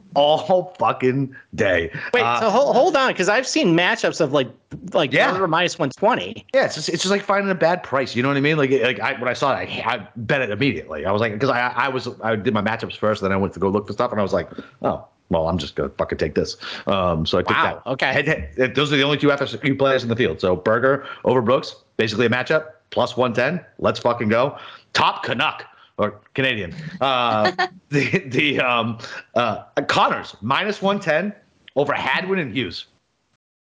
all 0.16 0.74
fucking 0.80 1.36
day. 1.54 1.92
Wait, 2.14 2.22
Uh, 2.24 2.40
so 2.40 2.50
hold, 2.50 2.76
hold 2.76 2.96
on, 2.96 3.10
because 3.10 3.30
I've 3.30 3.48
seen 3.48 3.76
matchups 3.78 4.22
of 4.22 4.34
like 4.34 4.48
like 4.94 5.14
Yeah. 5.14 5.32
Berger 5.32 5.48
minus 5.48 5.78
120. 5.78 6.46
Yeah, 6.54 6.66
it's 6.66 6.74
just, 6.76 6.90
it's 6.90 7.04
just 7.04 7.12
like 7.12 7.22
finding 7.22 7.52
a 7.52 7.56
bad 7.56 7.84
price. 7.84 8.16
You 8.16 8.24
know 8.24 8.30
what 8.30 8.38
I 8.38 8.42
mean? 8.42 8.58
Like, 8.58 8.72
like 8.72 9.00
I, 9.00 9.14
when 9.20 9.28
I 9.30 9.34
saw 9.34 9.52
it, 9.56 9.70
I, 9.70 9.84
I 9.86 10.08
bet 10.16 10.42
it 10.42 10.50
immediately. 10.50 11.06
I 11.06 11.12
was 11.12 11.22
like, 11.22 11.34
because 11.34 11.50
I, 11.52 11.68
I 11.76 11.90
was, 11.90 12.08
I 12.22 12.36
did 12.36 12.54
my 12.56 12.62
matchups 12.64 12.98
first, 12.98 13.22
then 13.22 13.32
I 13.32 13.38
went 13.38 13.54
to 13.54 13.60
go 13.60 13.70
look 13.70 13.86
for 13.88 13.94
stuff, 13.94 14.10
and 14.12 14.20
I 14.20 14.24
was 14.24 14.34
like, 14.34 14.50
oh, 14.82 15.06
well, 15.30 15.48
I'm 15.48 15.58
just 15.60 15.76
gonna 15.76 15.90
fucking 15.90 16.18
take 16.18 16.34
this. 16.36 16.58
Um, 16.88 17.26
so 17.26 17.38
I 17.38 17.42
took 17.44 17.52
Wow, 17.52 17.82
that. 17.86 17.90
okay. 17.92 18.14
Head- 18.14 18.28
head- 18.58 18.76
those 18.76 18.92
are 18.92 18.98
the 18.98 19.04
only 19.04 19.18
two 19.18 19.28
FSU 19.28 19.78
players 19.78 20.02
in 20.04 20.10
the 20.10 20.16
field. 20.16 20.40
So 20.42 20.56
Berger 20.56 21.06
over 21.24 21.42
Brooks, 21.42 21.76
basically 21.98 22.26
a 22.26 22.30
matchup 22.30 22.66
plus 22.90 23.16
110. 23.16 23.64
Let's 23.80 24.00
fucking 24.00 24.30
go. 24.30 24.58
Top 24.94 25.24
Canuck 25.24 25.66
or 25.98 26.20
Canadian. 26.34 26.74
Uh, 27.02 27.52
the 27.90 28.20
the 28.28 28.60
um, 28.60 28.98
uh, 29.36 29.64
Conners 29.88 30.36
minus 30.42 30.82
110 30.82 31.34
over 31.76 31.94
Hadwin 31.94 32.40
and 32.40 32.54
Hughes. 32.56 32.88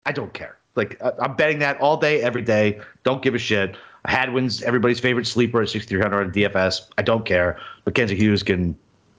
I 0.04 0.12
don't 0.12 0.32
care. 0.32 0.56
Like 0.74 1.00
I- 1.02 1.12
I'm 1.20 1.36
betting 1.36 1.58
that 1.60 1.80
all 1.80 1.96
day, 1.96 2.22
every 2.22 2.42
day. 2.42 2.80
Don't 3.04 3.22
give 3.22 3.34
a 3.34 3.38
shit. 3.38 3.76
Hadwin's 4.06 4.62
everybody's 4.62 5.00
favorite 5.00 5.26
sleeper 5.26 5.62
at 5.62 5.68
6,300 5.68 6.26
on 6.26 6.32
DFS. 6.32 6.82
I 6.96 7.02
don't 7.02 7.24
care. 7.26 7.58
Mackenzie 7.86 8.14
Hughes 8.14 8.42
can 8.44 8.76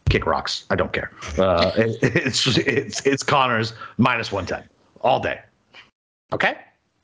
kick 0.10 0.26
rocks. 0.26 0.66
I 0.70 0.76
don't 0.76 0.93
care. 0.93 1.12
Uh, 1.38 1.72
it- 1.76 1.97
it's 2.01 2.58
it's 2.58 3.05
it's 3.05 3.24
Conners 3.24 3.74
minus 3.97 4.32
110 4.32 4.68
all 5.01 5.20
day. 5.20 5.41
Okay. 6.34 6.55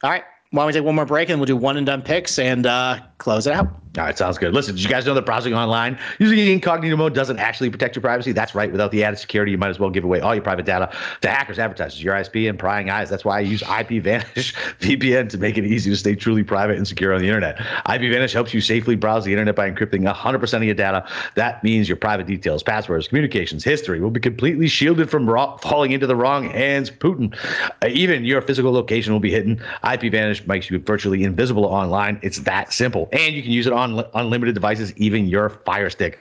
All 0.04 0.10
right. 0.10 0.24
why 0.52 0.62
don't 0.62 0.68
we 0.68 0.74
take 0.74 0.84
one 0.84 0.96
more 0.96 1.06
break 1.06 1.30
and 1.30 1.40
we'll 1.40 1.46
do 1.46 1.56
one 1.58 1.78
and 1.78 1.86
done 1.86 2.02
picks 2.02 2.38
and 2.40 2.66
uh, 2.66 3.00
close 3.20 3.48
it 3.48 3.54
out. 3.54 3.68
All 3.96 4.04
right, 4.04 4.18
sounds 4.18 4.40
good. 4.40 4.56
Listen, 4.56 4.74
did 4.74 4.84
you 4.84 4.90
guys 4.90 5.06
know 5.06 5.14
that 5.14 5.24
browsing 5.24 5.54
online 5.54 6.00
using 6.18 6.40
incognito 6.40 6.96
mode 6.98 7.14
doesn't 7.14 7.38
actually 7.38 7.70
protect 7.70 7.96
your 7.96 8.02
privacy? 8.02 8.32
That's 8.32 8.56
right. 8.56 8.72
Without 8.72 8.90
the 8.90 9.04
added 9.04 9.18
security, 9.18 9.52
you 9.52 9.58
might 9.60 9.70
as 9.70 9.78
well 9.78 9.92
give 9.92 10.04
away 10.04 10.20
all 10.20 10.34
your 10.34 10.44
private 10.44 10.66
data 10.66 10.92
to 11.22 11.30
hackers, 11.30 11.60
advertisers, 11.60 12.02
your 12.02 12.16
ISP, 12.16 12.50
and 12.50 12.58
prying 12.58 12.90
eyes. 12.90 13.08
That's 13.08 13.24
why 13.24 13.38
I 13.38 13.42
use 13.42 13.62
IPVanish 13.62 14.56
VPN 14.80 15.30
to 15.30 15.38
make 15.38 15.60
it 15.60 15.66
easy 15.66 15.92
to 15.92 15.96
stay 15.96 16.16
truly 16.16 16.44
private 16.44 16.78
and 16.78 16.88
secure 16.88 17.14
on 17.14 17.22
the 17.22 17.28
internet. 17.28 17.58
IPVanish 17.86 18.34
helps 18.34 18.52
you 18.52 18.62
safely 18.62 18.96
browse 18.96 19.26
the 19.26 19.32
internet 19.32 19.56
by 19.56 19.70
encrypting 19.70 20.12
100% 20.12 20.54
of 20.54 20.64
your 20.64 20.74
data. 20.74 21.08
That 21.36 21.64
means 21.64 21.88
your 21.88 21.98
private 21.98 22.26
details, 22.26 22.64
passwords, 22.64 23.10
communications, 23.10 23.64
history 23.64 24.00
will 24.00 24.10
be 24.10 24.20
completely 24.20 24.70
shielded 24.70 25.12
from 25.12 25.30
raw, 25.30 25.58
falling 25.58 25.92
into 25.92 26.08
the 26.08 26.16
wrong 26.16 26.50
hands. 26.50 26.90
Putin, 26.90 27.38
uh, 27.84 27.90
even 27.90 28.26
your 28.26 28.42
physical 28.42 28.72
location 28.72 29.14
will 29.14 29.20
be 29.20 29.30
hidden. 29.30 29.62
IPVanish 29.84 30.48
makes 30.48 30.72
you 30.72 30.80
virtually 30.80 31.24
invisible 31.24 31.66
online. 31.66 32.18
It's 32.24 32.40
that 32.40 32.74
simple, 32.74 33.08
and 33.12 33.36
you 33.36 33.44
can 33.44 33.52
use 33.52 33.68
it 33.68 33.74
on 33.74 33.83
on 33.84 34.06
unlimited 34.14 34.56
devices, 34.56 34.94
even 34.98 35.28
your 35.28 35.50
Fire 35.50 35.90
Stick. 35.90 36.20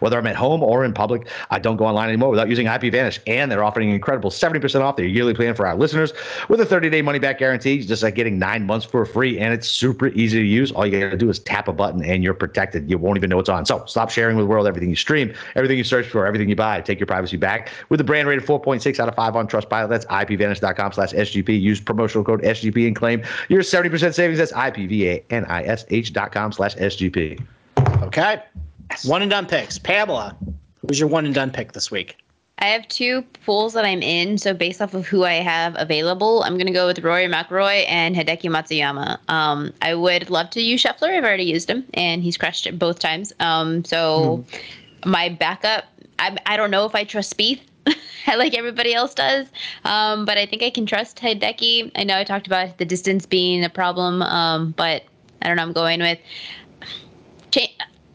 Whether 0.00 0.18
I'm 0.18 0.26
at 0.26 0.36
home 0.36 0.62
or 0.62 0.84
in 0.84 0.92
public, 0.92 1.28
I 1.50 1.58
don't 1.58 1.76
go 1.76 1.86
online 1.86 2.08
anymore 2.08 2.30
without 2.30 2.48
using 2.48 2.66
IPVanish. 2.66 3.18
And 3.26 3.50
they're 3.50 3.64
offering 3.64 3.88
an 3.88 3.94
incredible 3.94 4.30
70% 4.30 4.80
off 4.80 4.96
their 4.96 5.06
yearly 5.06 5.34
plan 5.34 5.54
for 5.54 5.66
our 5.66 5.76
listeners 5.76 6.12
with 6.48 6.60
a 6.60 6.66
30 6.66 6.90
day 6.90 7.02
money 7.02 7.18
back 7.18 7.38
guarantee, 7.38 7.82
just 7.82 8.02
like 8.02 8.14
getting 8.14 8.38
nine 8.38 8.66
months 8.66 8.86
for 8.86 9.04
free. 9.04 9.38
And 9.38 9.52
it's 9.52 9.68
super 9.68 10.08
easy 10.08 10.38
to 10.38 10.44
use. 10.44 10.72
All 10.72 10.86
you 10.86 11.00
got 11.00 11.10
to 11.10 11.16
do 11.16 11.30
is 11.30 11.38
tap 11.38 11.68
a 11.68 11.72
button 11.72 12.04
and 12.04 12.22
you're 12.22 12.34
protected. 12.34 12.90
You 12.90 12.98
won't 12.98 13.16
even 13.16 13.30
know 13.30 13.38
it's 13.38 13.48
on. 13.48 13.66
So 13.66 13.84
stop 13.86 14.10
sharing 14.10 14.36
with 14.36 14.44
the 14.44 14.48
world 14.48 14.66
everything 14.66 14.90
you 14.90 14.96
stream, 14.96 15.34
everything 15.56 15.78
you 15.78 15.84
search 15.84 16.06
for, 16.06 16.26
everything 16.26 16.48
you 16.48 16.56
buy. 16.56 16.80
Take 16.80 17.00
your 17.00 17.06
privacy 17.06 17.36
back 17.36 17.70
with 17.88 18.00
a 18.00 18.04
brand 18.04 18.28
rated 18.28 18.44
4.6 18.44 19.00
out 19.00 19.08
of 19.08 19.14
5 19.14 19.36
on 19.36 19.48
Trustpilot. 19.48 19.88
That's 19.88 20.06
IPVanish.com 20.06 20.92
slash 20.92 21.12
SGP. 21.12 21.60
Use 21.60 21.80
promotional 21.80 22.24
code 22.24 22.42
SGP 22.42 22.86
and 22.86 22.96
claim 22.96 23.22
your 23.48 23.62
70% 23.62 24.14
savings. 24.14 24.38
That's 24.38 24.52
IPVanish.com 24.52 26.52
slash 26.52 26.74
SGP. 26.76 27.44
Okay. 28.02 28.42
One 29.04 29.22
and 29.22 29.30
done 29.30 29.46
picks. 29.46 29.78
Pamela, 29.78 30.36
who's 30.80 30.98
your 30.98 31.08
one 31.08 31.26
and 31.26 31.34
done 31.34 31.50
pick 31.50 31.72
this 31.72 31.90
week? 31.90 32.16
I 32.58 32.66
have 32.66 32.86
two 32.88 33.22
pools 33.44 33.72
that 33.74 33.84
I'm 33.84 34.02
in. 34.02 34.38
So 34.38 34.54
based 34.54 34.80
off 34.80 34.94
of 34.94 35.06
who 35.06 35.24
I 35.24 35.34
have 35.34 35.74
available, 35.76 36.42
I'm 36.44 36.54
going 36.54 36.66
to 36.66 36.72
go 36.72 36.86
with 36.86 37.00
Rory 37.00 37.26
McIlroy 37.26 37.84
and 37.88 38.14
Hideki 38.14 38.48
Matsuyama. 38.48 39.18
Um, 39.28 39.72
I 39.82 39.94
would 39.94 40.30
love 40.30 40.50
to 40.50 40.60
use 40.60 40.82
Scheffler. 40.82 41.10
I've 41.16 41.24
already 41.24 41.44
used 41.44 41.68
him, 41.68 41.84
and 41.94 42.22
he's 42.22 42.36
crushed 42.36 42.66
it 42.66 42.78
both 42.78 43.00
times. 43.00 43.32
Um, 43.40 43.84
so 43.84 44.44
mm. 44.48 44.60
my 45.04 45.28
backup, 45.28 45.84
I, 46.18 46.36
I 46.46 46.56
don't 46.56 46.70
know 46.70 46.86
if 46.86 46.94
I 46.94 47.04
trust 47.04 47.36
Spieth. 47.36 47.60
like 48.26 48.54
everybody 48.54 48.94
else 48.94 49.12
does. 49.12 49.46
Um, 49.84 50.24
but 50.24 50.38
I 50.38 50.46
think 50.46 50.62
I 50.62 50.70
can 50.70 50.86
trust 50.86 51.18
Hideki. 51.18 51.90
I 51.96 52.04
know 52.04 52.16
I 52.16 52.24
talked 52.24 52.46
about 52.46 52.78
the 52.78 52.86
distance 52.86 53.26
being 53.26 53.62
a 53.62 53.68
problem, 53.68 54.22
um, 54.22 54.70
but 54.70 55.04
I 55.42 55.48
don't 55.48 55.56
know. 55.56 55.64
I'm 55.64 55.74
going 55.74 56.00
with. 56.00 56.18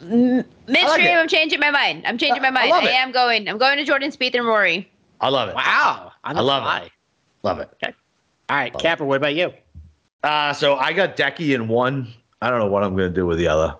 Midstream, 0.02 0.46
like 0.68 1.02
I'm 1.02 1.28
changing 1.28 1.60
my 1.60 1.72
mind. 1.72 2.04
I'm 2.06 2.18
changing 2.18 2.42
my 2.42 2.52
mind. 2.52 2.72
I, 2.72 2.86
I 2.86 2.90
am 2.92 3.12
going. 3.12 3.48
I'm 3.48 3.58
going 3.58 3.78
to 3.78 3.86
Jordan 3.86 4.12
Spieth 4.12 4.36
and 4.36 4.46
Rory. 4.46 4.90
I 5.22 5.30
love 5.30 5.50
it. 5.50 5.56
Wow. 5.56 6.12
I 6.24 6.34
love 6.34 6.64
fly. 6.64 6.80
it. 6.80 6.92
Love 7.44 7.60
it. 7.60 7.70
Okay. 7.84 7.94
All 8.50 8.58
right, 8.58 8.74
love 8.74 8.82
Capper. 8.82 9.04
It. 9.04 9.08
What 9.08 9.18
about 9.18 9.36
you? 9.36 9.54
Uh, 10.24 10.54
so 10.54 10.76
I 10.76 10.94
got 10.94 11.16
Decky 11.16 11.56
in 11.56 11.68
one. 11.68 12.14
I 12.42 12.50
don't 12.50 12.60
know 12.60 12.68
what 12.68 12.84
I'm 12.84 12.96
going 12.96 13.10
to 13.10 13.16
do 13.16 13.26
with 13.26 13.38
the 13.38 13.48
other. 13.48 13.76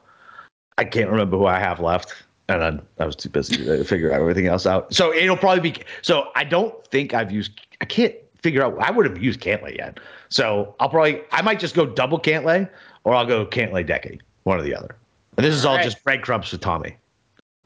I 0.78 0.86
can't 0.86 1.10
remember 1.10 1.38
who 1.38 1.46
I 1.46 1.60
have 1.60 1.80
left, 1.80 2.14
and 2.48 2.64
I, 2.64 2.80
I 3.04 3.06
was 3.06 3.16
too 3.16 3.30
busy 3.30 3.66
to 3.66 3.84
figure 3.84 4.14
out 4.14 4.22
everything 4.22 4.48
else 4.48 4.66
out. 4.66 4.94
So 4.94 5.14
it'll 5.14 5.38
probably 5.38 5.72
be. 5.72 5.82
So 6.02 6.30
I 6.36 6.44
don't 6.44 6.86
think 6.88 7.14
I've 7.14 7.32
used. 7.32 7.52
I 7.82 7.86
can't 7.86 8.16
figure 8.42 8.64
out. 8.64 8.78
I 8.80 8.92
would 8.92 9.06
have 9.06 9.22
used 9.22 9.42
Cantlay 9.42 9.78
yet. 9.78 10.00
So 10.30 10.76
I'll 10.80 10.90
probably. 10.90 11.22
I 11.32 11.42
might 11.42 11.60
just 11.60 11.76
go 11.76 11.86
double 11.86 12.20
Cantlay, 12.20 12.70
or 13.04 13.14
I'll 13.14 13.26
go 13.26 13.46
Cantlay 13.46 13.88
Decky. 13.88 14.20
One 14.44 14.58
or 14.58 14.62
the 14.62 14.76
other. 14.76 14.96
And 15.38 15.46
this 15.46 15.56
is 15.56 15.66
all, 15.66 15.72
all 15.72 15.78
right. 15.78 15.84
just 15.84 16.04
breadcrumbs 16.04 16.50
for 16.50 16.58
Tommy. 16.58 16.96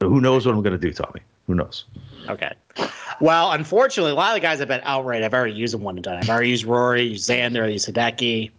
So 0.02 0.10
who 0.10 0.22
knows 0.22 0.46
what 0.46 0.56
I'm 0.56 0.62
going 0.62 0.80
to 0.80 0.80
do, 0.80 0.94
Tommy? 0.94 1.22
Who 1.48 1.56
knows? 1.56 1.86
Okay. 2.30 2.54
Well, 3.20 3.52
unfortunately, 3.52 4.12
a 4.12 4.16
lot 4.16 4.30
of 4.30 4.36
the 4.36 4.40
guys 4.40 4.62
I've 4.62 4.68
been 4.68 4.82
outright. 4.84 5.24
I've 5.24 5.34
already 5.34 5.54
used 5.54 5.74
them 5.74 5.82
one 5.82 5.96
and 5.96 6.04
done. 6.04 6.18
I've 6.18 6.30
already 6.30 6.50
used 6.50 6.66
Rory, 6.66 7.04
used 7.04 7.30
Xander, 7.30 7.72
used 7.72 7.92
Hideki. 7.92 8.52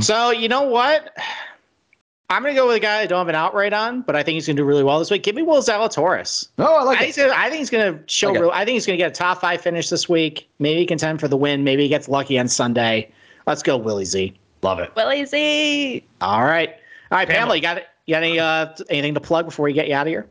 so 0.00 0.30
you 0.30 0.48
know 0.48 0.62
what? 0.62 1.16
I'm 2.30 2.42
going 2.42 2.54
to 2.54 2.60
go 2.60 2.66
with 2.66 2.76
a 2.76 2.80
guy 2.80 3.00
I 3.00 3.06
don't 3.06 3.18
have 3.18 3.28
an 3.28 3.34
outright 3.34 3.72
on, 3.72 4.02
but 4.02 4.14
I 4.14 4.22
think 4.22 4.34
he's 4.34 4.46
going 4.46 4.56
to 4.56 4.62
do 4.62 4.66
really 4.66 4.84
well 4.84 4.98
this 4.98 5.10
week. 5.10 5.22
Give 5.22 5.34
me 5.34 5.42
Will 5.42 5.62
Zalatoris. 5.62 6.48
No, 6.58 6.66
oh, 6.68 6.76
I 6.76 6.82
like 6.82 7.00
I 7.00 7.10
think, 7.10 7.32
I 7.32 7.48
think 7.48 7.60
he's 7.60 7.70
going 7.70 7.94
to 7.94 8.02
show. 8.06 8.32
Real, 8.32 8.50
I 8.50 8.66
think 8.66 8.74
he's 8.74 8.86
going 8.86 8.98
to 8.98 9.02
get 9.02 9.12
a 9.12 9.14
top 9.14 9.40
five 9.40 9.62
finish 9.62 9.88
this 9.88 10.10
week. 10.10 10.46
Maybe 10.58 10.84
contend 10.84 11.20
for 11.20 11.28
the 11.28 11.38
win. 11.38 11.64
Maybe 11.64 11.84
he 11.84 11.88
gets 11.88 12.06
lucky 12.06 12.38
on 12.38 12.46
Sunday. 12.48 13.10
Let's 13.46 13.62
go, 13.62 13.78
Willie 13.78 14.04
Z. 14.04 14.34
Love 14.60 14.78
it. 14.78 14.92
Willie 14.94 15.24
Z. 15.24 16.04
All 16.20 16.44
right. 16.44 16.68
All 17.10 17.16
right, 17.16 17.26
Pamela, 17.26 17.40
Pamela 17.40 17.56
you 17.56 17.62
got 17.62 17.78
it. 17.78 17.86
You 18.08 18.14
got 18.14 18.22
any 18.22 18.38
uh, 18.40 18.74
anything 18.88 19.12
to 19.12 19.20
plug 19.20 19.44
before 19.44 19.64
we 19.64 19.74
get 19.74 19.86
you 19.86 19.94
out 19.94 20.06
of 20.06 20.10
here? 20.10 20.26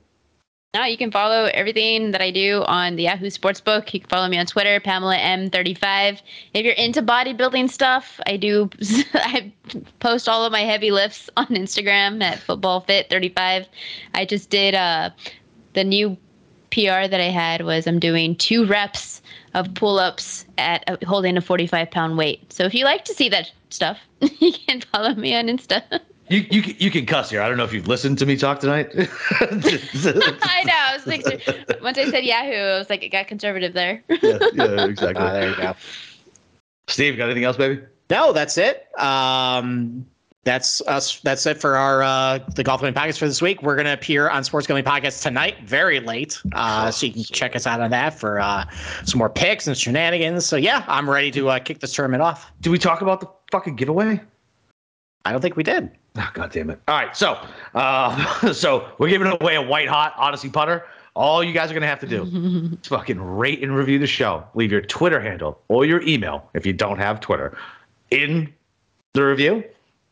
No, 0.74 0.84
you 0.86 0.98
can 0.98 1.12
follow 1.12 1.46
everything 1.54 2.10
that 2.10 2.22
I 2.22 2.32
do 2.32 2.64
on 2.64 2.96
the 2.96 3.04
Yahoo 3.04 3.28
Sportsbook. 3.28 3.94
You 3.94 4.00
can 4.00 4.10
follow 4.10 4.28
me 4.28 4.40
on 4.40 4.48
Twitter, 4.48 4.80
Pamela 4.80 5.16
M35. 5.16 6.20
If 6.56 6.66
you're 6.66 6.74
into 6.74 7.04
bodybuilding 7.04 7.70
stuff, 7.70 8.20
I 8.26 8.36
do. 8.38 8.72
I 9.14 9.54
post 10.00 10.28
all 10.28 10.44
of 10.44 10.52
my 10.52 10.62
heavy 10.62 10.90
lifts 10.90 11.30
on 11.38 11.46
Instagram 11.50 12.24
at 12.24 12.40
Football 12.40 12.80
Fit 12.82 13.12
35. 13.12 13.68
I 14.16 14.26
just 14.26 14.50
did 14.50 14.74
uh, 14.74 15.12
the 15.74 15.84
new 15.84 16.18
PR 16.72 17.06
that 17.08 17.22
I 17.22 17.30
had 17.30 17.62
was 17.62 17.86
I'm 17.86 18.00
doing 18.00 18.36
two 18.38 18.66
reps 18.66 19.22
of 19.54 19.72
pull-ups 19.76 20.46
at 20.58 20.84
uh, 20.90 20.98
holding 21.06 21.38
a 21.38 21.42
45 21.42 21.92
pound 21.92 22.18
weight. 22.18 22.52
So 22.52 22.64
if 22.64 22.74
you 22.74 22.86
like 22.86 23.06
to 23.06 23.14
see 23.14 23.30
that 23.30 23.52
stuff, 23.70 24.00
you 24.40 24.52
can 24.52 24.82
follow 24.82 25.14
me 25.14 25.36
on 25.36 25.46
Insta. 25.46 25.84
You, 26.30 26.46
you 26.52 26.76
you 26.78 26.92
can 26.92 27.06
cuss 27.06 27.30
here. 27.30 27.42
I 27.42 27.48
don't 27.48 27.58
know 27.58 27.64
if 27.64 27.74
you've 27.74 27.88
listened 27.88 28.18
to 28.20 28.26
me 28.26 28.36
talk 28.36 28.60
tonight. 28.60 28.90
I 28.98 30.64
know. 30.66 30.74
I 30.74 30.94
was 30.94 31.08
like, 31.08 31.24
once 31.82 31.98
I 31.98 32.10
said 32.10 32.26
Yahoo, 32.26 32.54
I 32.54 32.78
was 32.78 32.90
like, 32.90 33.04
it 33.04 33.10
got 33.10 33.28
conservative 33.28 33.74
there. 33.74 34.04
yeah, 34.10 34.38
yeah, 34.54 34.86
exactly. 34.86 35.24
Uh, 35.24 35.34
there 35.34 35.50
you 35.50 35.56
go. 35.56 35.76
Steve, 36.90 37.18
got 37.18 37.26
anything 37.26 37.44
else, 37.44 37.58
baby? 37.58 37.82
No, 38.10 38.34
that's 38.34 38.58
it. 38.58 38.88
Um, 39.00 40.06
that's 40.44 40.82
us. 40.82 41.20
That's 41.22 41.46
it 41.46 41.60
for 41.60 41.76
our 41.76 42.04
uh, 42.04 42.40
the 42.56 42.64
golf 42.64 42.82
gambling 42.82 42.94
podcast 42.94 43.20
for 43.20 43.28
this 43.28 43.42
week. 43.42 43.62
We're 43.62 43.76
gonna 43.76 43.94
appear 43.94 44.30
on 44.30 44.44
Sports 44.44 44.66
Gambling 44.68 44.86
Podcast 44.86 45.22
tonight, 45.22 45.58
very 45.66 46.00
late, 46.00 46.42
uh, 46.54 46.90
so 46.90 47.06
you 47.06 47.14
can 47.14 47.24
check 47.24 47.56
us 47.56 47.68
out 47.68 47.82
on 47.82 47.92
that 47.92 48.18
for 48.18 48.40
uh, 48.40 48.66
some 49.04 49.18
more 49.20 49.30
picks 49.30 49.68
and 49.68 49.78
shenanigans. 49.78 50.46
So 50.46 50.56
yeah, 50.56 50.86
I'm 50.88 51.10
ready 51.10 51.32
to 51.32 51.50
uh, 51.50 51.60
kick 51.60 51.80
this 51.80 51.94
tournament 51.94 52.24
off. 52.24 52.52
Do 52.62 52.72
we 52.72 52.80
talk 52.80 53.02
about 53.02 53.20
the 53.20 53.28
fucking 53.52 53.76
giveaway? 53.76 54.22
I 55.26 55.34
don't 55.34 55.42
think 55.42 55.58
we 55.58 55.64
did. 55.64 55.92
Oh, 56.28 56.30
God 56.34 56.52
damn 56.52 56.70
it. 56.70 56.80
All 56.88 56.96
right. 56.96 57.16
So, 57.16 57.40
uh, 57.76 58.54
so 58.54 58.90
we're 58.98 59.10
giving 59.10 59.28
away 59.28 59.56
a 59.56 59.62
white 59.62 59.88
hot 59.88 60.14
Odyssey 60.18 60.50
putter. 60.50 60.86
All 61.16 61.44
you 61.44 61.54
guys 61.54 61.72
are 61.72 61.74
going 61.74 61.82
to 61.82 61.88
have 61.88 62.00
to 62.02 62.08
do 62.08 62.78
is 62.82 62.88
fucking 62.88 63.20
rate 63.20 63.64
and 63.64 63.76
review 63.76 64.00
the 64.00 64.08
show. 64.08 64.44
Leave 64.54 64.72
your 64.72 64.82
Twitter 64.82 65.20
handle 65.20 65.62
or 65.68 65.86
your 65.86 66.02
email 66.02 66.50
if 66.54 66.66
you 66.66 66.74
don't 66.74 66.98
have 66.98 67.20
Twitter 67.20 67.58
in 68.12 68.52
the 69.14 69.24
review. 69.24 69.64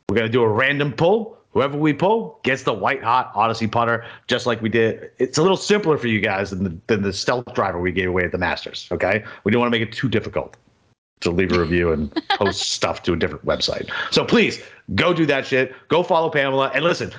We're 0.09 0.15
going 0.15 0.27
to 0.27 0.31
do 0.31 0.43
a 0.43 0.49
random 0.49 0.93
pull. 0.93 1.37
Whoever 1.51 1.77
we 1.77 1.93
pull 1.93 2.39
gets 2.43 2.63
the 2.63 2.73
white 2.73 3.01
hot 3.01 3.31
Odyssey 3.33 3.67
putter, 3.67 4.05
just 4.27 4.45
like 4.45 4.61
we 4.61 4.67
did. 4.67 5.09
It's 5.19 5.37
a 5.37 5.41
little 5.41 5.57
simpler 5.57 5.97
for 5.97 6.07
you 6.07 6.19
guys 6.19 6.49
than 6.49 6.63
the, 6.65 6.77
than 6.87 7.01
the 7.01 7.13
stealth 7.13 7.53
driver 7.53 7.79
we 7.79 7.91
gave 7.93 8.09
away 8.09 8.23
at 8.23 8.31
the 8.31 8.37
Masters. 8.37 8.89
Okay. 8.91 9.23
We 9.43 9.51
didn't 9.51 9.61
want 9.61 9.73
to 9.73 9.79
make 9.79 9.87
it 9.87 9.93
too 9.93 10.09
difficult 10.09 10.57
to 11.21 11.31
leave 11.31 11.51
a 11.51 11.59
review 11.59 11.91
and 11.91 12.13
post 12.31 12.71
stuff 12.71 13.03
to 13.03 13.13
a 13.13 13.15
different 13.15 13.45
website. 13.45 13.89
So 14.11 14.25
please 14.25 14.61
go 14.93 15.13
do 15.13 15.25
that 15.25 15.45
shit. 15.45 15.73
Go 15.87 16.03
follow 16.03 16.29
Pamela. 16.29 16.71
And 16.73 16.83
listen, 16.83 17.11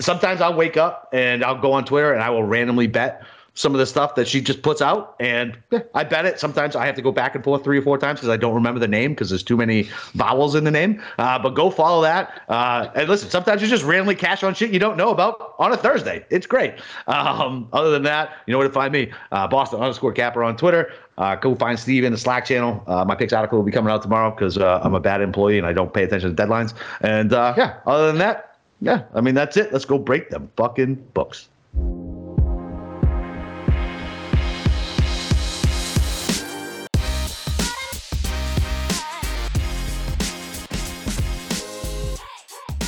sometimes 0.00 0.40
I'll 0.40 0.54
wake 0.56 0.76
up 0.76 1.08
and 1.12 1.44
I'll 1.44 1.60
go 1.60 1.72
on 1.72 1.84
Twitter 1.84 2.12
and 2.12 2.22
I 2.22 2.30
will 2.30 2.44
randomly 2.44 2.86
bet 2.86 3.22
some 3.56 3.72
of 3.72 3.78
the 3.78 3.86
stuff 3.86 4.14
that 4.16 4.28
she 4.28 4.42
just 4.42 4.60
puts 4.60 4.82
out, 4.82 5.16
and 5.18 5.56
I 5.94 6.04
bet 6.04 6.26
it. 6.26 6.38
Sometimes 6.38 6.76
I 6.76 6.84
have 6.84 6.94
to 6.96 7.02
go 7.02 7.10
back 7.10 7.34
and 7.34 7.42
forth 7.42 7.64
three 7.64 7.78
or 7.78 7.82
four 7.82 7.96
times 7.96 8.20
because 8.20 8.28
I 8.28 8.36
don't 8.36 8.54
remember 8.54 8.78
the 8.78 8.86
name 8.86 9.12
because 9.12 9.30
there's 9.30 9.42
too 9.42 9.56
many 9.56 9.88
vowels 10.12 10.54
in 10.54 10.64
the 10.64 10.70
name. 10.70 11.02
Uh, 11.18 11.38
but 11.38 11.54
go 11.54 11.70
follow 11.70 12.02
that. 12.02 12.42
Uh, 12.48 12.90
and 12.94 13.08
listen, 13.08 13.30
sometimes 13.30 13.62
you 13.62 13.68
just 13.68 13.82
randomly 13.82 14.14
cash 14.14 14.42
on 14.42 14.54
shit 14.54 14.70
you 14.72 14.78
don't 14.78 14.98
know 14.98 15.08
about 15.08 15.54
on 15.58 15.72
a 15.72 15.76
Thursday. 15.76 16.24
It's 16.28 16.46
great. 16.46 16.74
Um, 17.06 17.68
other 17.72 17.90
than 17.90 18.02
that, 18.02 18.34
you 18.46 18.52
know 18.52 18.58
where 18.58 18.68
to 18.68 18.74
find 18.74 18.92
me. 18.92 19.10
Uh, 19.32 19.48
Boston 19.48 19.80
underscore 19.80 20.12
Capper 20.12 20.44
on 20.44 20.58
Twitter. 20.58 20.92
Uh, 21.18 21.34
go 21.36 21.54
find 21.54 21.78
Steve 21.78 22.04
in 22.04 22.12
the 22.12 22.18
Slack 22.18 22.44
channel. 22.44 22.82
Uh, 22.86 23.04
my 23.04 23.14
picks 23.14 23.32
article 23.32 23.58
will 23.58 23.64
be 23.64 23.72
coming 23.72 23.90
out 23.92 24.02
tomorrow 24.02 24.30
because 24.30 24.58
uh, 24.58 24.80
I'm 24.82 24.94
a 24.94 25.00
bad 25.00 25.20
employee 25.20 25.58
and 25.58 25.66
I 25.66 25.72
don't 25.72 25.92
pay 25.92 26.04
attention 26.04 26.34
to 26.34 26.42
deadlines. 26.42 26.74
And 27.00 27.32
uh, 27.32 27.54
yeah, 27.56 27.78
other 27.86 28.06
than 28.08 28.18
that, 28.18 28.58
yeah, 28.80 29.04
I 29.14 29.20
mean 29.20 29.34
that's 29.34 29.56
it. 29.56 29.72
Let's 29.72 29.86
go 29.86 29.98
break 29.98 30.30
them 30.30 30.50
fucking 30.56 30.96
books. 31.14 31.48